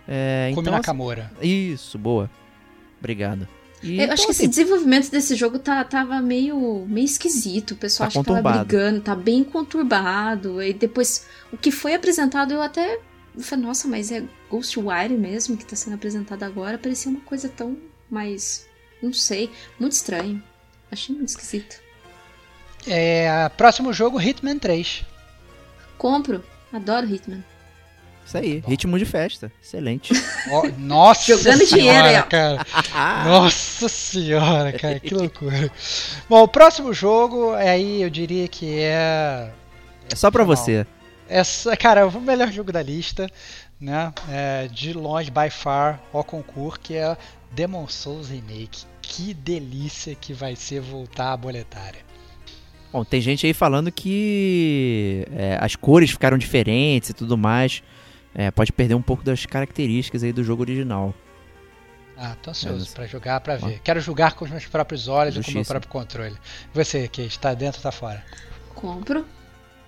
É, 0.07 0.49
Kumi 0.53 0.61
então, 0.61 0.74
assim, 0.74 0.82
Nakamura. 0.82 1.32
isso, 1.41 1.97
boa. 1.97 2.30
Obrigado. 2.99 3.47
E, 3.82 3.97
Eu 3.97 4.03
acho 4.05 4.14
então, 4.14 4.26
que 4.28 4.32
esse 4.32 4.41
assim, 4.43 4.49
desenvolvimento 4.49 5.11
desse 5.11 5.36
jogo 5.36 5.59
tá, 5.59 5.84
tava 5.84 6.22
meio, 6.22 6.86
meio 6.88 7.03
esquisito. 7.05 7.72
O 7.72 7.76
pessoal 7.76 8.07
Tá 8.09 8.11
acha 8.11 8.20
que 8.20 8.26
tava 8.26 8.38
conturbado. 8.41 8.66
brigando, 8.66 9.01
tá 9.01 9.14
bem 9.16 9.43
conturbado. 9.43 10.61
E 10.61 10.74
depois, 10.74 11.26
o 11.51 11.57
que 11.57 11.70
foi 11.70 11.93
apresentado, 11.93 12.53
eu 12.53 12.61
até 12.61 12.99
falei, 13.39 13.66
nossa, 13.66 13.88
mas 13.88 14.09
é 14.11 14.24
Ghostwire 14.49 15.18
mesmo 15.18 15.57
que 15.57 15.66
tá 15.66 15.76
sendo 15.76 15.95
apresentado 15.95 16.43
agora? 16.43 16.78
Parecia 16.78 17.11
uma 17.11 17.20
coisa 17.22 17.49
tão 17.49 17.78
mais. 18.09 18.66
Não 19.01 19.11
sei, 19.11 19.49
muito 19.78 19.91
estranho. 19.93 20.41
Achei 20.89 21.14
muito 21.14 21.28
esquisito. 21.30 21.82
É, 22.88 23.50
próximo 23.58 23.94
jogo, 23.94 24.22
Hitman 24.22 24.58
3. 24.60 25.04
Compro, 25.98 26.44
adoro 26.72 27.08
Hitman. 27.08 27.44
Isso 28.26 28.38
aí, 28.38 28.62
Bom. 28.62 28.70
ritmo 28.70 28.98
de 28.98 29.06
festa. 29.06 29.52
Excelente. 29.62 30.14
Ó, 30.50 30.68
nossa 30.78 31.36
Jogando 31.36 31.66
senhora, 31.66 32.04
dinheiro 32.08 32.28
cara. 32.28 32.66
Nossa 33.28 33.90
senhora, 33.90 34.72
cara, 34.72 35.00
que 35.00 35.14
loucura. 35.14 35.70
Bom, 36.30 36.42
o 36.44 36.48
próximo 36.48 36.94
jogo, 36.94 37.54
aí 37.54 38.02
eu 38.02 38.10
diria 38.10 38.48
que 38.48 38.80
é. 38.80 39.52
É 40.12 40.16
só 40.16 40.32
pra 40.32 40.46
Não. 40.46 40.48
você. 40.56 40.88
Essa, 41.28 41.76
cara, 41.76 42.02
é 42.02 42.06
o 42.06 42.22
melhor 42.22 42.50
jogo 42.52 42.72
da 42.72 42.82
lista, 42.82 43.30
né? 43.80 44.14
É, 44.30 44.68
de 44.72 44.94
longe, 44.94 45.30
by 45.30 45.50
far, 45.50 46.00
ao 46.14 46.24
concurso, 46.24 46.80
que 46.80 46.96
é 46.96 47.18
Demon 47.52 47.88
Souls 47.90 48.30
Remake. 48.30 48.86
Que 49.02 49.34
delícia 49.34 50.16
que 50.16 50.32
vai 50.34 50.56
ser 50.56 50.80
voltar 50.80 51.34
à 51.34 51.38
boletária. 51.38 52.00
Bom, 52.94 53.04
tem 53.04 53.20
gente 53.20 53.48
aí 53.48 53.54
falando 53.56 53.91
que 53.91 55.26
é, 55.32 55.58
as 55.60 55.76
cores 55.76 56.12
ficaram 56.12 56.38
diferentes 56.38 57.10
e 57.10 57.14
tudo 57.14 57.36
mais. 57.36 57.82
É, 58.36 58.52
pode 58.52 58.72
perder 58.72 58.94
um 58.94 59.02
pouco 59.02 59.24
das 59.24 59.48
características 59.48 60.24
aí 60.24 60.32
do 60.32 60.44
jogo 60.44 60.62
original. 60.62 61.14
Ah, 62.16 62.36
tô 62.41 62.52
ansioso 62.52 62.94
pra 62.94 63.08
jogar, 63.08 63.39
pra 63.41 63.56
ver. 63.56 63.80
Quero 63.84 64.00
jogar 64.00 64.34
com 64.34 64.46
os 64.46 64.52
meus 64.52 64.68
próprios 64.68 65.08
olhos 65.08 65.36
e 65.36 65.41
com 65.41 65.50
o 65.50 65.54
meu 65.56 65.66
próprio 65.66 65.91
controle. 65.91 66.36
Você, 66.72 67.08
que 67.08 67.24
está 67.24 67.56
dentro 67.56 67.80
ou 67.80 67.84
tá 67.84 67.91
fora? 67.91 68.24
Compro. 68.76 69.26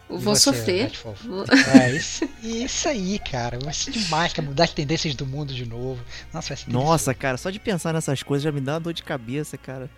Vou 0.09 0.19
você, 0.19 0.41
sofrer. 0.41 0.91
Vou- 1.23 1.45
É, 1.79 1.91
isso, 1.95 2.27
isso 2.41 2.89
aí, 2.89 3.19
cara. 3.19 3.59
Vai 3.63 3.73
ser 3.73 3.91
demais, 3.91 4.33
que 4.33 4.39
é 4.39 4.43
mudar 4.43 4.63
as 4.63 4.71
tendências 4.73 5.13
do 5.13 5.27
mundo 5.27 5.53
de 5.53 5.65
novo. 5.67 6.03
Nossa, 6.33 6.49
vai 6.49 6.57
ser 6.57 6.71
Nossa, 6.71 7.13
cara, 7.13 7.37
só 7.37 7.51
de 7.51 7.59
pensar 7.59 7.93
nessas 7.93 8.23
coisas 8.23 8.43
já 8.43 8.51
me 8.51 8.61
dá 8.61 8.73
uma 8.73 8.79
dor 8.79 8.93
de 8.93 9.03
cabeça, 9.03 9.57
cara. 9.57 9.89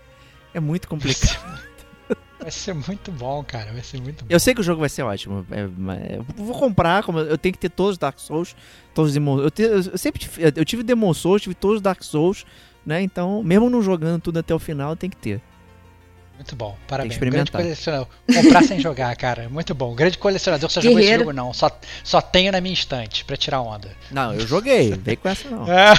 É 0.53 0.59
muito 0.59 0.87
complicado. 0.89 1.61
Vai 2.39 2.51
ser 2.51 2.73
muito 2.73 3.11
bom, 3.11 3.43
cara. 3.43 3.71
Vai 3.73 3.83
ser 3.83 3.99
muito 4.01 4.23
bom. 4.23 4.27
Eu 4.29 4.39
sei 4.39 4.53
que 4.53 4.61
o 4.61 4.63
jogo 4.63 4.79
vai 4.79 4.89
ser 4.89 5.03
ótimo. 5.03 5.45
é, 5.51 6.17
eu 6.17 6.23
vou 6.45 6.57
comprar, 6.57 7.03
como 7.03 7.19
eu 7.19 7.37
tenho 7.37 7.53
que 7.53 7.59
ter 7.59 7.69
todos 7.69 7.93
os 7.93 7.97
Dark 7.97 8.19
Souls, 8.19 8.55
todos 8.93 9.09
os 9.09 9.13
Demon 9.13 9.39
eu, 9.39 9.51
eu 9.57 9.97
sempre 9.97 10.19
tive, 10.19 10.53
eu 10.55 10.65
tive 10.65 10.83
Demon 10.83 11.13
Souls, 11.13 11.41
tive 11.41 11.55
todos 11.55 11.77
os 11.77 11.81
Dark 11.81 12.03
Souls, 12.03 12.45
né? 12.85 13.01
Então, 13.01 13.41
mesmo 13.43 13.69
não 13.69 13.81
jogando 13.81 14.21
tudo 14.21 14.39
até 14.39 14.53
o 14.53 14.59
final, 14.59 14.95
tem 14.95 15.09
que 15.09 15.17
ter. 15.17 15.41
Muito 16.37 16.55
bom. 16.55 16.77
Parabéns. 16.87 17.17
Grande 17.17 17.49
experimentar. 17.49 17.61
colecionador. 17.61 18.07
Comprar 18.31 18.63
sem 18.63 18.79
jogar, 18.79 19.15
cara. 19.15 19.49
Muito 19.49 19.73
bom. 19.73 19.95
Grande 19.95 20.19
colecionador. 20.19 20.69
Só 20.69 20.79
jogou 20.79 20.99
esse 20.99 21.17
jogo, 21.17 21.33
não. 21.33 21.51
Só, 21.51 21.75
só 22.03 22.21
tenho 22.21 22.51
na 22.51 22.61
minha 22.61 22.75
estante 22.75 23.25
pra 23.25 23.35
tirar 23.35 23.59
onda. 23.61 23.89
Não, 24.11 24.35
eu 24.35 24.45
joguei, 24.45 24.91
vem 24.93 25.15
com 25.15 25.27
essa 25.27 25.49
não. 25.49 25.65
É. 25.73 25.93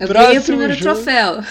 Eu 0.00 0.08
Próximo 0.08 0.26
ganhei 0.26 0.38
o 0.38 0.42
primeiro 0.42 0.74
jogo. 0.74 0.94
troféu. 0.94 1.44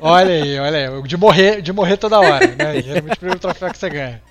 Olha 0.00 0.34
aí, 0.34 0.58
olha 0.58 0.90
aí. 0.90 1.02
De 1.02 1.16
morrer, 1.16 1.62
de 1.62 1.72
morrer 1.72 1.96
toda 1.96 2.20
hora, 2.20 2.46
né? 2.54 2.80
Geralmente 2.82 3.14
o 3.14 3.18
primeiro 3.18 3.40
troféu 3.40 3.70
que 3.70 3.78
você 3.78 3.90
ganha. 3.90 4.22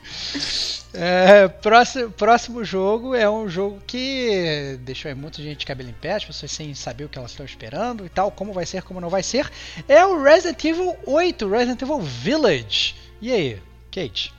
É, 0.94 1.48
próximo, 1.48 2.12
próximo 2.12 2.64
jogo 2.66 3.16
é 3.16 3.30
um 3.30 3.48
jogo 3.48 3.82
que 3.88 4.78
deixou 4.82 5.08
aí 5.08 5.16
muita 5.16 5.42
gente 5.42 5.60
de 5.60 5.66
cabelo 5.66 5.90
em 5.90 5.94
pé, 5.94 6.16
as 6.16 6.26
pessoas 6.26 6.52
sem 6.52 6.74
saber 6.74 7.06
o 7.06 7.10
que 7.10 7.18
elas 7.18 7.32
estão 7.32 7.46
esperando 7.46 8.06
e 8.06 8.10
tal, 8.10 8.30
como 8.30 8.52
vai 8.52 8.66
ser, 8.66 8.84
como 8.84 9.00
não 9.00 9.10
vai 9.10 9.24
ser. 9.24 9.50
É 9.88 10.06
o 10.06 10.22
Resident 10.22 10.64
Evil 10.66 10.96
8, 11.06 11.48
Resident 11.48 11.82
Evil 11.82 12.02
Village. 12.02 12.96
E 13.22 13.32
aí, 13.32 13.62
Kate? 13.90 14.34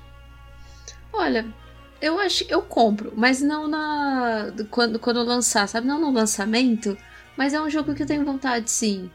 Olha, 1.12 1.46
eu 2.00 2.18
acho 2.18 2.44
eu 2.48 2.60
compro, 2.62 3.12
mas 3.16 3.40
não 3.40 3.66
na 3.66 4.52
quando 4.70 4.98
quando 4.98 5.22
lançar, 5.22 5.66
sabe? 5.68 5.86
Não 5.86 6.00
no 6.00 6.10
lançamento, 6.10 6.98
mas 7.36 7.54
é 7.54 7.60
um 7.60 7.70
jogo 7.70 7.94
que 7.94 8.02
eu 8.02 8.06
tenho 8.06 8.24
vontade, 8.24 8.70
sim. 8.70 9.10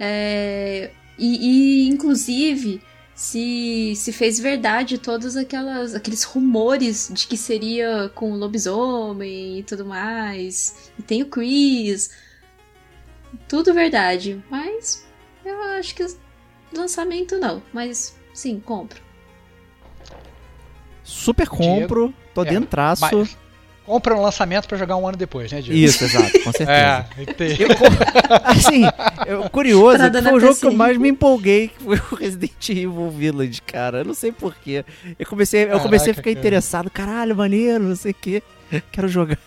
É, 0.00 0.90
e, 1.18 1.86
e, 1.86 1.88
inclusive 1.88 2.82
se, 3.14 3.94
se 3.96 4.12
fez 4.12 4.38
verdade 4.38 4.98
todos 4.98 5.36
aquelas 5.36 5.94
aqueles 5.94 6.22
rumores 6.22 7.10
de 7.12 7.26
que 7.26 7.36
seria 7.36 8.10
com 8.14 8.32
o 8.32 8.36
lobisomem 8.36 9.60
e 9.60 9.62
tudo 9.62 9.86
mais. 9.86 10.90
E 10.98 11.02
tem 11.02 11.22
o 11.22 11.26
Chris. 11.26 12.10
Tudo 13.48 13.72
verdade, 13.72 14.42
mas 14.50 15.06
eu 15.44 15.60
acho 15.62 15.94
que 15.94 16.06
lançamento 16.74 17.38
não, 17.38 17.62
mas 17.72 18.16
sim, 18.34 18.60
compro. 18.60 19.00
Super 21.02 21.48
compro, 21.48 22.12
tô 22.34 22.42
É, 22.42 22.46
dentraço. 22.46 23.02
Mas 23.02 23.36
compra 23.86 24.14
um 24.14 24.20
lançamento 24.20 24.66
pra 24.66 24.76
jogar 24.76 24.96
um 24.96 25.06
ano 25.06 25.16
depois, 25.16 25.50
né, 25.52 25.62
Diego? 25.62 25.78
Isso, 25.78 26.04
exato, 26.04 26.32
com 26.42 26.52
certeza. 26.52 26.72
É, 26.72 27.24
ter. 27.32 27.60
Eu, 27.60 27.68
assim, 28.44 28.82
eu, 29.26 29.48
curioso, 29.48 29.98
foi 29.98 30.32
o 30.32 30.40
jogo 30.40 30.56
que 30.56 30.66
eu 30.66 30.72
mais 30.72 30.98
me 30.98 31.08
empolguei, 31.08 31.68
que 31.68 31.82
foi 31.82 31.96
o 31.96 32.14
Resident 32.16 32.68
Evil 32.68 33.10
Village, 33.10 33.62
cara. 33.62 33.98
Eu 33.98 34.04
não 34.04 34.14
sei 34.14 34.32
porquê. 34.32 34.84
Eu 35.18 35.26
comecei, 35.26 35.64
eu 35.64 35.80
comecei 35.80 36.10
a 36.10 36.14
Caraca, 36.14 36.14
ficar 36.14 36.22
cara. 36.22 36.38
interessado. 36.38 36.90
Caralho, 36.90 37.36
maneiro, 37.36 37.84
não 37.84 37.96
sei 37.96 38.10
o 38.10 38.14
quê. 38.14 38.42
Quero 38.90 39.08
jogar. 39.08 39.38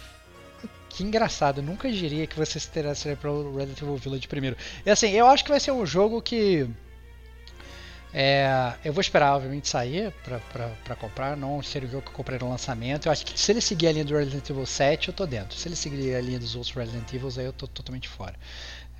Que 0.89 1.03
engraçado, 1.03 1.59
eu 1.59 1.63
nunca 1.63 1.89
diria 1.91 2.25
que 2.27 2.35
você 2.37 2.59
se 2.59 2.67
interessaria 2.67 3.15
pelo 3.15 3.55
Resident 3.55 3.81
Evil 3.81 3.95
Village 3.97 4.27
primeiro. 4.27 4.55
E 4.85 4.89
assim, 4.89 5.11
eu 5.11 5.27
acho 5.27 5.43
que 5.43 5.49
vai 5.51 5.59
ser 5.59 5.71
um 5.71 5.85
jogo 5.85 6.21
que. 6.21 6.67
É, 8.13 8.73
eu 8.83 8.91
vou 8.91 9.01
esperar, 9.01 9.35
obviamente, 9.35 9.67
sair 9.67 10.11
pra 10.83 10.95
comprar. 10.95 11.37
Não 11.37 11.61
ser 11.61 11.83
o 11.83 11.87
jogo 11.87 12.03
que 12.03 12.09
eu 12.09 12.13
comprei 12.13 12.39
no 12.39 12.49
lançamento. 12.49 13.07
Eu 13.07 13.11
acho 13.11 13.25
que 13.25 13.39
se 13.39 13.51
ele 13.51 13.61
seguir 13.61 13.87
a 13.87 13.91
linha 13.91 14.05
do 14.05 14.15
Resident 14.15 14.49
Evil 14.49 14.65
7, 14.65 15.09
eu 15.09 15.13
tô 15.13 15.25
dentro. 15.25 15.57
Se 15.57 15.67
ele 15.67 15.75
seguir 15.75 16.15
a 16.15 16.21
linha 16.21 16.39
dos 16.39 16.55
outros 16.55 16.73
Resident 16.75 17.11
Evil, 17.13 17.29
aí 17.37 17.45
eu 17.45 17.53
tô 17.53 17.67
totalmente 17.67 18.07
fora. 18.07 18.33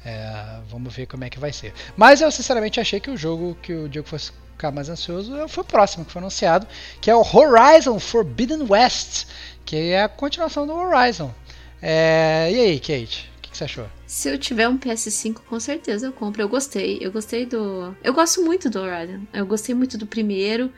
É, 0.06 0.60
vamos 0.70 0.96
ver 0.96 1.08
como 1.08 1.24
é 1.24 1.30
que 1.30 1.40
vai 1.40 1.52
ser. 1.52 1.74
Mas 1.98 2.22
eu 2.22 2.32
sinceramente 2.32 2.80
achei 2.80 3.00
que 3.00 3.10
o 3.10 3.18
jogo 3.18 3.58
que 3.62 3.74
o 3.74 3.90
Diego 3.90 4.08
fosse 4.08 4.32
ficar 4.52 4.72
mais 4.72 4.90
ansioso 4.90 5.48
foi 5.48 5.64
o 5.64 5.66
próximo 5.68 6.06
que 6.06 6.12
foi 6.12 6.22
anunciado, 6.22 6.68
que 7.02 7.10
é 7.10 7.16
o 7.16 7.22
Horizon 7.22 7.98
Forbidden 8.00 8.66
West, 8.70 9.26
que 9.66 9.92
é 9.92 10.04
a 10.04 10.10
continuação 10.10 10.68
do 10.68 10.74
Horizon. 10.74 11.34
É, 11.82 12.50
e 12.52 12.60
aí, 12.60 12.80
Kate? 12.80 13.30
O 13.60 13.64
você 13.64 13.64
achou? 13.66 13.90
Se 14.06 14.30
eu 14.30 14.38
tiver 14.40 14.68
um 14.68 14.78
PS5, 14.78 15.42
com 15.48 15.60
certeza 15.60 16.08
eu 16.08 16.14
compro. 16.14 16.42
Eu 16.42 16.50
gostei. 16.50 16.98
Eu 17.02 17.12
gostei 17.12 17.46
do. 17.46 17.96
Eu 18.04 18.14
gosto 18.14 18.44
muito 18.44 18.70
do 18.70 18.80
Horizon. 18.80 19.22
Eu 19.34 19.46
gostei 19.46 19.76
muito 19.76 19.98
do 19.98 20.08
primeiro. 20.08 20.72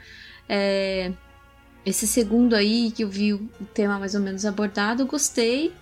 É, 0.50 1.12
Esse 1.86 2.08
segundo 2.08 2.56
aí, 2.56 2.92
que 2.92 3.04
eu 3.04 3.10
vi 3.10 3.34
o 3.34 3.50
tema 3.74 4.00
mais 4.00 4.16
ou 4.16 4.22
menos 4.22 4.46
abordado, 4.46 5.04
eu 5.04 5.08
gostei. 5.08 5.74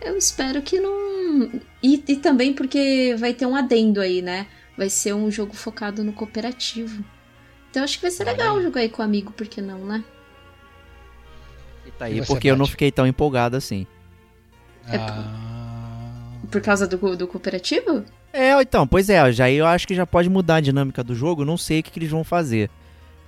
Eu 0.00 0.16
espero 0.16 0.62
que 0.62 0.80
não. 0.80 1.60
E, 1.82 2.02
e 2.08 2.16
também 2.16 2.52
porque 2.54 3.14
vai 3.18 3.34
ter 3.34 3.46
um 3.46 3.56
adendo 3.56 4.00
aí, 4.00 4.22
né? 4.22 4.46
Vai 4.76 4.88
ser 4.90 5.14
um 5.14 5.30
jogo 5.30 5.54
focado 5.54 6.04
no 6.04 6.12
cooperativo. 6.12 7.04
Então 7.70 7.82
acho 7.84 7.96
que 7.96 8.02
vai 8.02 8.10
ser 8.10 8.26
Olha 8.26 8.32
legal 8.32 8.56
aí. 8.56 8.62
jogar 8.62 8.80
aí 8.82 8.88
com 8.88 9.02
amigo, 9.02 9.32
por 9.32 9.46
que 9.48 9.60
não, 9.60 9.84
né? 9.84 10.04
E 11.86 11.90
tá 11.92 12.06
aí, 12.06 12.18
E 12.18 12.26
porque 12.26 12.48
eu 12.48 12.56
não 12.56 12.66
fiquei 12.66 12.90
tão 12.92 13.06
empolgado 13.06 13.56
assim. 13.56 13.86
É 14.86 14.96
Ah, 14.96 15.47
Por 16.50 16.60
causa 16.60 16.86
do, 16.86 17.16
do 17.16 17.26
cooperativo? 17.28 18.04
É, 18.32 18.52
então, 18.60 18.86
pois 18.86 19.08
é, 19.10 19.30
já 19.32 19.50
eu 19.50 19.66
acho 19.66 19.86
que 19.86 19.94
já 19.94 20.06
pode 20.06 20.28
mudar 20.28 20.56
a 20.56 20.60
dinâmica 20.60 21.02
do 21.04 21.14
jogo, 21.14 21.44
não 21.44 21.56
sei 21.56 21.80
o 21.80 21.82
que, 21.82 21.90
que 21.90 21.98
eles 21.98 22.10
vão 22.10 22.24
fazer. 22.24 22.70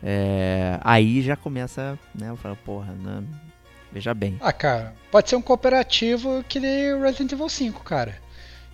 É, 0.03 0.79
aí 0.83 1.21
já 1.23 1.37
começa, 1.37 1.99
né, 2.15 2.31
eu 2.31 2.37
falo, 2.37 2.57
porra, 2.65 2.93
né, 2.93 3.23
veja 3.93 4.15
bem. 4.15 4.37
ah, 4.41 4.53
cara, 4.53 4.95
pode 5.11 5.29
ser 5.29 5.37
um 5.37 5.43
cooperativo 5.43 6.45
que 6.49 6.59
nem 6.59 6.95
o 6.95 7.03
Resident 7.03 7.33
Evil 7.33 7.49
5, 7.49 7.83
cara. 7.85 8.15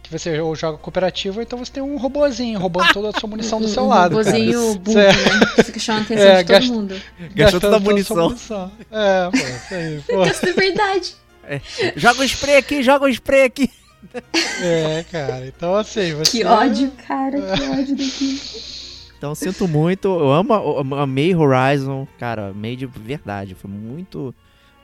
que 0.03 0.11
você 0.11 0.39
ou 0.41 0.55
joga 0.55 0.79
cooperativo, 0.79 1.39
ou 1.39 1.43
então 1.43 1.59
você 1.59 1.73
tem 1.73 1.83
um 1.83 1.97
robozinho 1.97 2.61
roubando 2.61 2.93
toda 2.93 3.09
a 3.17 3.21
sua 3.21 3.29
munição 3.31 3.59
do 3.61 3.67
um, 3.67 3.69
seu 3.69 3.83
um 3.85 3.89
lado. 3.89 4.13
robozinho 4.17 4.61
cara. 4.69 4.79
burro, 4.79 4.99
É. 5.01 5.13
né? 5.13 5.47
Que 5.57 5.63
fica 5.65 5.79
chamando 5.81 6.03
a 6.03 6.05
atenção 6.05 6.27
É, 6.29 6.43
de 6.45 6.53
todo 6.53 6.75
mundo. 6.75 6.95
Gastou 7.35 7.35
Gastando 7.35 7.61
toda 7.61 7.77
a 7.77 7.81
toda 7.81 8.05
sua 8.05 8.23
munição. 8.23 8.73
É, 8.93 9.31
pô, 9.31 9.37
isso 9.37 9.75
aí, 9.75 10.03
pô. 10.07 10.25
Isso 10.27 10.47
é 10.47 10.53
verdade. 10.53 11.17
Joga 11.97 12.21
o 12.21 12.25
spray 12.25 12.57
aqui, 12.57 12.83
joga 12.85 13.05
o 13.05 13.09
spray 13.09 13.43
aqui. 13.45 13.71
É, 14.63 15.05
cara. 15.11 15.47
Então, 15.47 15.75
assim, 15.75 16.15
você. 16.15 16.39
Que 16.39 16.45
ódio, 16.45 16.91
cara, 17.07 17.39
que 17.57 17.63
ódio 17.63 17.97
daquilo. 17.97 18.41
Então 19.19 19.35
sinto 19.35 19.67
muito, 19.67 20.09
eu 20.09 20.31
amo, 20.31 20.53
eu 20.53 20.95
amei 20.99 21.35
Horizon, 21.35 22.07
cara, 22.19 22.49
amei 22.49 22.77
de 22.77 22.85
verdade, 22.85 23.55
foi 23.55 23.71
muito, 23.71 24.35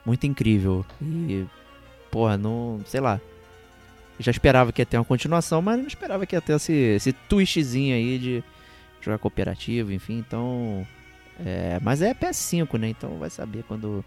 muito 0.07 0.27
incrível. 0.27 0.87
E, 1.03 1.45
porra, 2.11 2.39
não, 2.39 2.81
sei 2.87 3.01
lá. 3.01 3.21
Eu 4.19 4.25
já 4.25 4.31
esperava 4.31 4.73
que 4.73 4.81
ia 4.81 4.87
ter 4.87 4.97
uma 4.97 5.05
continuação, 5.05 5.61
mas 5.61 5.79
não 5.79 5.87
esperava 5.87 6.25
que 6.25 6.35
ia 6.35 6.41
ter 6.41 6.55
esse, 6.55 6.73
esse 6.73 7.13
twistzinho 7.13 7.95
aí 7.95 8.19
de 8.19 8.45
jogar 9.03 9.19
cooperativo, 9.19 9.93
enfim, 9.93 10.19
então. 10.19 10.87
É, 11.45 11.79
mas 11.83 12.01
é 12.01 12.15
PS5, 12.15 12.79
né? 12.79 12.89
Então 12.89 13.19
vai 13.19 13.29
saber 13.29 13.65
quando, 13.69 14.05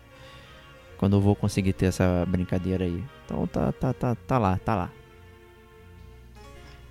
quando 0.97 1.17
eu 1.17 1.21
vou 1.21 1.35
conseguir 1.35 1.73
ter 1.73 1.87
essa 1.87 2.25
brincadeira 2.27 2.85
aí. 2.85 3.03
Então 3.25 3.45
tá, 3.45 3.71
tá, 3.71 3.93
tá, 3.93 4.15
tá 4.15 4.37
lá, 4.39 4.59
tá 4.63 4.75
lá. 4.75 4.91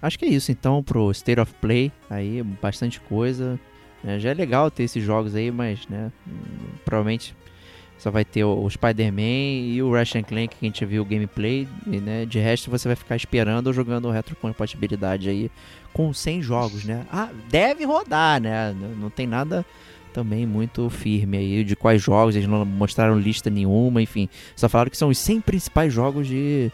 Acho 0.05 0.18
que 0.18 0.26
é 0.26 0.28
isso 0.28 0.52
então 0.52 0.82
pro 0.82 1.10
State 1.12 1.40
of 1.40 1.55
Play, 1.62 1.90
aí 2.10 2.43
bastante 2.60 3.01
coisa. 3.01 3.59
né? 4.02 4.18
já 4.18 4.32
é 4.32 4.35
legal 4.35 4.70
ter 4.70 4.82
esses 4.82 5.02
jogos 5.02 5.35
aí, 5.35 5.51
mas 5.51 5.89
né, 5.89 6.12
provavelmente 6.85 7.35
só 7.97 8.10
vai 8.10 8.22
ter 8.22 8.44
o, 8.44 8.68
Spider-Man 8.68 9.72
e 9.72 9.82
o 9.82 9.90
Ratchet 9.90 10.26
Clank 10.26 10.56
que 10.56 10.66
a 10.66 10.68
gente 10.68 10.85
viu 10.85 11.01
o 11.01 11.06
gameplay, 11.06 11.66
e, 11.86 11.97
né, 12.01 12.26
de 12.26 12.39
resto 12.39 12.70
você 12.70 12.86
vai 12.86 12.97
ficar 12.97 13.16
esperando 13.16 13.68
ou 13.68 13.72
jogando 13.72 14.10
retrocompatibilidade 14.10 15.31
aí 15.31 15.51
com 15.94 16.12
100 16.12 16.43
jogos, 16.43 16.85
né? 16.85 17.06
Ah, 17.10 17.31
deve 17.48 17.86
rodar, 17.86 18.43
né? 18.43 18.76
Não 19.01 19.09
tem 19.09 19.26
nada 19.26 19.64
também 20.12 20.47
muito 20.47 20.90
firme 20.90 21.39
aí 21.39 21.64
de 21.64 21.74
quais 21.74 22.02
jogos, 22.02 22.36
eles 22.36 22.47
não 22.47 22.62
mostraram 22.66 23.18
lista 23.18 23.48
nenhuma, 23.48 24.02
enfim, 24.02 24.28
só 24.55 24.68
falaram 24.68 24.90
que 24.90 24.98
são 24.98 25.09
os 25.09 25.16
100 25.16 25.40
principais 25.40 25.94
jogos 25.94 26.26
de 26.26 26.70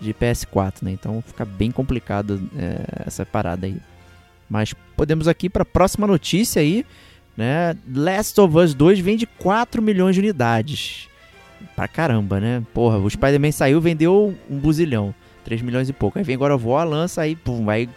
de 0.00 0.14
PS4, 0.14 0.82
né? 0.82 0.92
Então 0.92 1.22
fica 1.26 1.44
bem 1.44 1.70
complicado 1.70 2.40
é, 2.56 3.04
essa 3.06 3.24
parada 3.26 3.66
aí. 3.66 3.76
Mas 4.48 4.74
podemos 4.96 5.28
aqui 5.28 5.50
para 5.50 5.62
a 5.62 5.66
próxima 5.66 6.06
notícia 6.06 6.60
aí, 6.60 6.84
né? 7.36 7.76
Last 7.92 8.40
of 8.40 8.56
Us 8.56 8.74
2 8.74 8.98
vende 9.00 9.26
4 9.26 9.82
milhões 9.82 10.14
de 10.14 10.20
unidades. 10.20 11.08
Pra 11.74 11.88
caramba, 11.88 12.40
né? 12.40 12.62
Porra, 12.72 12.98
o 12.98 13.10
Spider-Man 13.10 13.52
saiu, 13.52 13.80
vendeu 13.80 14.34
um 14.48 14.58
buzilhão. 14.58 15.14
3 15.44 15.62
milhões 15.62 15.88
e 15.88 15.92
pouco. 15.92 16.18
Aí 16.18 16.24
vem 16.24 16.34
agora 16.34 16.54
a 16.54 16.56
Voa, 16.56 16.84
lança, 16.84 17.22
aí 17.22 17.34
pum, 17.34 17.64
vai 17.64 17.88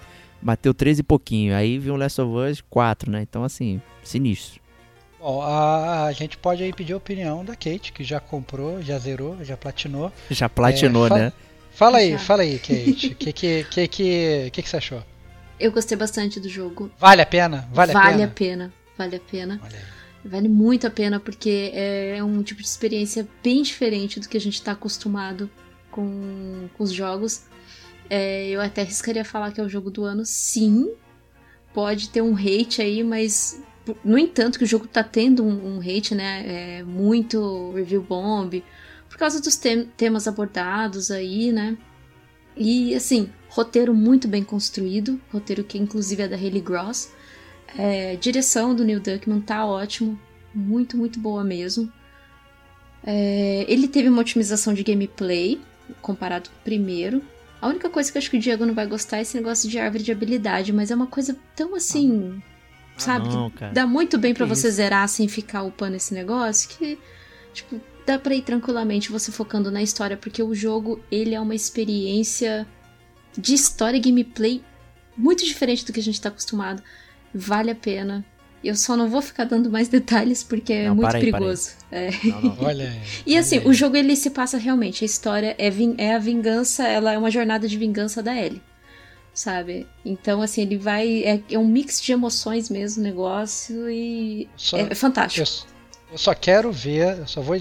bateu 0.42 0.74
13 0.74 1.02
e 1.02 1.04
pouquinho. 1.04 1.56
Aí 1.56 1.78
vem 1.78 1.92
o 1.92 1.96
Last 1.96 2.20
of 2.22 2.34
Us 2.34 2.64
4, 2.70 3.12
né? 3.12 3.22
Então 3.22 3.44
assim, 3.44 3.82
sinistro. 4.04 4.60
Bom, 5.20 5.42
a, 5.42 6.06
a 6.06 6.12
gente 6.12 6.36
pode 6.38 6.64
aí 6.64 6.74
pedir 6.74 6.94
a 6.94 6.98
opinião 6.98 7.46
da 7.46 7.54
Kate, 7.54 7.94
que 7.94 8.04
já 8.04 8.20
comprou, 8.20 8.82
já 8.82 8.98
zerou, 8.98 9.38
já 9.44 9.56
platinou. 9.56 10.12
Já 10.32 10.50
platinou, 10.50 11.06
É, 11.08 11.10
né? 11.10 11.34
Fala 11.72 11.98
aí, 12.00 12.18
fala 12.18 12.44
aí, 12.44 12.60
Kate. 12.60 13.08
O 13.08 13.16
que, 13.16 13.34
que, 13.34 13.64
que, 13.64 13.88
que, 13.88 14.50
que, 14.52 14.62
que 14.62 14.70
você 14.70 14.78
achou? 14.78 15.04
Eu 15.60 15.72
gostei 15.72 15.98
bastante 15.98 16.40
do 16.40 16.50
jogo. 16.50 16.92
Vale 17.00 17.22
a 17.22 17.26
pena? 17.26 17.68
Vale, 17.72 17.94
vale 17.94 18.24
a 18.24 18.26
a 18.26 18.30
pena? 18.30 18.34
pena. 18.34 18.74
Vale 18.98 19.16
a 19.16 19.20
pena. 19.20 19.62
Aí. 19.64 20.02
Vale 20.24 20.48
muito 20.48 20.86
a 20.86 20.90
pena 20.90 21.20
porque 21.20 21.72
é 21.74 22.24
um 22.24 22.44
tipo 22.44 22.62
de 22.62 22.68
experiência 22.68 23.28
bem 23.44 23.64
diferente 23.64 24.20
do 24.20 24.30
que 24.30 24.38
a 24.38 24.42
gente 24.42 24.56
está 24.56 24.74
acostumado 24.74 25.50
com, 25.90 26.70
com 26.78 26.84
os 26.84 26.92
jogos. 26.92 27.44
É, 28.10 28.48
eu 28.50 28.62
até 28.62 28.82
arriscaria 28.82 29.24
falar 29.24 29.52
que 29.52 29.60
é 29.60 29.64
o 29.64 29.70
jogo 29.70 29.90
do 29.90 30.04
ano, 30.04 30.24
sim. 30.26 30.92
Pode 31.74 32.10
ter 32.10 32.22
um 32.22 32.36
hate 32.36 32.82
aí, 32.82 33.04
mas 33.04 33.62
no 34.04 34.18
entanto 34.18 34.60
que 34.60 34.66
o 34.66 34.68
jogo 34.68 34.88
tá 34.88 35.04
tendo 35.04 35.44
um, 35.44 35.78
um 35.78 35.80
hate, 35.80 36.14
né? 36.14 36.44
É, 36.46 36.84
muito 36.84 37.72
review 37.74 38.02
bomb 38.02 38.64
causa 39.22 39.42
dos 39.42 39.56
tem- 39.56 39.86
temas 39.98 40.28
abordados 40.28 41.10
aí, 41.12 41.52
né? 41.52 41.78
E 42.58 42.94
assim, 42.94 43.30
roteiro 43.50 43.94
muito 43.96 44.28
bem 44.28 44.44
construído, 44.44 45.20
roteiro 45.32 45.64
que 45.64 45.78
inclusive 45.78 46.24
é 46.24 46.28
da 46.28 46.36
Haley 46.36 46.60
Gross. 46.62 47.12
É, 47.78 48.18
direção 48.18 48.76
do 48.76 48.84
Neil 48.84 49.00
Druckmann 49.00 49.40
tá 49.42 49.66
ótimo, 49.66 50.20
muito, 50.54 50.98
muito 50.98 51.18
boa 51.20 51.44
mesmo. 51.44 51.90
É, 53.04 53.66
ele 53.68 53.88
teve 53.88 54.10
uma 54.10 54.22
otimização 54.22 54.74
de 54.74 54.84
gameplay 54.84 55.60
comparado 56.02 56.50
com 56.50 56.56
o 56.56 56.60
primeiro. 56.64 57.22
A 57.62 57.68
única 57.68 57.90
coisa 57.90 58.12
que 58.12 58.18
eu 58.18 58.20
acho 58.20 58.30
que 58.30 58.38
o 58.38 58.40
Diego 58.40 58.66
não 58.66 58.74
vai 58.74 58.86
gostar 58.88 59.18
é 59.18 59.22
esse 59.22 59.38
negócio 59.38 59.70
de 59.70 59.80
árvore 59.80 60.04
de 60.04 60.12
habilidade, 60.12 60.74
mas 60.74 60.92
é 60.92 60.96
uma 60.96 61.08
coisa 61.08 61.38
tão 61.56 61.76
assim, 61.76 62.42
sabe? 62.98 63.28
Ah, 63.30 63.34
não, 63.34 63.52
dá 63.74 63.88
muito 63.88 64.18
bem 64.18 64.34
pra 64.34 64.46
Que 64.46 64.54
você 64.56 64.68
isso? 64.68 64.78
zerar 64.78 65.08
sem 65.08 65.28
ficar 65.28 65.64
upando 65.64 65.96
esse 65.96 66.14
negócio 66.14 66.70
que, 66.70 66.98
tipo, 67.54 67.80
dá 68.12 68.20
pra 68.20 68.36
ir 68.36 68.42
tranquilamente 68.42 69.12
você 69.12 69.32
focando 69.32 69.72
na 69.72 69.82
história, 69.82 70.18
porque 70.18 70.44
o 70.44 70.54
jogo, 70.54 71.02
ele 71.12 71.34
é 71.34 71.40
uma 71.40 71.56
experiência 71.56 72.68
de 73.38 73.54
história 73.54 73.98
e 73.98 74.02
gameplay 74.02 74.62
muito 75.16 75.46
diferente 75.46 75.86
do 75.86 75.94
que 75.94 76.00
a 76.00 76.04
gente 76.04 76.20
tá 76.20 76.30
acostumado. 76.30 76.84
Vale 77.34 77.72
a 77.72 77.76
pena. 77.76 78.26
Eu 78.64 78.76
só 78.76 78.96
não 78.96 79.10
vou 79.10 79.22
ficar 79.22 79.46
dando 79.46 79.72
mais 79.72 79.88
detalhes 79.88 80.44
porque 80.44 80.74
é 80.74 80.88
Não, 80.88 80.96
muito 80.96 81.10
para 81.10 81.18
aí, 81.18 81.32
para 81.32 81.40
perigoso. 81.40 81.72
É. 81.92 82.12
Não, 82.26 82.42
não. 82.42 82.58
Olha 82.62 82.90
aí. 82.90 83.02
E 83.26 83.38
assim, 83.38 83.58
olha 83.60 83.70
o 83.70 83.74
jogo 83.74 83.96
ele 83.96 84.16
se 84.16 84.30
passa 84.30 84.58
realmente, 84.58 85.04
a 85.04 85.06
história 85.06 85.56
é, 85.58 85.72
é 85.98 86.14
a 86.14 86.20
vingança, 86.20 86.88
ela 86.88 87.14
é 87.14 87.18
uma 87.18 87.32
jornada 87.32 87.68
de 87.68 87.78
vingança 87.78 88.22
da 88.22 88.36
Ellie, 88.36 88.62
sabe? 89.34 89.88
Então 90.06 90.42
assim, 90.42 90.62
ele 90.62 90.78
vai, 90.78 91.24
é, 91.24 91.42
é 91.50 91.58
um 91.58 91.68
mix 91.68 92.00
de 92.02 92.12
emoções 92.12 92.70
mesmo, 92.70 93.02
o 93.02 93.04
negócio, 93.04 93.90
e 93.90 94.48
Só- 94.56 94.78
é, 94.78 94.82
é 94.92 94.96
fantástico. 94.96 95.48
Eu, 95.66 96.14
eu 96.14 96.18
só 96.18 96.36
quero 96.36 96.72
ver, 96.72 97.18
eu 97.20 97.28
só 97.28 97.42
vou 97.42 97.56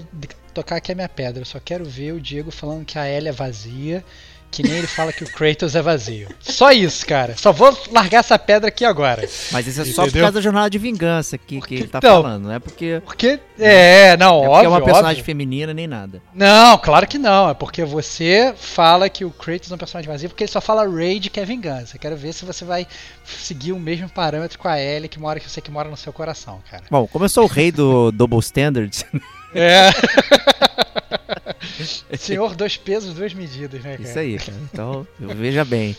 tocar 0.51 0.77
aqui 0.77 0.91
a 0.91 0.95
minha 0.95 1.09
pedra, 1.09 1.41
eu 1.41 1.45
só 1.45 1.59
quero 1.63 1.85
ver 1.85 2.13
o 2.13 2.21
Diego 2.21 2.51
falando 2.51 2.85
que 2.85 2.97
a 2.99 3.09
Ellie 3.09 3.29
é 3.29 3.31
vazia, 3.31 4.03
que 4.49 4.63
nem 4.63 4.73
ele 4.79 4.87
fala 4.87 5.13
que 5.13 5.23
o 5.23 5.31
Kratos 5.31 5.77
é 5.77 5.81
vazio. 5.81 6.27
Só 6.41 6.73
isso, 6.73 7.05
cara. 7.07 7.37
Só 7.37 7.53
vou 7.53 7.73
largar 7.89 8.19
essa 8.19 8.37
pedra 8.37 8.67
aqui 8.67 8.83
agora. 8.83 9.21
Mas 9.49 9.65
isso 9.65 9.79
é 9.81 9.85
só 9.85 10.01
por 10.01 10.09
Entendeu? 10.09 10.23
causa 10.23 10.33
da 10.33 10.41
jornada 10.41 10.69
de 10.69 10.77
vingança 10.77 11.37
que, 11.37 11.61
que 11.61 11.75
ele 11.75 11.87
tá 11.87 11.99
Então, 11.99 12.21
falando, 12.21 12.43
não 12.47 12.51
é 12.51 12.59
porque, 12.59 13.01
Porque, 13.05 13.39
é, 13.57 14.17
não, 14.17 14.39
é 14.39 14.41
porque 14.41 14.49
óbvio, 14.49 14.65
é 14.65 14.67
uma 14.67 14.81
personagem 14.81 15.11
óbvio. 15.21 15.23
feminina 15.23 15.73
nem 15.73 15.87
nada. 15.87 16.21
Não, 16.35 16.77
claro 16.79 17.07
que 17.07 17.17
não. 17.17 17.49
É 17.49 17.53
porque 17.53 17.85
você 17.85 18.53
fala 18.57 19.07
que 19.09 19.23
o 19.23 19.31
Kratos 19.31 19.71
é 19.71 19.75
um 19.75 19.77
personagem 19.77 20.11
vazio 20.11 20.27
porque 20.27 20.43
ele 20.43 20.51
só 20.51 20.59
fala 20.59 20.85
Raid 20.85 21.29
que 21.29 21.39
é 21.39 21.45
vingança. 21.45 21.97
Quero 21.97 22.17
ver 22.17 22.33
se 22.33 22.43
você 22.43 22.65
vai 22.65 22.85
seguir 23.23 23.71
o 23.71 23.79
mesmo 23.79 24.09
parâmetro 24.09 24.59
com 24.59 24.67
a 24.67 24.77
Ellie 24.77 25.07
que 25.07 25.17
mora 25.17 25.39
que 25.39 25.45
eu 25.45 25.49
sei 25.49 25.63
que 25.63 25.71
mora 25.71 25.87
no 25.89 25.95
seu 25.95 26.11
coração, 26.11 26.61
cara. 26.69 26.83
Bom, 26.91 27.07
como 27.07 27.23
eu 27.23 27.29
sou 27.29 27.45
o 27.45 27.47
rei 27.47 27.71
do 27.71 28.11
Double 28.11 28.39
Standards, 28.39 29.05
É. 29.53 29.89
Senhor, 32.17 32.55
dois 32.55 32.77
pesos, 32.77 33.13
duas 33.13 33.33
medidas, 33.33 33.81
né, 33.83 33.91
cara? 33.97 34.01
isso 34.09 34.19
aí, 34.19 34.37
cara. 34.37 34.57
Então, 34.71 35.07
veja 35.19 35.63
bem. 35.65 35.95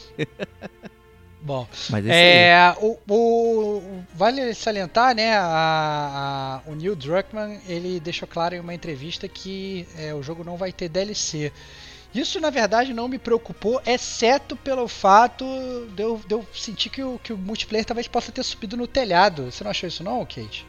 Bom, 1.41 1.67
é, 2.15 2.75
o, 2.81 2.97
o- 3.13 4.05
vale 4.15 4.55
salientar, 4.55 5.13
né, 5.15 5.35
a, 5.37 6.61
a- 6.65 6.71
o 6.71 6.75
Neil 6.75 6.95
Druckmann, 6.95 7.59
ele 7.67 7.99
deixou 7.99 8.29
claro 8.29 8.55
em 8.55 8.61
uma 8.61 8.73
entrevista 8.75 9.27
que 9.27 9.87
é, 9.99 10.15
o 10.15 10.23
jogo 10.23 10.45
não 10.45 10.57
vai 10.57 10.71
ter 10.73 10.89
DLC. 10.89 11.53
Isso, 12.15 12.39
na 12.39 12.51
verdade, 12.51 12.95
não 12.95 13.09
me 13.09 13.19
preocupou, 13.19 13.83
exceto 13.85 14.55
pelo 14.55 14.87
fato 14.87 15.45
de 15.97 16.03
eu, 16.03 16.21
de 16.25 16.33
eu 16.35 16.47
sentir 16.55 16.91
que 16.91 17.03
o, 17.03 17.19
que 17.19 17.33
o 17.33 17.39
multiplayer 17.39 17.85
talvez 17.87 18.07
possa 18.07 18.31
ter 18.31 18.43
subido 18.45 18.77
no 18.77 18.87
telhado. 18.87 19.51
Você 19.51 19.65
não 19.65 19.71
achou 19.73 19.89
isso 19.89 20.05
não, 20.05 20.21
Kate? 20.25 20.65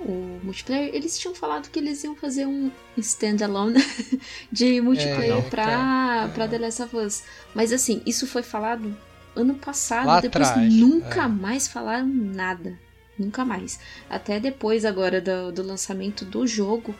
O 0.00 0.40
multiplayer, 0.42 0.94
eles 0.94 1.18
tinham 1.18 1.34
falado 1.34 1.68
que 1.70 1.78
eles 1.78 2.02
iam 2.04 2.16
fazer 2.16 2.46
um 2.46 2.70
standalone 2.96 3.78
de 4.50 4.80
multiplayer 4.80 5.34
não, 5.34 5.42
pra, 5.42 5.66
cara. 5.66 6.28
pra 6.28 6.48
The 6.48 6.58
Last 6.58 6.82
of 6.82 6.96
Us. 6.96 7.22
Mas 7.54 7.72
assim, 7.72 8.02
isso 8.06 8.26
foi 8.26 8.42
falado 8.42 8.96
ano 9.36 9.54
passado, 9.54 10.06
Lá 10.06 10.20
depois 10.20 10.48
atrás, 10.48 10.72
nunca 10.72 11.24
é. 11.24 11.28
mais 11.28 11.68
falaram 11.68 12.06
nada. 12.06 12.78
Nunca 13.18 13.44
mais. 13.44 13.78
Até 14.08 14.40
depois 14.40 14.84
agora 14.84 15.20
do, 15.20 15.52
do 15.52 15.62
lançamento 15.62 16.24
do 16.24 16.46
jogo, 16.46 16.94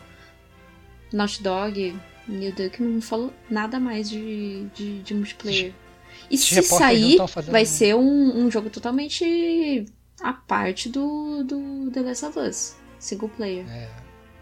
Naughty 1.11 1.41
Dog, 1.41 1.99
Neil 2.27 2.53
Druckmann 2.53 2.93
não 2.93 3.01
falou 3.01 3.33
nada 3.49 3.79
mais 3.79 4.09
de, 4.09 4.67
de, 4.75 4.99
de 4.99 5.13
multiplayer. 5.15 5.73
E 6.29 6.37
se 6.37 6.61
sair, 6.61 7.17
vai 7.49 7.65
ser 7.65 7.95
um, 7.95 8.45
um 8.45 8.51
jogo 8.51 8.69
totalmente 8.69 9.85
a 10.21 10.33
parte 10.33 10.87
do, 10.87 11.43
do 11.43 11.89
The 11.91 12.01
Last 12.01 12.25
of 12.25 12.39
Us. 12.39 12.75
Single 13.01 13.29
player. 13.29 13.65
É, 13.67 13.89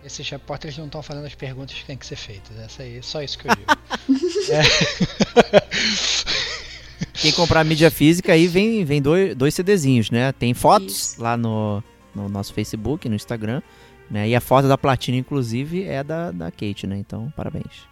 esses 0.03 0.29
repórteres 0.29 0.77
não 0.77 0.85
estão 0.85 1.01
fazendo 1.01 1.25
as 1.25 1.33
perguntas 1.33 1.77
que 1.77 1.85
têm 1.85 1.97
que 1.97 2.05
ser 2.05 2.17
feitas. 2.17 2.57
Essa 2.59 2.83
aí, 2.83 3.01
só 3.01 3.23
isso 3.23 3.39
que 3.39 3.47
eu 3.47 3.55
digo. 3.55 3.71
É. 4.51 4.63
Quem 7.13 7.31
comprar 7.33 7.63
mídia 7.63 7.91
física 7.91 8.33
aí 8.33 8.47
vem, 8.47 8.83
vem 8.83 8.99
dois, 8.99 9.35
dois 9.35 9.53
CDzinhos, 9.53 10.09
né? 10.09 10.31
Tem 10.31 10.55
fotos 10.55 11.11
Isso. 11.11 11.21
lá 11.21 11.37
no, 11.37 11.83
no 12.15 12.27
nosso 12.27 12.51
Facebook, 12.51 13.07
no 13.07 13.15
Instagram. 13.15 13.61
Né? 14.09 14.29
E 14.29 14.35
a 14.35 14.41
foto 14.41 14.67
da 14.67 14.77
platina, 14.77 15.17
inclusive, 15.17 15.83
é 15.83 16.03
da, 16.03 16.31
da 16.31 16.49
Kate, 16.49 16.87
né? 16.87 16.97
Então, 16.97 17.31
parabéns. 17.35 17.87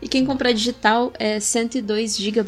E 0.00 0.08
quem 0.08 0.24
comprar 0.24 0.52
digital 0.52 1.12
é 1.18 1.38
102 1.38 2.16
GB 2.16 2.42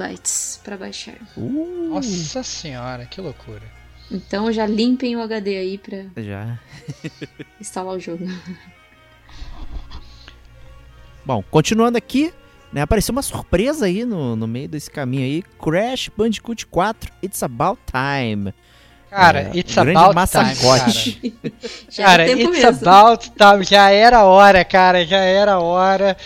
para 0.65 0.77
baixar. 0.79 1.19
Uh, 1.37 1.91
Nossa 1.91 2.43
senhora, 2.43 3.05
que 3.05 3.21
loucura. 3.21 3.78
Então 4.11 4.51
já 4.51 4.67
limpem 4.67 5.17
o 5.17 5.23
HD 5.23 5.57
aí 5.59 5.79
pra 5.79 6.23
já. 6.23 6.59
instalar 7.61 7.95
o 7.95 8.01
jogo. 8.01 8.27
Bom, 11.25 11.43
continuando 11.51 11.99
aqui, 11.99 12.33
né, 12.73 12.81
apareceu 12.83 13.13
uma 13.13 13.23
surpresa 13.23 13.87
aí 13.87 14.05
no, 14.05 14.35
no 14.35 14.47
meio 14.47 14.69
desse 14.69 14.91
caminho 14.91 15.25
aí. 15.25 15.43
Crash 15.63 16.11
Bandicoot 16.17 16.67
4, 16.67 17.13
It's 17.23 17.43
About 17.43 17.79
Time. 17.87 18.55
Cara, 19.11 19.41
É, 19.41 19.51
it's 19.59 19.77
um 19.77 19.81
about 19.83 20.03
time, 20.05 20.15
massacote. 20.15 21.13
cara. 21.43 21.55
Já 21.91 22.05
Cara, 22.05 22.23
é 22.23 22.27
tempo 22.27 22.51
it's 22.55 22.65
mesmo. 22.65 22.89
about 22.89 23.31
time. 23.31 23.65
Já 23.65 23.91
era 23.91 24.25
hora, 24.25 24.65
cara. 24.65 25.05
Já 25.07 25.19
era 25.19 25.59
hora. 25.59 26.17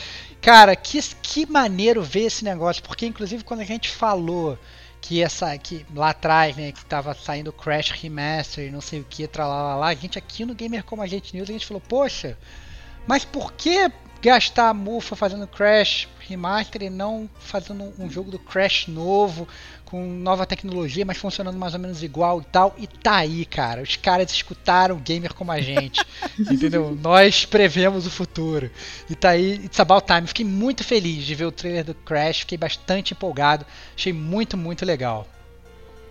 Cara, 0.40 0.74
que, 0.74 1.00
que 1.22 1.46
maneiro 1.46 2.02
ver 2.02 2.22
esse 2.26 2.44
negócio. 2.44 2.82
Porque, 2.82 3.06
inclusive, 3.06 3.44
quando 3.44 3.60
a 3.60 3.64
gente 3.64 3.88
falou 3.88 4.58
que 5.02 5.20
essa 5.20 5.58
que 5.58 5.84
lá 5.92 6.10
atrás, 6.10 6.56
né, 6.56 6.70
que 6.70 6.84
tava 6.84 7.12
saindo 7.12 7.52
Crash 7.52 7.90
Remaster 7.90 8.72
não 8.72 8.80
sei 8.80 9.00
o 9.00 9.04
que, 9.04 9.28
lá, 9.36 9.76
lá, 9.76 9.88
a 9.88 9.94
gente 9.94 10.16
aqui 10.16 10.44
no 10.44 10.54
Gamer 10.54 10.84
Como 10.84 11.02
a 11.02 11.06
Gente 11.08 11.34
News, 11.34 11.50
a 11.50 11.52
gente 11.52 11.66
falou, 11.66 11.82
poxa, 11.86 12.38
mas 13.06 13.24
por 13.24 13.52
que 13.52 13.90
gastar 14.22 14.68
a 14.68 14.74
mufa 14.74 15.16
fazendo 15.16 15.48
Crash 15.48 16.08
Remaster 16.20 16.82
e 16.82 16.90
não 16.90 17.28
fazendo 17.40 17.92
um 17.98 18.08
jogo 18.08 18.30
do 18.30 18.38
Crash 18.38 18.86
novo, 18.86 19.48
com 19.84 20.06
nova 20.06 20.46
tecnologia, 20.46 21.04
mas 21.04 21.18
funcionando 21.18 21.58
mais 21.58 21.74
ou 21.74 21.80
menos 21.80 22.02
igual 22.02 22.40
e 22.40 22.44
tal? 22.44 22.74
E 22.78 22.86
tá 22.86 23.16
aí, 23.16 23.44
cara. 23.44 23.82
Os 23.82 23.96
caras 23.96 24.30
escutaram 24.30 24.96
o 24.96 25.00
gamer 25.00 25.34
como 25.34 25.50
a 25.50 25.60
gente. 25.60 26.00
entendeu? 26.38 26.96
Nós 27.02 27.44
prevemos 27.44 28.06
o 28.06 28.10
futuro. 28.10 28.70
E 29.10 29.16
tá 29.16 29.30
aí, 29.30 29.54
It's 29.64 29.80
About 29.80 30.06
Time. 30.06 30.26
Fiquei 30.26 30.46
muito 30.46 30.84
feliz 30.84 31.24
de 31.24 31.34
ver 31.34 31.46
o 31.46 31.52
trailer 31.52 31.84
do 31.84 31.94
Crash, 31.94 32.40
fiquei 32.40 32.56
bastante 32.56 33.12
empolgado. 33.12 33.66
Achei 33.94 34.12
muito, 34.12 34.56
muito 34.56 34.86
legal. 34.86 35.26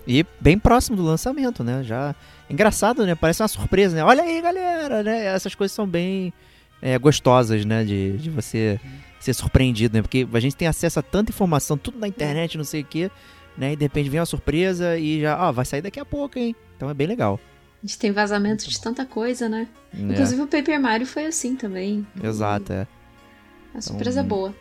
E 0.06 0.26
bem 0.40 0.60
próximo 0.60 0.98
do 0.98 1.04
lançamento, 1.04 1.64
né? 1.64 1.82
Já. 1.84 2.14
Engraçado, 2.50 3.06
né? 3.06 3.16
Parece 3.16 3.42
uma 3.42 3.48
surpresa, 3.48 3.96
né? 3.96 4.04
Olha 4.04 4.24
aí, 4.24 4.42
galera, 4.42 5.02
né? 5.02 5.26
Essas 5.26 5.56
coisas 5.56 5.74
são 5.74 5.88
bem 5.88 6.34
é, 6.82 6.98
gostosas, 6.98 7.64
né? 7.66 7.84
De, 7.84 8.18
de 8.18 8.30
você 8.30 8.80
ser 9.20 9.34
surpreendido, 9.34 9.96
né? 9.96 10.02
Porque 10.02 10.28
a 10.34 10.40
gente 10.40 10.56
tem 10.56 10.68
acesso 10.68 11.00
a 11.00 11.04
tanta 11.04 11.32
informação, 11.32 11.78
tudo 11.78 12.00
na 12.00 12.08
internet, 12.08 12.58
não 12.58 12.64
sei 12.64 12.82
o 12.82 12.86
quê, 12.86 13.12
né? 13.58 13.74
E 13.74 13.76
de 13.76 13.84
repente 13.84 14.10
vem 14.10 14.20
uma 14.20 14.26
surpresa 14.26 14.98
e 14.98 15.22
já, 15.22 15.38
ó, 15.48 15.52
vai 15.52 15.66
sair 15.66 15.82
daqui 15.82 16.00
a 16.00 16.06
pouco, 16.06 16.40
hein? 16.40 16.56
Então 16.76 16.90
é 16.90 16.94
bem 16.94 17.08
legal. 17.08 17.40
A 17.84 17.88
gente 17.88 17.98
tem 17.98 18.12
vazamento 18.12 18.70
de 18.70 18.80
tanta 18.80 19.06
coisa, 19.06 19.50
né? 19.50 19.68
né? 19.94 20.14
Inclusive 20.14 20.42
o 20.42 20.48
Paper 20.48 20.80
Mario 20.80 21.08
foi 21.08 21.26
assim 21.26 21.56
também. 21.56 22.06
Exato, 22.24 22.74
é. 22.74 22.88
A 23.74 23.82
surpresa 23.82 24.20
é 24.20 24.24
Então, 24.24 24.38
boa. 24.38 24.56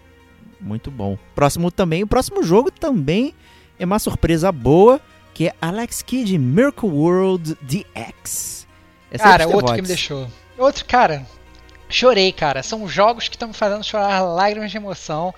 Muito 0.60 0.90
bom. 0.90 1.18
Próximo 1.34 1.70
também, 1.70 2.02
o 2.02 2.06
próximo 2.06 2.42
jogo 2.42 2.70
também 2.70 3.34
é 3.78 3.84
uma 3.84 3.98
surpresa 3.98 4.52
boa, 4.52 5.00
que 5.34 5.48
é 5.48 5.54
Alex 5.60 6.02
Kidd 6.02 6.36
Miracle 6.38 6.88
World 6.88 7.56
DX. 7.62 8.66
Essa 9.10 9.24
Cara, 9.24 9.44
é 9.44 9.46
outro 9.46 9.74
que 9.74 9.82
me 9.82 9.88
deixou. 9.88 10.28
Outro, 10.56 10.84
cara, 10.84 11.26
chorei, 11.90 12.32
cara. 12.32 12.62
São 12.62 12.88
jogos 12.88 13.28
que 13.28 13.36
estão 13.36 13.48
me 13.48 13.54
fazendo 13.54 13.84
chorar 13.84 14.20
lágrimas 14.22 14.70
de 14.70 14.76
emoção. 14.76 15.34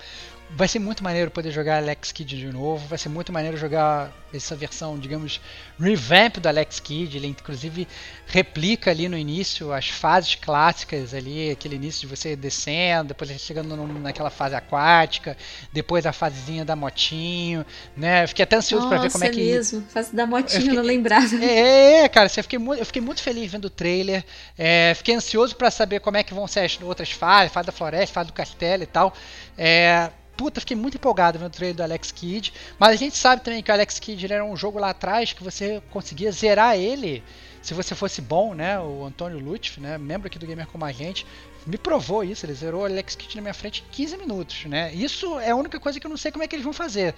Vai 0.55 0.67
ser 0.67 0.77
muito 0.77 1.03
maneiro 1.03 1.31
poder 1.31 1.49
jogar 1.51 1.77
Alex 1.77 2.11
Kidd 2.11 2.37
de 2.37 2.47
novo. 2.51 2.87
Vai 2.87 2.97
ser 2.99 3.09
muito 3.09 3.33
maneiro 3.33 3.57
jogar 3.57 4.11
essa 4.31 4.55
versão, 4.55 4.99
digamos, 4.99 5.41
revamp 5.79 6.37
do 6.37 6.47
Alex 6.47 6.79
Kidd. 6.79 7.17
Ele 7.17 7.25
inclusive 7.27 7.87
replica 8.27 8.91
ali 8.91 9.09
no 9.09 9.17
início 9.17 9.73
as 9.73 9.89
fases 9.89 10.35
clássicas 10.35 11.11
ali, 11.13 11.49
aquele 11.49 11.75
início 11.75 12.01
de 12.01 12.07
você 12.15 12.35
descendo, 12.35 13.09
depois 13.09 13.31
você 13.31 13.39
chegando 13.39 13.75
naquela 13.99 14.29
fase 14.29 14.53
aquática, 14.53 15.35
depois 15.71 16.05
a 16.05 16.13
fasezinha 16.13 16.63
da 16.63 16.75
motinho, 16.75 17.65
né? 17.97 18.23
Eu 18.23 18.27
fiquei 18.27 18.43
até 18.43 18.55
ansioso 18.55 18.87
pra 18.87 18.99
ver 18.99 19.11
como 19.11 19.23
é 19.23 19.29
que 19.29 19.41
mesmo. 19.43 19.83
Faz 19.89 20.11
da 20.11 20.27
motinha, 20.27 20.61
fiquei- 20.61 20.75
não 20.75 20.83
lembrava. 20.83 21.35
é, 21.43 22.03
é, 22.03 22.09
cara, 22.09 22.27
eu, 22.35 22.43
fiquei 22.43 22.59
muito, 22.59 22.79
eu 22.79 22.85
fiquei 22.85 23.01
muito 23.01 23.23
feliz 23.23 23.51
vendo 23.51 23.65
o 23.65 23.69
trailer. 23.71 24.23
É, 24.55 24.93
fiquei 24.95 25.15
ansioso 25.15 25.55
pra 25.55 25.71
saber 25.71 25.99
como 25.99 26.17
é 26.17 26.23
que 26.23 26.31
vão 26.33 26.47
ser 26.47 26.59
as 26.59 26.79
outras 26.79 27.09
fases, 27.11 27.51
fase 27.51 27.65
da 27.65 27.71
floresta, 27.71 28.13
fase 28.13 28.27
do 28.27 28.33
castelo 28.33 28.83
e 28.83 28.87
tal. 28.87 29.13
É, 29.57 30.11
puta, 30.43 30.59
fiquei 30.59 30.75
muito 30.75 30.95
empolgado 30.95 31.39
vendo 31.39 31.47
o 31.47 31.49
trailer 31.49 31.73
do 31.73 31.83
Alex 31.83 32.11
Kidd. 32.11 32.51
Mas 32.77 32.89
a 32.89 32.95
gente 32.97 33.15
sabe 33.15 33.41
também 33.41 33.63
que 33.63 33.71
o 33.71 33.73
Alex 33.73 33.97
Kidd 33.97 34.25
era 34.25 34.43
um 34.43 34.57
jogo 34.57 34.77
lá 34.77 34.89
atrás 34.89 35.31
que 35.31 35.41
você 35.41 35.81
conseguia 35.89 36.33
zerar 36.33 36.77
ele 36.77 37.23
se 37.61 37.73
você 37.73 37.95
fosse 37.95 38.21
bom, 38.21 38.53
né? 38.53 38.77
O 38.77 39.05
Antônio 39.05 39.39
Lutfi, 39.39 39.79
né? 39.79 39.97
Membro 39.97 40.27
aqui 40.27 40.37
do 40.37 40.45
Gamer 40.45 40.67
Como 40.67 40.83
a 40.83 40.91
Gente. 40.91 41.25
Me 41.65 41.77
provou 41.77 42.25
isso, 42.25 42.45
ele 42.45 42.53
zerou 42.53 42.81
o 42.81 42.85
Alex 42.85 43.15
Kidd 43.15 43.37
na 43.37 43.41
minha 43.41 43.53
frente 43.53 43.85
em 43.87 43.89
15 43.89 44.17
minutos, 44.17 44.65
né? 44.65 44.93
Isso 44.93 45.39
é 45.39 45.51
a 45.51 45.55
única 45.55 45.79
coisa 45.79 45.97
que 45.97 46.05
eu 46.05 46.09
não 46.09 46.17
sei 46.17 46.29
como 46.29 46.43
é 46.43 46.47
que 46.47 46.57
eles 46.57 46.65
vão 46.65 46.73
fazer. 46.73 47.15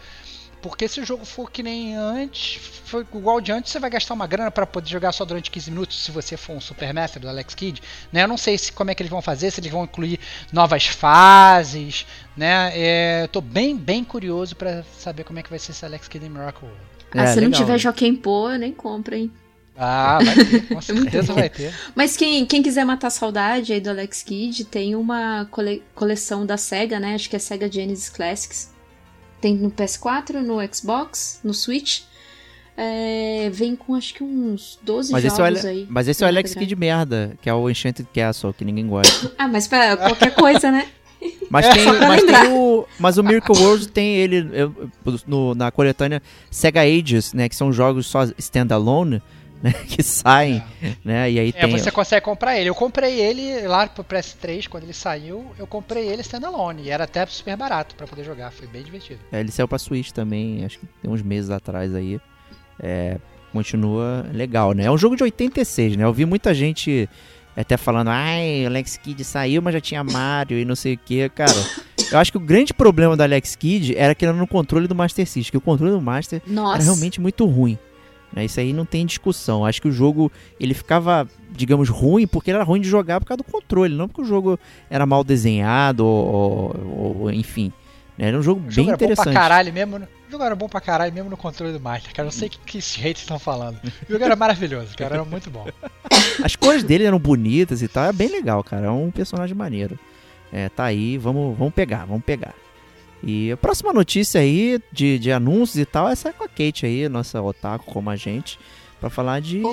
Porque 0.65 0.87
se 0.87 0.99
o 0.99 1.05
jogo 1.05 1.23
for 1.25 1.51
que 1.51 1.61
nem 1.61 1.95
antes, 1.95 2.59
foi 2.85 3.01
igual 3.01 3.39
de 3.39 3.51
antes, 3.51 3.71
você 3.71 3.79
vai 3.79 3.87
gastar 3.87 4.15
uma 4.15 4.25
grana 4.25 4.49
para 4.49 4.65
poder 4.65 4.89
jogar 4.89 5.11
só 5.11 5.23
durante 5.23 5.51
15 5.51 5.69
minutos 5.69 6.03
se 6.03 6.09
você 6.09 6.35
for 6.35 6.53
um 6.53 6.59
Super 6.59 6.91
Master 6.91 7.21
do 7.21 7.29
Alex 7.29 7.53
Kidd. 7.53 7.79
Né? 8.11 8.23
Eu 8.23 8.27
não 8.27 8.35
sei 8.35 8.57
se, 8.57 8.71
como 8.71 8.89
é 8.89 8.95
que 8.95 9.03
eles 9.03 9.11
vão 9.11 9.21
fazer, 9.21 9.51
se 9.51 9.59
eles 9.59 9.71
vão 9.71 9.83
incluir 9.83 10.19
novas 10.51 10.87
fases. 10.87 12.07
Né? 12.35 12.71
É, 12.73 13.21
eu 13.23 13.27
tô 13.27 13.41
bem, 13.41 13.77
bem 13.77 14.03
curioso 14.03 14.55
para 14.55 14.83
saber 14.97 15.23
como 15.23 15.37
é 15.37 15.43
que 15.43 15.51
vai 15.51 15.59
ser 15.59 15.71
esse 15.71 15.85
Alex 15.85 16.07
Kidd 16.07 16.25
em 16.25 16.29
Miracle 16.29 16.67
World. 16.67 16.83
Ah, 17.15 17.25
É, 17.25 17.27
se 17.27 17.39
não 17.39 17.49
legal, 17.49 17.59
tiver 17.59 17.73
né? 17.73 17.77
Joaquim 17.77 18.15
Pô, 18.15 18.49
nem 18.53 18.73
compra, 18.73 19.15
hein? 19.15 19.31
Ah, 19.77 20.19
vai 20.23 20.35
ter, 20.39 20.67
com 20.67 20.81
certeza 20.81 21.31
vai 21.33 21.49
ter. 21.49 21.79
Mas 21.93 22.17
quem, 22.17 22.45
quem 22.45 22.63
quiser 22.63 22.85
matar 22.85 23.07
a 23.07 23.11
saudade 23.11 23.71
aí 23.71 23.79
do 23.79 23.89
Alex 23.91 24.23
Kidd, 24.23 24.65
tem 24.65 24.95
uma 24.95 25.45
cole- 25.51 25.83
coleção 25.93 26.43
da 26.45 26.57
SEGA, 26.57 26.99
né? 26.99 27.13
Acho 27.13 27.29
que 27.29 27.35
é 27.35 27.39
SEGA 27.39 27.71
Genesis 27.71 28.09
Classics. 28.09 28.73
Tem 29.45 29.55
no 29.55 29.69
PS4, 29.69 30.41
no 30.41 30.55
Xbox, 30.73 31.39
no 31.43 31.53
Switch. 31.53 32.01
É, 32.75 33.47
vem 33.53 33.75
com 33.75 33.93
acho 33.93 34.11
que 34.15 34.23
uns 34.23 34.79
12 34.81 35.11
Mas 35.11 35.23
esse, 35.23 35.39
é 35.39 35.45
jogos 35.45 35.65
aí. 35.65 35.85
mas 35.87 36.07
esse 36.07 36.23
é 36.23 36.25
o 36.25 36.27
Alex. 36.29 36.55
Kid 36.55 36.75
merda, 36.75 37.37
que 37.43 37.47
é 37.47 37.53
o 37.53 37.69
Enchanted 37.69 38.07
Castle, 38.11 38.51
que 38.55 38.65
ninguém 38.65 38.87
gosta. 38.87 39.31
Ah, 39.37 39.47
mas 39.47 39.67
pra 39.67 39.95
qualquer 39.97 40.33
coisa, 40.33 40.71
né? 40.71 40.87
Mas 41.51 41.67
tem, 41.69 41.83
pra 41.85 42.07
mas 42.07 42.23
tem 42.23 42.53
o. 42.53 42.85
Mas 42.99 43.17
o 43.19 43.23
Miracle 43.23 43.55
World 43.55 43.87
tem 43.89 44.15
ele 44.15 44.49
eu- 44.51 44.89
no- 45.27 45.53
na 45.53 45.69
coletânea 45.71 46.21
Sega 46.49 46.81
Ages, 46.81 47.33
né? 47.33 47.47
Que 47.47 47.55
são 47.55 47.71
jogos 47.71 48.07
só 48.07 48.23
standalone, 48.39 49.21
né? 49.61 49.73
Que 49.87 50.03
saem, 50.03 50.63
né? 51.03 51.31
E 51.31 51.39
aí 51.39 51.49
É, 51.55 51.61
tem. 51.67 51.71
você 51.71 51.91
consegue 51.91 52.23
comprar 52.23 52.57
ele. 52.59 52.69
Eu 52.69 52.75
comprei 52.75 53.19
ele 53.19 53.67
lá 53.67 53.87
pro 53.87 54.03
PS3 54.03 54.67
quando 54.67 54.83
ele 54.83 54.93
saiu. 54.93 55.45
Eu 55.57 55.65
comprei 55.65 56.07
ele 56.07 56.21
standalone 56.21 56.83
e 56.83 56.89
era 56.89 57.05
até 57.05 57.25
super 57.25 57.55
barato 57.55 57.95
para 57.95 58.05
poder 58.07 58.23
jogar. 58.23 58.51
Foi 58.51 58.67
bem 58.67 58.83
divertido. 58.83 59.19
É, 59.31 59.39
ele 59.39 59.51
saiu 59.51 59.67
pra 59.67 59.77
Switch 59.79 60.11
também, 60.11 60.63
acho 60.65 60.79
que 60.79 60.85
tem 61.01 61.09
uns 61.09 61.21
meses 61.21 61.49
atrás 61.49 61.93
aí. 61.95 62.19
É, 62.79 63.17
continua 63.53 64.25
legal, 64.33 64.73
né? 64.73 64.85
É 64.85 64.91
um 64.91 64.97
jogo 64.97 65.15
de 65.15 65.23
86, 65.23 65.95
né? 65.97 66.03
Eu 66.03 66.13
vi 66.13 66.25
muita 66.25 66.53
gente 66.53 67.09
até 67.55 67.77
falando, 67.77 68.09
ai, 68.09 68.63
o 68.65 68.67
Alex 68.67 68.97
Kidd 68.97 69.23
saiu, 69.23 69.61
mas 69.61 69.73
já 69.73 69.79
tinha 69.79 70.03
Mario 70.03 70.59
e 70.59 70.65
não 70.65 70.75
sei 70.75 70.95
o 70.95 70.97
que. 70.97 71.29
Cara, 71.29 71.53
eu 72.11 72.19
acho 72.19 72.29
que 72.31 72.37
o 72.37 72.41
grande 72.41 72.73
problema 72.73 73.15
do 73.15 73.23
Alex 73.23 73.55
Kidd 73.55 73.95
era 73.97 74.13
que 74.13 74.25
era 74.25 74.33
no 74.35 74.45
controle 74.45 74.87
do 74.89 74.93
Master 74.93 75.25
System, 75.25 75.51
que 75.51 75.57
o 75.57 75.61
controle 75.61 75.93
do 75.93 76.01
Master 76.01 76.41
Nossa. 76.45 76.75
era 76.75 76.83
realmente 76.83 77.21
muito 77.21 77.45
ruim. 77.45 77.79
Né? 78.35 78.45
Isso 78.45 78.59
aí 78.59 78.73
não 78.73 78.85
tem 78.85 79.05
discussão. 79.05 79.65
Acho 79.65 79.81
que 79.81 79.87
o 79.87 79.91
jogo 79.91 80.29
ele 80.59 80.73
ficava, 80.73 81.27
digamos, 81.51 81.87
ruim 81.89 82.27
porque 82.27 82.51
era 82.51 82.63
ruim 82.63 82.81
de 82.81 82.89
jogar 82.89 83.19
por 83.21 83.27
causa 83.27 83.37
do 83.37 83.43
controle, 83.49 83.95
não 83.95 84.07
porque 84.09 84.21
o 84.21 84.25
jogo 84.25 84.59
era 84.89 85.05
mal 85.05 85.23
desenhado 85.23 86.05
ou, 86.05 86.75
ou- 86.75 87.17
ou- 87.21 87.31
enfim. 87.31 87.71
né? 88.17 88.27
Era 88.27 88.37
um 88.37 88.41
jogo 88.41 88.59
O 88.59 88.63
bem 88.63 88.71
jogo 88.71 88.89
era 88.89 88.97
bom 88.97 89.05
pra 89.05 89.13
interessante. 89.13 89.33
caralho 89.33 89.71
mesmo. 89.73 89.99
no- 89.99 90.05
O 90.27 90.31
jogo 90.31 90.43
era 90.43 90.55
bom 90.55 90.67
pra 90.67 90.81
caralho 90.81 91.13
mesmo 91.13 91.29
no 91.29 91.37
controle 91.37 91.71
do 91.71 91.79
Master, 91.79 92.13
cara. 92.13 92.25
Não 92.25 92.31
sei 92.31 92.47
o 92.49 92.51
que, 92.51 92.57
que 92.65 92.77
esses 92.79 92.95
haters 92.95 93.19
estão 93.21 93.39
falando. 93.39 93.79
O 94.09 94.11
jogo 94.11 94.23
era 94.23 94.35
maravilhoso, 94.35 94.95
cara. 94.97 95.15
Era 95.15 95.23
muito 95.23 95.49
bom. 95.49 95.65
As 96.43 96.55
cores 96.57 96.83
dele 96.83 97.05
eram 97.05 97.19
bonitas 97.19 97.81
e 97.81 97.87
tal. 97.87 98.03
É 98.05 98.11
bem 98.11 98.27
legal, 98.27 98.61
cara. 98.63 98.87
É 98.87 98.89
um 98.89 99.11
personagem 99.11 99.55
maneiro. 99.55 99.97
É, 100.51 100.67
tá 100.67 100.83
aí, 100.85 101.17
vamos, 101.17 101.57
vamos 101.57 101.73
pegar, 101.73 102.05
vamos 102.05 102.23
pegar. 102.25 102.53
E 103.25 103.51
a 103.51 103.57
próxima 103.57 103.91
notícia 103.91 104.39
aí 104.39 104.79
de, 104.91 105.17
de 105.17 105.31
anúncios 105.31 105.77
e 105.77 105.85
tal, 105.85 106.07
essa 106.07 106.29
é 106.29 106.31
com 106.31 106.43
a 106.43 106.47
Kate 106.47 106.85
aí, 106.85 107.09
nossa 107.09 107.41
otaku 107.41 107.91
como 107.91 108.11
a 108.11 108.15
gente, 108.15 108.59
pra 108.99 109.09
falar 109.09 109.41
de. 109.41 109.63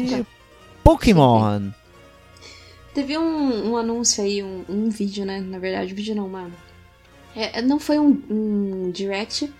Pokémon. 0.83 1.71
Teve 2.95 3.19
um, 3.19 3.73
um 3.73 3.77
anúncio 3.77 4.25
aí, 4.25 4.43
um, 4.43 4.65
um 4.69 4.89
vídeo, 4.89 5.27
né? 5.27 5.41
Na 5.41 5.59
verdade, 5.59 5.93
vídeo 5.93 6.15
não, 6.15 6.29
mano. 6.29 6.53
É, 7.37 7.61
não 7.61 7.79
foi 7.79 7.99
um, 7.99 8.23
um 8.29 8.91
direct, 8.91 9.53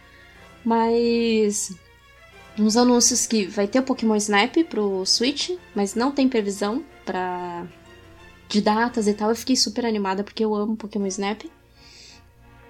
mas 0.65 1.75
uns 2.59 2.77
anúncios 2.77 3.27
que 3.27 3.47
vai 3.47 3.67
ter 3.67 3.81
o 3.81 3.83
Pokémon 3.83 4.17
Snap 4.17 4.57
pro 4.69 5.05
Switch, 5.07 5.51
mas 5.75 5.95
não 5.95 6.13
tem 6.13 6.29
previsão 6.29 6.83
pra 7.05 7.67
de 8.49 8.61
datas 8.61 9.07
e 9.07 9.15
tal. 9.15 9.31
Eu 9.31 9.37
fiquei 9.37 9.57
super 9.57 9.85
animada 9.85 10.25
porque 10.25 10.45
eu 10.45 10.55
amo 10.55 10.77
Pokémon 10.77 11.07
Snap. 11.07 11.45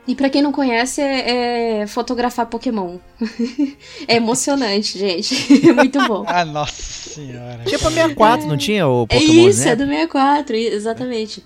E 0.07 0.17
pra 0.17 0.29
quem 0.29 0.43
não 0.43 0.51
conhece, 0.51 1.01
é, 1.01 1.83
é 1.83 1.87
fotografar 1.87 2.47
Pokémon. 2.47 2.99
é 4.09 4.17
emocionante, 4.17 4.99
gente. 4.99 5.35
É 5.69 5.73
muito 5.73 5.99
bom. 6.09 6.25
Ah, 6.27 6.45
nossa 6.45 6.83
senhora. 6.83 7.63
Tinha 7.65 7.79
pra 7.79 7.91
64, 7.91 8.47
não 8.49 8.57
tinha 8.57 8.89
o 8.89 9.05
É 9.05 9.07
Pokémon 9.19 9.49
isso, 9.49 9.61
é 9.61 9.73
Snap? 9.73 9.79
do 9.79 9.87
64, 9.87 10.57
i- 10.57 10.67
exatamente. 10.67 11.45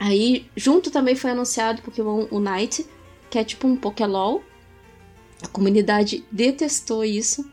Aí, 0.00 0.46
junto 0.56 0.90
também 0.90 1.14
foi 1.14 1.30
anunciado 1.32 1.82
Pokémon 1.82 2.26
Unite, 2.30 2.86
que 3.28 3.38
é 3.38 3.44
tipo 3.44 3.66
um 3.66 3.76
Pokélol. 3.76 4.42
A 5.42 5.48
comunidade 5.48 6.24
detestou 6.32 7.04
isso. 7.04 7.44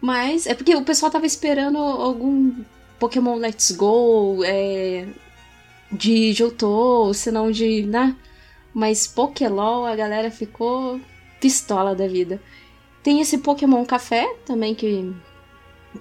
Mas 0.00 0.46
é 0.48 0.54
porque 0.54 0.74
o 0.74 0.82
pessoal 0.82 1.12
tava 1.12 1.26
esperando 1.26 1.78
algum 1.78 2.52
Pokémon 2.98 3.36
Let's 3.36 3.70
Go, 3.70 4.42
é, 4.44 5.06
de 5.92 6.32
Johto, 6.32 7.14
senão 7.14 7.52
de. 7.52 7.84
Né? 7.84 8.16
Mas 8.74 9.06
Pokélol 9.06 9.84
a 9.84 9.94
galera 9.94 10.30
ficou 10.30 11.00
pistola 11.40 11.94
da 11.94 12.06
vida. 12.06 12.40
Tem 13.02 13.20
esse 13.20 13.38
Pokémon 13.38 13.84
Café 13.84 14.26
também 14.46 14.74
que 14.74 15.12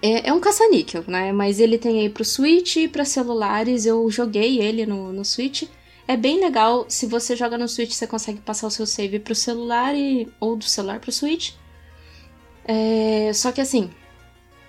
é, 0.02 0.30
é 0.30 0.34
um 0.34 0.40
caça-níquel, 0.40 1.04
né? 1.08 1.32
Mas 1.34 1.60
ele 1.60 1.78
tem 1.78 2.00
aí 2.00 2.10
pro 2.10 2.24
Switch 2.24 2.78
e 2.78 2.88
pra 2.88 3.04
celulares. 3.04 3.86
Eu 3.86 4.10
joguei 4.10 4.62
ele 4.62 4.86
no, 4.86 5.12
no 5.12 5.26
Switch. 5.26 5.64
É 6.08 6.16
bem 6.16 6.40
legal. 6.40 6.86
Se 6.88 7.06
você 7.06 7.36
joga 7.36 7.58
no 7.58 7.68
Switch, 7.68 7.92
você 7.92 8.08
consegue 8.08 8.40
passar 8.40 8.68
o 8.68 8.72
seu 8.72 8.86
save 8.86 9.20
pro 9.20 9.36
celular 9.36 9.96
e, 9.96 10.28
ou 10.40 10.56
do 10.56 10.64
celular 10.66 11.00
pro 11.00 11.12
Switch. 11.12 11.54
É, 12.64 13.32
só 13.34 13.52
que 13.52 13.60
assim, 13.60 13.90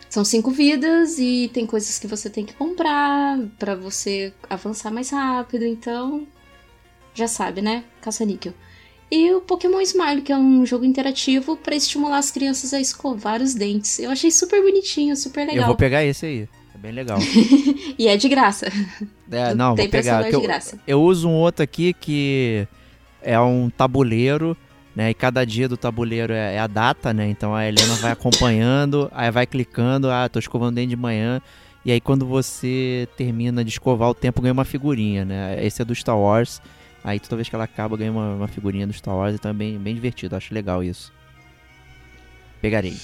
são 0.08 0.24
cinco 0.24 0.50
vidas 0.50 1.18
e 1.18 1.50
tem 1.52 1.66
coisas 1.66 1.98
que 1.98 2.06
você 2.06 2.28
tem 2.28 2.44
que 2.44 2.54
comprar 2.54 3.38
para 3.58 3.74
você 3.74 4.32
avançar 4.48 4.90
mais 4.90 5.10
rápido. 5.10 5.64
Então, 5.64 6.26
já 7.14 7.26
sabe, 7.26 7.62
né? 7.62 7.84
Caça-níquel. 8.00 8.54
E 9.10 9.30
o 9.34 9.42
Pokémon 9.42 9.80
Smile, 9.82 10.22
que 10.22 10.32
é 10.32 10.36
um 10.38 10.64
jogo 10.64 10.86
interativo 10.86 11.54
para 11.54 11.76
estimular 11.76 12.16
as 12.16 12.30
crianças 12.30 12.72
a 12.72 12.80
escovar 12.80 13.42
os 13.42 13.52
dentes. 13.52 13.98
Eu 13.98 14.10
achei 14.10 14.30
super 14.30 14.62
bonitinho, 14.62 15.14
super 15.14 15.40
legal. 15.46 15.64
Eu 15.64 15.66
vou 15.66 15.76
pegar 15.76 16.02
esse 16.02 16.24
aí. 16.24 16.48
É 16.74 16.78
bem 16.78 16.92
legal. 16.92 17.18
e 17.98 18.08
é 18.08 18.16
de 18.16 18.26
graça. 18.26 18.72
É, 19.30 19.54
não, 19.54 19.76
vou 19.76 19.88
pegar. 19.90 20.30
Eu, 20.30 20.42
eu 20.86 21.02
uso 21.02 21.28
um 21.28 21.34
outro 21.34 21.62
aqui 21.62 21.92
que 21.92 22.66
é 23.20 23.38
um 23.38 23.68
tabuleiro, 23.68 24.56
né? 24.96 25.10
E 25.10 25.14
cada 25.14 25.44
dia 25.44 25.68
do 25.68 25.76
tabuleiro 25.76 26.32
é, 26.32 26.54
é, 26.54 26.58
a 26.58 26.66
data, 26.66 27.12
né? 27.12 27.28
Então 27.28 27.54
a 27.54 27.68
Helena 27.68 27.94
vai 27.96 28.12
acompanhando, 28.12 29.10
aí 29.14 29.30
vai 29.30 29.46
clicando, 29.46 30.10
ah, 30.10 30.26
tô 30.26 30.38
escovando 30.38 30.76
dente 30.76 30.88
de 30.88 30.96
manhã. 30.96 31.38
E 31.84 31.92
aí 31.92 32.00
quando 32.00 32.24
você 32.24 33.06
termina 33.14 33.62
de 33.62 33.70
escovar 33.70 34.08
o 34.08 34.14
tempo, 34.14 34.40
ganha 34.40 34.54
uma 34.54 34.64
figurinha, 34.64 35.22
né? 35.22 35.62
Esse 35.62 35.82
é 35.82 35.84
do 35.84 35.94
Star 35.94 36.18
Wars. 36.18 36.62
Aí 37.04 37.18
toda 37.18 37.36
vez 37.36 37.48
que 37.48 37.54
ela 37.54 37.64
acaba, 37.64 37.96
ganha 37.96 38.12
uma, 38.12 38.34
uma 38.34 38.48
figurinha 38.48 38.86
do 38.86 38.92
Star 38.92 39.16
Wars, 39.16 39.34
então 39.34 39.50
é 39.50 39.54
bem, 39.54 39.78
bem 39.78 39.94
divertido, 39.94 40.36
acho 40.36 40.54
legal 40.54 40.84
isso. 40.84 41.12
Pegarei. 42.60 42.96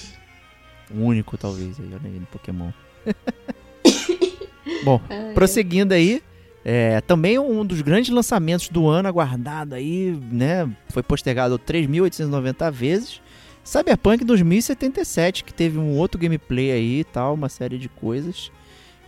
O 0.89 1.03
único, 1.03 1.37
talvez, 1.37 1.79
aí, 1.79 1.87
olha 1.87 2.01
aí, 2.05 2.19
no 2.19 2.25
Pokémon. 2.27 2.71
Bom, 4.83 5.01
prosseguindo 5.33 5.93
aí, 5.93 6.23
é, 6.63 7.01
também 7.01 7.37
um 7.37 7.65
dos 7.65 7.81
grandes 7.81 8.09
lançamentos 8.09 8.69
do 8.69 8.87
ano 8.87 9.07
aguardado 9.07 9.75
aí, 9.75 10.17
né? 10.31 10.69
Foi 10.89 11.03
postergado 11.03 11.59
3.890 11.59 12.71
vezes. 12.71 13.21
Cyberpunk 13.63 14.23
2077, 14.23 15.43
que 15.43 15.53
teve 15.53 15.77
um 15.77 15.97
outro 15.97 16.19
gameplay 16.19 16.71
aí 16.71 16.99
e 17.01 17.03
tal, 17.03 17.33
uma 17.33 17.49
série 17.49 17.77
de 17.77 17.89
coisas. 17.89 18.51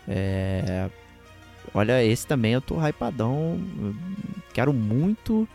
É, 0.07 0.89
olha, 1.73 2.03
esse 2.03 2.25
também 2.25 2.53
eu 2.53 2.61
tô 2.61 2.75
hypadão. 2.79 3.59
Quero 4.53 4.73
muito 4.73 5.47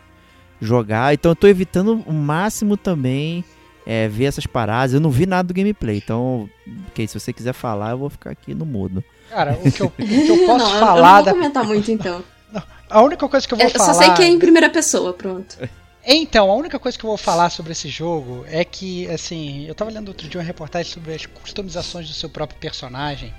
jogar. 0.61 1.13
Então 1.13 1.31
eu 1.31 1.35
tô 1.35 1.47
evitando 1.47 2.03
o 2.05 2.13
máximo 2.13 2.75
também 2.77 3.43
é, 3.85 4.07
ver 4.07 4.25
essas 4.25 4.45
paradas. 4.45 4.93
Eu 4.93 4.99
não 4.99 5.09
vi 5.09 5.25
nada 5.25 5.47
do 5.47 5.53
gameplay. 5.53 5.97
Então, 5.97 6.49
okay, 6.89 7.07
se 7.07 7.17
você 7.17 7.31
quiser 7.31 7.53
falar, 7.53 7.91
eu 7.91 7.97
vou 7.97 8.09
ficar 8.09 8.31
aqui 8.31 8.53
no 8.53 8.65
mudo. 8.65 9.03
Cara, 9.29 9.57
o 9.63 9.71
que 9.71 9.81
eu, 9.81 9.87
o 9.87 9.91
que 9.91 10.27
eu 10.27 10.45
posso 10.45 10.65
não, 10.65 10.79
falar. 10.79 11.19
Eu 11.19 11.25
não 11.25 11.33
vou 11.33 11.33
comentar 11.33 11.63
muito 11.63 11.89
então. 11.89 12.23
a 12.89 13.01
única 13.01 13.27
coisa 13.29 13.47
que 13.47 13.53
eu 13.53 13.57
vou 13.57 13.65
eu 13.65 13.71
falar. 13.71 13.89
Eu 13.89 13.93
só 13.93 14.01
sei 14.01 14.13
que 14.13 14.21
é 14.21 14.27
em 14.27 14.37
primeira 14.37 14.69
pessoa, 14.69 15.13
pronto. 15.13 15.57
Então, 16.05 16.49
a 16.49 16.55
única 16.55 16.79
coisa 16.79 16.97
que 16.97 17.03
eu 17.03 17.09
vou 17.09 17.17
falar 17.17 17.49
sobre 17.49 17.73
esse 17.73 17.89
jogo 17.89 18.45
é 18.47 18.63
que, 18.63 19.09
assim, 19.09 19.65
eu 19.67 19.75
tava 19.75 19.91
lendo 19.91 20.07
outro 20.07 20.27
dia 20.27 20.39
uma 20.39 20.45
reportagem 20.45 20.91
sobre 20.91 21.13
as 21.13 21.25
customizações 21.25 22.07
do 22.07 22.13
seu 22.13 22.29
próprio 22.29 22.59
personagem. 22.59 23.33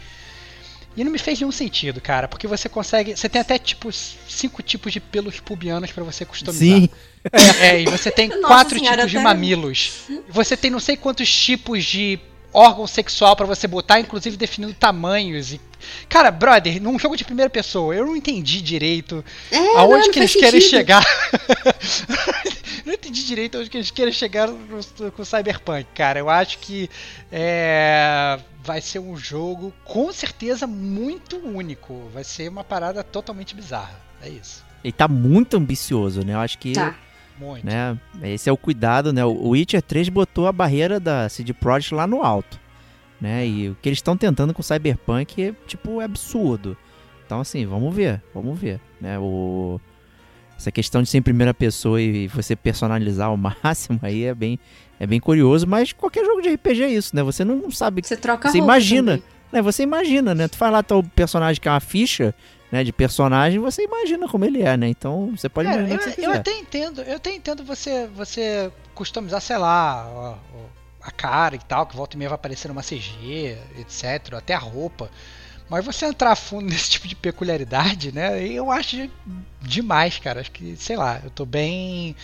E 0.99 1.05
não 1.05 1.13
me 1.13 1.19
fez 1.19 1.39
nenhum 1.39 1.53
sentido, 1.53 2.01
cara, 2.01 2.27
porque 2.27 2.49
você 2.49 2.69
consegue. 2.69 3.17
Você 3.17 3.29
tem 3.29 3.41
até 3.41 3.57
tipo 3.57 3.93
cinco 3.93 4.61
tipos 4.65 4.93
de 4.93 4.99
pelos 4.99 5.39
pubianos 5.39 5.93
para 5.93 6.03
você 6.03 6.25
customizar. 6.25 6.81
Sim. 6.81 6.91
É, 7.61 7.83
e 7.83 7.85
você 7.85 8.11
tem 8.11 8.29
Nossa 8.41 8.47
quatro 8.49 8.79
senhora, 8.81 8.97
tipos 8.97 9.13
de 9.13 9.19
mamilos. 9.21 9.93
Você 10.29 10.57
tem 10.57 10.73
não 10.73 10.81
sei 10.81 10.97
quantos 10.97 11.33
tipos 11.33 11.85
de 11.85 12.19
órgão 12.59 12.87
sexual 12.87 13.37
para 13.37 13.47
você 13.47 13.67
botar, 13.67 14.01
inclusive 14.01 14.37
definindo 14.37 14.75
tamanhos 14.75 15.53
e 15.53 15.61
Cara, 16.09 16.31
brother, 16.31 16.83
num 16.83 16.99
jogo 16.99 17.17
de 17.17 17.25
primeira 17.25 17.49
pessoa, 17.49 17.95
eu 17.95 18.05
não 18.05 18.17
entendi 18.17 18.61
direito 18.61 19.25
é, 19.51 19.77
aonde 19.77 20.07
não, 20.07 20.13
que 20.13 20.19
eles 20.19 20.35
querem 20.35 20.61
chegar. 20.61 21.05
não 22.85 22.95
entendi 22.95 23.25
direito 23.25 23.57
aonde 23.57 23.71
que 23.71 23.77
eles 23.77 23.91
querem 23.91 24.13
chegar 24.13 24.49
com 25.17 25.25
Cyberpunk, 25.25 25.87
cara. 25.95 26.19
Eu 26.19 26.29
acho 26.29 26.59
que 26.59 26.91
é, 27.31 28.41
vai 28.63 28.81
ser 28.81 28.99
um 28.99 29.17
jogo 29.17 29.73
com 29.85 30.13
certeza 30.13 30.67
muito 30.67 31.37
único. 31.37 32.09
Vai 32.13 32.25
ser 32.25 32.49
uma 32.49 32.65
parada 32.65 33.05
totalmente 33.05 33.55
bizarra. 33.55 34.01
É 34.21 34.29
isso. 34.29 34.65
Ele 34.83 34.93
tá 34.93 35.07
muito 35.07 35.57
ambicioso, 35.57 36.25
né? 36.25 36.35
Eu 36.35 36.41
acho 36.41 36.59
que. 36.59 36.73
Tá. 36.73 36.95
Muito. 37.41 37.65
Né? 37.65 37.99
Esse 38.23 38.49
é 38.49 38.53
o 38.53 38.57
cuidado, 38.57 39.13
né? 39.13 39.25
O 39.25 39.51
Witcher 39.51 39.83
3 39.83 40.09
botou 40.09 40.47
a 40.47 40.53
barreira 40.53 40.99
da 40.99 41.29
CD 41.29 41.53
Projekt 41.53 41.95
lá 41.95 42.07
no 42.07 42.23
alto 42.23 42.59
né? 43.21 43.47
E 43.47 43.69
o 43.71 43.77
que 43.81 43.89
eles 43.89 43.99
estão 43.99 44.17
tentando 44.17 44.55
com 44.55 44.63
Cyberpunk 44.63 45.43
é, 45.43 45.55
tipo, 45.67 46.01
é 46.01 46.05
absurdo. 46.05 46.77
Então, 47.27 47.41
assim, 47.41 47.67
vamos 47.67 47.95
ver, 47.95 48.23
vamos 48.35 48.59
ver, 48.59 48.81
né? 49.01 49.19
O... 49.19 49.81
Essa 50.57 50.73
questão 50.73 51.03
de 51.03 51.09
ser 51.09 51.19
em 51.19 51.23
primeira 51.23 51.55
pessoa 51.55 52.01
e 52.01 52.27
você 52.29 52.57
personalizar 52.57 53.29
ao 53.29 53.37
máximo 53.63 53.99
aí 54.03 54.25
é 54.25 54.35
bem, 54.35 54.59
é 54.99 55.07
bem 55.07 55.21
curioso, 55.21 55.67
mas 55.67 55.93
qualquer 55.93 56.25
jogo 56.25 56.41
de 56.41 56.49
RPG 56.49 56.83
é 56.83 56.89
isso, 56.89 57.15
né? 57.15 57.23
Você 57.23 57.45
não 57.45 57.71
sabe... 57.71 58.03
Você 58.05 58.17
troca 58.17 58.51
Você 58.51 58.59
imagina, 58.59 59.21
né? 59.53 59.63
Você 59.63 59.83
imagina, 59.83 60.35
né? 60.35 60.49
Tu 60.49 60.57
faz 60.57 60.73
lá 60.73 60.83
teu 60.83 61.03
personagem 61.15 61.61
que 61.61 61.69
é 61.69 61.71
uma 61.71 61.81
ficha, 61.81 62.35
né, 62.71 62.85
de 62.85 62.93
personagem, 62.93 63.59
você 63.59 63.85
imagina 63.85 64.29
como 64.29 64.45
ele 64.45 64.63
é, 64.63 64.77
né? 64.77 64.89
Então 64.89 65.33
você 65.37 65.49
pode 65.49 65.69
Cara, 65.69 65.83
imaginar 65.83 66.15
eu, 66.19 66.25
eu 66.25 66.33
até 66.33 66.57
entendo, 66.57 67.03
eu 67.03 67.17
até 67.17 67.35
entendo 67.35 67.65
você, 67.65 68.07
você 68.09 68.71
customizar, 68.95 69.41
sei 69.41 69.57
lá, 69.57 70.39
a 71.03 71.11
cara 71.11 71.57
e 71.57 71.59
tal, 71.59 71.87
que 71.87 71.97
volta 71.97 72.17
e 72.17 72.19
meia 72.19 72.29
vai 72.29 72.37
aparecer 72.37 72.71
uma 72.71 72.83
CG, 72.83 73.57
etc, 73.79 74.35
até 74.35 74.55
a 74.55 74.59
roupa. 74.59 75.11
Mas 75.69 75.85
você 75.85 76.07
entrar 76.07 76.33
a 76.33 76.37
fundo 76.37 76.65
nesse 76.71 76.91
tipo 76.91 77.09
de 77.09 77.15
peculiaridade, 77.15 78.13
né? 78.13 78.43
Eu 78.47 78.71
acho 78.71 79.11
demais, 79.61 80.19
cara. 80.19 80.41
Acho 80.41 80.51
que, 80.51 80.77
sei 80.77 80.97
lá, 80.97 81.21
eu 81.23 81.31
tô 81.31 81.45
bem. 81.45 82.17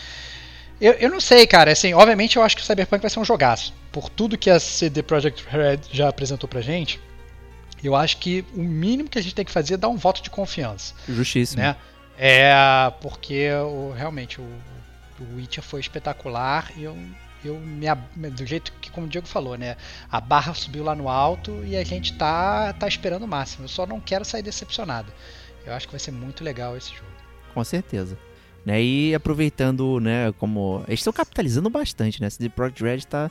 Eu, 0.80 0.92
eu 0.94 1.10
não 1.10 1.20
sei, 1.20 1.46
cara. 1.46 1.72
Assim, 1.72 1.92
obviamente 1.94 2.36
eu 2.36 2.42
acho 2.42 2.56
que 2.56 2.62
o 2.62 2.64
Cyberpunk 2.64 3.02
vai 3.02 3.10
ser 3.10 3.20
um 3.20 3.24
jogaço. 3.24 3.74
Por 3.92 4.08
tudo 4.08 4.38
que 4.38 4.50
a 4.50 4.58
CD 4.58 5.02
Projekt 5.02 5.44
Red 5.48 5.80
já 5.92 6.08
apresentou 6.08 6.48
pra 6.48 6.60
gente, 6.60 7.00
eu 7.86 7.96
acho 7.96 8.18
que 8.18 8.44
o 8.54 8.62
mínimo 8.62 9.08
que 9.08 9.18
a 9.18 9.22
gente 9.22 9.34
tem 9.34 9.44
que 9.44 9.52
fazer 9.52 9.74
é 9.74 9.76
dar 9.76 9.88
um 9.88 9.96
voto 9.96 10.22
de 10.22 10.30
confiança. 10.30 10.94
Justíssimo. 11.08 11.62
Né? 11.62 11.76
É, 12.16 12.54
porque 13.00 13.50
o, 13.52 13.92
realmente 13.92 14.40
o, 14.40 14.44
o 14.44 15.36
Witcher 15.36 15.62
foi 15.62 15.80
espetacular 15.80 16.70
e 16.76 16.84
eu 16.84 16.96
eu 17.44 17.60
me, 17.60 17.86
do 18.30 18.46
jeito 18.46 18.72
que, 18.80 18.90
como 18.90 19.06
o 19.06 19.10
Diego 19.10 19.26
falou, 19.26 19.56
né? 19.56 19.76
A 20.10 20.20
barra 20.20 20.54
subiu 20.54 20.82
lá 20.82 20.94
no 20.94 21.08
alto 21.08 21.62
e 21.64 21.76
a 21.76 21.84
gente 21.84 22.14
tá, 22.14 22.72
tá 22.72 22.88
esperando 22.88 23.24
o 23.24 23.28
máximo. 23.28 23.64
Eu 23.64 23.68
só 23.68 23.86
não 23.86 24.00
quero 24.00 24.24
sair 24.24 24.42
decepcionado. 24.42 25.12
Eu 25.66 25.74
acho 25.74 25.86
que 25.86 25.92
vai 25.92 26.00
ser 26.00 26.10
muito 26.10 26.42
legal 26.42 26.76
esse 26.76 26.90
jogo. 26.90 27.10
Com 27.52 27.62
certeza. 27.62 28.18
Né, 28.64 28.82
e 28.82 29.14
aproveitando, 29.14 30.00
né, 30.00 30.32
como. 30.38 30.82
Eles 30.88 31.00
estão 31.00 31.12
capitalizando 31.12 31.68
bastante, 31.68 32.18
né? 32.18 32.30
CD 32.30 32.48
Projekt 32.48 32.82
Red 32.82 32.96
está 32.96 33.30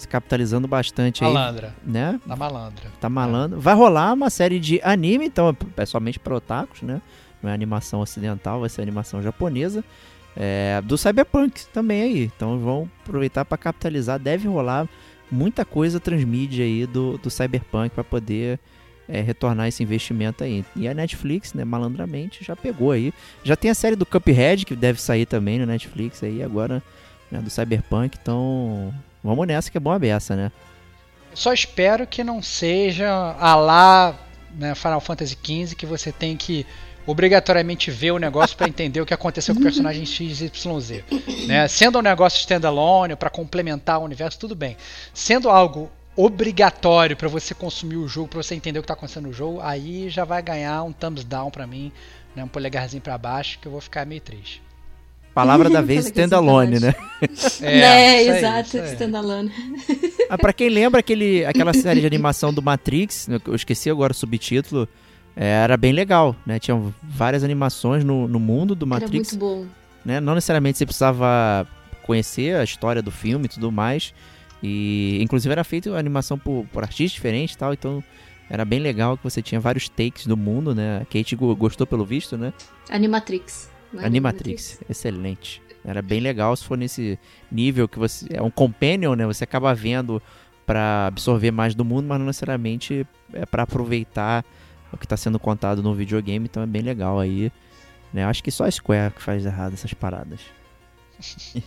se 0.00 0.08
capitalizando 0.08 0.66
bastante 0.66 1.22
malandra. 1.22 1.74
aí. 1.84 1.92
Né? 1.92 2.20
Tá 2.26 2.36
malandra. 2.36 2.92
Tá 3.00 3.08
malandro. 3.08 3.60
Vai 3.60 3.74
rolar 3.74 4.12
uma 4.12 4.30
série 4.30 4.58
de 4.58 4.80
anime, 4.82 5.26
então, 5.26 5.56
é 5.76 5.86
somente 5.86 6.18
para 6.18 6.34
otakus, 6.34 6.82
né? 6.82 7.00
Não 7.42 7.50
é 7.50 7.54
animação 7.54 8.00
ocidental, 8.00 8.60
vai 8.60 8.68
ser 8.68 8.82
animação 8.82 9.22
japonesa. 9.22 9.84
É, 10.36 10.80
do 10.84 10.96
Cyberpunk 10.96 11.66
também 11.68 12.02
aí. 12.02 12.30
Então 12.34 12.58
vão 12.58 12.88
aproveitar 13.02 13.44
para 13.44 13.58
capitalizar. 13.58 14.18
Deve 14.18 14.48
rolar 14.48 14.88
muita 15.30 15.64
coisa 15.64 15.98
transmídia 15.98 16.64
aí 16.64 16.86
do, 16.86 17.18
do 17.18 17.30
Cyberpunk 17.30 17.94
para 17.94 18.04
poder 18.04 18.58
é, 19.08 19.20
retornar 19.20 19.68
esse 19.68 19.82
investimento 19.82 20.44
aí. 20.44 20.64
E 20.76 20.86
a 20.86 20.94
Netflix, 20.94 21.52
né, 21.54 21.64
malandramente, 21.64 22.44
já 22.44 22.54
pegou 22.54 22.92
aí. 22.92 23.12
Já 23.42 23.56
tem 23.56 23.70
a 23.70 23.74
série 23.74 23.96
do 23.96 24.06
Cuphead, 24.06 24.64
que 24.64 24.76
deve 24.76 25.00
sair 25.00 25.26
também 25.26 25.58
na 25.58 25.66
Netflix 25.66 26.22
aí 26.22 26.42
agora, 26.42 26.82
né, 27.30 27.40
do 27.40 27.50
Cyberpunk. 27.50 28.16
Então 28.20 28.94
vamos 29.22 29.46
nessa 29.46 29.70
que 29.70 29.76
é 29.76 29.80
boa 29.80 29.98
beça, 29.98 30.36
né? 30.36 30.52
Só 31.34 31.52
espero 31.52 32.06
que 32.06 32.24
não 32.24 32.42
seja 32.42 33.08
a 33.38 33.54
lá 33.54 34.14
né, 34.54 34.74
Final 34.74 35.00
Fantasy 35.00 35.36
XV 35.42 35.76
que 35.76 35.86
você 35.86 36.10
tem 36.10 36.36
que 36.36 36.66
obrigatoriamente 37.06 37.90
ver 37.90 38.12
o 38.12 38.18
negócio 38.18 38.56
para 38.56 38.68
entender 38.68 39.00
o 39.00 39.06
que 39.06 39.14
aconteceu 39.14 39.54
com 39.54 39.60
o 39.60 39.64
personagem 39.64 40.04
XYZ. 40.04 41.04
Né? 41.46 41.66
Sendo 41.68 41.98
um 41.98 42.02
negócio 42.02 42.38
standalone, 42.38 43.16
para 43.16 43.30
complementar 43.30 43.98
o 43.98 44.04
universo, 44.04 44.38
tudo 44.38 44.54
bem. 44.54 44.76
Sendo 45.12 45.48
algo 45.48 45.90
obrigatório 46.14 47.16
para 47.16 47.28
você 47.28 47.54
consumir 47.54 47.96
o 47.96 48.06
jogo, 48.06 48.28
para 48.28 48.42
você 48.42 48.54
entender 48.54 48.78
o 48.78 48.82
que 48.82 48.84
está 48.84 48.94
acontecendo 48.94 49.26
no 49.26 49.32
jogo, 49.32 49.60
aí 49.60 50.08
já 50.08 50.24
vai 50.24 50.42
ganhar 50.42 50.82
um 50.82 50.92
thumbs 50.92 51.24
down 51.24 51.50
para 51.50 51.66
mim, 51.66 51.92
né? 52.34 52.44
um 52.44 52.48
polegarzinho 52.48 53.02
para 53.02 53.16
baixo, 53.16 53.58
que 53.58 53.66
eu 53.66 53.72
vou 53.72 53.80
ficar 53.80 54.04
meio 54.06 54.20
triste. 54.20 54.62
Palavra 55.34 55.70
da 55.70 55.80
vez, 55.82 56.06
é 56.06 56.08
standalone, 56.08 56.80
né? 56.80 56.94
É, 57.62 57.78
É, 57.80 58.38
exato, 58.38 58.76
standalone. 58.78 59.50
Ah, 60.28 60.38
pra 60.38 60.52
quem 60.52 60.68
lembra 60.68 61.00
aquele, 61.00 61.44
aquela 61.44 61.72
série 61.72 62.00
de 62.00 62.06
animação 62.06 62.52
do 62.54 62.62
Matrix, 62.62 63.26
né, 63.26 63.40
eu 63.44 63.54
esqueci 63.54 63.90
agora 63.90 64.12
o 64.12 64.14
subtítulo, 64.14 64.88
é, 65.36 65.44
era 65.48 65.76
bem 65.76 65.92
legal, 65.92 66.36
né? 66.46 66.58
Tinham 66.60 66.94
várias 67.02 67.42
animações 67.42 68.04
no, 68.04 68.28
no 68.28 68.38
mundo 68.38 68.74
do 68.76 68.84
Era 68.86 69.00
Matrix, 69.00 69.32
muito 69.32 69.36
bom. 69.40 69.66
né? 70.04 70.20
Não 70.20 70.34
necessariamente 70.34 70.78
você 70.78 70.86
precisava 70.86 71.66
conhecer 72.04 72.54
a 72.56 72.62
história 72.64 73.02
do 73.02 73.10
filme 73.10 73.46
e 73.46 73.48
tudo 73.48 73.72
mais. 73.72 74.14
E 74.62 75.18
inclusive 75.22 75.50
era 75.50 75.64
feito 75.64 75.94
animação 75.94 76.38
por, 76.38 76.64
por 76.72 76.82
artistas 76.82 77.12
diferentes 77.12 77.54
e 77.54 77.58
tal, 77.58 77.72
então 77.72 78.04
era 78.48 78.64
bem 78.64 78.78
legal 78.78 79.16
que 79.16 79.24
você 79.24 79.40
tinha 79.40 79.60
vários 79.60 79.88
takes 79.88 80.26
do 80.26 80.36
mundo, 80.36 80.74
né? 80.74 80.98
A 81.02 81.04
Kate 81.06 81.34
go- 81.34 81.56
gostou 81.56 81.86
pelo 81.86 82.04
visto, 82.04 82.36
né? 82.36 82.52
Animatrix. 82.90 83.69
É 83.94 84.04
Animatrix, 84.04 84.80
excelente. 84.88 85.62
Era 85.84 86.02
bem 86.02 86.20
legal 86.20 86.54
se 86.54 86.64
for 86.64 86.76
nesse 86.76 87.18
nível 87.50 87.88
que 87.88 87.98
você 87.98 88.26
é 88.30 88.42
um 88.42 88.50
companion, 88.50 89.14
né? 89.14 89.26
Você 89.26 89.44
acaba 89.44 89.74
vendo 89.74 90.22
pra 90.66 91.06
absorver 91.06 91.50
mais 91.50 91.74
do 91.74 91.84
mundo, 91.84 92.06
mas 92.06 92.18
não 92.18 92.26
necessariamente 92.26 93.06
é 93.32 93.46
para 93.46 93.62
aproveitar 93.62 94.44
o 94.92 94.96
que 94.96 95.06
tá 95.06 95.16
sendo 95.16 95.38
contado 95.38 95.82
no 95.82 95.94
videogame, 95.94 96.46
então 96.46 96.62
é 96.62 96.66
bem 96.66 96.82
legal 96.82 97.18
aí. 97.18 97.50
Né? 98.12 98.24
Acho 98.24 98.42
que 98.42 98.50
só 98.50 98.64
a 98.64 98.70
Square 98.70 99.14
que 99.14 99.22
faz 99.22 99.46
errado 99.46 99.74
essas 99.74 99.94
paradas. 99.94 100.40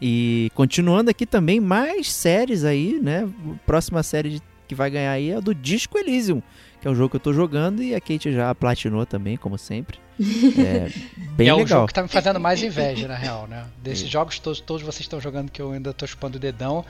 e 0.00 0.50
continuando 0.54 1.10
aqui 1.10 1.24
também 1.24 1.60
mais 1.60 2.12
séries 2.12 2.64
aí, 2.64 3.00
né? 3.00 3.28
Próxima 3.64 4.02
série 4.02 4.40
que 4.68 4.74
vai 4.74 4.90
ganhar 4.90 5.12
aí 5.12 5.30
é 5.30 5.36
a 5.36 5.40
do 5.40 5.54
Disco 5.54 5.98
Elysium, 5.98 6.42
que 6.84 6.88
é 6.88 6.90
um 6.90 6.94
jogo 6.94 7.08
que 7.08 7.16
eu 7.16 7.20
tô 7.20 7.32
jogando 7.32 7.82
e 7.82 7.94
a 7.94 8.00
Kate 8.00 8.30
já 8.30 8.54
platinou 8.54 9.06
também, 9.06 9.38
como 9.38 9.56
sempre. 9.56 9.98
É 10.20 10.92
bem 11.34 11.48
é 11.48 11.54
o 11.54 11.56
legal. 11.56 11.78
jogo 11.78 11.86
que 11.88 11.94
tá 11.94 12.02
me 12.02 12.08
fazendo 12.08 12.38
mais 12.38 12.62
inveja, 12.62 13.08
na 13.08 13.14
real, 13.14 13.46
né? 13.46 13.64
Desses 13.82 14.06
jogos 14.06 14.38
todos, 14.38 14.60
todos 14.60 14.82
vocês 14.82 15.00
estão 15.00 15.18
jogando 15.18 15.50
que 15.50 15.62
eu 15.62 15.72
ainda 15.72 15.94
tô 15.94 16.06
chupando 16.06 16.36
o 16.36 16.40
dedão. 16.40 16.84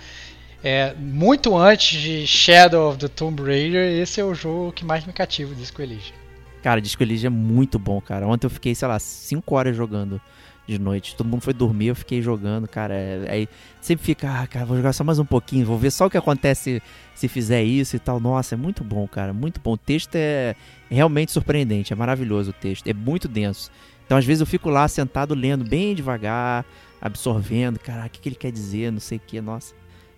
É, 0.65 0.93
muito 0.95 1.57
antes 1.57 2.01
de 2.01 2.27
Shadow 2.27 2.91
of 2.91 2.99
the 2.99 3.07
Tomb 3.07 3.41
Raider, 3.41 3.89
esse 4.03 4.21
é 4.21 4.25
o 4.25 4.35
jogo 4.35 4.73
que 4.73 4.85
mais 4.85 5.07
me 5.07 5.13
cativa 5.13 5.55
Disco 5.55 5.81
Elysium. 5.81 6.13
Cara, 6.61 6.81
Disco 6.81 7.01
Elysium 7.01 7.29
é 7.29 7.31
muito 7.31 7.79
bom, 7.79 8.01
cara. 8.01 8.27
Ontem 8.27 8.47
eu 8.47 8.51
fiquei, 8.51 8.75
sei 8.75 8.89
lá, 8.89 8.99
5 8.99 9.55
horas 9.55 9.77
jogando 9.77 10.21
de 10.67 10.79
noite. 10.79 11.15
Todo 11.17 11.27
mundo 11.29 11.43
foi 11.43 11.53
dormir, 11.53 11.89
eu 11.89 11.95
fiquei 11.97 12.23
jogando, 12.23 12.67
cara. 12.69 12.95
É- 12.95 13.27
Aí 13.31 13.49
sempre 13.81 14.05
fica, 14.05 14.31
ah, 14.43 14.47
cara, 14.47 14.65
vou 14.65 14.77
jogar 14.77 14.93
só 14.93 15.05
mais 15.05 15.19
um 15.19 15.25
pouquinho, 15.25 15.67
vou 15.67 15.79
ver 15.79 15.91
só 15.91 16.07
o 16.07 16.11
que 16.11 16.17
acontece 16.17 16.83
se 17.15 17.29
fizer 17.29 17.63
isso 17.63 17.97
e 17.97 17.99
tal. 17.99 18.19
Nossa, 18.19 18.55
é 18.55 18.59
muito 18.59 18.83
bom, 18.83 19.07
cara, 19.07 19.33
muito 19.33 19.61
bom. 19.61 19.73
O 19.73 19.79
texto 19.79 20.15
é 20.17 20.55
realmente 20.91 21.33
surpreendente, 21.33 21.93
é 21.93 21.97
maravilhoso 21.97 22.51
o 22.51 22.55
texto, 22.55 22.87
é 22.87 22.95
muito 22.95 23.29
denso. 23.29 23.71
Então, 24.07 24.19
às 24.19 24.25
vezes, 24.25 24.41
eu 24.41 24.47
fico 24.47 24.69
lá 24.69 24.87
sentado 24.89 25.35
lendo 25.35 25.65
bem 25.65 25.95
devagar, 25.95 26.65
absorvendo, 27.01 27.79
cara, 27.79 28.07
o 28.07 28.11
que, 28.11 28.21
que 28.21 28.29
ele 28.29 28.37
quer 28.37 28.53
dizer, 28.53 28.91
não 28.93 29.01
sei 29.01 29.19
o 29.19 29.21
que, 29.27 29.41
nossa. 29.41 29.75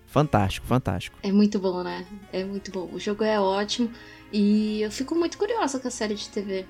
Fantástico, 0.07 0.65
fantástico. 0.65 1.17
É 1.21 1.31
muito 1.31 1.59
bom, 1.59 1.83
né? 1.83 2.05
É 2.31 2.43
muito 2.43 2.71
bom. 2.71 2.89
O 2.93 2.99
jogo 2.99 3.23
é 3.23 3.39
ótimo. 3.39 3.91
E 4.31 4.81
eu 4.81 4.89
fico 4.91 5.13
muito 5.15 5.37
curiosa 5.37 5.79
com 5.79 5.87
a 5.87 5.91
série 5.91 6.15
de 6.15 6.27
TV. 6.29 6.65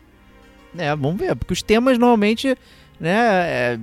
É, 0.77 0.95
vamos 0.95 1.17
ver, 1.19 1.35
porque 1.35 1.53
os 1.53 1.61
temas 1.61 1.97
normalmente, 1.97 2.57
né, 2.99 3.11
é, 3.11 3.79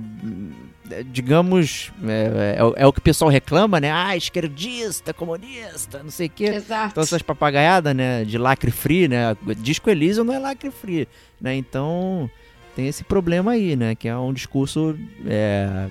é, 0.91 1.03
digamos, 1.03 1.91
é, 2.03 2.55
é 2.57 2.63
o- 2.63 2.73
é 2.77 2.85
o 2.87 2.93
que 2.93 2.99
o 2.99 3.01
pessoal 3.01 3.29
reclama, 3.31 3.79
né? 3.79 3.91
Ah, 3.91 4.15
esquerdista, 4.15 5.13
comunista, 5.13 6.01
não 6.03 6.11
sei 6.11 6.27
o 6.27 6.29
quê. 6.29 6.45
Exato. 6.45 6.91
Então 6.91 7.03
essas 7.03 7.21
papagaiadas, 7.21 7.95
né, 7.95 8.23
de 8.23 8.37
lacre 8.37 8.71
free, 8.71 9.07
né? 9.07 9.35
Disco 9.57 9.89
Elysium 9.89 10.23
não 10.25 10.33
é 10.33 10.39
lacre 10.39 10.69
free, 10.71 11.07
né? 11.41 11.55
Então 11.55 12.29
tem 12.75 12.87
esse 12.87 13.03
problema 13.03 13.51
aí, 13.53 13.75
né? 13.75 13.95
Que 13.95 14.07
é 14.07 14.15
um 14.17 14.31
discurso, 14.33 14.95
é, 15.25 15.87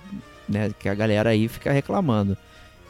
né, 0.48 0.70
que 0.78 0.88
a 0.88 0.94
galera 0.94 1.30
aí 1.30 1.48
fica 1.48 1.72
reclamando. 1.72 2.36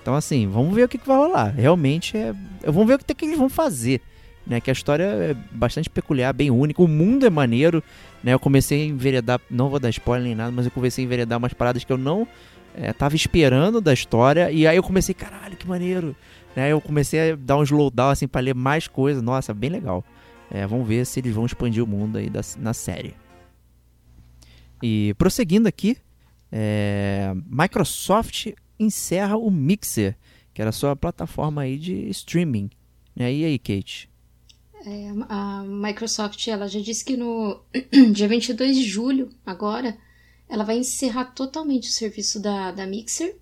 Então 0.02 0.14
assim, 0.14 0.46
vamos 0.46 0.74
ver 0.74 0.82
o 0.84 0.88
que, 0.88 0.98
que 0.98 1.06
vai 1.06 1.16
rolar. 1.16 1.54
Realmente 1.56 2.16
é, 2.16 2.34
vamos 2.66 2.86
ver 2.86 2.94
o 2.96 2.98
que, 2.98 3.14
que 3.14 3.24
eles 3.24 3.38
vão 3.38 3.48
fazer. 3.48 4.02
Né, 4.46 4.60
que 4.60 4.70
a 4.70 4.72
história 4.72 5.04
é 5.04 5.34
bastante 5.50 5.88
peculiar, 5.88 6.32
bem 6.34 6.50
única. 6.50 6.82
O 6.82 6.86
mundo 6.86 7.24
é 7.24 7.30
maneiro, 7.30 7.82
né? 8.22 8.34
Eu 8.34 8.38
comecei 8.38 8.82
a 8.82 8.84
enveredar, 8.84 9.40
não 9.50 9.70
vou 9.70 9.80
dar 9.80 9.88
spoiler 9.88 10.26
nem 10.26 10.34
nada, 10.34 10.52
mas 10.52 10.66
eu 10.66 10.70
comecei 10.70 11.02
a 11.02 11.06
enveredar 11.06 11.38
umas 11.38 11.54
paradas 11.54 11.82
que 11.82 11.90
eu 11.90 11.96
não 11.96 12.28
é, 12.74 12.92
tava 12.92 13.16
esperando 13.16 13.80
da 13.80 13.92
história. 13.92 14.50
E 14.50 14.66
aí 14.66 14.76
eu 14.76 14.82
comecei, 14.82 15.14
caralho, 15.14 15.56
que 15.56 15.66
maneiro. 15.66 16.14
Né, 16.54 16.70
eu 16.70 16.80
comecei 16.80 17.32
a 17.32 17.36
dar 17.36 17.56
um 17.56 17.62
slowdown 17.62 18.10
assim 18.10 18.28
pra 18.28 18.42
ler 18.42 18.54
mais 18.54 18.86
coisas. 18.86 19.22
Nossa, 19.22 19.54
bem 19.54 19.70
legal. 19.70 20.04
É, 20.50 20.66
vamos 20.66 20.86
ver 20.86 21.06
se 21.06 21.20
eles 21.20 21.34
vão 21.34 21.46
expandir 21.46 21.82
o 21.82 21.86
mundo 21.86 22.18
aí 22.18 22.28
da, 22.28 22.42
na 22.58 22.74
série. 22.74 23.14
E 24.82 25.14
prosseguindo 25.16 25.66
aqui, 25.66 25.96
é, 26.52 27.32
Microsoft 27.46 28.48
encerra 28.78 29.36
o 29.36 29.50
Mixer, 29.50 30.16
que 30.52 30.60
era 30.60 30.68
a 30.68 30.72
sua 30.72 30.94
plataforma 30.94 31.62
aí 31.62 31.78
de 31.78 32.08
streaming. 32.10 32.70
Né? 33.16 33.32
E 33.32 33.44
aí, 33.44 33.58
Kate? 33.58 34.10
É, 34.86 35.08
a 35.30 35.62
Microsoft 35.62 36.46
ela 36.46 36.68
já 36.68 36.78
disse 36.78 37.04
que 37.04 37.16
no 37.16 37.60
dia 38.12 38.28
22 38.28 38.76
de 38.76 38.84
julho, 38.84 39.30
agora, 39.44 39.96
ela 40.48 40.62
vai 40.62 40.78
encerrar 40.78 41.26
totalmente 41.26 41.88
o 41.88 41.92
serviço 41.92 42.38
da, 42.40 42.70
da 42.70 42.86
Mixer. 42.86 43.36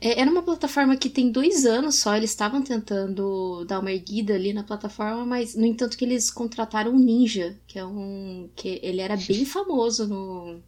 É, 0.00 0.18
era 0.18 0.30
uma 0.30 0.42
plataforma 0.42 0.96
que 0.96 1.10
tem 1.10 1.30
dois 1.30 1.66
anos 1.66 1.96
só, 1.96 2.16
eles 2.16 2.30
estavam 2.30 2.62
tentando 2.62 3.66
dar 3.66 3.80
uma 3.80 3.92
erguida 3.92 4.34
ali 4.34 4.54
na 4.54 4.64
plataforma, 4.64 5.26
mas 5.26 5.54
no 5.54 5.66
entanto 5.66 5.98
que 5.98 6.04
eles 6.06 6.30
contrataram 6.30 6.94
o 6.94 6.98
Ninja, 6.98 7.58
que 7.66 7.78
é 7.78 7.84
um. 7.84 8.48
que 8.56 8.80
ele 8.82 9.02
era 9.02 9.16
bem 9.16 9.44
famoso 9.46 10.08
no, 10.08 10.58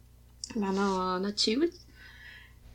lá 0.55 0.71
na, 0.71 1.19
na 1.19 1.31
Tilt. 1.31 1.73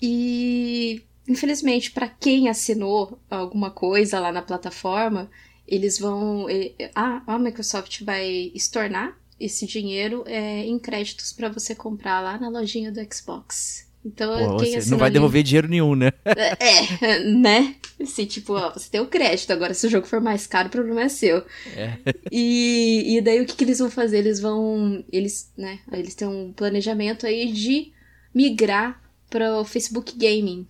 E 0.03 1.03
infelizmente, 1.29 1.93
para 1.93 2.09
quem 2.09 2.49
assinou 2.49 3.21
alguma 3.31 3.71
coisa 3.71 4.19
lá 4.19 4.33
na 4.33 4.43
plataforma, 4.43 5.31
eles 5.69 5.99
vão. 5.99 6.47
A, 6.95 7.23
a 7.35 7.39
Microsoft 7.39 8.03
vai 8.03 8.51
estornar 8.55 9.17
esse 9.39 9.67
dinheiro 9.67 10.25
eh, 10.27 10.65
em 10.65 10.79
créditos 10.79 11.33
para 11.33 11.49
você 11.49 11.75
comprar 11.75 12.21
lá 12.21 12.39
na 12.39 12.49
lojinha 12.49 12.91
do 12.91 13.01
Xbox. 13.15 13.87
Então, 14.05 14.53
Pô, 14.53 14.57
quem 14.59 14.81
você 14.81 14.91
não 14.91 14.99
vai 14.99 15.11
devolver 15.11 15.43
dinheiro 15.43 15.69
nenhum, 15.69 15.95
né? 15.95 16.13
É, 16.25 17.19
né? 17.29 17.75
Assim, 18.01 18.25
tipo, 18.27 18.55
ó, 18.55 18.73
você 18.73 18.89
tem 18.91 19.01
o 19.01 19.07
crédito, 19.07 19.53
agora 19.53 19.75
se 19.75 19.87
o 19.87 19.91
jogo 19.91 20.07
for 20.07 20.21
mais 20.21 20.47
caro, 20.47 20.69
o 20.69 20.71
problema 20.71 21.03
é 21.03 21.09
seu. 21.09 21.45
É. 21.77 21.99
E, 22.31 23.17
e 23.17 23.21
daí 23.21 23.41
o 23.41 23.47
que, 23.47 23.55
que 23.55 23.65
eles 23.65 23.79
vão 23.79 23.91
fazer? 23.91 24.19
Eles 24.19 24.41
vão. 24.41 25.05
Eles, 25.13 25.53
né? 25.57 25.81
Eles 25.93 26.15
têm 26.15 26.29
um 26.29 26.53
planejamento 26.53 27.27
aí 27.27 27.53
de 27.53 27.93
migrar 28.35 29.01
para 29.29 29.61
o 29.61 29.65
Facebook 29.65 30.17
Gaming. 30.17 30.67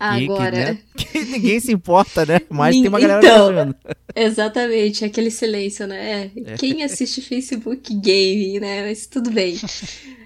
E 0.00 0.18
que, 0.18 0.24
Agora. 0.24 0.50
né, 0.52 0.78
que 0.96 1.24
ninguém 1.24 1.58
se 1.58 1.72
importa, 1.72 2.24
né? 2.24 2.40
Mas 2.48 2.76
tem 2.76 2.86
uma 2.88 3.00
galera 3.00 3.20
Então. 3.26 3.48
viajando. 3.48 3.76
Exatamente, 4.14 5.04
aquele 5.04 5.30
silêncio, 5.30 5.86
né? 5.86 6.30
É, 6.36 6.56
Quem 6.56 6.82
assiste 6.84 7.20
Facebook 7.20 7.92
Gaming, 7.94 8.60
né? 8.60 8.86
Mas 8.86 9.06
tudo 9.06 9.30
bem. 9.30 9.56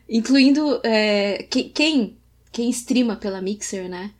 Incluindo 0.08 0.80
é, 0.84 1.42
que- 1.44 1.64
quem, 1.64 2.18
quem 2.50 2.68
streama 2.70 3.16
pela 3.16 3.40
Mixer, 3.40 3.88
né? 3.88 4.10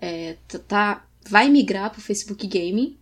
É, 0.00 0.36
tá, 0.68 1.06
vai 1.28 1.48
migrar 1.48 1.90
pro 1.90 2.00
Facebook 2.00 2.46
Gaming 2.46 2.98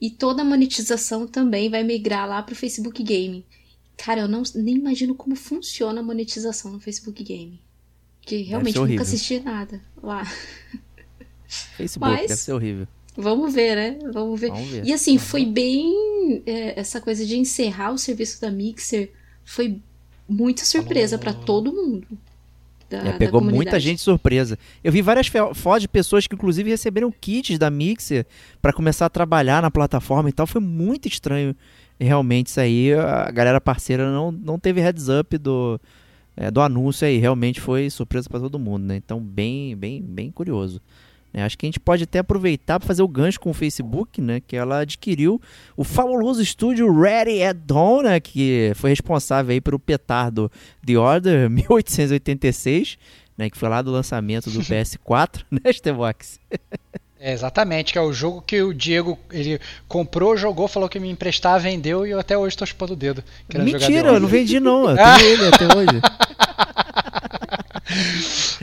e 0.00 0.10
toda 0.10 0.42
a 0.42 0.44
monetização 0.44 1.26
também 1.26 1.68
vai 1.68 1.84
migrar 1.84 2.28
lá 2.28 2.42
pro 2.42 2.54
Facebook 2.56 3.02
Gaming. 3.02 3.44
Cara, 3.96 4.22
eu 4.22 4.28
não, 4.28 4.42
nem 4.54 4.76
imagino 4.76 5.14
como 5.14 5.36
funciona 5.36 6.00
a 6.00 6.02
monetização 6.02 6.72
no 6.72 6.80
Facebook 6.80 7.22
Gaming. 7.22 7.60
Que 8.22 8.42
realmente 8.42 8.78
nunca 8.78 9.02
assisti 9.02 9.38
nada 9.40 9.80
lá. 10.02 10.26
Facebook, 11.76 12.12
Mas- 12.12 12.28
deve 12.28 12.40
ser 12.40 12.52
horrível. 12.52 12.86
Vamos 13.16 13.52
ver, 13.52 13.74
né? 13.74 13.98
Vamos 14.12 14.40
ver. 14.40 14.50
Vamos 14.50 14.68
ver. 14.68 14.84
E 14.84 14.92
assim, 14.92 15.18
foi 15.18 15.44
bem. 15.44 16.42
é, 16.46 16.78
essa 16.78 17.00
coisa 17.00 17.26
de 17.26 17.36
encerrar 17.36 17.90
o 17.92 17.98
serviço 17.98 18.40
da 18.40 18.50
Mixer 18.50 19.10
foi 19.44 19.78
muita 20.28 20.64
surpresa 20.64 21.18
pra 21.18 21.32
todo 21.34 21.72
mundo. 21.72 22.06
Da, 22.88 22.98
É, 22.98 23.04
da 23.04 23.12
pegou 23.14 23.40
muita 23.40 23.78
gente 23.80 24.00
surpresa. 24.00 24.58
Eu 24.82 24.92
vi 24.92 25.02
várias 25.02 25.26
fotos 25.54 25.82
de 25.82 25.88
pessoas 25.88 26.26
que 26.26 26.34
inclusive 26.34 26.70
receberam 26.70 27.12
kits 27.12 27.58
da 27.58 27.68
Mixer 27.70 28.24
pra 28.62 28.72
começar 28.72 29.06
a 29.06 29.10
trabalhar 29.10 29.60
na 29.60 29.70
plataforma 29.70 30.28
e 30.28 30.32
tal. 30.32 30.46
Foi 30.46 30.60
muito 30.60 31.08
estranho 31.08 31.54
realmente 31.98 32.46
isso 32.46 32.60
aí. 32.60 32.94
A 32.94 33.30
galera 33.30 33.60
parceira 33.60 34.10
não, 34.10 34.30
não 34.30 34.58
teve 34.58 34.80
heads 34.80 35.08
up 35.08 35.36
do, 35.36 35.80
é, 36.36 36.50
do 36.50 36.60
anúncio 36.60 37.06
aí. 37.06 37.18
Realmente 37.18 37.60
foi 37.60 37.90
surpresa 37.90 38.28
pra 38.28 38.38
todo 38.40 38.58
mundo, 38.58 38.84
né? 38.84 38.96
Então 38.96 39.20
bem, 39.20 39.76
bem, 39.76 40.00
bem 40.00 40.30
curioso. 40.30 40.80
Né? 41.32 41.44
acho 41.44 41.56
que 41.56 41.66
a 41.66 41.68
gente 41.68 41.80
pode 41.80 42.04
até 42.04 42.18
aproveitar 42.18 42.78
para 42.78 42.86
fazer 42.86 43.02
o 43.02 43.08
gancho 43.08 43.40
com 43.40 43.50
o 43.50 43.54
Facebook, 43.54 44.20
né? 44.20 44.40
Que 44.40 44.56
ela 44.56 44.80
adquiriu 44.80 45.40
o 45.76 45.84
fabuloso 45.84 46.42
estúdio 46.42 46.92
Ready 46.92 47.42
at 47.42 47.56
Dawn, 47.56 48.02
né? 48.02 48.20
Que 48.20 48.72
foi 48.74 48.90
responsável 48.90 49.52
aí 49.52 49.60
pelo 49.60 49.78
petardo 49.78 50.50
The 50.84 50.96
Order 50.96 51.48
1886, 51.50 52.98
né? 53.36 53.50
Que 53.50 53.56
foi 53.56 53.68
lá 53.68 53.82
do 53.82 53.90
lançamento 53.90 54.50
do 54.50 54.60
PS4, 54.64 55.42
né, 55.50 55.72
Stevox? 55.72 56.38
É, 57.22 57.34
exatamente, 57.34 57.92
que 57.92 57.98
é 57.98 58.00
o 58.00 58.14
jogo 58.14 58.40
que 58.40 58.62
o 58.62 58.72
Diego 58.72 59.18
ele 59.30 59.60
comprou, 59.86 60.38
jogou, 60.38 60.66
falou 60.66 60.88
que 60.88 60.98
me 60.98 61.10
emprestar, 61.10 61.60
vendeu 61.60 62.06
e 62.06 62.10
eu 62.10 62.18
até 62.18 62.36
hoje 62.36 62.56
tô 62.56 62.64
chupando 62.64 62.94
o 62.94 62.96
dedo. 62.96 63.22
Mentira, 63.54 64.08
eu 64.08 64.20
não 64.20 64.26
vendi 64.26 64.58
não, 64.58 64.88
eu 64.88 64.96
tenho 64.96 65.20
ele 65.20 65.46
até 65.46 65.66
hoje. 65.66 66.00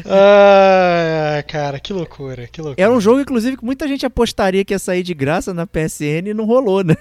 Ah, 0.05 1.43
cara, 1.47 1.79
que 1.79 1.91
loucura, 1.93 2.47
que 2.47 2.61
loucura. 2.61 2.81
Era 2.85 2.93
um 2.93 2.99
jogo, 3.01 3.19
inclusive, 3.21 3.57
que 3.57 3.65
muita 3.65 3.87
gente 3.87 4.05
apostaria 4.05 4.63
que 4.63 4.73
ia 4.73 4.79
sair 4.79 5.03
de 5.03 5.13
graça 5.13 5.53
na 5.53 5.65
PSN 5.67 6.29
e 6.29 6.33
não 6.33 6.45
rolou, 6.45 6.83
né? 6.83 6.95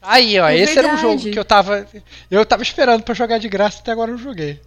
Aí, 0.00 0.38
ó, 0.38 0.48
É 0.48 0.56
esse 0.58 0.78
era 0.78 0.88
um 0.88 0.96
verdade. 0.96 1.18
jogo 1.18 1.30
que 1.32 1.38
eu 1.38 1.44
tava. 1.44 1.86
Eu 2.30 2.44
tava 2.44 2.62
esperando 2.62 3.02
pra 3.02 3.14
jogar 3.14 3.38
de 3.38 3.48
graça 3.48 3.78
até 3.80 3.92
agora 3.92 4.10
eu 4.10 4.16
não 4.16 4.22
joguei. 4.22 4.60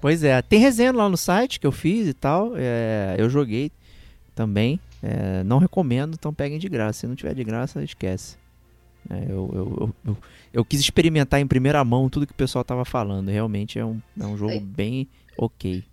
Pois 0.00 0.22
é, 0.22 0.40
tem 0.42 0.60
resenha 0.60 0.92
lá 0.92 1.08
no 1.08 1.16
site 1.16 1.58
que 1.58 1.66
eu 1.66 1.72
fiz 1.72 2.06
e 2.06 2.14
tal. 2.14 2.52
é, 2.56 3.16
eu 3.18 3.28
joguei 3.30 3.72
também. 4.34 4.78
é, 5.02 5.42
não 5.44 5.58
recomendo, 5.58 6.14
então 6.14 6.32
peguem 6.32 6.58
de 6.58 6.68
graça. 6.68 7.00
Se 7.00 7.06
não 7.06 7.14
tiver 7.16 7.34
de 7.34 7.42
graça, 7.44 7.82
esquece. 7.82 8.36
É, 9.08 9.24
eu, 9.30 9.50
eu, 9.54 9.76
eu, 9.80 9.94
eu- 10.08 10.16
eu 10.52 10.64
quis 10.64 10.80
experimentar 10.80 11.40
em 11.40 11.46
primeira 11.46 11.82
mão 11.84 12.08
tudo 12.10 12.26
que 12.26 12.32
o 12.32 12.36
pessoal 12.36 12.62
tava 12.64 12.84
falando. 12.84 13.28
Realmente 13.30 13.78
é 13.78 13.84
um, 13.84 13.98
é 14.20 14.26
um 14.26 14.36
jogo 14.36 14.58
bem 14.60 15.08
ok. 15.44 15.84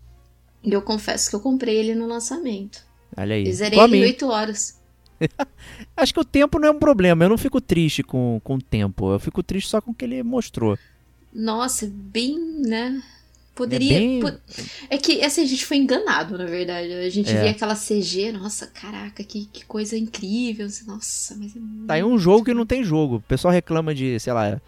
E 0.64 0.72
eu 0.74 0.82
confesso 0.82 1.30
que 1.30 1.36
eu 1.36 1.40
comprei 1.40 1.76
ele 1.78 1.96
no 1.96 2.08
lançamento. 2.08 2.84
Olha 3.16 3.36
aí. 3.36 3.48
E 3.48 3.54
zerei 3.54 3.80
ele 3.80 3.98
em 3.98 4.00
mim. 4.02 4.06
8 4.08 4.28
horas. 4.28 4.80
Acho 5.96 6.14
que 6.14 6.20
o 6.20 6.26
tempo 6.26 6.60
não 6.60 6.68
é 6.68 6.72
um 6.72 6.80
problema. 6.80 7.24
Eu 7.26 7.30
não 7.30 7.38
fico 7.38 7.60
triste 7.62 8.04
com, 8.04 8.40
com 8.44 8.56
o 8.56 8.62
tempo. 8.62 9.12
Eu 9.14 9.20
fico 9.20 9.42
triste 9.42 9.70
só 9.70 9.82
com 9.82 9.92
o 9.92 9.94
que 9.94 10.06
ele 10.06 10.22
mostrou. 10.24 10.78
Nossa, 11.34 11.90
bem, 11.92 12.38
né? 12.66 13.02
Poderia. 13.56 13.96
É 13.96 14.00
bem- 14.00 14.20
po- 14.22 14.40
É 14.90 14.98
que 14.98 15.24
assim, 15.24 15.42
a 15.42 15.46
gente 15.46 15.66
foi 15.66 15.78
enganado, 15.78 16.38
na 16.38 16.46
verdade. 16.46 16.92
A 16.94 17.10
gente 17.10 17.32
É. 17.32 17.42
via 17.42 17.52
aquela 17.52 17.76
CG, 17.76 18.32
nossa, 18.32 18.68
caraca, 18.68 19.24
que, 19.24 19.46
que 19.46 19.66
coisa 19.66 19.98
incrível. 19.98 20.68
Nossa, 20.86 21.36
mas 21.36 21.56
é 21.56 21.60
Tá 21.88 21.94
aí 21.96 22.04
um 22.04 22.18
jogo 22.20 22.46
que 22.46 22.54
não 22.54 22.66
tem 22.66 22.84
jogo. 22.84 23.16
O 23.16 23.22
pessoal 23.22 23.52
reclama 23.52 23.96
de, 23.96 24.20
sei 24.20 24.34
lá, 24.34 24.62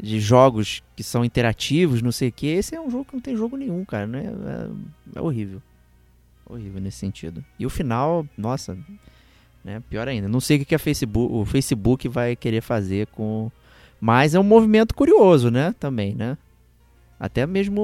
de 0.00 0.20
jogos 0.20 0.82
que 0.94 1.02
são 1.02 1.24
interativos, 1.24 2.00
não 2.02 2.12
sei 2.12 2.28
o 2.28 2.32
que. 2.32 2.46
Esse 2.46 2.74
é 2.76 2.80
um 2.80 2.90
jogo 2.90 3.04
que 3.06 3.14
não 3.14 3.20
tem 3.20 3.36
jogo 3.36 3.56
nenhum, 3.56 3.84
cara. 3.84 4.06
Né? 4.06 4.24
É, 5.14 5.18
é 5.18 5.20
horrível. 5.20 5.60
Horrível 6.48 6.80
nesse 6.80 6.98
sentido. 6.98 7.44
E 7.58 7.66
o 7.66 7.70
final, 7.70 8.26
nossa, 8.36 8.78
né? 9.64 9.82
Pior 9.90 10.06
ainda. 10.08 10.28
Não 10.28 10.40
sei 10.40 10.56
o 10.60 10.64
que, 10.64 10.74
a 10.74 10.78
Facebook, 10.78 11.32
o 11.34 11.44
Facebook 11.44 12.08
vai 12.08 12.34
querer 12.36 12.60
fazer 12.62 13.06
com. 13.08 13.50
Mas 14.00 14.34
é 14.34 14.40
um 14.40 14.44
movimento 14.44 14.94
curioso, 14.94 15.50
né? 15.50 15.74
Também, 15.80 16.14
né? 16.14 16.38
Até 17.20 17.44
mesmo 17.46 17.82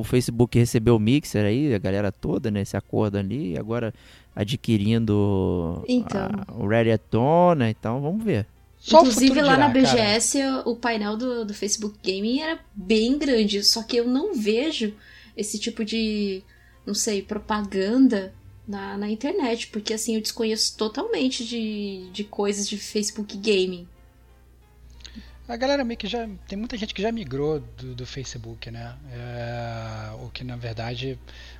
o- 0.00 0.02
Facebook 0.02 0.58
recebeu 0.58 0.96
o 0.96 0.98
Mixer 0.98 1.44
aí, 1.46 1.72
a 1.72 1.78
galera 1.78 2.10
toda, 2.10 2.50
né? 2.50 2.62
Esse 2.62 2.76
acordo 2.76 3.16
ali, 3.16 3.52
e 3.52 3.58
agora 3.58 3.94
adquirindo 4.34 5.84
Então. 5.88 6.20
a- 6.48 6.52
o 6.54 6.66
Reddit 6.66 7.02
Tona, 7.10 7.70
então 7.70 8.00
vamos 8.00 8.24
ver. 8.24 8.46
Só 8.82 8.98
Inclusive 8.98 9.40
lá 9.40 9.56
na 9.56 9.68
dirá, 9.68 9.82
cara. 9.92 10.02
BGS 10.02 10.38
o 10.64 10.74
painel 10.74 11.16
do, 11.16 11.44
do 11.44 11.54
Facebook 11.54 11.96
Gaming 12.02 12.40
era 12.40 12.58
bem 12.74 13.16
grande, 13.16 13.62
só 13.62 13.80
que 13.84 13.96
eu 13.96 14.08
não 14.08 14.34
vejo 14.34 14.92
esse 15.36 15.56
tipo 15.56 15.84
de, 15.84 16.42
não 16.84 16.92
sei, 16.92 17.22
propaganda 17.22 18.34
na, 18.66 18.98
na 18.98 19.08
internet, 19.08 19.68
porque 19.68 19.94
assim 19.94 20.16
eu 20.16 20.20
desconheço 20.20 20.76
totalmente 20.76 21.44
de, 21.44 22.10
de 22.12 22.24
coisas 22.24 22.68
de 22.68 22.76
Facebook 22.76 23.36
Gaming. 23.36 23.86
A 25.48 25.56
galera 25.56 25.84
meio 25.84 25.98
que 25.98 26.06
já. 26.06 26.28
Tem 26.48 26.56
muita 26.56 26.76
gente 26.78 26.94
que 26.94 27.02
já 27.02 27.10
migrou 27.12 27.60
do, 27.76 27.94
do 27.94 28.06
Facebook, 28.06 28.70
né? 28.70 28.94
É, 29.12 30.12
o 30.24 30.30
que 30.30 30.44
na 30.44 30.56
verdade, 30.56 31.18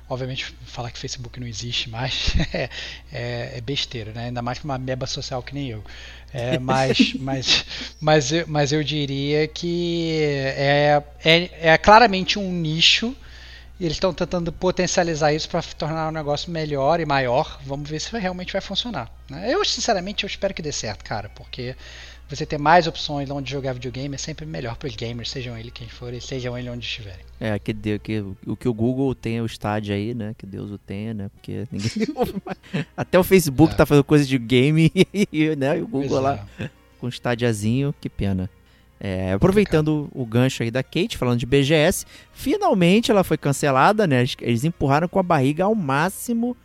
obviamente, 0.09 0.45
falar 0.65 0.89
que 0.89 0.97
Facebook 0.97 1.39
não 1.39 1.45
existe 1.45 1.89
mais 1.89 2.33
é, 2.53 2.69
é- 3.11 3.57
é 3.57 3.61
besteira, 3.61 4.11
né? 4.13 4.25
Ainda 4.27 4.41
mais 4.41 4.57
pra 4.57 4.65
uma 4.65 4.77
meba 4.77 5.05
social 5.05 5.43
que 5.43 5.53
nem 5.53 5.69
eu. 5.69 5.83
É, 6.33 6.57
mas, 6.57 7.13
mas, 7.19 7.65
mas, 8.01 8.31
eu, 8.31 8.45
mas 8.47 8.71
eu 8.71 8.83
diria 8.83 9.47
que 9.47 10.17
é, 10.57 11.03
é, 11.23 11.69
é 11.73 11.77
claramente 11.77 12.39
um 12.39 12.51
nicho. 12.51 13.15
E 13.79 13.85
eles 13.85 13.97
estão 13.97 14.13
tentando 14.13 14.51
potencializar 14.51 15.33
isso 15.33 15.49
para 15.49 15.61
tornar 15.61 16.07
o 16.07 16.11
negócio 16.11 16.51
melhor 16.51 16.99
e 16.99 17.05
maior. 17.05 17.59
Vamos 17.65 17.89
ver 17.89 17.99
se 17.99 18.17
realmente 18.17 18.53
vai 18.53 18.61
funcionar. 18.61 19.11
né? 19.29 19.51
Eu, 19.51 19.65
sinceramente, 19.65 20.23
eu 20.23 20.27
espero 20.27 20.53
que 20.53 20.61
dê 20.61 20.71
certo, 20.71 21.03
cara, 21.03 21.29
porque 21.29 21.75
você 22.29 22.45
ter 22.45 22.57
mais 22.57 22.87
opções 22.87 23.29
onde 23.29 23.51
jogar 23.51 23.73
videogame 23.73 24.15
é 24.15 24.17
sempre 24.17 24.45
melhor 24.45 24.75
para 24.75 24.87
os 24.87 24.95
gamers, 24.95 25.29
sejam 25.29 25.57
ele 25.57 25.69
quem 25.69 25.87
for 25.87 26.13
e 26.13 26.19
sejam 26.21 26.57
ele 26.57 26.69
onde 26.69 26.85
estiverem. 26.85 27.19
É, 27.39 27.59
que, 27.59 27.73
que 27.99 28.23
o 28.47 28.55
que 28.55 28.67
o 28.67 28.73
Google 28.73 29.13
tem 29.13 29.39
o 29.41 29.45
estádio 29.45 29.93
aí, 29.93 30.13
né? 30.13 30.33
Que 30.37 30.45
Deus 30.45 30.71
o 30.71 30.77
tenha, 30.77 31.13
né? 31.13 31.29
Porque 31.33 31.67
ninguém. 31.71 32.07
Até 32.97 33.19
o 33.19 33.23
Facebook 33.23 33.73
É. 33.73 33.77
tá 33.77 33.85
fazendo 33.85 34.03
coisa 34.03 34.25
de 34.25 34.37
game 34.37 34.91
e, 35.31 35.55
né? 35.55 35.77
e 35.77 35.81
o 35.81 35.87
Google 35.87 36.09
Pois 36.09 36.21
lá 36.23 36.45
é. 36.59 36.69
com 36.99 37.07
estádiazinho, 37.07 37.93
que 38.01 38.09
pena. 38.09 38.49
É, 38.99 39.33
aproveitando 39.33 40.09
o 40.15 40.25
gancho 40.25 40.63
aí 40.63 40.71
da 40.71 40.81
Kate, 40.81 41.17
falando 41.17 41.37
de 41.39 41.45
BGS, 41.45 42.05
finalmente 42.31 43.11
ela 43.11 43.23
foi 43.23 43.37
cancelada, 43.37 44.07
né? 44.07 44.19
Eles- 44.21 44.37
Eles 44.41 44.63
empurraram 44.63 45.09
com 45.09 45.19
a 45.19 45.23
barriga 45.23 45.65
ao 45.65 45.75
máximo, 45.75 46.55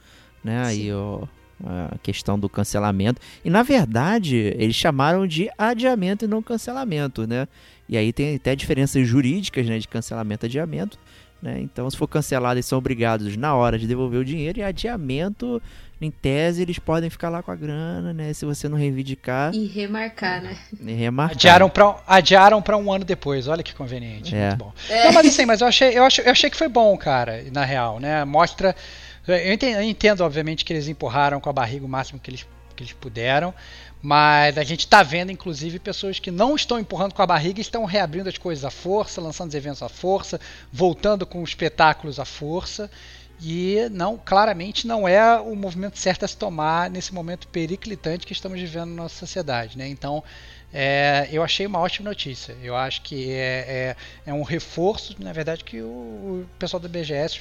né? 0.45 0.63
Aí 0.65 0.83
Sim. 0.85 0.93
ó, 0.93 1.27
a 1.65 1.97
questão 2.03 2.39
do 2.39 2.49
cancelamento. 2.49 3.21
E 3.45 3.51
na 3.51 3.63
verdade, 3.63 4.37
eles 4.57 4.77
chamaram 4.77 5.27
de 5.27 5.51
adiamento 5.59 6.25
e 6.25 6.29
não 6.29 6.43
cancelamento, 6.43 7.27
né? 7.27 7.49
E 7.89 7.97
aí 7.97 8.13
tem 8.13 8.37
até 8.37 8.55
diferenças 8.55 9.07
jurídicas, 9.07 9.67
né, 9.67 9.79
de 9.79 9.89
cancelamento 9.89 10.45
e 10.45 10.47
adiamento, 10.47 10.99
né? 11.43 11.59
Então, 11.61 11.89
se 11.91 11.97
for 11.97 12.07
cancelado, 12.07 12.55
eles 12.57 12.67
são 12.67 12.79
obrigados 12.79 13.37
na 13.37 13.55
hora 13.55 13.79
de 13.79 13.87
devolver 13.87 14.21
o 14.21 14.25
dinheiro 14.25 14.59
e 14.59 14.63
adiamento, 14.63 15.61
em 16.01 16.11
tese, 16.13 16.63
eles 16.63 16.79
podem 16.79 17.11
ficar 17.11 17.29
lá 17.29 17.43
com 17.43 17.51
a 17.51 17.57
grana, 17.57 18.13
né? 18.13 18.33
Se 18.33 18.45
você 18.45 18.69
não 18.69 18.77
reivindicar, 18.79 19.53
E 19.53 19.67
remarcar, 19.67 20.41
né? 20.43 20.57
e 20.81 20.93
remarcar. 20.93 21.37
Adiaram 21.37 21.69
para 21.69 21.97
adiaram 22.07 22.63
pra 22.63 22.77
um 22.77 22.93
ano 22.93 23.05
depois, 23.05 23.49
olha 23.49 23.65
que 23.65 23.75
conveniente. 23.75 24.35
É. 24.35 24.51
Muito 24.51 24.59
bom. 24.59 24.73
Não, 24.89 25.13
mas 25.13 25.27
assim, 25.27 25.45
mas 25.45 25.61
eu 25.61 25.67
achei, 25.67 25.99
eu, 25.99 26.05
achei, 26.05 26.25
eu 26.25 26.31
achei 26.31 26.51
que 26.51 26.57
foi 26.57 26.69
bom, 26.69 26.97
cara, 26.97 27.43
na 27.53 27.65
real, 27.65 27.99
né? 27.99 28.25
Mostra. 28.25 28.77
Eu 29.29 29.53
entendo, 29.53 29.77
eu 29.77 29.83
entendo, 29.83 30.21
obviamente, 30.23 30.65
que 30.65 30.73
eles 30.73 30.89
empurraram 30.89 31.41
com 31.41 31.51
a 31.51 31.53
barriga 31.53 31.85
o 31.85 31.89
máximo 31.89 32.19
que 32.19 32.31
eles, 32.31 32.47
que 32.75 32.83
eles 32.83 32.93
puderam. 32.93 33.55
Mas 34.01 34.57
a 34.57 34.63
gente 34.63 34.87
tá 34.87 35.03
vendo, 35.03 35.33
inclusive, 35.33 35.79
pessoas 35.79 36.19
que 36.19 36.31
não 36.31 36.55
estão 36.55 36.79
empurrando 36.79 37.15
com 37.15 37.23
a 37.23 37.27
barriga 37.27 37.59
e 37.59 37.63
estão 37.63 37.85
reabrindo 37.85 38.29
as 38.29 38.39
coisas 38.39 38.65
à 38.65 38.71
força, 38.71 39.21
lançando 39.21 39.49
os 39.49 39.55
eventos 39.55 39.83
à 39.83 39.89
força, 39.89 40.41
voltando 40.73 41.27
com 41.27 41.43
espetáculos 41.43 42.21
à 42.21 42.25
força. 42.25 42.91
E 43.41 43.89
não, 43.93 44.17
claramente 44.17 44.87
não 44.87 45.07
é 45.07 45.39
o 45.39 45.55
movimento 45.55 45.99
certo 45.99 46.25
a 46.25 46.29
se 46.29 46.37
tomar 46.37 46.91
nesse 46.91 47.15
momento 47.15 47.47
periclitante 47.49 48.27
que 48.27 48.33
estamos 48.33 48.59
vivendo 48.61 48.91
na 48.91 49.03
nossa 49.03 49.17
sociedade. 49.17 49.79
Né? 49.79 49.89
Então, 49.89 50.25
é, 50.73 51.29
eu 51.33 51.43
achei 51.43 51.67
uma 51.67 51.79
ótima 51.79 52.11
notícia. 52.11 52.55
Eu 52.63 52.77
acho 52.77 53.03
que 53.03 53.31
é, 53.31 53.95
é, 54.27 54.31
é 54.31 54.35
um 54.35 54.43
reforço, 54.43 55.15
na 55.19 55.33
verdade, 55.33 55.65
que 55.65 55.81
o, 55.81 55.87
o 55.87 56.47
pessoal 56.59 56.81
da 56.81 56.89
BGS, 56.89 57.41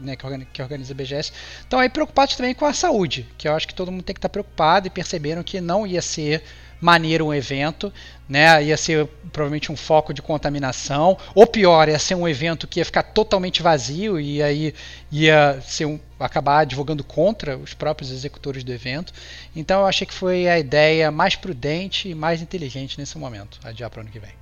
né, 0.00 0.14
que, 0.16 0.62
organiza, 0.62 0.92
a 0.92 0.96
BGS, 0.96 1.32
estão 1.60 1.80
aí 1.80 1.88
preocupados 1.88 2.36
também 2.36 2.54
com 2.54 2.64
a 2.64 2.72
saúde, 2.72 3.26
que 3.36 3.48
eu 3.48 3.54
acho 3.54 3.66
que 3.66 3.74
todo 3.74 3.90
mundo 3.90 4.02
tem 4.02 4.14
que 4.14 4.18
estar 4.18 4.28
preocupado 4.28 4.86
e 4.86 4.90
perceberam 4.90 5.42
que 5.42 5.60
não 5.60 5.86
ia 5.86 6.00
ser 6.00 6.42
maneiro 6.80 7.26
um 7.26 7.34
evento, 7.34 7.92
né? 8.28 8.62
Ia 8.62 8.76
ser 8.76 9.06
provavelmente 9.32 9.72
um 9.72 9.76
foco 9.76 10.14
de 10.14 10.22
contaminação, 10.22 11.18
ou 11.34 11.46
pior, 11.46 11.88
ia 11.88 11.98
ser 11.98 12.14
um 12.14 12.28
evento 12.28 12.68
que 12.68 12.78
ia 12.78 12.84
ficar 12.84 13.02
totalmente 13.02 13.62
vazio 13.62 14.20
e 14.20 14.40
aí 14.40 14.72
ia 15.10 15.60
ser 15.62 15.86
um, 15.86 15.98
acabar 16.18 16.60
advogando 16.60 17.04
contra 17.04 17.56
os 17.56 17.74
próprios 17.74 18.10
executores 18.10 18.64
do 18.64 18.72
evento. 18.72 19.12
Então 19.54 19.80
eu 19.80 19.86
achei 19.86 20.06
que 20.06 20.14
foi 20.14 20.48
a 20.48 20.58
ideia 20.58 21.10
mais 21.10 21.36
prudente 21.36 22.08
e 22.08 22.14
mais 22.14 22.42
inteligente 22.42 22.98
nesse 22.98 23.16
momento, 23.18 23.58
adiar 23.64 23.90
para 23.90 23.98
o 23.98 24.02
ano 24.02 24.10
que 24.10 24.18
vem. 24.18 24.32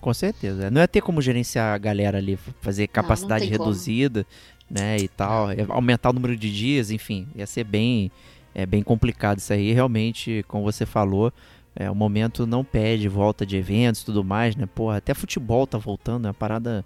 Com 0.00 0.14
certeza. 0.14 0.70
Não 0.70 0.80
ia 0.80 0.88
ter 0.88 1.02
como 1.02 1.20
gerenciar 1.20 1.74
a 1.74 1.78
galera 1.78 2.18
ali, 2.18 2.38
fazer 2.60 2.86
capacidade 2.88 3.46
tem 3.46 3.56
como. 3.56 3.68
reduzida, 3.68 4.26
né, 4.70 4.96
e 4.98 5.08
tal, 5.08 5.52
ia 5.52 5.66
aumentar 5.68 6.10
o 6.10 6.12
número 6.12 6.36
de 6.36 6.50
dias, 6.50 6.90
enfim, 6.90 7.26
ia 7.34 7.46
ser 7.46 7.64
bem, 7.64 8.10
é, 8.54 8.64
bem 8.64 8.82
complicado 8.82 9.38
isso 9.38 9.52
aí. 9.52 9.72
Realmente, 9.72 10.44
como 10.48 10.64
você 10.64 10.86
falou, 10.86 11.32
é, 11.74 11.90
o 11.90 11.94
momento 11.94 12.46
não 12.46 12.64
pede 12.64 13.08
volta 13.08 13.44
de 13.44 13.56
eventos 13.56 14.02
e 14.02 14.04
tudo 14.04 14.24
mais, 14.24 14.56
né? 14.56 14.66
Porra, 14.66 14.96
até 14.96 15.12
futebol 15.12 15.66
tá 15.66 15.76
voltando, 15.76 16.26
é 16.26 16.28
uma 16.28 16.34
parada 16.34 16.84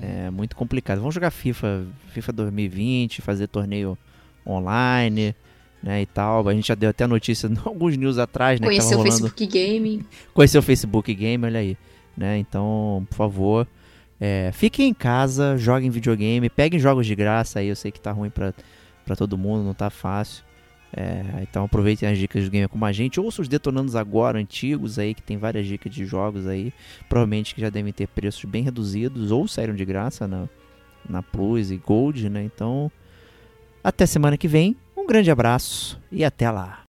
é, 0.00 0.30
muito 0.30 0.56
complicada. 0.56 1.00
Vamos 1.00 1.14
jogar 1.14 1.30
FIFA, 1.30 1.86
FIFA 2.12 2.32
2020, 2.32 3.22
fazer 3.22 3.46
torneio 3.48 3.96
online, 4.46 5.34
né, 5.82 6.02
e 6.02 6.06
tal. 6.06 6.48
A 6.48 6.54
gente 6.54 6.68
já 6.68 6.74
deu 6.74 6.90
até 6.90 7.06
notícia 7.06 7.50
alguns 7.64 7.96
news 7.96 8.18
atrás, 8.18 8.60
né, 8.60 8.66
Conhecer 8.66 8.96
o 8.96 9.02
Facebook 9.02 9.46
Gaming. 9.46 10.04
conhecer 10.32 10.58
o 10.58 10.62
Facebook 10.62 11.14
Game, 11.14 11.44
olha 11.44 11.60
aí. 11.60 11.76
Né? 12.16 12.38
Então, 12.38 13.06
por 13.10 13.16
favor, 13.16 13.68
é, 14.20 14.50
fiquem 14.52 14.88
em 14.88 14.94
casa, 14.94 15.56
joguem 15.56 15.90
videogame, 15.90 16.48
peguem 16.48 16.80
jogos 16.80 17.06
de 17.06 17.14
graça 17.14 17.60
aí. 17.60 17.68
Eu 17.68 17.76
sei 17.76 17.92
que 17.92 18.00
tá 18.00 18.10
ruim 18.10 18.30
pra, 18.30 18.52
pra 19.04 19.14
todo 19.14 19.38
mundo, 19.38 19.64
não 19.64 19.74
tá 19.74 19.90
fácil. 19.90 20.42
É, 20.92 21.42
então 21.42 21.64
aproveitem 21.64 22.08
as 22.08 22.16
dicas 22.16 22.44
do 22.44 22.50
Gamer 22.50 22.68
como 22.68 22.84
a 22.84 22.92
gente. 22.92 23.20
Ouça 23.20 23.42
os 23.42 23.48
detonandos 23.48 23.94
agora, 23.94 24.38
antigos 24.38 24.98
aí, 24.98 25.14
que 25.14 25.22
tem 25.22 25.36
várias 25.36 25.66
dicas 25.66 25.92
de 25.92 26.04
jogos 26.04 26.46
aí. 26.46 26.72
Provavelmente 27.08 27.54
que 27.54 27.60
já 27.60 27.70
devem 27.70 27.92
ter 27.92 28.08
preços 28.08 28.44
bem 28.44 28.62
reduzidos 28.62 29.30
ou 29.30 29.46
saíram 29.46 29.74
de 29.74 29.84
graça 29.84 30.26
na, 30.26 30.48
na 31.08 31.22
Plus 31.22 31.70
e 31.70 31.76
Gold, 31.76 32.28
né? 32.28 32.42
Então, 32.42 32.90
até 33.82 34.06
semana 34.06 34.36
que 34.36 34.48
vem. 34.48 34.76
Um 34.96 35.06
grande 35.06 35.30
abraço 35.30 36.00
e 36.10 36.24
até 36.24 36.50
lá. 36.50 36.80